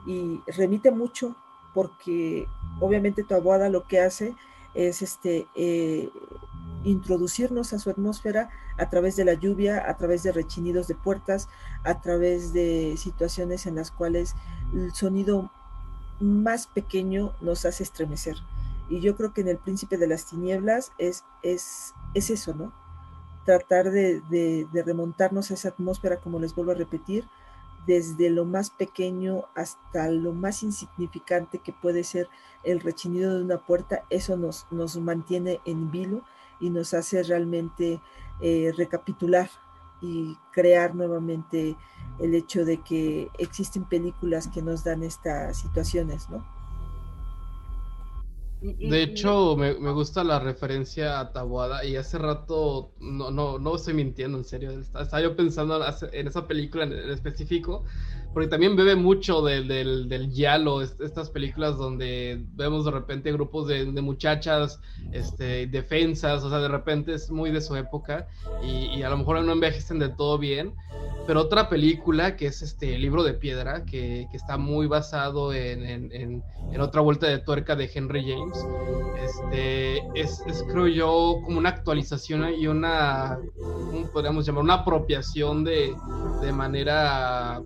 y 0.05 0.41
remite 0.47 0.91
mucho 0.91 1.35
porque 1.73 2.47
obviamente 2.79 3.23
tu 3.23 3.33
abuada 3.35 3.69
lo 3.69 3.83
que 3.83 3.99
hace 3.99 4.35
es 4.73 5.01
este 5.01 5.47
eh, 5.55 6.09
introducirnos 6.83 7.73
a 7.73 7.79
su 7.79 7.89
atmósfera 7.89 8.49
a 8.77 8.89
través 8.89 9.15
de 9.15 9.25
la 9.25 9.33
lluvia, 9.33 9.89
a 9.89 9.97
través 9.97 10.23
de 10.23 10.31
rechinidos 10.31 10.87
de 10.87 10.95
puertas, 10.95 11.49
a 11.83 12.01
través 12.01 12.53
de 12.53 12.95
situaciones 12.97 13.65
en 13.65 13.75
las 13.75 13.91
cuales 13.91 14.35
el 14.73 14.93
sonido 14.93 15.51
más 16.19 16.67
pequeño 16.67 17.33
nos 17.41 17.65
hace 17.65 17.83
estremecer. 17.83 18.37
Y 18.89 18.99
yo 18.99 19.15
creo 19.15 19.33
que 19.33 19.41
en 19.41 19.47
el 19.47 19.57
Príncipe 19.57 19.97
de 19.97 20.07
las 20.07 20.25
Tinieblas 20.25 20.91
es, 20.97 21.23
es, 21.43 21.93
es 22.13 22.29
eso, 22.29 22.53
¿no? 22.53 22.73
Tratar 23.45 23.91
de, 23.91 24.21
de 24.29 24.83
remontarnos 24.83 25.49
a 25.49 25.53
esa 25.53 25.69
atmósfera, 25.69 26.17
como 26.17 26.39
les 26.39 26.53
vuelvo 26.53 26.71
a 26.71 26.75
repetir, 26.75 27.27
desde 27.87 28.29
lo 28.29 28.45
más 28.45 28.69
pequeño 28.69 29.45
hasta 29.55 30.09
lo 30.09 30.33
más 30.33 30.63
insignificante 30.63 31.59
que 31.59 31.73
puede 31.73 32.03
ser 32.03 32.29
el 32.63 32.79
rechinido 32.79 33.35
de 33.35 33.43
una 33.43 33.57
puerta, 33.57 34.03
eso 34.09 34.37
nos, 34.37 34.67
nos 34.71 34.97
mantiene 34.97 35.59
en 35.65 35.91
vilo 35.91 36.23
y 36.59 36.69
nos 36.69 36.93
hace 36.93 37.23
realmente 37.23 37.99
eh, 38.39 38.73
recapitular 38.77 39.49
y 40.01 40.37
crear 40.51 40.95
nuevamente 40.95 41.75
el 42.19 42.35
hecho 42.35 42.65
de 42.65 42.77
que 42.77 43.29
existen 43.37 43.83
películas 43.83 44.47
que 44.47 44.61
nos 44.61 44.83
dan 44.83 45.03
estas 45.03 45.57
situaciones, 45.57 46.29
¿no? 46.29 46.60
De 48.61 49.01
hecho, 49.01 49.55
me, 49.57 49.73
me, 49.73 49.91
gusta 49.91 50.23
la 50.23 50.37
referencia 50.37 51.19
a 51.19 51.33
Tabuada 51.33 51.83
y 51.83 51.95
hace 51.95 52.19
rato, 52.19 52.91
no, 52.99 53.31
no, 53.31 53.57
no 53.57 53.75
estoy 53.75 53.95
mintiendo, 53.95 54.37
en 54.37 54.43
serio, 54.43 54.79
estaba 54.79 55.19
yo 55.19 55.35
pensando 55.35 55.83
en 56.11 56.27
esa 56.27 56.47
película 56.47 56.83
en 56.83 56.93
específico, 56.93 57.85
porque 58.33 58.47
también 58.47 58.75
bebe 58.75 58.95
mucho 58.95 59.41
del, 59.41 59.67
del, 59.67 60.07
del 60.07 60.31
Yalo, 60.31 60.81
estas 60.81 61.29
películas 61.29 61.77
donde 61.77 62.41
vemos 62.53 62.85
de 62.85 62.91
repente 62.91 63.31
grupos 63.31 63.67
de, 63.67 63.85
de, 63.91 64.01
muchachas, 64.01 64.79
este, 65.11 65.67
defensas, 65.67 66.43
o 66.43 66.49
sea, 66.49 66.59
de 66.59 66.69
repente 66.69 67.13
es 67.13 67.29
muy 67.29 67.51
de 67.51 67.61
su 67.61 67.75
época 67.75 68.27
y, 68.63 68.97
y 68.97 69.03
a 69.03 69.09
lo 69.09 69.17
mejor 69.17 69.41
no 69.43 69.51
envejecen 69.51 69.99
de 69.99 70.09
todo 70.09 70.37
bien, 70.37 70.73
pero 71.27 71.41
otra 71.41 71.69
película 71.69 72.35
que 72.35 72.47
es 72.47 72.61
este 72.61 72.97
Libro 72.97 73.23
de 73.23 73.33
Piedra, 73.33 73.85
que, 73.85 74.27
que 74.31 74.37
está 74.37 74.57
muy 74.57 74.87
basado 74.87 75.53
en, 75.53 75.85
en, 75.85 76.11
en, 76.13 76.81
otra 76.81 77.01
vuelta 77.01 77.27
de 77.27 77.39
tuerca 77.39 77.75
de 77.75 77.89
Henry 77.93 78.23
James, 78.31 78.65
este, 79.23 79.97
es, 80.19 80.41
es, 80.47 80.63
creo 80.71 80.87
yo 80.87 81.37
como 81.43 81.59
una 81.59 81.69
actualización 81.69 82.53
y 82.57 82.67
una, 82.67 83.39
¿cómo 83.61 84.07
podríamos 84.11 84.45
llamar? 84.45 84.63
Una 84.63 84.73
apropiación 84.75 85.63
de, 85.63 85.93
de 86.41 86.51
manera 86.51 87.61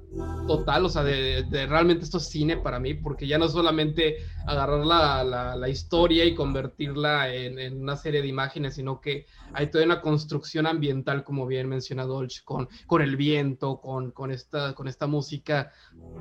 total, 0.58 0.86
o 0.86 0.90
sea, 0.90 1.04
de, 1.04 1.44
de, 1.44 1.66
realmente 1.66 2.06
esto 2.06 2.18
es 2.18 2.30
cine 2.30 2.58
para 2.58 2.80
mí, 2.80 2.94
porque 2.94 3.28
ya 3.28 3.38
no 3.38 3.48
solamente 3.50 4.18
agarrar 4.48 4.86
la, 4.86 5.24
la, 5.24 5.56
la 5.56 5.70
historia 5.70 6.24
y 6.26 6.34
convertirla 6.34 7.34
en, 7.34 7.60
en, 7.60 7.82
una 7.82 7.98
serie 7.98 8.22
de 8.22 8.28
imágenes, 8.28 8.76
sino 8.76 9.02
que 9.02 9.26
hay 9.54 9.68
toda 9.68 9.84
una 9.84 10.02
construcción 10.02 10.66
ambiental, 10.66 11.24
como 11.24 11.46
bien 11.46 11.68
mencionado 11.68 12.16
Dolch, 12.16 12.44
con, 12.44 12.70
con 12.88 13.02
el 13.02 13.18
viento, 13.18 13.82
con, 13.82 14.12
con, 14.12 14.32
esta, 14.32 14.74
con 14.74 14.88
esta 14.88 15.08
música 15.08 15.72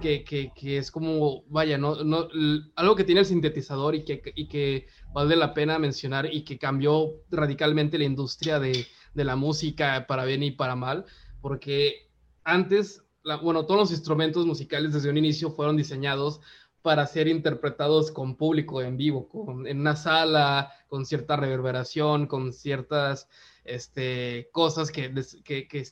que, 0.00 0.24
que, 0.24 0.52
que 0.54 0.78
es 0.78 0.90
como, 0.90 1.44
vaya, 1.48 1.78
no, 1.78 2.02
no, 2.02 2.28
algo 2.74 2.96
que 2.96 3.04
tiene 3.04 3.20
el 3.20 3.26
sintetizador 3.26 3.94
y 3.94 4.04
que, 4.04 4.20
y 4.34 4.48
que 4.48 4.86
vale 5.12 5.36
la 5.36 5.54
pena 5.54 5.78
mencionar 5.78 6.32
y 6.32 6.42
que 6.42 6.58
cambió 6.58 7.12
radicalmente 7.30 7.98
la 7.98 8.04
industria 8.04 8.58
de, 8.58 8.86
de 9.14 9.24
la 9.24 9.36
música 9.36 10.06
para 10.08 10.24
bien 10.24 10.42
y 10.42 10.50
para 10.50 10.74
mal, 10.74 11.04
porque 11.40 12.10
antes, 12.44 13.03
bueno, 13.42 13.66
todos 13.66 13.80
los 13.80 13.90
instrumentos 13.90 14.46
musicales 14.46 14.92
desde 14.92 15.10
un 15.10 15.16
inicio 15.16 15.50
fueron 15.50 15.76
diseñados 15.76 16.40
para 16.82 17.06
ser 17.06 17.28
interpretados 17.28 18.10
con 18.10 18.36
público 18.36 18.82
en 18.82 18.98
vivo, 18.98 19.28
en 19.64 19.80
una 19.80 19.96
sala, 19.96 20.70
con 20.86 21.06
cierta 21.06 21.34
reverberación, 21.34 22.26
con 22.26 22.52
ciertas 22.52 23.26
este, 23.64 24.50
cosas 24.52 24.90
que, 24.90 25.10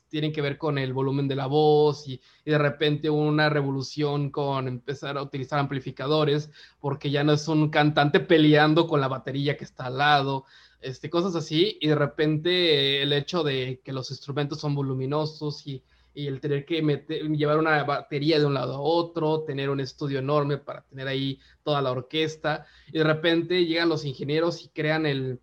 tienen 0.09 0.32
que 0.32 0.42
ver 0.42 0.59
con 0.59 0.76
el 0.76 0.92
volumen 0.92 1.28
de 1.28 1.36
la 1.36 1.46
voz 1.46 2.06
y, 2.06 2.20
y, 2.44 2.50
de 2.50 2.59
repente 2.59 3.09
una 3.09 3.48
revolución 3.48 4.30
con 4.30 4.68
empezar 4.68 5.16
a 5.16 5.22
utilizar 5.22 5.59
amplificadores 5.59 6.50
porque 6.78 7.10
ya 7.10 7.24
no 7.24 7.32
es 7.32 7.48
un 7.48 7.70
cantante 7.70 8.20
peleando 8.20 8.86
con 8.86 9.00
la 9.00 9.09
batería 9.09 9.56
que 9.56 9.64
está 9.64 9.86
al 9.86 9.96
lado, 9.96 10.44
este, 10.82 11.09
cosas 11.09 11.34
así, 11.36 11.78
y 11.80 11.88
de 11.88 11.94
repente 11.94 13.02
el 13.02 13.12
hecho 13.12 13.42
de 13.42 13.80
que 13.84 13.92
los 13.92 14.10
instrumentos 14.10 14.60
son 14.60 14.74
voluminosos 14.74 15.66
y 15.66 15.82
y 16.14 16.26
el 16.26 16.40
tener 16.40 16.64
que 16.64 16.82
meter, 16.82 17.28
llevar 17.28 17.59
una 17.59 17.82
batería 17.84 18.39
de 18.39 18.47
un 18.47 18.55
lado 18.55 18.74
a 18.74 18.80
otro, 18.80 19.44
tener 19.44 19.70
un 19.70 19.80
estudio 19.80 20.18
enorme 20.18 20.59
para 20.59 20.82
tener 20.82 21.09
ahí 21.09 21.39
toda 21.62 21.82
la 21.82 21.90
orquesta, 21.90 22.66
y 22.89 22.98
de 22.98 23.05
repente 23.05 23.64
llegan 23.64 23.89
los 23.89 24.05
ingenieros 24.05 24.64
y 24.64 24.68
crean 24.68 25.06
el, 25.06 25.40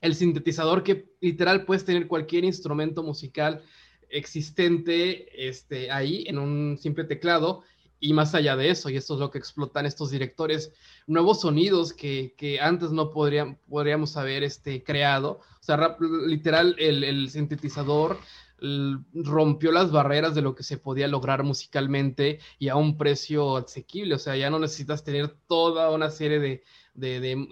el 0.00 0.14
sintetizador 0.14 0.82
que 0.82 1.10
literal 1.20 1.64
puedes 1.64 1.84
tener 1.84 2.06
cualquier 2.06 2.44
instrumento 2.44 3.02
musical 3.02 3.62
existente 4.10 5.48
este, 5.48 5.90
ahí 5.90 6.24
en 6.26 6.38
un 6.38 6.78
simple 6.78 7.04
teclado 7.04 7.62
y 8.00 8.12
más 8.12 8.34
allá 8.34 8.56
de 8.56 8.70
eso, 8.70 8.90
y 8.90 8.96
esto 8.96 9.14
es 9.14 9.20
lo 9.20 9.30
que 9.30 9.38
explotan 9.38 9.86
estos 9.86 10.10
directores, 10.10 10.72
nuevos 11.06 11.40
sonidos 11.40 11.92
que, 11.92 12.34
que 12.36 12.60
antes 12.60 12.92
no 12.92 13.10
podrían, 13.10 13.58
podríamos 13.68 14.16
haber 14.16 14.44
este, 14.44 14.84
creado. 14.84 15.40
O 15.60 15.62
sea, 15.62 15.96
literal, 16.26 16.76
el, 16.78 17.02
el, 17.02 17.28
sintetizador 17.28 18.18
rompió 18.60 19.72
las 19.72 19.92
barreras 19.92 20.34
de 20.34 20.42
lo 20.42 20.54
que 20.54 20.62
se 20.62 20.78
podía 20.78 21.08
lograr 21.08 21.42
musicalmente 21.44 22.40
y 22.58 22.68
a 22.68 22.76
un 22.76 22.96
precio 22.96 23.56
asequible. 23.56 24.14
O 24.14 24.18
sea, 24.18 24.36
ya 24.36 24.50
no 24.50 24.58
necesitas 24.58 25.04
tener 25.04 25.28
toda 25.46 25.90
una 25.90 26.10
serie 26.10 26.40
de, 26.40 26.62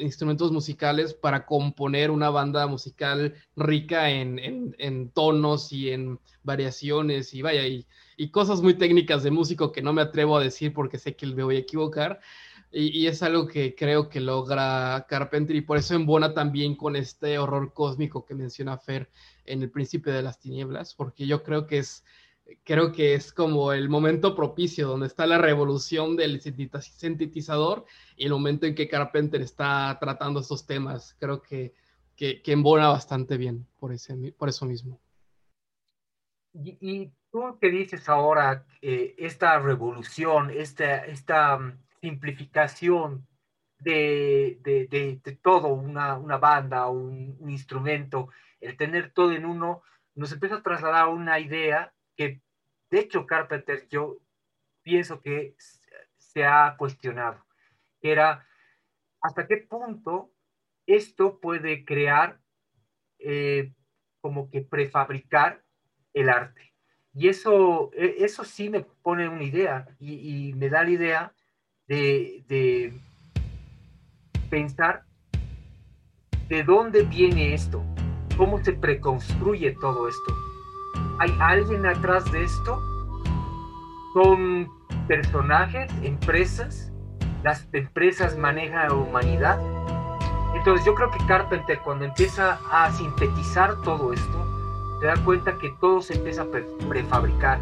instrumentos 0.00 0.50
musicales 0.50 1.14
para 1.14 1.46
componer 1.46 2.10
una 2.10 2.30
banda 2.30 2.66
musical 2.66 3.34
rica 3.54 4.10
en, 4.10 5.10
tonos 5.14 5.72
y 5.72 5.90
en 5.90 6.18
variaciones 6.42 7.32
y 7.32 7.42
vaya, 7.42 7.66
y, 7.66 7.86
y, 8.16 8.30
cosas 8.30 8.60
muy 8.60 8.74
técnicas 8.74 9.22
de 9.22 9.30
músico 9.30 9.70
que 9.70 9.82
no 9.82 9.92
me 9.92 10.02
atrevo 10.02 10.36
a 10.36 10.42
decir 10.42 10.72
porque 10.72 10.98
sé 10.98 11.14
que 11.14 11.26
me 11.26 11.44
voy 11.44 11.56
a 11.56 11.60
equivocar. 11.60 12.20
Y, 12.70 13.06
es 13.06 13.22
algo 13.22 13.46
que 13.46 13.74
creo 13.74 14.08
que 14.08 14.20
logra 14.20 15.06
Carpenter 15.08 15.54
y 15.56 15.60
por 15.60 15.78
eso 15.78 15.94
embona 15.94 16.34
también 16.34 16.74
con 16.74 16.96
este 16.96 17.38
horror 17.38 17.72
cósmico 17.72 18.24
que 18.24 18.34
menciona 18.34 18.76
Fer 18.76 19.08
en 19.44 19.62
el 19.62 19.70
Príncipe 19.70 20.10
de 20.10 20.22
las 20.22 20.40
Tinieblas, 20.40 20.94
porque 20.94 21.26
yo 21.26 21.42
creo 21.42 21.66
que 21.66 21.78
es, 21.78 22.04
creo 22.64 22.92
que 22.92 23.14
es 23.14 23.32
como 23.32 23.72
el 23.72 23.88
momento 23.88 24.34
propicio 24.34 24.88
donde 24.88 25.06
está 25.06 25.26
la 25.26 25.38
revolución 25.38 26.16
del 26.16 26.40
sintetizador 26.40 27.86
y 28.16 28.26
el 28.26 28.32
momento 28.32 28.66
en 28.66 28.74
que 28.74 28.88
Carpenter 28.88 29.40
está 29.40 29.96
tratando 30.00 30.40
estos 30.40 30.66
temas. 30.66 31.16
Creo 31.18 31.40
que, 31.40 31.72
que, 32.16 32.42
embona 32.46 32.88
bastante 32.88 33.36
bien 33.36 33.66
por, 33.78 33.92
ese, 33.92 34.34
por 34.36 34.48
eso 34.48 34.66
mismo. 34.66 35.00
Y, 36.52 37.12
tú 37.30 37.58
qué 37.60 37.70
dices 37.70 38.08
ahora, 38.08 38.66
eh, 38.82 39.14
esta 39.18 39.58
revolución, 39.60 40.50
esta, 40.50 41.04
esta 41.04 41.76
simplificación 42.06 43.26
de, 43.80 44.58
de, 44.62 45.38
todo, 45.42 45.68
una, 45.68 46.16
una 46.16 46.38
banda, 46.38 46.88
un, 46.88 47.36
un, 47.40 47.50
instrumento, 47.50 48.28
el 48.60 48.76
tener 48.76 49.12
todo 49.12 49.32
en 49.32 49.44
uno, 49.44 49.82
nos 50.14 50.30
empieza 50.32 50.56
a 50.56 50.62
trasladar 50.62 51.08
una 51.08 51.40
idea 51.40 51.92
que, 52.16 52.40
de 52.90 53.00
hecho, 53.00 53.26
Carpenter, 53.26 53.88
yo 53.88 54.18
pienso 54.82 55.20
que 55.20 55.56
se 56.16 56.44
ha 56.44 56.76
cuestionado, 56.78 57.44
era 58.00 58.46
hasta 59.20 59.48
qué 59.48 59.56
punto 59.56 60.30
esto 60.86 61.40
puede 61.40 61.84
crear, 61.84 62.38
eh, 63.18 63.72
como 64.20 64.48
que 64.48 64.60
prefabricar 64.60 65.64
el 66.14 66.28
arte. 66.28 66.72
Y 67.12 67.28
eso, 67.28 67.90
e, 67.94 68.16
eso 68.20 68.44
sí 68.44 68.70
me 68.70 68.82
pone 69.02 69.28
una 69.28 69.42
idea 69.42 69.88
y 69.98 70.52
me 70.54 70.68
da 70.68 70.84
la 70.84 70.90
idea 70.90 71.35
de, 71.88 72.92
pensar 74.50 75.04
de 76.48 76.62
dónde 76.62 77.02
viene 77.02 77.54
esto, 77.54 77.82
cómo 78.36 78.62
se 78.62 78.72
preconstruye 78.72 79.72
todo 79.80 80.08
esto. 80.08 80.34
¿Hay 81.18 81.34
alguien 81.40 81.86
atrás 81.86 82.30
de 82.30 82.44
esto? 82.44 82.80
¿Son 84.14 84.68
personajes, 85.08 85.90
empresas? 86.02 86.92
¿Las 87.42 87.68
empresas 87.72 88.36
manejan 88.36 88.88
la 88.88 88.94
humanidad? 88.94 89.58
Entonces 90.54 90.86
yo 90.86 90.94
creo 90.94 91.10
que 91.10 91.18
Carpenter 91.26 91.78
cuando 91.80 92.04
empieza 92.04 92.58
a 92.70 92.90
sintetizar 92.92 93.80
todo 93.82 94.12
esto, 94.12 94.98
se 95.00 95.06
da 95.06 95.16
cuenta 95.24 95.58
que 95.58 95.70
todo 95.80 96.00
se 96.00 96.14
empieza 96.14 96.42
a 96.42 96.46
prefabricar, 96.88 97.60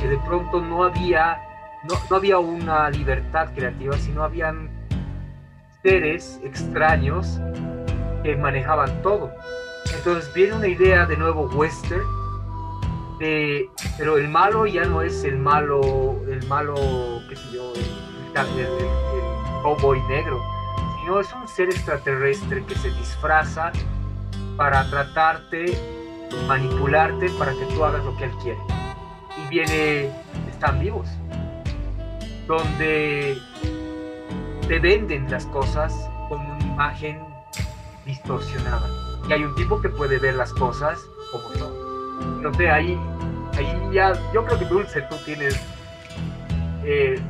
que 0.00 0.08
de 0.08 0.18
pronto 0.18 0.60
no 0.60 0.84
había 0.84 1.49
no, 1.84 2.16
había 2.16 2.38
una 2.38 2.90
libertad 2.90 3.48
creativa, 3.54 3.96
sino 3.96 4.22
habían 4.22 4.70
seres 5.82 6.38
extraños 6.44 7.40
que 8.22 8.36
manejaban 8.36 9.00
todo. 9.02 9.30
Entonces 9.94 10.32
viene 10.34 10.54
una 10.54 10.68
idea 10.68 11.06
de 11.06 11.16
nuevo 11.16 11.44
western, 11.54 12.04
de, 13.18 13.68
pero 13.96 14.18
el 14.18 14.28
malo 14.28 14.66
ya 14.66 14.84
no 14.84 15.02
es 15.02 15.24
el 15.24 15.38
malo, 15.38 16.20
el 16.28 16.46
malo, 16.48 16.74
qué 17.28 17.36
sé 17.36 17.52
yo, 17.52 17.72
el, 17.74 18.00
cowboy 19.62 20.00
negro, 20.08 20.40
sino 21.00 21.20
es 21.20 21.32
un 21.34 21.46
ser 21.48 21.68
extraterrestre 21.68 22.64
que 22.64 22.74
se 22.76 22.88
disfraza 22.92 23.72
para 24.56 24.88
tratarte, 24.88 25.76
manipularte 26.46 27.28
para 27.38 27.52
que 27.52 27.64
tú 27.74 27.84
hagas 27.84 28.02
lo 28.04 28.16
que 28.16 28.24
él 28.24 28.30
quiere. 28.42 28.60
Y 29.36 29.48
viene, 29.48 30.10
están 30.50 30.80
vivos 30.80 31.08
donde 32.50 33.38
te 34.66 34.78
venden 34.80 35.30
las 35.30 35.46
cosas 35.46 36.10
con 36.28 36.40
una 36.40 36.64
imagen 36.64 37.20
distorsionada. 38.04 38.88
Y 39.28 39.32
hay 39.32 39.44
un 39.44 39.54
tipo 39.54 39.80
que 39.80 39.88
puede 39.88 40.18
ver 40.18 40.34
las 40.34 40.52
cosas 40.54 40.98
como 41.30 41.48
son. 41.54 42.54
Sé, 42.56 42.68
ahí, 42.68 42.98
ahí 43.56 43.72
ya, 43.92 44.14
yo 44.34 44.44
creo 44.44 44.58
que 44.58 44.64
Dulce, 44.64 45.00
tú 45.02 45.14
tienes, 45.24 45.60
eh, 46.84 47.20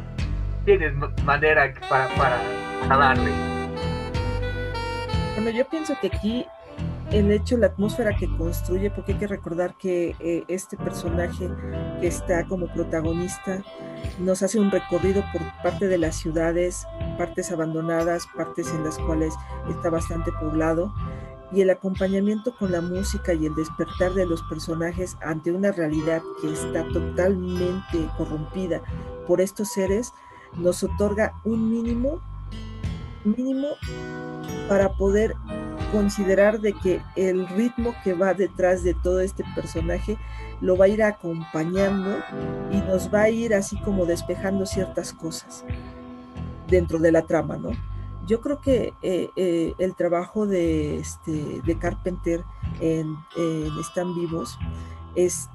tienes 0.64 0.94
manera 1.22 1.70
para, 1.90 2.08
para, 2.16 2.40
para 2.88 2.96
darle. 2.96 3.30
Bueno, 5.34 5.50
yo 5.50 5.68
pienso 5.68 5.94
que 6.00 6.06
aquí 6.06 6.46
el 7.10 7.30
hecho, 7.30 7.58
la 7.58 7.66
atmósfera 7.66 8.16
que 8.16 8.26
construye, 8.38 8.90
porque 8.90 9.12
hay 9.12 9.18
que 9.18 9.26
recordar 9.26 9.74
que 9.74 10.14
eh, 10.20 10.44
este 10.48 10.78
personaje 10.78 11.50
que 12.00 12.06
está 12.06 12.46
como 12.46 12.68
protagonista 12.68 13.62
nos 14.18 14.42
hace 14.42 14.58
un 14.58 14.70
recorrido 14.70 15.24
por 15.32 15.42
parte 15.62 15.88
de 15.88 15.98
las 15.98 16.16
ciudades, 16.16 16.86
partes 17.16 17.50
abandonadas, 17.52 18.26
partes 18.36 18.68
en 18.72 18.84
las 18.84 18.98
cuales 18.98 19.34
está 19.68 19.90
bastante 19.90 20.32
poblado, 20.40 20.92
y 21.52 21.62
el 21.62 21.70
acompañamiento 21.70 22.54
con 22.56 22.70
la 22.70 22.80
música 22.80 23.34
y 23.34 23.46
el 23.46 23.54
despertar 23.54 24.14
de 24.14 24.26
los 24.26 24.42
personajes 24.44 25.16
ante 25.20 25.50
una 25.50 25.72
realidad 25.72 26.22
que 26.40 26.52
está 26.52 26.86
totalmente 26.88 28.08
corrompida 28.16 28.82
por 29.26 29.40
estos 29.40 29.72
seres, 29.72 30.12
nos 30.56 30.82
otorga 30.82 31.34
un 31.44 31.70
mínimo, 31.70 32.20
mínimo 33.24 33.68
para 34.68 34.92
poder 34.96 35.34
considerar 35.92 36.60
de 36.60 36.72
que 36.72 37.02
el 37.16 37.48
ritmo 37.48 37.94
que 38.04 38.14
va 38.14 38.34
detrás 38.34 38.84
de 38.84 38.94
todo 38.94 39.20
este 39.20 39.44
personaje 39.54 40.16
lo 40.60 40.76
va 40.76 40.86
a 40.86 40.88
ir 40.88 41.02
acompañando 41.02 42.18
y 42.70 42.76
nos 42.82 43.12
va 43.12 43.22
a 43.22 43.30
ir 43.30 43.54
así 43.54 43.80
como 43.80 44.06
despejando 44.06 44.66
ciertas 44.66 45.12
cosas 45.12 45.64
dentro 46.68 46.98
de 46.98 47.12
la 47.12 47.22
trama, 47.22 47.56
¿no? 47.56 47.70
Yo 48.26 48.40
creo 48.40 48.60
que 48.60 48.92
eh, 49.02 49.30
eh, 49.34 49.74
el 49.78 49.94
trabajo 49.96 50.46
de, 50.46 50.98
este, 50.98 51.60
de 51.62 51.78
Carpenter 51.78 52.44
en, 52.80 53.16
en 53.36 53.78
Están 53.80 54.14
Vivos 54.14 54.58
es 55.16 55.48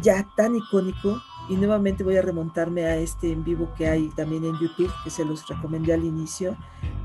ya 0.00 0.26
tan 0.36 0.56
icónico 0.56 1.20
y 1.48 1.56
nuevamente 1.56 2.04
voy 2.04 2.16
a 2.16 2.22
remontarme 2.22 2.84
a 2.84 2.96
este 2.96 3.32
en 3.32 3.44
vivo 3.44 3.68
que 3.76 3.88
hay 3.88 4.08
también 4.10 4.44
en 4.44 4.58
YouTube, 4.58 4.92
que 5.04 5.10
se 5.10 5.24
los 5.24 5.46
recomendé 5.48 5.92
al 5.92 6.04
inicio, 6.04 6.56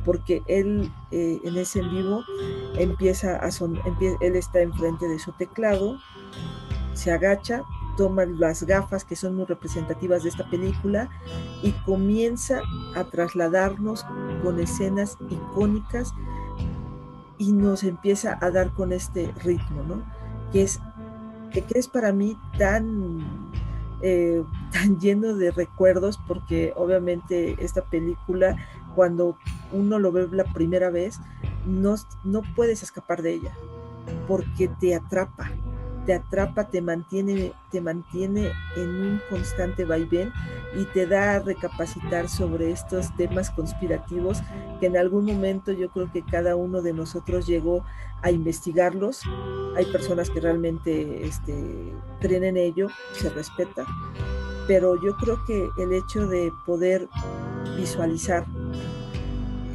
porque 0.05 0.43
él 0.47 0.91
eh, 1.11 1.39
en 1.43 1.57
ese 1.57 1.79
en 1.79 1.89
vivo 1.91 2.23
empieza 2.75 3.37
a 3.37 3.51
son, 3.51 3.79
él 4.21 4.35
está 4.35 4.61
enfrente 4.61 5.07
de 5.07 5.19
su 5.19 5.31
teclado, 5.33 5.97
se 6.97 7.11
agacha, 7.11 7.63
toma 7.95 8.25
las 8.25 8.63
gafas 8.63 9.05
que 9.05 9.15
son 9.15 9.35
muy 9.35 9.45
representativas 9.45 10.23
de 10.23 10.29
esta 10.29 10.49
película 10.49 11.09
y 11.63 11.71
comienza 11.85 12.61
a 12.95 13.03
trasladarnos 13.05 14.05
con 14.43 14.59
escenas 14.59 15.17
icónicas 15.29 16.13
y 17.37 17.53
nos 17.53 17.83
empieza 17.83 18.37
a 18.41 18.51
dar 18.51 18.71
con 18.73 18.91
este 18.91 19.31
ritmo, 19.43 19.83
¿no? 19.83 20.03
Que 20.51 20.63
es, 20.63 20.79
que 21.51 21.65
es 21.75 21.87
para 21.87 22.11
mí 22.11 22.37
tan 22.57 23.51
eh, 24.01 24.43
tan 24.71 24.99
lleno 24.99 25.33
de 25.33 25.51
recuerdos 25.51 26.19
porque 26.27 26.73
obviamente 26.75 27.55
esta 27.63 27.83
película 27.83 28.55
cuando 28.95 29.37
uno 29.71 29.99
lo 29.99 30.11
ve 30.11 30.27
la 30.31 30.43
primera 30.43 30.89
vez, 30.89 31.19
no, 31.67 31.95
no 32.23 32.41
puedes 32.55 32.81
escapar 32.81 33.21
de 33.21 33.33
ella, 33.33 33.53
porque 34.27 34.67
te 34.79 34.95
atrapa, 34.95 35.51
te 36.07 36.13
atrapa, 36.13 36.69
te 36.69 36.81
mantiene, 36.81 37.51
te 37.69 37.81
mantiene 37.81 38.53
en 38.77 38.89
un 38.89 39.21
constante 39.29 39.83
vaivén 39.83 40.31
y 40.73 40.85
te 40.85 41.05
da 41.05 41.35
a 41.35 41.39
recapacitar 41.39 42.29
sobre 42.29 42.71
estos 42.71 43.13
temas 43.17 43.51
conspirativos 43.51 44.41
que 44.79 44.85
en 44.85 44.95
algún 44.95 45.25
momento 45.25 45.73
yo 45.73 45.89
creo 45.89 46.09
que 46.09 46.23
cada 46.23 46.55
uno 46.55 46.81
de 46.81 46.93
nosotros 46.93 47.45
llegó 47.45 47.83
a 48.21 48.31
investigarlos. 48.31 49.21
Hay 49.75 49.85
personas 49.87 50.29
que 50.29 50.39
realmente 50.39 51.25
este, 51.25 51.93
creen 52.21 52.45
en 52.45 52.55
ello, 52.55 52.87
se 53.11 53.29
respeta, 53.29 53.85
pero 54.65 54.95
yo 55.03 55.13
creo 55.17 55.43
que 55.45 55.67
el 55.77 55.91
hecho 55.91 56.25
de 56.25 56.53
poder 56.65 57.09
visualizar 57.75 58.45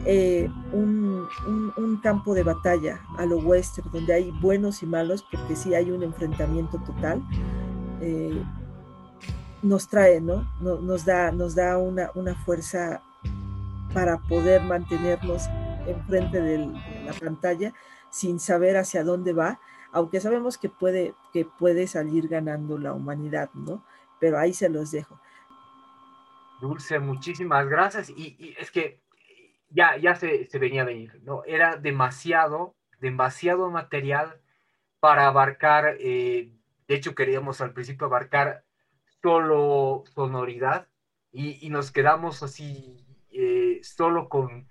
eh, 0.05 0.51
un, 0.73 1.29
campo 2.03 2.35
de 2.35 2.43
batalla 2.43 3.01
a 3.17 3.27
lo 3.27 3.39
western, 3.39 3.89
donde 3.93 4.15
hay 4.15 4.31
buenos 4.41 4.83
y 4.83 4.87
malos, 4.87 5.25
porque 5.31 5.55
sí 5.55 5.75
hay 5.75 5.91
un 5.91 6.03
enfrentamiento 6.03 6.79
total, 6.79 7.23
eh, 8.01 8.43
nos 9.63 9.89
trae, 9.89 10.21
¿no? 10.21 10.45
Nos 10.61 11.05
da, 11.05 11.31
nos 11.31 11.55
da 11.55 11.79
una, 11.79 12.11
una 12.17 12.35
fuerza 12.35 13.01
para 13.95 14.19
poder 14.19 14.63
mantenernos 14.63 15.49
enfrente 15.87 16.41
de 16.41 16.67
la 17.05 17.13
pantalla 17.13 17.73
sin 18.11 18.41
saber 18.41 18.77
hacia 18.77 19.05
dónde 19.05 19.33
va, 19.33 19.61
aunque 19.93 20.21
sabemos 20.21 20.59
que 20.59 20.69
puede, 20.69 21.15
que 21.33 21.45
puede 21.45 21.87
salir 21.87 22.29
ganando 22.29 22.79
la 22.79 22.93
humanidad, 22.93 23.51
¿no? 23.55 23.85
Pero 24.19 24.39
ahí 24.39 24.53
se 24.55 24.69
los 24.69 24.91
dejo. 24.91 25.21
Dulce, 26.61 26.99
muchísimas 26.99 27.67
gracias. 27.69 28.11
Y, 28.11 28.55
es 28.59 28.71
que 28.71 29.02
ya, 29.73 29.97
ya 29.97 30.15
se, 30.15 30.47
se, 30.47 30.59
venía 30.59 30.83
a 30.83 30.85
venir, 30.85 31.21
¿no? 31.23 31.43
Era 31.45 31.77
demasiado, 31.77 32.75
demasiado 33.01 33.71
material 33.71 34.41
para 35.01 35.27
abarcar, 35.27 35.97
eh, 35.99 36.53
de 36.87 36.95
hecho 36.95 37.15
queríamos 37.15 37.61
al 37.61 37.73
principio 37.73 38.07
abarcar 38.07 38.65
solo 39.23 40.05
sonoridad 40.15 40.89
y, 41.33 41.65
y 41.67 41.71
nos 41.71 41.91
quedamos 41.91 42.43
así 42.43 43.05
eh, 43.31 43.81
solo 43.83 44.29
con 44.29 44.69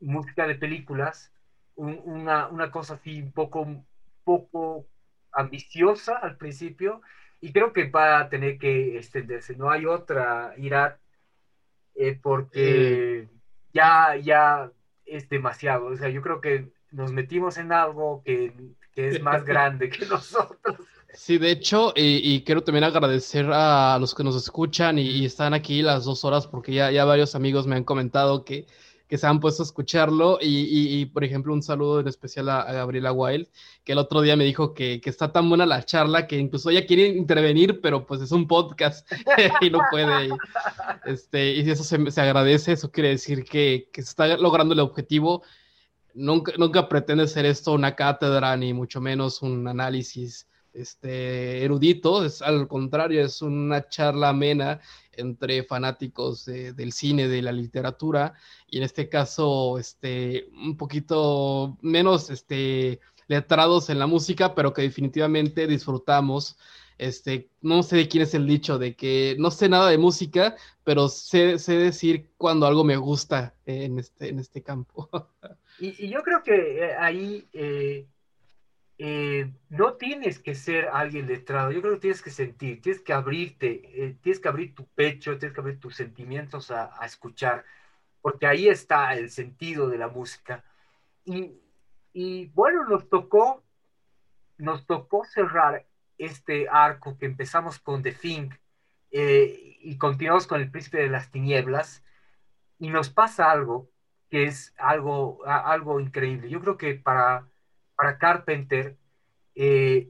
música 0.00 0.46
de 0.46 0.54
películas, 0.54 1.32
una, 1.74 2.48
una, 2.48 2.70
cosa 2.70 2.94
así 2.94 3.22
un 3.22 3.32
poco, 3.32 3.66
poco 4.24 4.86
ambiciosa 5.32 6.16
al 6.18 6.36
principio 6.36 7.00
y 7.40 7.52
creo 7.52 7.72
que 7.72 7.88
va 7.88 8.20
a 8.20 8.28
tener 8.28 8.58
que 8.58 8.98
extenderse. 8.98 9.56
No 9.56 9.70
hay 9.70 9.86
otra, 9.86 10.54
Irat, 10.56 10.98
eh, 11.94 12.18
porque 12.20 13.17
ya, 13.78 14.16
ya 14.16 14.72
es 15.06 15.28
demasiado. 15.28 15.86
O 15.86 15.96
sea, 15.96 16.08
yo 16.08 16.20
creo 16.20 16.40
que 16.40 16.68
nos 16.90 17.12
metimos 17.12 17.58
en 17.58 17.72
algo 17.72 18.22
que, 18.24 18.52
que 18.94 19.08
es 19.08 19.22
más 19.22 19.44
grande 19.44 19.88
que 19.88 20.06
nosotros. 20.10 20.76
Sí, 21.14 21.38
de 21.38 21.50
hecho, 21.50 21.92
y, 21.96 22.42
quiero 22.42 22.62
también 22.62 22.84
agradecer 22.84 23.46
a 23.50 23.96
los 23.98 24.14
que 24.14 24.24
nos 24.24 24.36
escuchan 24.36 24.98
y, 24.98 25.24
están 25.24 25.54
aquí 25.54 25.82
las 25.82 26.04
dos 26.04 26.24
horas, 26.24 26.46
porque 26.46 26.72
ya, 26.72 26.90
ya 26.90 27.04
varios 27.04 27.34
amigos 27.34 27.66
me 27.66 27.76
han 27.76 27.84
comentado 27.84 28.44
que, 28.44 28.66
que 29.08 29.18
se 29.18 29.26
han 29.26 29.40
puesto 29.40 29.62
a 29.62 29.66
escucharlo. 29.66 30.38
Y, 30.40 31.06
por 31.06 31.24
ejemplo, 31.24 31.52
un 31.52 31.62
saludo 31.62 32.00
en 32.00 32.08
especial 32.08 32.48
a, 32.50 32.70
Gabriela 32.72 33.12
Wild, 33.12 33.48
que 33.84 33.92
el 33.92 33.98
otro 33.98 34.20
día 34.20 34.36
me 34.36 34.44
dijo 34.44 34.74
que, 34.74 35.00
que, 35.00 35.10
está 35.10 35.32
tan 35.32 35.48
buena 35.48 35.66
la 35.66 35.82
charla 35.82 36.26
que 36.26 36.36
incluso 36.36 36.70
ella 36.70 36.86
quiere 36.86 37.08
intervenir, 37.08 37.80
pero 37.80 38.06
pues 38.06 38.20
es 38.20 38.30
un 38.30 38.46
podcast 38.46 39.10
y 39.62 39.70
no 39.70 39.80
puede. 39.90 40.28
este, 41.06 41.52
y 41.54 41.70
eso 41.70 41.82
se, 41.82 42.10
se, 42.10 42.20
agradece, 42.20 42.72
eso 42.72 42.92
quiere 42.92 43.10
decir 43.10 43.44
que, 43.44 43.88
que 43.92 44.02
se 44.02 44.10
está 44.10 44.36
logrando 44.36 44.74
el 44.74 44.80
objetivo. 44.80 45.42
Nunca, 46.14 46.52
nunca 46.58 46.88
pretende 46.88 47.26
ser 47.28 47.46
esto 47.46 47.72
una 47.72 47.94
cátedra, 47.94 48.56
ni 48.56 48.74
mucho 48.74 49.00
menos 49.00 49.40
un 49.40 49.66
análisis 49.66 50.46
este, 50.74 51.64
erudito, 51.64 52.24
es 52.24 52.42
al 52.42 52.68
contrario, 52.68 53.24
es 53.24 53.42
una 53.42 53.88
charla 53.88 54.30
amena 54.30 54.80
entre 55.18 55.62
fanáticos 55.64 56.44
del 56.46 56.92
cine, 56.92 57.28
de 57.28 57.42
la 57.42 57.52
literatura, 57.52 58.34
y 58.66 58.78
en 58.78 58.84
este 58.84 59.08
caso, 59.08 59.78
este, 59.78 60.48
un 60.52 60.76
poquito 60.76 61.76
menos 61.82 62.30
este, 62.30 63.00
letrados 63.28 63.90
en 63.90 63.98
la 63.98 64.06
música, 64.06 64.54
pero 64.54 64.72
que 64.72 64.82
definitivamente 64.82 65.66
disfrutamos. 65.66 66.56
Este, 66.96 67.48
no 67.60 67.84
sé 67.84 67.96
de 67.96 68.08
quién 68.08 68.24
es 68.24 68.34
el 68.34 68.44
dicho 68.44 68.76
de 68.76 68.96
que 68.96 69.36
no 69.38 69.52
sé 69.52 69.68
nada 69.68 69.88
de 69.88 69.98
música, 69.98 70.56
pero 70.82 71.08
sé, 71.08 71.56
decir 71.56 72.32
cuando 72.36 72.66
algo 72.66 72.82
me 72.82 72.96
gusta 72.96 73.54
en 73.66 74.00
este, 74.00 74.28
en 74.30 74.40
este 74.40 74.62
campo. 74.62 75.08
Y, 75.80 76.08
yo 76.08 76.24
creo 76.24 76.42
que 76.42 76.86
eh, 76.86 76.96
ahí 76.98 77.48
eh, 77.52 78.08
eh, 79.00 79.52
no 79.68 79.94
tienes 79.94 80.40
que 80.40 80.56
ser 80.56 80.88
alguien 80.88 81.28
letrado, 81.28 81.70
yo 81.70 81.80
creo 81.80 81.94
que 81.94 82.00
tienes 82.00 82.20
que 82.20 82.30
sentir, 82.30 82.82
tienes 82.82 83.00
que 83.00 83.12
abrirte, 83.12 84.06
eh, 84.06 84.16
tienes 84.20 84.40
que 84.40 84.48
abrir 84.48 84.74
tu 84.74 84.86
pecho, 84.88 85.38
tienes 85.38 85.54
que 85.54 85.60
abrir 85.60 85.78
tus 85.78 85.94
sentimientos 85.94 86.72
a, 86.72 86.90
escuchar, 87.06 87.64
porque 88.20 88.46
ahí 88.46 88.68
está 88.68 89.14
el 89.14 89.30
sentido 89.30 89.88
de 89.88 89.98
la 89.98 90.08
música. 90.08 90.64
Y, 91.24 92.46
bueno, 92.54 92.84
nos 92.88 93.08
tocó, 93.08 93.62
nos 94.56 94.86
tocó 94.86 95.24
cerrar 95.24 95.86
este 96.18 96.68
arco 96.68 97.16
que 97.18 97.26
empezamos 97.26 97.78
con 97.78 98.02
The 98.02 98.12
Thing 98.12 98.50
eh, 99.12 99.76
y 99.80 99.96
continuamos 99.98 100.46
con 100.48 100.60
El 100.60 100.70
Príncipe 100.70 100.98
de 100.98 101.08
las 101.08 101.30
Tinieblas, 101.30 102.02
y 102.80 102.90
nos 102.90 103.10
pasa 103.10 103.50
algo 103.50 103.90
que 104.30 104.44
es 104.44 104.74
algo, 104.78 105.44
algo 105.46 106.00
increíble. 106.00 106.48
Yo 106.50 106.60
creo 106.60 106.76
que 106.76 106.94
para 106.94 107.48
para 107.98 108.16
Carpenter 108.16 108.96
eh, 109.56 110.08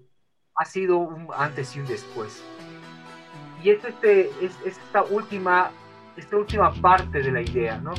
ha 0.54 0.64
sido 0.66 0.98
un 0.98 1.28
antes 1.34 1.74
y 1.74 1.80
un 1.80 1.86
después. 1.86 2.44
Y 3.64 3.70
es, 3.70 3.82
este, 3.82 4.30
es, 4.42 4.52
esta, 4.66 5.02
última, 5.04 5.70
esta 6.14 6.36
última 6.36 6.70
parte 6.74 7.22
de 7.22 7.32
la 7.32 7.40
idea, 7.40 7.78
¿no? 7.78 7.94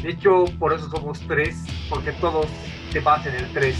De 0.00 0.10
hecho, 0.10 0.44
por 0.60 0.72
eso 0.72 0.88
somos 0.88 1.20
tres, 1.26 1.56
porque 1.90 2.12
todos 2.12 2.46
se 2.92 3.00
basan 3.00 3.34
en 3.34 3.44
el 3.44 3.52
tres. 3.52 3.76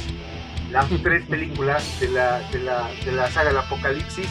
Las 0.72 0.88
tres 1.00 1.24
películas 1.26 2.00
de 2.00 2.08
la, 2.08 2.40
de 2.50 2.58
la, 2.58 2.90
de 3.04 3.12
la 3.12 3.30
saga 3.30 3.50
del 3.50 3.58
Apocalipsis, 3.58 4.28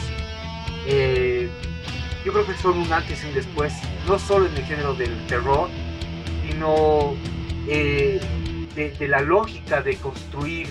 eh, 0.86 1.48
yo 2.26 2.32
creo 2.32 2.46
que 2.46 2.54
son 2.54 2.78
un 2.78 2.92
antes 2.92 3.24
y 3.24 3.28
un 3.28 3.34
después, 3.34 3.72
no 4.06 4.18
solo 4.18 4.46
en 4.46 4.56
el 4.56 4.64
género 4.64 4.92
del 4.94 5.26
terror, 5.28 5.70
sino 6.46 7.14
eh, 7.68 8.20
de, 8.74 8.90
de, 8.90 9.08
la 9.08 9.20
lógica 9.20 9.80
de 9.80 9.96
construir 9.96 10.68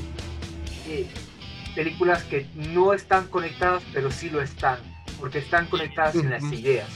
películas 1.76 2.24
que 2.26 2.48
no 2.56 2.94
están 2.94 3.28
conectadas, 3.28 3.84
pero 3.94 4.12
sí 4.12 4.30
lo 4.30 4.42
están, 4.42 4.80
porque 5.20 5.40
están 5.40 5.68
conectadas 5.68 6.16
en 6.16 6.30
las 6.30 6.44
ideas. 6.52 6.90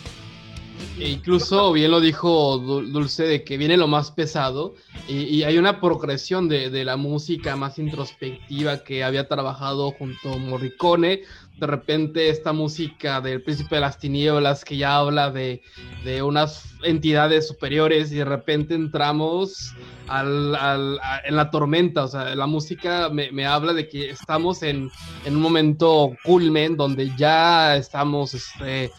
E 0.99 1.09
incluso 1.09 1.71
bien 1.71 1.91
lo 1.91 2.01
dijo 2.01 2.57
Dulce 2.57 3.23
de 3.23 3.43
que 3.43 3.57
viene 3.57 3.77
lo 3.77 3.87
más 3.87 4.11
pesado 4.11 4.75
y, 5.07 5.43
hay 5.43 5.57
una 5.57 5.79
progresión 5.79 6.49
de, 6.49 6.69
de, 6.69 6.83
la 6.83 6.97
música 6.97 7.55
más 7.55 7.77
introspectiva 7.79 8.83
que 8.83 9.03
había 9.03 9.27
trabajado 9.27 9.91
junto 9.91 10.33
a 10.33 10.37
Morricone. 10.37 11.21
De 11.57 11.67
repente 11.67 12.29
esta 12.29 12.51
música 12.51 13.21
del 13.21 13.41
Príncipe 13.41 13.75
de 13.75 13.81
las 13.81 13.97
Tinieblas 13.97 14.65
que 14.65 14.75
ya 14.75 14.97
habla 14.97 15.31
de, 15.31 15.61
de 16.03 16.21
unas 16.21 16.75
entidades 16.83 17.47
superiores 17.47 18.11
y 18.11 18.15
de 18.15 18.25
repente 18.25 18.75
entramos 18.75 19.73
al, 20.07 20.53
al, 20.55 20.99
en 21.23 21.35
la 21.35 21.49
tormenta. 21.51 22.03
O 22.03 22.07
sea, 22.07 22.35
la 22.35 22.45
música 22.45 23.09
me, 23.09 23.31
me 23.31 23.45
habla 23.45 23.73
de 23.73 23.87
que 23.87 24.09
estamos 24.09 24.63
en, 24.63 24.91
en, 25.25 25.35
un 25.35 25.41
momento 25.41 26.15
culmen 26.23 26.75
donde 26.75 27.11
ya 27.17 27.75
estamos 27.77 28.33
este, 28.33 28.91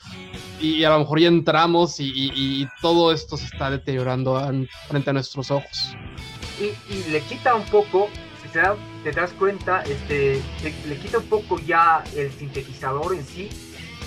y 0.61 0.85
a 0.85 0.91
lo 0.91 1.01
mejor 1.01 1.21
ya 1.21 1.29
entramos 1.29 1.97
y, 1.99 2.67
todo 2.81 3.13
esto 3.13 3.37
se 3.37 3.47
está 3.47 3.71
deteriorando 3.71 4.41
frente 4.89 5.11
a 5.11 5.13
nuestros 5.13 5.51
ojos. 5.51 5.95
Y, 6.61 7.11
le 7.11 7.21
quita 7.23 7.55
un 7.55 7.65
poco, 7.65 8.09
si 8.43 8.49
te, 9.13 9.21
das 9.21 9.33
cuenta, 9.33 9.83
este, 9.83 10.43
le, 10.63 10.97
quita 10.99 11.19
un 11.19 11.27
poco 11.27 11.59
ya 11.61 12.03
el 12.15 12.33
sintetizador 12.33 13.15
en 13.15 13.25
sí 13.25 13.49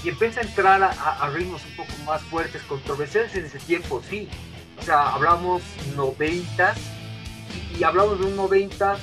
y 0.03 0.09
empieza 0.09 0.41
a 0.41 0.43
entrar 0.43 0.83
a, 0.83 1.29
ritmos 1.29 1.61
un 1.65 1.75
poco 1.75 1.91
más 2.05 2.21
fuertes, 2.23 2.61
controversiales 2.63 3.35
en 3.35 3.45
ese 3.45 3.59
tiempo, 3.59 4.01
sí. 4.09 4.27
O 4.77 4.81
sea, 4.81 5.13
hablamos 5.13 5.61
noventas 5.95 6.77
y, 7.75 7.79
y 7.79 7.83
hablamos 7.83 8.19
de 8.19 8.25
un 8.25 8.35
90 8.35 8.97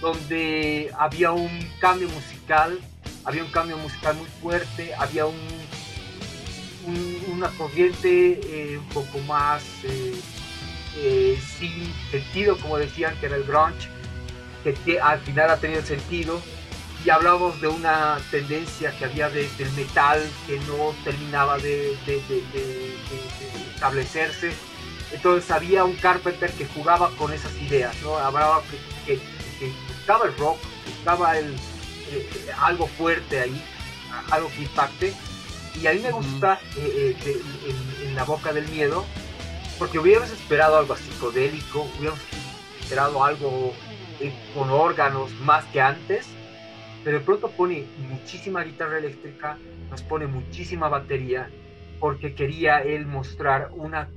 donde 0.00 0.90
había 0.98 1.32
un 1.32 1.50
cambio 1.80 2.08
musical, 2.08 2.78
había 3.24 3.44
un 3.44 3.50
cambio 3.50 3.76
musical 3.78 4.16
muy 4.16 4.28
fuerte, 4.42 4.94
había 4.94 5.26
un 5.26 5.38
una 7.32 7.48
corriente 7.56 8.40
eh, 8.44 8.78
un 8.78 8.88
poco 8.88 9.18
más 9.20 9.62
eh, 9.84 10.14
eh, 10.98 11.38
sin 11.58 11.92
sentido, 12.10 12.56
como 12.58 12.76
decían, 12.76 13.16
que 13.20 13.26
era 13.26 13.36
el 13.36 13.44
grunge, 13.44 13.88
que 14.72 15.00
al 15.00 15.20
final 15.20 15.50
ha 15.50 15.56
tenido 15.58 15.82
sentido. 15.82 16.40
Y 17.04 17.10
hablamos 17.10 17.60
de 17.60 17.68
una 17.68 18.18
tendencia 18.30 18.96
que 18.96 19.04
había 19.04 19.28
del 19.28 19.70
metal 19.76 20.22
que 20.46 20.58
no 20.60 20.94
terminaba 21.04 21.58
de, 21.58 21.98
establecerse. 23.74 24.52
Entonces 25.12 25.50
había 25.50 25.84
un 25.84 25.96
Carpenter 25.96 26.50
que 26.52 26.64
jugaba 26.64 27.10
con 27.18 27.32
esas 27.32 27.54
ideas, 27.60 27.94
¿no? 28.02 28.16
Hablaba 28.16 28.62
que, 29.04 29.20
buscaba 29.98 30.24
el 30.24 30.36
rock, 30.38 30.58
buscaba 30.86 31.38
el, 31.38 31.54
algo 32.58 32.86
fuerte 32.86 33.40
ahí, 33.40 33.64
algo 34.30 34.48
que 34.48 34.62
impacte 34.62 35.14
y 35.80 35.86
a 35.86 35.92
mí 35.92 36.00
me 36.00 36.12
gusta 36.12 36.60
eh, 36.76 37.16
eh, 37.24 37.42
en, 38.04 38.14
La 38.14 38.24
Boca 38.24 38.52
del 38.52 38.68
Miedo, 38.68 39.04
porque 39.78 39.98
hubiéramos 39.98 40.30
esperado 40.30 40.78
algo 40.78 40.96
psicodélico, 40.96 41.88
hubiéramos 41.98 42.20
esperado 42.80 43.24
algo 43.24 43.74
eh, 43.90 43.93
con 44.54 44.70
órganos 44.70 45.32
más 45.40 45.64
que 45.66 45.80
antes, 45.80 46.28
pero 47.02 47.18
de 47.18 47.24
pronto 47.24 47.50
pone 47.50 47.84
muchísima 48.08 48.62
guitarra 48.62 48.98
eléctrica, 48.98 49.58
nos 49.90 50.02
pone 50.02 50.26
muchísima 50.26 50.88
batería, 50.88 51.50
porque 52.00 52.34
quería 52.34 52.80
él 52.80 53.06
mostrar 53.06 53.70
una, 53.74 54.08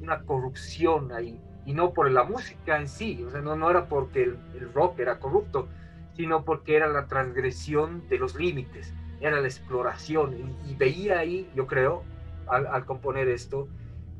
una 0.00 0.22
corrupción 0.22 1.12
ahí, 1.12 1.40
y 1.64 1.72
no 1.72 1.92
por 1.92 2.10
la 2.10 2.24
música 2.24 2.78
en 2.78 2.88
sí, 2.88 3.22
o 3.24 3.30
sea, 3.30 3.40
no, 3.40 3.56
no 3.56 3.70
era 3.70 3.86
porque 3.88 4.22
el, 4.22 4.38
el 4.54 4.72
rock 4.72 5.00
era 5.00 5.18
corrupto, 5.18 5.68
sino 6.16 6.44
porque 6.44 6.76
era 6.76 6.86
la 6.86 7.06
transgresión 7.06 8.08
de 8.08 8.18
los 8.18 8.34
límites 8.36 8.92
era 9.20 9.40
la 9.40 9.46
exploración 9.46 10.56
y, 10.66 10.74
veía 10.74 11.18
ahí, 11.18 11.50
yo 11.54 11.66
creo, 11.66 12.04
al, 12.48 12.84
componer 12.84 13.28
esto, 13.28 13.68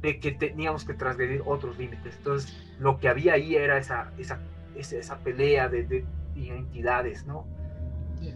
de 0.01 0.19
que 0.21 0.33
teníamos 0.33 0.85
que 0.85 0.95
transgredir 0.95 1.43
otros 1.45 1.79
límites. 1.79 2.17
Entonces, 2.17 2.57
lo 2.79 2.99
que 2.99 3.09
había 3.09 3.35
ahí 3.35 3.57
era 3.57 3.79
esa, 3.79 4.13
esa, 4.19 4.41
esa, 4.77 5.19
pelea 5.19 5.69
de, 5.69 5.85
de, 5.85 6.05
identidades, 6.35 7.27
¿no? 7.27 7.47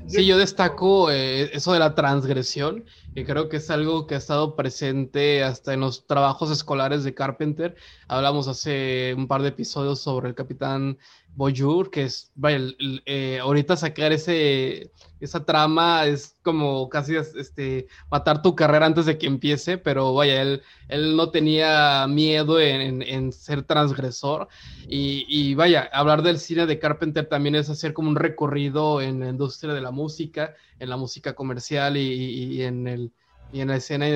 Sí, 0.07 0.27
yo 0.27 0.39
destaco 0.39 1.11
eh, 1.11 1.51
eso 1.53 1.73
de 1.73 1.79
la 1.79 1.95
transgresión, 1.95 2.85
que 3.15 3.25
creo 3.25 3.49
que 3.49 3.59
es 3.59 3.71
algo 3.71 4.07
que 4.07 4.15
ha 4.15 4.19
estado 4.19 4.55
presente 4.55 5.43
hasta 5.43 5.73
en 5.73 5.81
los 5.81 6.07
trabajos 6.07 6.51
escolares 6.51 7.05
de 7.05 7.15
Carpenter. 7.15 7.77
Hablamos 8.09 8.49
hace 8.49 9.15
un 9.17 9.27
par 9.27 9.43
de 9.43 9.49
episodios 9.49 10.01
sobre 10.01 10.29
el 10.29 10.35
capitán 10.35 10.99
Boyur, 11.35 11.91
que 11.91 12.05
es, 12.05 12.31
vaya, 12.35 12.59
eh, 13.07 13.39
ahorita 13.41 13.77
sacar 13.77 14.13
ese, 14.13 14.93
esa 15.21 15.45
trama 15.45 16.07
es 16.07 16.37
como 16.43 16.89
casi 16.89 17.17
este, 17.17 17.87
matar 18.11 18.43
tu 18.43 18.55
carrera 18.55 18.87
antes 18.87 19.07
de 19.07 19.17
que 19.17 19.27
empiece, 19.27 19.79
pero 19.79 20.13
vaya, 20.15 20.43
él, 20.43 20.63
él 20.89 21.17
no 21.17 21.31
tenía 21.31 22.07
miedo 22.09 22.61
en, 22.61 23.03
en, 23.03 23.33
ser 23.33 23.63
transgresor. 23.63 24.49
Y, 24.89 25.25
y, 25.29 25.55
vaya, 25.55 25.89
hablar 25.93 26.23
del 26.23 26.39
cine 26.39 26.67
de 26.67 26.79
Carpenter 26.79 27.27
también 27.27 27.55
es 27.55 27.71
hacer 27.71 27.93
como 27.93 28.11
un 28.11 28.17
recorrido 28.17 29.01
en 29.01 29.21
la 29.21 29.29
industria 29.29 29.73
de 29.73 29.81
la 29.81 29.91
música, 29.91 30.55
en 30.79 30.91
la 30.91 30.97
música 30.97 31.35
comercial 31.35 31.97
y, 31.97 32.01
y 32.01 32.63
en, 32.63 32.89
el, 32.89 33.13
y 33.53 33.61
en 33.61 33.69
la 33.69 33.77
escena 33.77 34.07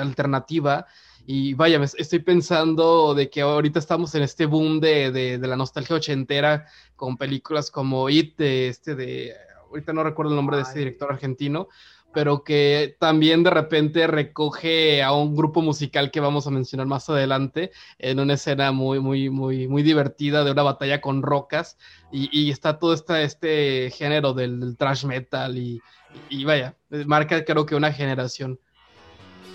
alternativa. 0.00 0.86
Y 1.26 1.54
vaya, 1.54 1.80
estoy 1.82 2.18
pensando 2.18 3.14
de 3.14 3.30
que 3.30 3.42
ahorita 3.42 3.78
estamos 3.78 4.14
en 4.14 4.22
este 4.22 4.46
boom 4.46 4.80
de, 4.80 5.12
de, 5.12 5.38
de 5.38 5.46
la 5.46 5.56
nostalgia 5.56 5.96
ochentera 5.96 6.66
con 6.96 7.16
películas 7.16 7.70
como 7.70 8.10
It, 8.10 8.36
de 8.36 8.68
este 8.68 8.94
de, 8.96 9.32
ahorita 9.70 9.92
no 9.92 10.02
recuerdo 10.02 10.32
el 10.32 10.36
nombre 10.36 10.56
de 10.56 10.64
ese 10.64 10.80
director 10.80 11.12
argentino, 11.12 11.68
pero 12.12 12.44
que 12.44 12.96
también 12.98 13.42
de 13.42 13.50
repente 13.50 14.06
recoge 14.06 15.02
a 15.02 15.12
un 15.12 15.34
grupo 15.34 15.62
musical 15.62 16.10
que 16.10 16.20
vamos 16.20 16.46
a 16.46 16.50
mencionar 16.50 16.86
más 16.86 17.08
adelante 17.08 17.72
en 17.98 18.20
una 18.20 18.34
escena 18.34 18.72
muy, 18.72 19.00
muy, 19.00 19.30
muy, 19.30 19.66
muy 19.66 19.82
divertida 19.82 20.44
de 20.44 20.50
una 20.50 20.62
batalla 20.62 21.00
con 21.00 21.22
rocas 21.22 21.78
y, 22.10 22.28
y 22.32 22.50
está 22.50 22.78
todo 22.78 22.92
este, 22.92 23.24
este 23.24 23.90
género 23.90 24.34
del, 24.34 24.60
del 24.60 24.76
trash 24.76 25.04
metal 25.04 25.56
y, 25.56 25.80
y, 26.28 26.44
vaya, 26.44 26.76
marca 27.06 27.44
creo 27.44 27.64
que 27.64 27.74
una 27.74 27.92
generación. 27.92 28.58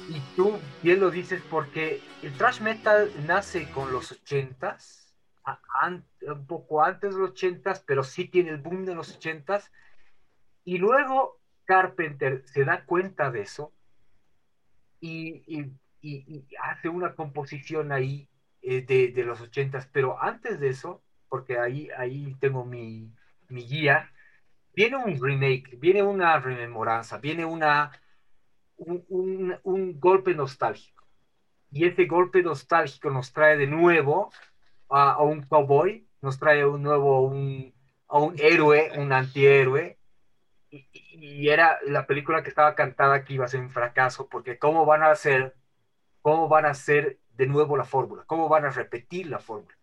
Y 0.10 0.22
tú 0.36 0.58
bien 0.82 1.00
lo 1.00 1.12
dices 1.12 1.42
porque 1.50 2.02
el 2.22 2.34
thrash 2.38 2.62
metal 2.62 3.12
nace 3.26 3.70
con 3.72 3.92
los 3.92 4.12
ochentas, 4.12 5.16
un 6.22 6.48
poco 6.48 6.84
antes 6.84 7.14
de 7.14 7.22
los 7.22 7.32
ochentas, 7.32 7.84
pero 7.86 8.04
sí 8.04 8.28
tiene 8.28 8.52
el 8.52 8.58
boom 8.58 8.86
de 8.86 8.96
los 8.96 9.16
ochentas. 9.16 9.72
Y 10.64 10.78
luego 10.78 11.40
Carpenter 11.66 12.44
se 12.46 12.64
da 12.64 12.86
cuenta 12.86 13.32
de 13.32 13.42
eso 13.42 13.74
y, 15.00 15.72
hace 16.62 16.90
una 16.90 17.16
composición 17.16 17.92
ahí 17.92 18.30
eh, 18.62 18.82
de, 18.82 19.10
de, 19.10 19.24
los 19.24 19.42
ochentas. 19.42 19.90
Pero 19.92 20.22
antes 20.22 20.60
de 20.60 20.70
eso, 20.70 21.02
porque 21.28 21.60
ahí, 21.60 21.90
ahí 21.98 22.36
tengo 22.40 22.64
mi, 22.64 23.12
mi 23.50 23.68
guía, 23.68 24.12
viene 24.74 24.98
un 24.98 25.22
remake, 25.22 25.78
viene 25.78 26.04
una 26.04 26.40
rememoranza, 26.40 27.18
viene 27.18 27.46
una 27.46 27.92
un, 28.78 29.58
un, 29.64 30.00
golpe 30.00 30.34
nostálgico. 30.34 31.06
Y 31.72 31.86
ese 31.86 32.06
golpe 32.06 32.42
nostálgico 32.42 33.10
nos 33.10 33.34
trae 33.34 33.58
de 33.58 33.68
nuevo 33.68 34.32
a, 34.90 35.22
un 35.22 35.42
cowboy, 35.44 36.08
nos 36.22 36.40
trae 36.40 36.66
un 36.66 36.84
nuevo 36.84 37.22
un, 37.22 37.74
a 38.08 38.20
un 38.20 38.36
héroe, 38.40 38.92
un 38.98 39.12
antihéroe. 39.12 39.98
Y, 40.70 40.88
y, 40.94 41.50
era 41.50 41.80
la 41.86 42.06
película 42.06 42.44
que 42.44 42.50
estaba 42.50 42.76
cantada 42.76 43.24
que 43.24 43.34
iba 43.34 43.46
a 43.46 43.50
ser 43.50 43.62
un 43.62 43.70
fracaso, 43.70 44.28
porque 44.28 44.58
¿cómo 44.60 44.86
van 44.86 45.04
a 45.04 45.12
hacer, 45.12 45.56
cómo 46.22 46.48
van 46.48 46.66
a 46.66 46.70
hacer 46.70 47.20
de 47.36 47.48
nuevo 47.48 47.78
la 47.78 47.86
fórmula? 47.86 48.24
¿Cómo 48.28 48.50
van 48.50 48.66
a 48.66 48.70
repetir 48.70 49.28
la 49.28 49.40
fórmula? 49.40 49.76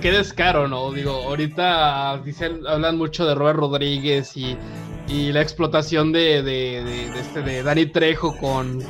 Qué 0.00 0.10
descaro, 0.10 0.68
¿no? 0.68 0.90
Digo, 0.92 1.10
ahorita 1.10 2.18
dicen, 2.24 2.66
hablan 2.66 2.96
mucho 2.96 3.26
de 3.26 3.34
Robert 3.34 3.58
Rodríguez 3.58 4.36
y 4.36 4.56
y 5.12 5.30
la 5.30 5.42
explotación 5.42 6.10
de, 6.10 6.42
de, 6.42 6.82
de, 6.82 7.20
este, 7.20 7.42
de 7.42 7.62
Dani 7.62 7.84
Trejo 7.86 8.34
con, 8.38 8.82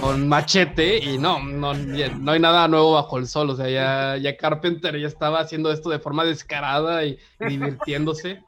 con 0.00 0.28
Machete 0.28 0.98
y 0.98 1.16
no, 1.16 1.40
no, 1.44 1.74
no 1.74 2.32
hay 2.32 2.40
nada 2.40 2.66
nuevo 2.66 2.94
bajo 2.94 3.18
el 3.18 3.28
sol, 3.28 3.50
o 3.50 3.56
sea, 3.56 3.68
ya, 3.68 4.16
ya 4.16 4.36
Carpenter 4.36 4.98
ya 4.98 5.06
estaba 5.06 5.38
haciendo 5.38 5.70
esto 5.70 5.88
de 5.88 6.00
forma 6.00 6.24
descarada 6.24 7.04
y, 7.04 7.18
divirtiéndose. 7.38 8.42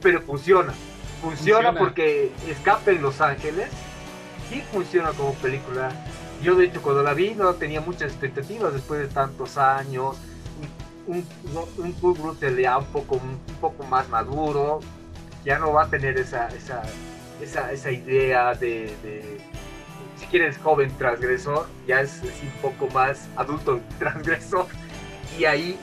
Pero 0.00 0.22
funciona. 0.22 0.72
funciona, 1.20 1.72
funciona, 1.72 1.74
porque 1.74 2.32
Escape 2.48 2.92
en 2.92 3.02
Los 3.02 3.20
Ángeles 3.20 3.68
sí 4.48 4.62
funciona 4.72 5.10
como 5.10 5.34
película. 5.34 5.90
Yo 6.42 6.54
de 6.54 6.66
hecho 6.66 6.80
cuando 6.80 7.02
la 7.02 7.12
vi 7.12 7.34
no 7.34 7.52
tenía 7.54 7.82
muchas 7.82 8.12
expectativas 8.12 8.72
después 8.72 9.00
de 9.00 9.08
tantos 9.08 9.58
años. 9.58 10.16
Un, 11.06 11.16
un, 11.16 11.64
un, 11.78 11.94
un 12.02 12.12
un 12.22 12.84
poco, 12.92 13.16
un 13.16 13.56
poco 13.60 13.84
más 13.84 14.08
maduro, 14.08 14.80
ya 15.44 15.58
no 15.58 15.72
va 15.72 15.84
a 15.84 15.88
tener 15.88 16.18
esa, 16.18 16.48
esa, 16.48 16.82
esa, 17.40 17.72
esa 17.72 17.90
idea 17.90 18.54
de, 18.54 18.94
si 20.16 20.26
quieres 20.26 20.58
joven 20.58 20.96
transgresor, 20.98 21.66
ya 21.86 22.00
es, 22.00 22.22
es, 22.22 22.42
un 22.42 22.70
poco 22.70 22.88
más 22.92 23.28
adulto 23.36 23.80
transgresor. 23.98 24.66
Y 25.38 25.44
ahí 25.44 25.78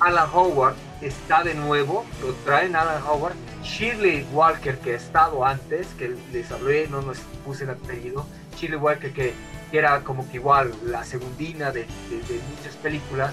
Alan 0.00 0.28
Howard 0.32 0.74
está 1.00 1.42
de 1.42 1.54
nuevo, 1.54 2.04
lo 2.20 2.32
traen 2.44 2.76
Alan 2.76 3.02
Howard, 3.02 3.34
Shirley 3.62 4.26
Walker 4.32 4.76
que 4.78 4.92
ha 4.92 4.96
estado 4.96 5.44
antes, 5.44 5.86
que 5.98 6.16
les 6.32 6.50
hablé, 6.50 6.88
no 6.88 7.02
nos 7.02 7.18
puse 7.44 7.64
el 7.64 7.70
apellido, 7.70 8.26
Shirley 8.56 8.78
Walker 8.78 9.12
que, 9.12 9.34
que 9.70 9.78
era 9.78 10.00
como 10.00 10.28
que 10.30 10.36
igual 10.36 10.72
la 10.84 11.04
segundina 11.04 11.70
de, 11.70 11.86
de, 12.10 12.16
de 12.16 12.40
muchas 12.50 12.76
películas, 12.82 13.32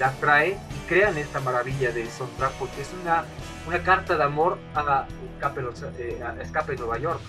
la 0.00 0.12
trae 0.12 0.50
y 0.52 0.88
crean 0.88 1.16
esta 1.16 1.40
maravilla 1.40 1.90
de 1.90 2.10
soundtrack 2.10 2.52
porque 2.52 2.82
es 2.82 2.90
una 3.02 3.24
una 3.66 3.82
carta 3.82 4.16
de 4.16 4.22
amor 4.22 4.58
a 4.74 5.06
Escape, 5.34 5.60
eh, 5.98 6.22
a 6.22 6.40
Escape 6.40 6.76
Nueva 6.76 6.98
York. 6.98 7.20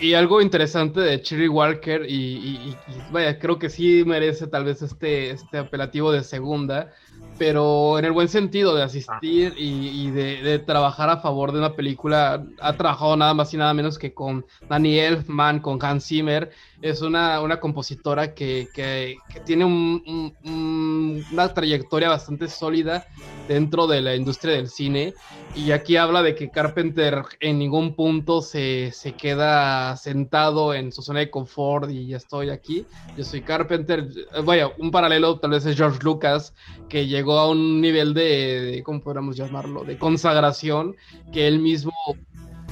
Y, 0.00 0.14
algo 0.14 0.40
interesante 0.40 1.00
de 1.00 1.20
Cherry 1.20 1.48
Walker, 1.48 2.06
y, 2.08 2.14
y, 2.14 2.76
vaya, 3.10 3.38
creo 3.38 3.58
que 3.58 3.68
sí 3.68 4.04
merece 4.06 4.46
tal 4.46 4.64
vez 4.64 4.80
este, 4.80 5.30
este 5.30 5.58
apelativo 5.58 6.12
de 6.12 6.22
segunda, 6.22 6.92
pero 7.38 7.98
en 7.98 8.04
el 8.04 8.12
buen 8.12 8.28
sentido 8.28 8.74
de 8.74 8.82
asistir 8.82 9.54
y, 9.56 10.10
de, 10.10 10.42
de, 10.42 10.58
trabajar 10.58 11.10
a 11.10 11.16
favor 11.16 11.50
de 11.50 11.58
una 11.58 11.74
película. 11.74 12.44
Ha 12.60 12.74
trabajado 12.74 13.16
nada 13.16 13.34
más 13.34 13.52
y 13.52 13.56
nada 13.56 13.74
menos 13.74 13.98
que 13.98 14.14
con 14.14 14.46
Danny 14.68 14.98
Elfman, 14.98 15.60
con 15.60 15.78
Hans 15.82 16.06
Zimmer. 16.06 16.50
Es 16.82 17.00
una, 17.02 17.40
una 17.40 17.58
compositora 17.58 18.34
que, 18.34 18.68
que, 18.74 19.16
que 19.32 19.40
tiene 19.40 19.64
un, 19.64 20.32
un, 20.44 21.24
una 21.32 21.52
trayectoria 21.52 22.08
bastante 22.08 22.48
sólida 22.48 23.06
dentro 23.48 23.86
de 23.86 24.00
la 24.00 24.14
industria 24.14 24.54
del 24.54 24.68
cine. 24.68 25.14
Y 25.54 25.72
aquí 25.72 25.96
habla 25.96 26.22
de 26.22 26.34
que 26.34 26.50
Carpenter 26.50 27.22
en 27.40 27.58
ningún 27.58 27.94
punto 27.94 28.40
se, 28.40 28.90
se 28.92 29.12
queda 29.12 29.96
sentado 29.96 30.74
en 30.74 30.92
su 30.92 31.02
zona 31.02 31.20
de 31.20 31.30
confort 31.30 31.90
y 31.90 32.06
ya 32.06 32.16
estoy 32.16 32.50
aquí. 32.50 32.86
Yo 33.16 33.24
soy 33.24 33.42
Carpenter. 33.42 34.08
Vaya, 34.44 34.70
un 34.78 34.90
paralelo 34.90 35.38
tal 35.38 35.50
vez 35.50 35.66
es 35.66 35.76
George 35.76 35.98
Lucas, 36.02 36.54
que 36.88 37.01
llegó 37.06 37.38
a 37.38 37.48
un 37.48 37.80
nivel 37.80 38.14
de, 38.14 38.60
de, 38.60 38.82
¿cómo 38.82 39.00
podríamos 39.00 39.36
llamarlo? 39.36 39.84
De 39.84 39.98
consagración 39.98 40.96
que 41.32 41.46
él 41.46 41.58
mismo, 41.58 41.92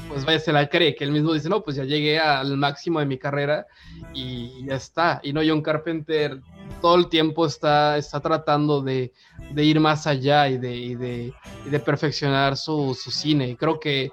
pues 0.08 0.24
vaya, 0.24 0.38
se 0.38 0.52
la 0.52 0.68
cree, 0.68 0.94
que 0.94 1.04
él 1.04 1.12
mismo 1.12 1.32
dice, 1.32 1.48
no, 1.48 1.62
pues 1.62 1.76
ya 1.76 1.84
llegué 1.84 2.18
al 2.18 2.56
máximo 2.56 3.00
de 3.00 3.06
mi 3.06 3.18
carrera 3.18 3.66
y 4.14 4.64
ya 4.66 4.76
está. 4.76 5.20
Y 5.22 5.32
no, 5.32 5.40
John 5.46 5.62
Carpenter 5.62 6.40
todo 6.80 6.96
el 6.96 7.08
tiempo 7.08 7.46
está, 7.46 7.96
está 7.96 8.20
tratando 8.20 8.80
de, 8.80 9.12
de 9.52 9.64
ir 9.64 9.80
más 9.80 10.06
allá 10.06 10.48
y 10.48 10.58
de, 10.58 10.76
y 10.76 10.94
de, 10.94 11.32
y 11.66 11.70
de 11.70 11.80
perfeccionar 11.80 12.56
su, 12.56 12.94
su 12.94 13.10
cine. 13.10 13.48
Y 13.48 13.56
creo 13.56 13.78
que 13.78 14.12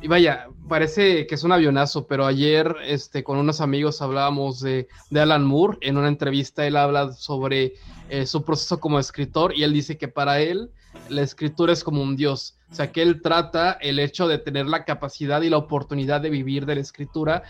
y 0.00 0.06
vaya, 0.06 0.48
parece 0.68 1.26
que 1.26 1.34
es 1.34 1.42
un 1.42 1.50
avionazo, 1.50 2.06
pero 2.06 2.24
ayer 2.24 2.76
este, 2.84 3.24
con 3.24 3.36
unos 3.36 3.60
amigos 3.60 4.00
hablábamos 4.00 4.60
de, 4.60 4.86
de 5.10 5.20
Alan 5.20 5.44
Moore. 5.44 5.78
En 5.80 5.96
una 5.96 6.06
entrevista 6.06 6.66
él 6.66 6.76
habla 6.76 7.12
sobre 7.12 7.74
eh, 8.10 8.26
su 8.26 8.42
proceso 8.42 8.80
como 8.80 8.98
escritor 8.98 9.56
y 9.56 9.62
él 9.62 9.72
dice 9.72 9.98
que 9.98 10.08
para 10.08 10.40
él 10.40 10.70
la 11.08 11.22
escritura 11.22 11.72
es 11.72 11.84
como 11.84 12.02
un 12.02 12.16
dios. 12.16 12.56
O 12.70 12.74
sea, 12.74 12.92
que 12.92 13.02
él 13.02 13.22
trata 13.22 13.72
el 13.80 13.98
hecho 13.98 14.28
de 14.28 14.38
tener 14.38 14.66
la 14.66 14.84
capacidad 14.84 15.40
y 15.42 15.50
la 15.50 15.56
oportunidad 15.56 16.20
de 16.20 16.30
vivir 16.30 16.66
de 16.66 16.74
la 16.74 16.80
escritura 16.80 17.42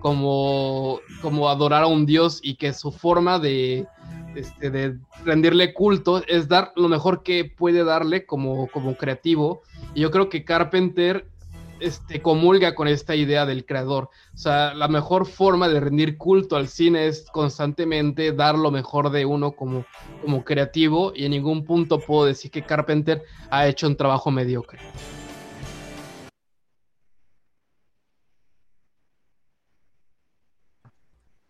como, 0.00 1.00
como 1.22 1.48
adorar 1.48 1.84
a 1.84 1.86
un 1.86 2.06
dios 2.06 2.40
y 2.42 2.56
que 2.56 2.72
su 2.72 2.92
forma 2.92 3.38
de, 3.38 3.86
este, 4.34 4.70
de 4.70 4.98
rendirle 5.24 5.72
culto 5.72 6.22
es 6.26 6.48
dar 6.48 6.72
lo 6.76 6.88
mejor 6.88 7.22
que 7.22 7.44
puede 7.44 7.84
darle 7.84 8.26
como, 8.26 8.68
como 8.68 8.96
creativo. 8.96 9.62
Y 9.94 10.00
yo 10.00 10.10
creo 10.10 10.28
que 10.28 10.44
Carpenter 10.44 11.26
este, 11.80 12.22
comulga 12.22 12.74
con 12.74 12.88
esta 12.88 13.14
idea 13.14 13.46
del 13.46 13.66
creador. 13.66 14.10
O 14.34 14.36
sea, 14.36 14.74
la 14.74 14.88
mejor 14.88 15.26
forma 15.26 15.68
de 15.68 15.80
rendir 15.80 16.16
culto 16.16 16.56
al 16.56 16.68
cine 16.68 17.06
es 17.06 17.26
constantemente 17.32 18.32
dar 18.32 18.56
lo 18.56 18.70
mejor 18.70 19.10
de 19.10 19.24
uno 19.24 19.52
como, 19.52 19.84
como 20.22 20.44
creativo 20.44 21.12
y 21.14 21.24
en 21.24 21.32
ningún 21.32 21.64
punto 21.64 21.98
puedo 21.98 22.26
decir 22.26 22.50
que 22.50 22.62
Carpenter 22.62 23.22
ha 23.50 23.66
hecho 23.66 23.86
un 23.86 23.96
trabajo 23.96 24.30
mediocre. 24.30 24.78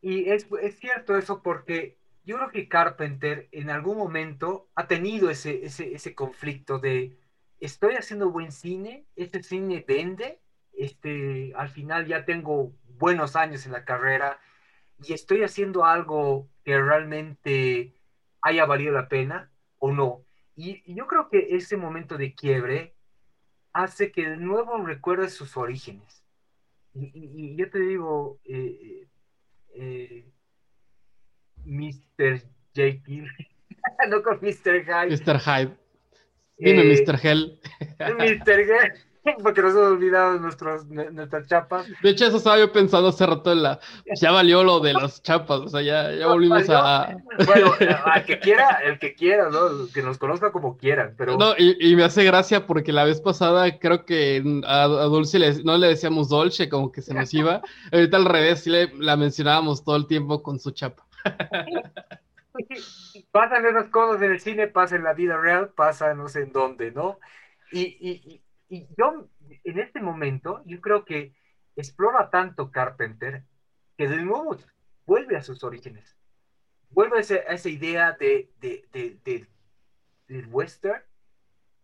Y 0.01 0.29
es, 0.29 0.47
es 0.61 0.79
cierto 0.79 1.17
eso 1.17 1.43
porque 1.43 1.97
yo 2.25 2.37
creo 2.37 2.51
que 2.51 2.69
Carpenter 2.69 3.49
en 3.53 3.71
algún 3.71 3.97
momento 3.97 4.69
ha 4.75 4.87
tenido 4.87 5.31
ese, 5.31 5.65
ese, 5.65 5.95
ese 5.95 6.15
conflicto 6.15 6.79
de 6.79 7.17
estoy 7.65 7.95
haciendo 7.95 8.31
buen 8.31 8.53
cine, 8.53 9.07
este 9.17 9.43
cine 9.43 9.85
vende, 9.87 10.41
este, 10.73 11.53
al 11.57 11.69
final 11.69 12.07
ya 12.07 12.25
tengo 12.25 12.73
buenos 12.99 13.37
años 13.37 13.67
en 13.67 13.73
la 13.73 13.85
carrera 13.85 14.39
y 15.03 15.13
estoy 15.13 15.43
haciendo 15.43 15.85
algo 15.85 16.49
que 16.65 16.81
realmente 16.81 17.95
haya 18.43 18.67
valido 18.67 18.93
la 18.93 19.09
pena 19.09 19.51
o 19.79 19.93
no. 19.93 20.25
Y, 20.57 20.83
yo 20.95 21.07
creo 21.07 21.29
que 21.29 21.57
ese 21.57 21.77
momento 21.77 22.17
de 22.17 22.35
quiebre 22.35 22.95
hace 23.73 24.13
que 24.13 24.29
de 24.29 24.37
nuevo 24.37 24.85
recuerde 24.85 25.29
sus 25.29 25.57
orígenes. 25.57 26.23
Y, 26.95 27.57
yo 27.57 27.71
te 27.71 27.81
digo, 27.81 28.41
eh, 28.45 29.09
eh, 29.75 30.31
Mr. 31.65 32.43
Jekyll, 32.73 33.29
no 34.09 34.23
con 34.23 34.39
Mr. 34.41 34.85
Hyde. 34.85 35.17
Mr. 35.17 35.41
Hyde. 35.41 35.84
Dime, 36.59 36.83
eh, 36.83 37.05
Mr. 37.07 37.19
Hell. 37.23 37.59
Mr. 38.19 38.61
Hell. 38.61 38.93
Porque 39.43 39.63
nos 39.63 39.73
hemos 39.73 39.93
olvidado 39.93 40.39
nuestros, 40.39 40.87
nuestras 40.87 41.47
chapas. 41.49 41.87
De 42.03 42.11
hecho, 42.11 42.27
eso 42.27 42.37
estaba 42.37 42.59
yo 42.59 42.71
pensando 42.71 43.09
hace 43.09 43.25
rato 43.25 43.53
en 43.53 43.63
la. 43.63 43.81
Ya 44.21 44.31
valió 44.33 44.63
lo 44.63 44.81
de 44.81 44.93
las 44.93 45.23
chapas, 45.23 45.61
o 45.61 45.69
sea, 45.69 45.81
ya, 45.81 46.13
ya 46.13 46.27
volvimos 46.27 46.69
a. 46.69 47.17
Bueno, 47.47 47.73
al 48.05 48.25
que 48.27 48.39
quiera, 48.39 48.81
el 48.85 48.99
que 48.99 49.15
quiera, 49.15 49.49
¿no? 49.49 49.89
Que 49.95 50.03
nos 50.03 50.19
conozca 50.19 50.53
como 50.53 50.77
quieran, 50.77 51.15
pero. 51.17 51.39
No, 51.39 51.55
y, 51.57 51.97
me 51.97 52.05
hace 52.05 52.23
gracia 52.25 52.67
porque 52.67 52.93
la 52.93 53.05
vez 53.05 53.23
pasada 53.23 53.79
creo 53.79 54.05
que 54.05 54.43
a, 54.67 54.87
Dulce 54.87 55.63
no 55.65 55.79
le 55.79 55.89
decíamos 55.89 56.29
Dolce, 56.29 56.69
como 56.69 56.93
que 56.93 57.01
se 57.01 57.15
nos 57.15 57.33
iba. 57.33 57.63
Ahorita 57.93 58.19
al 58.19 58.27
revés, 58.27 58.61
sí 58.61 58.71
le, 58.71 58.93
la 58.99 59.17
mencionábamos 59.17 59.85
todo 59.85 59.97
el 59.97 60.07
tiempo 60.07 60.43
con 60.43 60.61
su 60.61 60.73
chapa. 60.73 61.07
pasan 63.35 63.67
esas 63.67 63.89
cosas 63.89 64.23
en 64.23 64.31
el 64.31 64.39
cine, 64.39 64.69
pasa 64.69 64.95
en 64.95 65.03
la 65.03 65.13
vida 65.13 65.37
real, 65.37 65.71
pasa 65.71 66.15
no 66.15 66.29
sé 66.29 66.43
en 66.43 66.53
dónde, 66.53 66.93
¿no? 66.93 67.19
y, 67.73 68.41
y 68.69 68.89
yo, 68.97 69.29
en 69.63 69.79
este 69.79 70.01
momento, 70.01 70.63
yo 70.65 70.81
creo 70.81 71.05
que 71.05 71.35
explora 71.77 72.31
tanto 72.31 72.71
Carpenter 72.71 73.45
que 73.97 74.09
de 74.09 74.23
nuevo 74.23 74.57
vuelve 75.07 75.37
a 75.37 75.43
sus 75.43 75.63
orígenes. 75.63 76.17
Vuelve 76.91 77.19
a, 77.19 77.21
esa 77.21 77.69
idea 77.69 78.13
de, 78.13 78.51
del 80.29 80.47
western, 80.49 81.03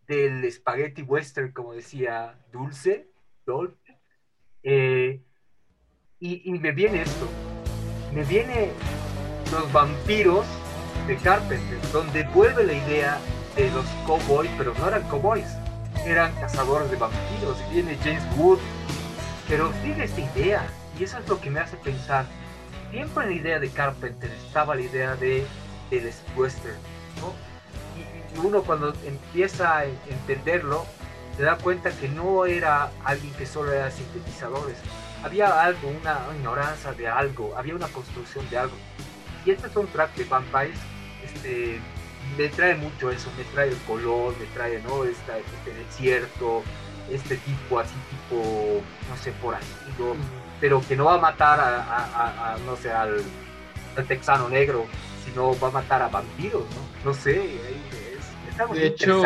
del 0.07 0.51
spaghetti 0.51 1.01
western, 1.03 1.51
como 1.51 1.73
decía 1.73 2.37
Dulce, 2.51 3.09
Dolce. 3.45 3.99
Eh, 4.63 5.23
y, 6.19 6.53
y 6.53 6.59
me 6.59 6.71
viene 6.71 7.01
esto, 7.01 7.27
me 8.13 8.23
viene 8.23 8.71
los 9.51 9.71
vampiros 9.73 10.45
de 11.07 11.17
Carpenter, 11.17 11.79
donde 11.91 12.23
vuelve 12.33 12.63
la 12.63 12.73
idea 12.73 13.17
de 13.55 13.69
los 13.71 13.85
cowboys, 14.05 14.49
pero 14.57 14.73
no 14.79 14.87
eran 14.87 15.03
cowboys, 15.03 15.47
eran 16.05 16.33
cazadores 16.35 16.89
de 16.89 16.97
vampiros 16.97 17.57
y 17.69 17.73
viene 17.73 17.97
James 18.03 18.23
Wood, 18.37 18.59
pero 19.47 19.71
sigue 19.83 20.03
esta 20.03 20.21
idea 20.21 20.67
y 20.99 21.03
eso 21.03 21.17
es 21.17 21.27
lo 21.27 21.39
que 21.39 21.49
me 21.49 21.59
hace 21.59 21.77
pensar. 21.77 22.25
Siempre 22.91 23.23
en 23.23 23.29
la 23.29 23.35
idea 23.35 23.59
de 23.59 23.69
Carpenter 23.69 24.29
estaba 24.45 24.75
la 24.75 24.81
idea 24.81 25.15
de 25.15 25.45
del 25.89 26.09
western, 26.35 26.77
¿no? 27.19 27.33
Y, 27.99 28.45
uno 28.45 28.63
cuando 28.63 28.93
empieza 29.05 29.79
a 29.79 29.85
entenderlo 29.85 30.85
se 31.35 31.43
da 31.43 31.57
cuenta 31.57 31.91
que 31.91 32.07
no 32.07 32.45
era 32.45 32.91
alguien 33.03 33.33
que 33.33 33.45
solo 33.45 33.73
era 33.73 33.91
sintetizadores, 33.91 34.77
había 35.23 35.61
algo, 35.61 35.89
una 35.89 36.19
ignorancia 36.35 36.93
de 36.93 37.07
algo, 37.07 37.53
había 37.57 37.75
una 37.75 37.87
construcción 37.89 38.49
de 38.49 38.57
algo. 38.57 38.75
Y 39.45 39.51
este 39.51 39.67
es 39.67 39.75
un 39.75 39.87
track 39.87 40.15
de 40.15 40.25
Vampires, 40.25 40.77
este, 41.33 41.79
me 42.37 42.47
trae 42.49 42.75
mucho 42.75 43.11
eso, 43.11 43.29
me 43.37 43.43
trae 43.45 43.69
el 43.69 43.77
color, 43.79 44.35
me 44.39 44.45
trae, 44.47 44.81
¿no? 44.83 45.03
Esta, 45.03 45.37
este 45.37 45.73
desierto, 45.73 46.63
este 47.09 47.37
tipo 47.37 47.79
así, 47.79 47.95
tipo, 48.09 48.81
no 49.09 49.17
sé, 49.17 49.31
por 49.33 49.55
ahí, 49.55 49.61
pero 50.59 50.81
que 50.87 50.95
no 50.95 51.05
va 51.05 51.15
a 51.15 51.17
matar 51.17 51.59
a, 51.59 52.57
no 52.65 52.75
sé, 52.75 52.91
al, 52.91 53.23
texano 54.07 54.47
negro, 54.47 54.85
sino 55.25 55.59
va 55.59 55.67
a 55.67 55.71
matar 55.71 56.01
a 56.01 56.07
vampiros, 56.07 56.63
¿no? 56.63 57.11
No 57.11 57.13
sé, 57.13 57.59
de 58.73 58.87
hecho, 58.87 59.21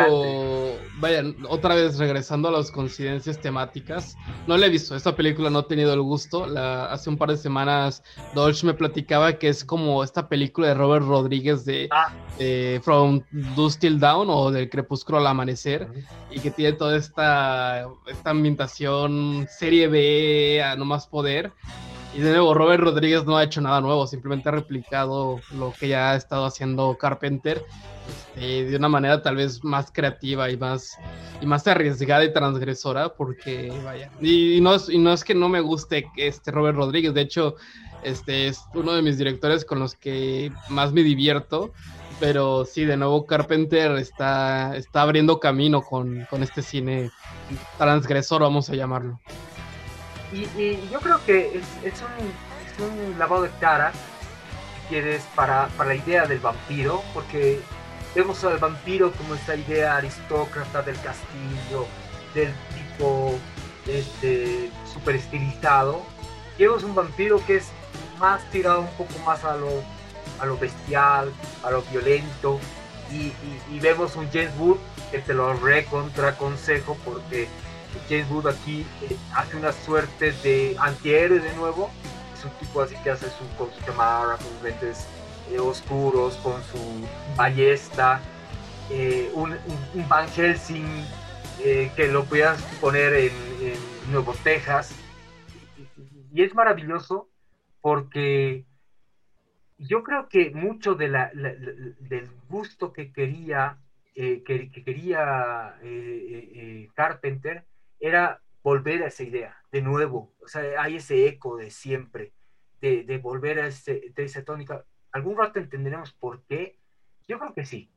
vaya, 0.98 1.22
otra 1.48 1.74
vez 1.74 1.98
regresando 1.98 2.48
a 2.48 2.52
las 2.52 2.70
coincidencias 2.70 3.40
temáticas, 3.40 4.16
no 4.46 4.56
la 4.56 4.66
he 4.66 4.68
visto, 4.68 4.96
esta 4.96 5.14
película 5.14 5.50
no 5.50 5.60
he 5.60 5.62
tenido 5.64 5.92
el 5.92 6.02
gusto, 6.02 6.46
la, 6.46 6.86
hace 6.86 7.10
un 7.10 7.16
par 7.16 7.30
de 7.30 7.36
semanas 7.36 8.02
Dolce 8.34 8.66
me 8.66 8.74
platicaba 8.74 9.38
que 9.38 9.48
es 9.48 9.64
como 9.64 10.02
esta 10.02 10.28
película 10.28 10.68
de 10.68 10.74
Robert 10.74 11.06
Rodríguez 11.06 11.64
de 11.64 11.88
ah. 11.90 12.12
From 12.82 13.22
Dust 13.54 13.80
Till 13.80 13.98
Down 13.98 14.28
o 14.30 14.50
del 14.50 14.68
Crepúsculo 14.68 15.18
al 15.18 15.26
Amanecer 15.26 15.88
y 16.30 16.40
que 16.40 16.50
tiene 16.50 16.72
toda 16.72 16.96
esta, 16.96 17.88
esta 18.06 18.30
ambientación 18.30 19.46
serie 19.50 19.88
B 19.88 20.62
a 20.62 20.76
no 20.76 20.84
más 20.84 21.06
poder. 21.06 21.52
Y 22.16 22.20
de 22.20 22.30
nuevo, 22.30 22.54
Robert 22.54 22.82
Rodríguez 22.82 23.26
no 23.26 23.36
ha 23.36 23.44
hecho 23.44 23.60
nada 23.60 23.82
nuevo, 23.82 24.06
simplemente 24.06 24.48
ha 24.48 24.52
replicado 24.52 25.38
lo 25.54 25.74
que 25.78 25.88
ya 25.88 26.12
ha 26.12 26.16
estado 26.16 26.46
haciendo 26.46 26.96
Carpenter 26.96 27.62
este, 28.08 28.64
de 28.64 28.76
una 28.76 28.88
manera 28.88 29.20
tal 29.20 29.36
vez 29.36 29.62
más 29.62 29.90
creativa 29.92 30.50
y 30.50 30.56
más, 30.56 30.96
y 31.42 31.46
más 31.46 31.66
arriesgada 31.66 32.24
y 32.24 32.32
transgresora, 32.32 33.10
porque 33.10 33.70
vaya, 33.84 34.10
y, 34.20 34.60
no, 34.62 34.76
es, 34.76 34.88
y 34.88 34.96
no 34.96 35.12
es 35.12 35.24
que 35.24 35.34
no 35.34 35.50
me 35.50 35.60
guste 35.60 36.08
este 36.16 36.50
Robert 36.50 36.78
Rodríguez, 36.78 37.12
de 37.12 37.20
hecho, 37.20 37.56
este 38.02 38.46
es 38.46 38.62
uno 38.74 38.92
de 38.92 39.02
mis 39.02 39.18
directores 39.18 39.66
con 39.66 39.78
los 39.78 39.94
que 39.94 40.50
más 40.70 40.92
me 40.92 41.02
divierto, 41.02 41.72
pero 42.18 42.64
sí, 42.64 42.86
de 42.86 42.96
nuevo 42.96 43.26
Carpenter 43.26 43.92
está, 43.92 44.74
está 44.74 45.02
abriendo 45.02 45.38
camino 45.38 45.82
con, 45.82 46.26
este 46.40 46.62
cine 46.62 47.10
transgresor, 47.76 48.40
vamos 48.40 48.70
a 48.70 48.74
llamarlo. 48.74 49.20
Y, 50.32 50.88
yo 50.90 51.00
creo 51.00 51.24
que 51.24 51.62
es, 51.84 52.02
un, 52.80 53.18
lavado 53.18 53.42
de 53.42 53.50
cara, 53.60 53.92
si 53.92 54.88
quieres, 54.88 55.22
para, 55.34 55.68
para 55.76 55.90
la 55.90 55.94
idea 55.96 56.26
del 56.26 56.40
vampiro, 56.40 57.02
porque 57.14 57.62
Vemos 58.16 58.42
al 58.44 58.56
vampiro 58.56 59.12
como 59.12 59.34
esta 59.34 59.54
idea 59.54 59.98
aristócrata 59.98 60.80
del 60.80 60.98
castillo, 61.02 61.86
del 62.34 62.50
tipo 62.74 63.38
este, 63.86 64.70
super 64.90 65.16
estilizado. 65.16 66.02
Y 66.56 66.62
vemos 66.62 66.82
un 66.82 66.94
vampiro 66.94 67.44
que 67.44 67.56
es 67.56 67.68
más 68.18 68.42
tirado 68.50 68.80
un 68.80 68.90
poco 68.96 69.12
más 69.26 69.44
a 69.44 69.54
lo, 69.56 69.68
a 70.40 70.46
lo 70.46 70.56
bestial, 70.56 71.30
a 71.62 71.70
lo 71.70 71.82
violento. 71.82 72.58
Y, 73.12 73.34
vemos 73.80 74.16
un 74.16 74.30
James 74.32 74.56
Wood 74.58 74.78
que 75.10 75.18
te 75.18 75.34
lo 75.34 75.52
recontra 75.52 76.38
consejo 76.38 76.96
porque 77.04 77.48
James 78.08 78.30
Wood 78.30 78.46
aquí 78.46 78.86
eh, 79.02 79.16
hace 79.34 79.56
una 79.56 79.72
suerte 79.72 80.32
de 80.42 80.76
antihéroe 80.78 81.40
de 81.40 81.54
nuevo. 81.54 81.90
Es 82.34 82.44
un 82.44 82.50
tipo 82.52 82.80
así 82.80 82.94
que 83.02 83.10
hace 83.10 83.28
su, 83.30 83.46
con 83.56 83.72
su 83.72 83.84
cámara, 83.84 84.36
con 84.36 84.46
sus 84.46 84.62
lentes 84.62 85.06
eh, 85.50 85.58
oscuros, 85.58 86.36
con 86.36 86.62
su 86.64 86.78
ballesta, 87.36 88.20
eh, 88.90 89.30
un, 89.34 89.56
Van 90.08 90.28
Helsing 90.28 90.86
que 91.96 92.08
lo 92.12 92.24
puedas 92.24 92.62
poner 92.80 93.12
en, 93.14 93.32
Nuevo 94.12 94.34
Texas. 94.44 94.94
Y, 96.32 96.42
es 96.42 96.54
maravilloso 96.54 97.28
porque 97.80 98.64
yo 99.78 100.04
creo 100.04 100.28
que 100.28 100.50
mucho 100.50 100.94
de 100.94 101.08
la, 101.08 101.32
del 101.34 102.30
gusto 102.48 102.92
que 102.92 103.10
quería, 103.10 103.78
que, 104.14 104.70
quería 104.84 105.74
Carpenter 106.94 107.64
era 108.00 108.42
volver 108.62 109.02
a 109.02 109.08
esa 109.08 109.22
idea, 109.22 109.56
de 109.72 109.82
nuevo. 109.82 110.34
O 110.42 110.48
sea, 110.48 110.82
hay 110.82 110.96
ese 110.96 111.26
eco 111.26 111.56
de 111.56 111.70
siempre, 111.70 112.32
de, 112.80 113.18
volver 113.22 113.60
a, 113.60 113.66
ese, 113.66 114.12
de 114.14 114.24
esa 114.24 114.44
tónica 114.44 114.84
algún 115.16 115.38
rato 115.38 115.58
entenderemos 115.58 116.12
por 116.12 116.42
qué. 116.42 116.78
Yo 117.26 117.38
creo 117.38 117.54
que 117.54 117.64
sí. 117.64 117.90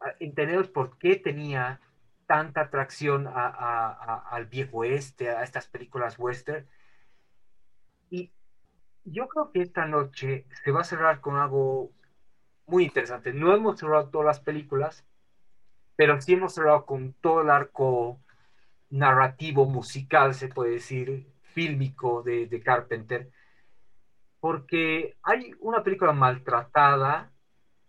Ah, 0.00 0.12
entendemos 0.18 0.68
por 0.68 0.98
qué 0.98 1.16
tenía 1.16 1.80
tanta 2.26 2.62
atracción 2.62 3.28
al 3.28 4.46
viejo 4.46 4.78
oeste, 4.78 5.30
a 5.30 5.44
estas 5.44 5.68
películas 5.68 6.18
western. 6.18 6.66
Y 8.10 8.32
yo 9.04 9.28
creo 9.28 9.52
que 9.52 9.62
esta 9.62 9.86
noche 9.86 10.46
se 10.64 10.72
va 10.72 10.80
a 10.80 10.84
cerrar 10.84 11.20
con 11.20 11.36
algo 11.36 11.92
muy 12.66 12.84
interesante. 12.84 13.32
No 13.32 13.54
hemos 13.54 13.78
cerrado 13.78 14.08
todas 14.08 14.26
las 14.26 14.40
películas, 14.40 15.06
pero 15.94 16.20
sí 16.20 16.32
hemos 16.32 16.54
cerrado 16.54 16.86
con 16.86 17.12
todo 17.12 17.42
el 17.42 17.50
arco 17.50 18.20
narrativo, 18.94 19.66
musical, 19.66 20.34
se 20.34 20.48
puede 20.48 20.72
decir, 20.72 21.26
fílmico 21.42 22.22
de, 22.22 22.46
de 22.46 22.60
Carpenter 22.60 23.30
porque 24.44 25.16
hay 25.22 25.54
una 25.60 25.82
película 25.82 26.12
maltratada 26.12 27.32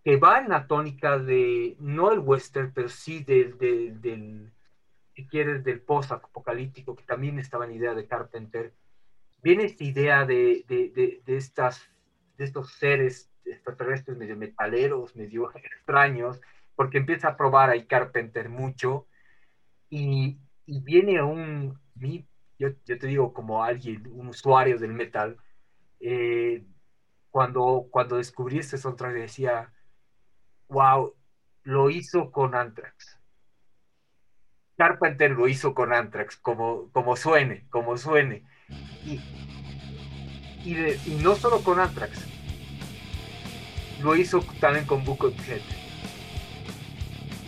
que 0.05 0.15
va 0.15 0.39
en 0.39 0.47
la 0.47 0.67
tónica 0.67 1.19
de, 1.19 1.75
no 1.81 2.13
el 2.13 2.19
western, 2.19 2.71
pero 2.73 2.87
sí 2.87 3.25
del, 3.25 3.57
del, 3.57 4.53
si 5.13 5.27
quieres, 5.27 5.65
del 5.65 5.81
post-apocalíptico, 5.81 6.95
que 6.95 7.03
también 7.03 7.39
estaba 7.39 7.65
en 7.65 7.73
idea 7.73 7.93
de 7.93 8.07
Carpenter. 8.07 8.73
Viene 9.43 9.65
esta 9.65 9.83
idea 9.83 10.25
de, 10.25 10.63
de, 10.69 11.21
de, 11.25 11.35
estas, 11.35 11.89
de 12.37 12.45
estos 12.45 12.71
seres 12.71 13.29
extraterrestres 13.43 14.17
medio 14.17 14.37
metaleros, 14.37 15.13
medio 15.13 15.51
extraños, 15.55 16.39
porque 16.77 16.99
empieza 16.99 17.27
a 17.27 17.35
probar 17.35 17.69
ahí 17.69 17.85
Carpenter 17.85 18.47
mucho. 18.47 19.07
y, 19.89 20.37
viene 20.67 21.21
un, 21.21 21.79
yo, 22.57 22.69
yo, 22.85 22.99
te 22.99 23.07
digo 23.07 23.33
como 23.33 23.63
alguien, 23.63 24.07
un 24.11 24.29
usuario 24.29 24.77
del 24.77 24.93
metal, 24.93 25.37
eh, 25.99 26.65
cuando, 27.29 27.87
cuando 27.91 28.17
descubrí 28.17 28.59
este 28.59 28.77
soundtrack 28.77 29.13
decía, 29.13 29.73
wow, 30.69 31.13
lo 31.63 31.89
hizo 31.89 32.31
con 32.31 32.55
Anthrax. 32.55 33.19
Carpenter 34.77 35.31
lo 35.31 35.47
hizo 35.47 35.73
con 35.73 35.93
Anthrax, 35.93 36.37
como, 36.37 36.89
como 36.91 37.15
suene, 37.15 37.65
como 37.69 37.97
suene. 37.97 38.43
Y, 39.03 39.19
y, 40.63 41.19
no 41.21 41.35
solo 41.35 41.61
con 41.61 41.79
Anthrax, 41.79 42.25
lo 44.01 44.15
hizo 44.15 44.39
también 44.59 44.85
con 44.85 45.03
Book. 45.05 45.33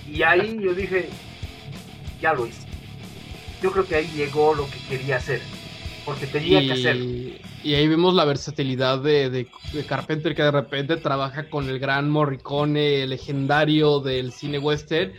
Y 0.06 0.24
ahí 0.24 0.58
yo 0.62 0.74
dije, 0.74 1.10
ya 2.22 2.34
lo 2.34 2.46
hice. 2.48 2.67
Yo 3.62 3.72
creo 3.72 3.86
que 3.86 3.96
ahí 3.96 4.08
llegó 4.16 4.54
lo 4.54 4.70
que 4.70 4.80
quería 4.88 5.18
hacer, 5.18 5.42
porque 6.06 6.28
tenía 6.28 6.62
que 6.62 6.74
hacerlo. 6.74 7.06
Y 7.64 7.74
ahí 7.74 7.88
vemos 7.88 8.14
la 8.14 8.24
versatilidad 8.24 9.00
de, 9.00 9.48
Carpenter 9.88 10.36
que 10.36 10.44
de 10.44 10.52
repente 10.52 10.98
trabaja 10.98 11.50
con 11.50 11.68
el 11.70 11.80
gran 11.80 12.10
Morricone 12.10 13.06
legendario 13.08 14.00
del 14.00 14.32
cine 14.32 14.60
western. 14.60 15.12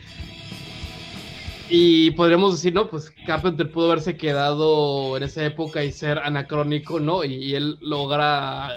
Y 1.69 2.13
podríamos 2.13 2.55
decir, 2.55 2.73
no, 2.73 2.89
pues 2.89 3.13
Carpenter 3.27 3.71
pudo 3.71 3.87
haberse 3.93 4.17
quedado 4.17 5.17
en 5.17 5.25
esa 5.25 5.45
época 5.45 5.85
y 5.85 5.93
ser 5.93 6.19
anacrónico, 6.19 6.99
¿no? 6.99 7.25
Y, 7.25 7.55
él 7.55 7.77
logra 7.83 8.71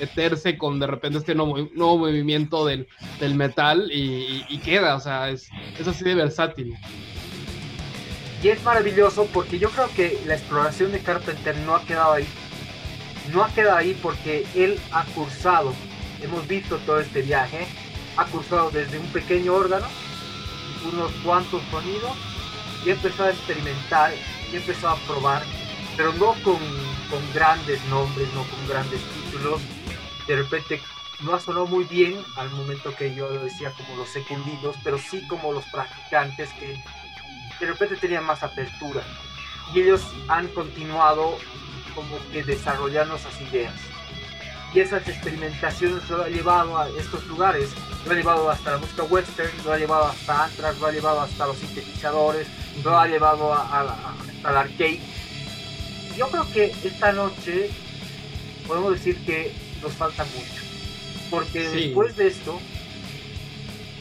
meterse 0.00 0.56
con 0.56 0.78
de 0.78 0.86
repente 0.86 1.18
este 1.18 1.34
nuevo, 1.34 1.68
movimiento 1.74 2.64
del, 2.64 2.86
metal 3.34 3.90
y, 3.92 4.58
queda, 4.64 4.94
o 4.96 5.00
sea, 5.00 5.28
es, 5.28 5.50
es 5.78 5.86
así 5.86 6.04
de 6.04 6.14
versátil. 6.14 6.74
Y 8.46 8.50
es 8.50 8.62
maravilloso 8.62 9.26
porque 9.34 9.58
yo 9.58 9.70
creo 9.70 9.88
que 9.96 10.22
la 10.24 10.34
exploración 10.34 10.92
de 10.92 11.00
Carpenter 11.00 11.56
no 11.66 11.74
ha 11.74 11.82
quedado 11.82 12.12
ahí 12.12 12.28
no 13.32 13.42
ha 13.42 13.48
quedado 13.48 13.78
ahí 13.78 13.98
porque 14.00 14.46
él 14.54 14.78
ha 14.92 15.04
cursado, 15.06 15.74
hemos 16.22 16.46
visto 16.46 16.78
todo 16.86 17.00
este 17.00 17.22
viaje, 17.22 17.66
ha 18.16 18.24
cursado 18.26 18.70
desde 18.70 19.00
un 19.00 19.06
pequeño 19.08 19.52
órgano, 19.52 19.88
unos 20.92 21.10
cuantos 21.24 21.60
sonidos, 21.72 22.12
y 22.84 22.90
empezó 22.90 23.24
a 23.24 23.30
experimentar, 23.30 24.14
y 24.52 24.54
empezó 24.54 24.90
a 24.90 24.96
probar, 25.08 25.42
pero 25.96 26.12
no 26.12 26.34
con, 26.44 26.60
con 27.10 27.32
grandes 27.34 27.84
nombres, 27.86 28.32
no 28.32 28.44
con 28.44 28.68
grandes 28.68 29.00
títulos. 29.24 29.60
De 30.28 30.36
repente 30.36 30.80
no 31.18 31.34
ha 31.34 31.40
sonado 31.40 31.66
muy 31.66 31.82
bien 31.82 32.16
al 32.36 32.48
momento 32.50 32.94
que 32.94 33.12
yo 33.12 33.28
decía 33.28 33.72
como 33.72 33.96
los 33.96 34.08
secundidos, 34.08 34.76
pero 34.84 34.98
sí 34.98 35.26
como 35.26 35.50
los 35.50 35.64
practicantes 35.64 36.48
que 36.52 36.80
de 37.60 37.66
repente 37.66 37.96
tenían 37.96 38.24
más 38.24 38.42
apertura. 38.42 39.02
Y 39.74 39.80
ellos 39.80 40.02
han 40.28 40.48
continuado 40.48 41.38
como 41.94 42.18
que 42.30 42.44
desarrollar 42.44 43.06
nuestras 43.06 43.40
ideas. 43.40 43.72
Y 44.74 44.80
esas 44.80 45.08
experimentaciones 45.08 46.08
lo 46.10 46.22
ha 46.22 46.28
llevado 46.28 46.76
a 46.76 46.88
estos 46.90 47.24
lugares, 47.26 47.70
lo 48.04 48.12
ha 48.12 48.14
llevado 48.14 48.50
hasta 48.50 48.72
la 48.72 48.78
música 48.78 49.04
western, 49.04 49.50
lo 49.64 49.72
ha 49.72 49.78
llevado 49.78 50.04
hasta 50.04 50.44
Anthrax, 50.44 50.78
lo 50.78 50.86
ha 50.86 50.92
llevado 50.92 51.20
hasta 51.22 51.46
los 51.46 51.56
sintetizadores, 51.56 52.46
lo 52.84 52.98
ha 52.98 53.06
llevado 53.06 53.54
a, 53.54 53.80
al 54.44 54.56
arcade. 54.56 55.00
Yo 56.16 56.28
creo 56.28 56.52
que 56.52 56.74
esta 56.84 57.12
noche 57.12 57.70
podemos 58.66 58.92
decir 58.92 59.24
que 59.24 59.54
nos 59.82 59.92
falta 59.94 60.24
mucho, 60.24 60.62
porque 61.30 61.68
después 61.68 62.16
de 62.16 62.26
esto, 62.28 62.60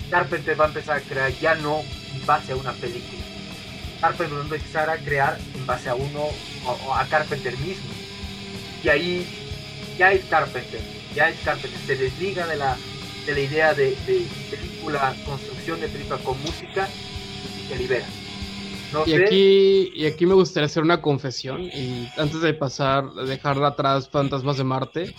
Carpenter 0.10 0.60
va 0.60 0.66
a 0.66 0.68
empezar 0.68 0.98
a 0.98 1.02
crear 1.02 1.32
ya 1.40 1.56
no 1.56 1.82
en 2.14 2.26
base 2.26 2.52
a 2.52 2.56
una 2.56 2.74
película. 2.74 3.35
Carpenter 4.00 4.38
va 4.38 4.42
a 4.42 4.44
empezar 4.44 4.90
a 4.90 4.98
crear 4.98 5.38
en 5.56 5.66
base 5.66 5.90
a 5.90 5.96
uno 5.96 6.28
o, 6.66 6.94
a 6.94 7.06
Carpenter 7.06 7.58
mismo. 7.60 7.90
Y 8.84 8.90
ahí 8.90 9.28
ya 9.98 10.12
es 10.12 10.26
Carpenter, 10.26 10.82
ya 11.16 11.30
es 11.30 11.40
Carpenter, 11.42 11.80
se 11.86 11.96
desliga 11.96 12.46
de 12.48 12.58
la, 12.58 12.78
de 13.26 13.34
la 13.34 13.40
idea 13.40 13.74
de, 13.74 13.98
película, 14.50 15.16
construcción 15.26 15.82
de 15.82 15.88
película 15.88 16.18
con 16.20 16.40
música 16.42 16.88
y 17.60 17.68
se 17.68 17.76
libera. 17.78 18.06
y, 19.06 19.14
aquí, 19.14 19.92
y 19.96 20.06
aquí 20.06 20.26
me 20.26 20.36
gustaría 20.36 20.66
hacer 20.66 20.84
una 20.84 21.02
confesión, 21.02 21.62
y 21.64 22.08
antes 22.18 22.42
de 22.42 22.54
pasar, 22.54 23.12
dejar 23.14 23.64
atrás 23.64 24.08
Fantasmas 24.10 24.58
de 24.58 24.64
Marte, 24.64 25.16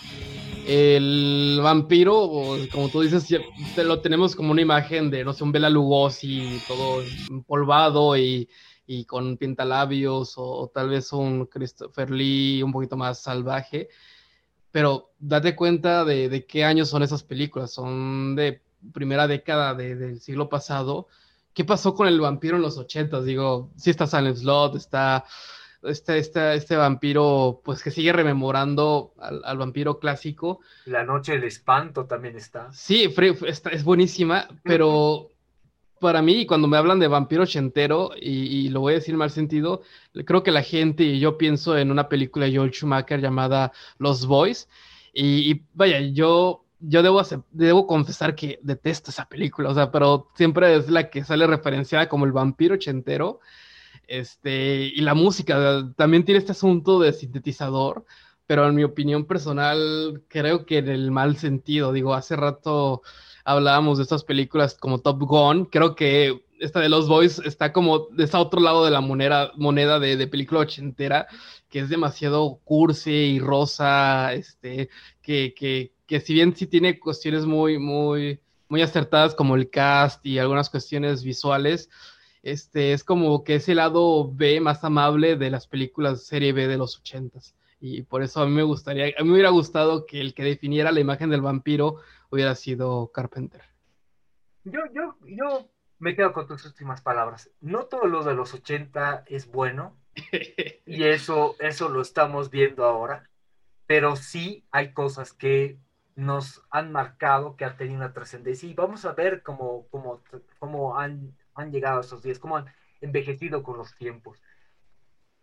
el 0.67 1.59
vampiro, 1.63 2.57
como 2.71 2.89
tú 2.89 3.01
dices, 3.01 3.27
te 3.75 3.83
lo 3.83 4.01
tenemos 4.01 4.35
como 4.35 4.51
una 4.51 4.61
imagen 4.61 5.09
de, 5.09 5.23
no 5.23 5.33
sé, 5.33 5.43
un 5.43 5.51
Bela 5.51 5.69
Lugosi, 5.69 6.61
todo 6.67 7.01
empolvado 7.29 8.17
y 8.17 8.49
y 8.87 9.03
con 9.03 9.37
pintalabios 9.37 10.37
o, 10.37 10.43
o 10.45 10.67
tal 10.69 10.89
vez 10.89 11.11
un 11.11 11.45
Christopher 11.45 12.09
Lee 12.09 12.63
un 12.63 12.71
poquito 12.71 12.95
más 12.95 13.21
salvaje. 13.21 13.89
Pero 14.71 15.11
date 15.19 15.55
cuenta 15.55 16.05
de, 16.05 16.45
qué 16.47 16.63
años 16.63 16.89
son 16.89 17.03
esas 17.03 17.23
películas. 17.23 17.71
Son 17.71 18.35
de 18.35 18.61
primera 18.93 19.27
década 19.27 19.75
del 19.75 20.21
siglo 20.21 20.47
pasado. 20.47 21.07
¿Qué 21.53 21.65
pasó 21.65 21.93
con 21.93 22.07
el 22.07 22.21
vampiro 22.21 22.55
en 22.55 22.61
los 22.61 22.77
ochentas? 22.77 23.25
Digo, 23.25 23.71
sí 23.75 23.89
está 23.89 24.07
Silent 24.07 24.37
Slot, 24.37 24.75
está 24.75 25.25
este, 25.83 26.17
este, 26.17 26.55
este 26.55 26.75
vampiro, 26.75 27.61
pues 27.63 27.83
que 27.83 27.91
sigue 27.91 28.13
rememorando 28.13 29.13
al, 29.19 29.57
vampiro 29.57 29.99
clásico. 29.99 30.59
La 30.85 31.03
noche 31.03 31.33
del 31.33 31.43
espanto 31.43 32.05
también 32.05 32.35
está. 32.35 32.71
Sí, 32.71 33.13
es 33.71 33.83
buenísima, 33.83 34.47
pero 34.63 35.29
para 35.99 36.21
mí, 36.21 36.45
cuando 36.45 36.67
me 36.67 36.77
hablan 36.77 36.99
de 36.99 37.07
vampiro 37.07 37.43
ochentero, 37.43 38.11
y, 38.19 38.69
lo 38.69 38.81
voy 38.81 38.93
a 38.93 38.95
decir 38.97 39.13
en 39.13 39.19
mal 39.19 39.31
sentido, 39.31 39.81
creo 40.25 40.43
que 40.43 40.51
la 40.51 40.63
gente, 40.63 41.03
y 41.03 41.19
yo 41.19 41.37
pienso 41.37 41.77
en 41.77 41.91
una 41.91 42.09
película 42.09 42.45
de 42.45 42.51
George 42.51 42.75
Schumacher 42.75 43.19
llamada 43.19 43.71
Los 43.97 44.25
Boys, 44.25 44.67
y, 45.13 45.63
vaya, 45.73 45.99
yo, 45.99 46.65
yo 46.79 47.01
debo, 47.01 47.21
debo 47.51 47.87
confesar 47.87 48.35
que 48.35 48.59
detesto 48.61 49.11
esa 49.11 49.27
película, 49.27 49.69
o 49.69 49.73
sea, 49.73 49.91
pero 49.91 50.29
siempre 50.35 50.75
es 50.75 50.89
la 50.89 51.09
que 51.09 51.23
sale 51.23 51.47
referenciada 51.47 52.07
como 52.07 52.25
el 52.25 52.31
vampiro 52.31 52.75
ochentero, 52.75 53.39
este, 54.07 54.85
y 54.85 55.01
la 55.01 55.13
música 55.13 55.91
también 55.95 56.23
tiene 56.25 56.39
este 56.39 56.53
asunto 56.53 56.99
de 56.99 57.13
sintetizador, 57.13 58.05
pero 58.45 58.67
en 58.67 58.75
mi 58.75 58.83
opinión 58.83 59.25
personal, 59.25 60.23
creo 60.29 60.65
que 60.65 60.77
en 60.77 60.89
el 60.89 61.11
mal 61.11 61.37
sentido, 61.37 61.91
digo, 61.91 62.13
hace 62.13 62.35
rato 62.35 63.01
hablábamos 63.43 63.97
de 63.97 64.03
estas 64.03 64.23
películas 64.23 64.75
como 64.75 64.99
Top 64.99 65.21
Gun, 65.21 65.65
creo 65.65 65.95
que 65.95 66.43
esta 66.59 66.79
de 66.79 66.89
los 66.89 67.07
Boys 67.07 67.39
está 67.39 67.71
como 67.71 68.07
de 68.11 68.23
ese 68.23 68.37
otro 68.37 68.59
lado 68.61 68.83
de 68.85 68.91
la 68.91 69.01
moneda, 69.01 69.51
moneda 69.57 69.99
de, 69.99 70.27
película 70.27 70.61
ochentera, 70.61 71.27
que 71.69 71.79
es 71.79 71.89
demasiado 71.89 72.59
cursi 72.63 73.11
y 73.11 73.39
rosa, 73.39 74.33
este, 74.33 74.89
que, 75.21 75.53
que, 75.53 75.93
que 76.05 76.19
si 76.19 76.33
bien 76.33 76.55
sí 76.55 76.67
tiene 76.67 76.99
cuestiones 76.99 77.45
muy, 77.45 77.77
muy, 77.77 78.39
muy 78.69 78.81
acertadas 78.81 79.35
como 79.35 79.55
el 79.55 79.69
cast 79.69 80.25
y 80.25 80.39
algunas 80.39 80.69
cuestiones 80.69 81.23
visuales, 81.23 81.89
este, 82.51 82.93
es 82.93 83.03
como 83.03 83.43
que 83.43 83.55
ese 83.55 83.75
lado 83.75 84.31
B 84.33 84.61
más 84.61 84.83
amable 84.83 85.35
de 85.35 85.49
las 85.49 85.67
películas 85.67 86.25
serie 86.25 86.53
B 86.53 86.67
de 86.67 86.77
los 86.77 86.97
ochentas. 86.97 87.55
Y 87.79 88.03
por 88.03 88.23
eso 88.23 88.41
a 88.41 88.45
mí 88.45 88.53
me 88.53 88.63
gustaría, 88.63 89.13
a 89.17 89.23
mí 89.23 89.27
me 89.27 89.33
hubiera 89.33 89.49
gustado 89.49 90.05
que 90.05 90.21
el 90.21 90.33
que 90.33 90.43
definiera 90.43 90.91
la 90.91 91.01
imagen 91.01 91.29
del 91.29 91.41
vampiro 91.41 91.97
hubiera 92.29 92.55
sido 92.55 93.11
Carpenter. 93.11 93.61
Yo, 94.63 94.79
yo, 94.93 95.15
yo 95.25 95.69
me 95.99 96.15
quedo 96.15 96.31
con 96.31 96.47
tus 96.47 96.65
últimas 96.65 97.01
palabras. 97.01 97.51
No 97.59 97.85
todo 97.85 98.05
lo 98.05 98.23
de 98.23 98.33
los 98.33 98.53
80 98.53 99.25
es 99.27 99.47
bueno, 99.47 99.97
y 100.85 101.03
eso, 101.03 101.55
eso 101.59 101.89
lo 101.89 102.01
estamos 102.01 102.49
viendo 102.49 102.85
ahora, 102.85 103.29
pero 103.85 104.15
sí 104.15 104.65
hay 104.71 104.93
cosas 104.93 105.33
que 105.33 105.79
nos 106.15 106.63
han 106.71 106.91
marcado, 106.91 107.55
que 107.55 107.65
han 107.65 107.77
tenido 107.77 107.97
una 107.97 108.13
trascendencia, 108.13 108.67
y 108.67 108.73
vamos 108.73 109.05
a 109.05 109.13
ver 109.13 109.43
cómo, 109.43 109.85
cómo, 109.91 110.23
cómo 110.57 110.97
han, 110.97 111.35
han 111.61 111.71
llegado 111.71 111.97
a 111.97 112.01
esos 112.01 112.21
días, 112.23 112.39
cómo 112.39 112.57
han 112.57 112.65
envejecido 113.01 113.63
con 113.63 113.77
los 113.77 113.95
tiempos. 113.95 114.41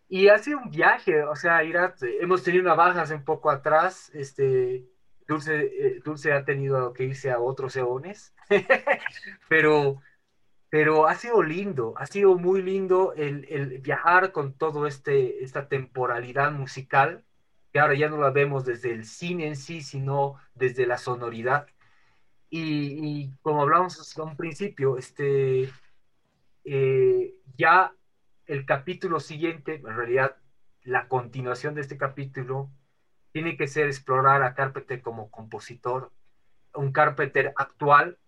Y 0.09 0.29
ha 0.29 0.39
sido 0.39 0.59
un 0.59 0.71
viaje, 0.71 1.23
o 1.25 1.35
sea, 1.35 1.63
hemos 1.63 2.43
tenido 2.43 2.63
una 2.63 2.75
baja 2.75 3.03
hace 3.03 3.15
un 3.15 3.25
poco 3.25 3.51
atrás, 3.51 4.11
este, 4.15 4.85
Dulce, 5.27 5.65
eh, 5.65 6.01
Dulce 6.05 6.33
ha 6.33 6.45
tenido 6.45 6.93
que 6.93 7.05
irse 7.05 7.31
a 7.31 7.41
otros 7.41 7.77
eones, 7.77 8.35
pero, 9.49 10.03
pero 10.69 11.07
ha 11.09 11.15
sido 11.15 11.43
lindo, 11.43 11.95
ha 11.97 12.07
sido 12.07 12.37
muy 12.37 12.63
lindo 12.63 13.15
el, 13.15 13.81
viajar 13.81 14.33
con 14.33 14.55
todo 14.55 14.87
este, 14.87 15.43
esta 15.43 15.69
temporalidad 15.69 16.53
musical, 16.53 17.25
que 17.73 17.81
ahora 17.81 17.95
ya 17.95 18.09
no 18.09 18.19
la 18.19 18.31
vemos 18.31 18.65
desde 18.65 18.93
el 18.93 19.05
cine 19.07 19.49
en 19.49 19.57
sí, 19.57 19.83
sino 19.83 20.35
desde 20.55 20.87
la 20.87 20.99
sonoridad. 20.99 21.67
Y, 22.51 23.33
como 23.43 23.63
hablamos 23.63 24.17
a 24.17 24.23
un 24.23 24.37
principio, 24.37 24.97
este, 24.97 25.71
eh, 26.65 27.35
ya 27.57 27.93
el 28.47 28.67
capítulo 28.67 29.21
siguiente, 29.21 29.77
en 29.77 29.97
realidad 29.97 30.37
la 30.83 31.09
continuación 31.09 31.75
de 31.75 31.81
este 31.81 31.97
capítulo, 31.97 32.71
tiene 33.33 33.57
que 33.57 33.67
ser 33.67 33.87
explorar 33.87 34.43
a 34.43 34.55
Carpenter 34.55 35.03
como 35.03 35.31
compositor, 35.31 36.13
un 36.75 36.93
Carpenter 36.93 37.53
actual, 37.57 38.19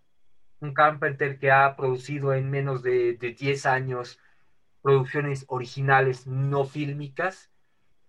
un 0.59 0.73
Carpenter 0.73 1.39
que 1.39 1.51
ha 1.51 1.75
producido 1.75 2.33
en 2.33 2.49
menos 2.49 2.83
de, 2.83 3.13
de 3.13 3.33
10 3.33 3.65
años 3.67 4.19
producciones 4.81 5.45
originales 5.49 6.27
no 6.27 6.65
fílmicas 6.65 7.51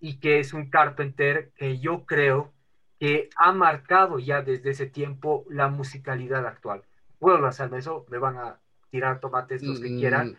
y 0.00 0.20
que 0.20 0.38
es 0.38 0.52
un 0.52 0.70
Carpenter 0.70 1.52
que 1.56 1.78
yo 1.78 2.06
creo 2.06 2.52
que 2.98 3.30
ha 3.36 3.52
marcado 3.52 4.18
ya 4.18 4.42
desde 4.42 4.70
ese 4.70 4.86
tiempo 4.86 5.44
la 5.48 5.68
musicalidad 5.68 6.46
actual. 6.46 6.82
Puedo 7.18 7.40
lanzarme 7.40 7.78
eso, 7.78 8.06
me 8.08 8.18
van 8.18 8.36
a 8.36 8.60
tirar 8.90 9.20
tomates 9.20 9.62
los 9.62 9.80
que 9.80 9.88
quieran, 9.88 10.28
mm. 10.28 10.36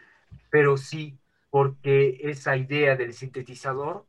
pero 0.49 0.77
sí, 0.77 1.17
porque 1.49 2.19
esa 2.23 2.57
idea 2.57 2.95
del 2.95 3.13
sintetizador 3.13 4.05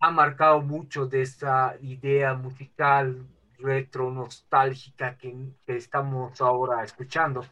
ha 0.00 0.10
marcado 0.10 0.60
mucho 0.60 1.06
de 1.06 1.22
esa 1.22 1.76
idea 1.80 2.34
musical 2.34 3.26
retro, 3.58 4.10
nostálgica 4.10 5.16
que, 5.16 5.34
estamos 5.66 6.40
ahora 6.40 6.84
escuchando. 6.84 7.44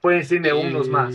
Pueden 0.00 0.20
decirme 0.20 0.52
unos 0.52 0.88
más. 0.88 1.14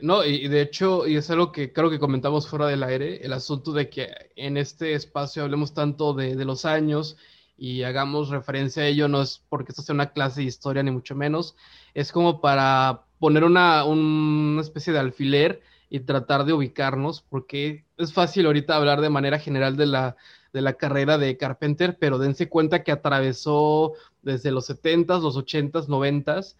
No, 0.00 0.24
y, 0.24 0.46
de 0.48 0.62
hecho, 0.62 1.06
y 1.06 1.16
es 1.16 1.28
algo 1.30 1.50
que 1.52 1.72
creo 1.72 1.90
que 1.90 1.98
comentamos 1.98 2.48
fuera 2.48 2.66
del 2.68 2.82
aire, 2.84 3.16
el 3.24 3.32
asunto 3.32 3.72
de 3.72 3.90
que 3.90 4.08
en 4.36 4.56
este 4.56 4.94
espacio 4.94 5.42
hablemos 5.42 5.74
tanto 5.74 6.14
de, 6.14 6.36
de 6.36 6.44
los 6.44 6.64
años 6.64 7.16
y 7.56 7.82
hagamos 7.82 8.28
referencia 8.28 8.84
a 8.84 8.86
ello, 8.86 9.08
no 9.08 9.20
es 9.20 9.42
porque 9.48 9.72
esto 9.72 9.82
sea 9.82 9.94
una 9.94 10.12
clase 10.12 10.40
de 10.40 10.46
historia, 10.46 10.82
ni 10.82 10.92
mucho 10.92 11.16
menos, 11.16 11.56
es 11.94 12.12
como 12.12 12.40
para 12.40 13.07
poner 13.18 13.44
una, 13.44 13.84
una 13.84 14.60
especie 14.60 14.92
de 14.92 14.98
alfiler 14.98 15.60
y 15.90 16.00
tratar 16.00 16.44
de 16.44 16.52
ubicarnos, 16.52 17.22
porque 17.22 17.84
es 17.96 18.12
fácil 18.12 18.46
ahorita 18.46 18.76
hablar 18.76 19.00
de 19.00 19.10
manera 19.10 19.38
general 19.38 19.76
de 19.76 19.86
la, 19.86 20.16
de 20.52 20.60
la 20.60 20.74
carrera 20.74 21.18
de 21.18 21.36
Carpenter, 21.36 21.96
pero 21.98 22.18
dense 22.18 22.48
cuenta 22.48 22.82
que 22.82 22.92
atravesó 22.92 23.94
desde 24.22 24.50
los 24.50 24.68
70s, 24.68 25.22
los 25.22 25.36
80s, 25.36 25.86
90s 25.86 26.56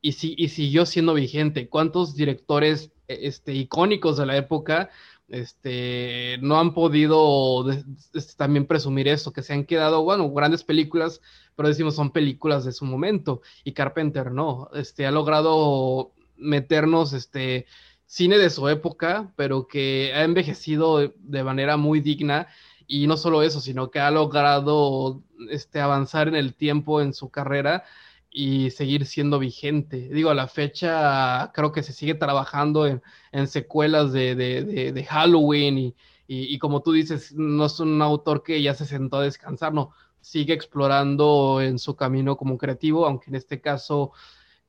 y, 0.00 0.12
si, 0.12 0.34
y 0.36 0.48
siguió 0.48 0.84
siendo 0.86 1.14
vigente. 1.14 1.68
¿Cuántos 1.68 2.16
directores 2.16 2.90
e, 3.08 3.26
este, 3.26 3.54
icónicos 3.54 4.16
de 4.18 4.26
la 4.26 4.36
época 4.36 4.90
este, 5.28 6.38
no 6.42 6.58
han 6.60 6.74
podido 6.74 7.70
este, 7.70 8.34
también 8.36 8.66
presumir 8.66 9.08
eso, 9.08 9.32
que 9.32 9.42
se 9.42 9.54
han 9.54 9.64
quedado, 9.64 10.02
bueno, 10.02 10.30
grandes 10.30 10.62
películas, 10.64 11.22
pero 11.56 11.68
decimos 11.68 11.94
son 11.94 12.10
películas 12.10 12.64
de 12.64 12.72
su 12.72 12.84
momento, 12.84 13.42
y 13.64 13.72
Carpenter 13.72 14.32
no, 14.32 14.70
este, 14.74 15.06
ha 15.06 15.10
logrado 15.10 16.12
meternos 16.36 17.12
este, 17.12 17.66
cine 18.06 18.36
de 18.36 18.50
su 18.50 18.68
época, 18.68 19.32
pero 19.36 19.66
que 19.66 20.12
ha 20.14 20.24
envejecido 20.24 20.98
de, 20.98 21.44
manera 21.44 21.78
muy 21.78 22.00
digna 22.00 22.48
y 22.86 23.06
no 23.06 23.16
solo 23.16 23.42
eso, 23.42 23.60
sino 23.60 23.90
que 23.90 24.00
ha 24.00 24.10
logrado 24.10 25.22
este, 25.50 25.80
avanzar 25.80 26.28
en 26.28 26.36
el 26.36 26.54
tiempo 26.54 27.00
en 27.00 27.14
su 27.14 27.30
carrera 27.30 27.84
y 28.30 28.70
seguir 28.70 29.06
siendo 29.06 29.38
vigente. 29.38 30.10
Digo, 30.12 30.30
a 30.30 30.34
la 30.34 30.48
fecha 30.48 31.52
creo 31.54 31.72
que 31.72 31.82
se 31.82 31.94
sigue 31.94 32.14
trabajando 32.14 32.86
en, 32.86 33.46
secuelas 33.46 34.12
de, 34.12 35.06
Halloween 35.08 35.78
y, 35.78 35.94
y, 36.26 36.58
como 36.58 36.82
tú 36.82 36.92
dices, 36.92 37.32
no 37.32 37.66
es 37.66 37.80
un 37.80 38.00
autor 38.02 38.42
que 38.42 38.60
ya 38.60 38.74
se 38.74 38.84
sentó 38.84 39.18
a 39.18 39.22
descansar, 39.22 39.72
no, 39.72 39.92
sigue 40.22 40.54
explorando 40.54 41.60
en 41.60 41.78
su 41.78 41.94
camino 41.96 42.36
como 42.36 42.56
creativo, 42.56 43.06
aunque 43.06 43.28
en 43.28 43.36
este 43.36 43.60
caso 43.60 44.12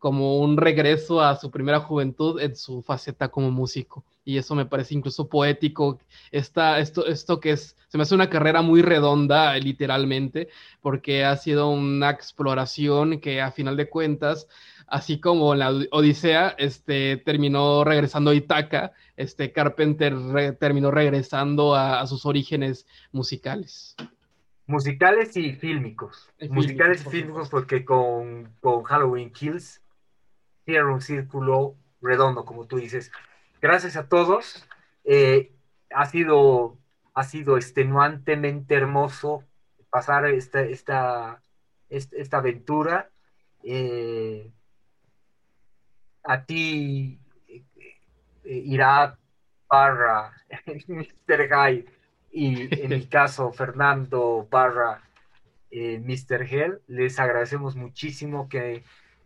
como 0.04 0.40
un 0.40 0.58
regreso 0.58 1.22
a 1.22 1.38
su 1.38 1.50
primera 1.50 1.80
juventud 1.80 2.38
en 2.42 2.58
su 2.58 2.82
faceta 2.82 3.30
como 3.30 3.52
músico. 3.52 4.04
Y 4.26 4.38
eso 4.38 4.54
me 4.54 4.66
parece 4.66 4.96
incluso 4.96 5.30
poético. 5.30 5.98
Esta, 6.30 6.80
esto, 6.80 7.06
esto 7.06 7.40
que 7.40 7.52
es, 7.52 7.78
se 7.88 7.98
me 7.98 8.04
hace 8.04 8.14
una 8.14 8.30
carrera 8.30 8.62
muy 8.62 8.82
redonda, 8.82 9.56
literalmente, 9.56 10.50
porque 10.82 11.24
ha 11.24 11.38
sido 11.38 11.70
una 11.70 12.10
exploración 12.10 13.22
que 13.22 13.40
a 13.40 13.52
final 13.54 13.78
de 13.78 13.88
cuentas, 13.90 14.50
así 14.88 15.22
como 15.22 15.56
la 15.56 15.70
Odisea, 15.92 16.54
este, 16.58 17.16
terminó 17.16 17.86
regresando 17.86 18.32
a 18.32 18.36
Itaca, 18.36 18.92
este, 19.16 19.54
Carpenter 19.54 20.16
terminó 20.60 20.92
regresando 20.92 21.76
a, 21.76 22.06
sus 22.08 22.26
orígenes 22.26 22.86
musicales. 23.14 23.96
Musicales 24.66 25.36
y 25.36 25.54
fílmicos. 25.54 26.32
musicales 26.50 27.06
y 27.06 27.10
fílmicos 27.10 27.50
porque 27.50 27.84
con, 27.84 28.54
con 28.62 28.84
Halloween 28.84 29.32
Kills 29.32 29.82
cierra 30.66 30.94
un 30.94 31.02
círculo 31.02 31.76
redondo, 32.02 32.46
como 32.46 32.66
tú 32.66 32.78
dices. 32.78 33.12
Gracias 33.62 33.98
a 33.98 34.08
todos. 34.08 34.68
Eh, 35.04 35.52
ha, 35.92 36.06
sido, 36.06 36.78
ha 37.14 37.24
sido 37.24 37.58
extenuantemente 37.58 38.76
hermoso 38.76 39.44
pasar 39.90 40.26
esta, 40.28 40.62
esta, 40.62 41.42
esta, 41.90 42.38
aventura. 42.38 43.10
Eh, 43.64 44.52
a 46.24 46.46
ti, 46.46 47.20
eh, 47.48 47.64
irá 48.44 49.18
barra 49.68 50.34
Mr. 50.88 51.50
Guy 51.50 51.86
y 52.34 52.68
en 52.84 52.90
mi 52.90 53.06
caso 53.06 53.52
Fernando 53.54 54.48
barra 54.50 55.02
Mr. 55.72 56.44
Hell, 56.44 56.82
les 56.88 57.20
agradecemos 57.20 57.76
muchísimo 57.76 58.50
que 58.50 58.84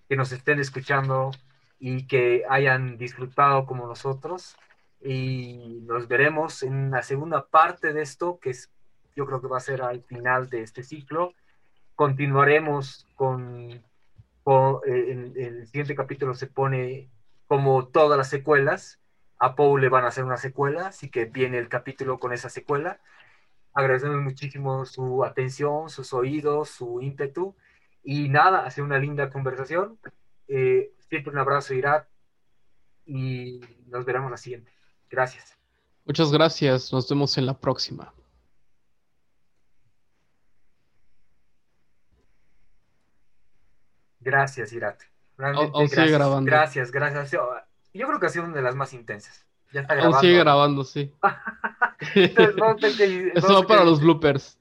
que 0.08 0.16
nos 0.16 0.32
estén 0.32 0.60
escuchando 0.60 1.32
y 1.80 2.08
que 2.08 2.44
hayan 2.50 2.98
disfrutado 2.98 3.66
como 3.66 3.88
nosotros. 3.88 4.56
Y 5.02 5.82
nos 5.86 6.08
veremos 6.08 6.64
en 6.64 6.92
la 6.92 7.04
segunda 7.04 7.46
parte 7.46 7.94
de 7.94 8.02
esto, 8.02 8.40
que 8.40 8.52
es, 8.52 8.72
yo 9.16 9.26
creo 9.26 9.42
que 9.42 9.48
va 9.48 9.58
a 9.58 9.62
ser 9.62 9.82
al 9.82 10.02
final 10.04 10.50
de 10.50 10.62
este 10.62 10.84
ciclo. 10.84 11.34
Continuaremos 11.96 13.06
con, 13.16 13.72
eh, 13.72 15.34
el 15.36 15.68
siguiente 15.68 15.96
capítulo 15.96 16.34
se 16.34 16.48
pone 16.48 17.10
como 17.48 17.88
todas 17.88 18.18
las 18.18 18.30
secuelas. 18.30 19.00
A 19.40 19.56
Paul 19.56 19.82
le 19.82 19.90
van 19.90 20.04
a 20.04 20.08
hacer 20.08 20.24
una 20.24 20.38
secuela, 20.38 20.88
así 20.88 21.10
que 21.10 21.26
viene 21.26 21.58
el 21.58 21.70
capítulo 21.70 22.20
con 22.20 22.34
esa 22.34 22.50
secuela. 22.50 23.00
Agradecemos 23.74 24.22
muchísimo 24.22 24.86
su 24.86 25.24
atención, 25.24 25.90
sus 25.90 26.14
oídos, 26.14 26.70
su 26.70 27.02
ímpetu 27.02 27.56
y 28.04 28.30
nada, 28.30 28.66
ha 28.66 28.72
sido 28.72 28.86
una 28.86 29.00
linda 29.00 29.30
conversación. 29.30 30.00
Eh, 30.48 30.94
siempre 31.10 31.32
un 31.32 31.40
abrazo, 31.40 31.74
Irat, 31.74 32.08
y 33.06 33.62
nos 33.88 34.06
veremos 34.06 34.32
la 34.32 34.38
siguiente. 34.38 34.72
Gracias. 35.10 35.58
Muchas 36.06 36.32
gracias, 36.32 36.92
nos 36.94 37.10
vemos 37.10 37.38
en 37.38 37.46
la 37.46 37.60
próxima. 37.60 38.14
Gracias, 44.22 44.74
Irat. 44.74 45.02
Aún 45.38 45.88
sigue 45.88 46.12
grabando. 46.12 46.50
Gracias, 46.50 46.92
gracias. 46.92 47.67
Yo 47.98 48.08
creo 48.08 48.20
que 48.20 48.28
ha 48.28 48.30
sido 48.30 48.46
una 48.46 48.56
de 48.56 48.62
las 48.62 48.76
más 48.76 48.94
intensas. 48.94 49.46
Ya 49.74 49.82
está 49.82 49.96
grabando. 49.96 50.18
Aún 50.18 50.22
sigue 50.22 50.40
grabando, 50.40 50.84
sí. 50.84 51.12
Eso 53.34 53.54
va 53.54 53.64
para 53.64 53.84
los 53.84 54.00
bloopers. 54.00 54.56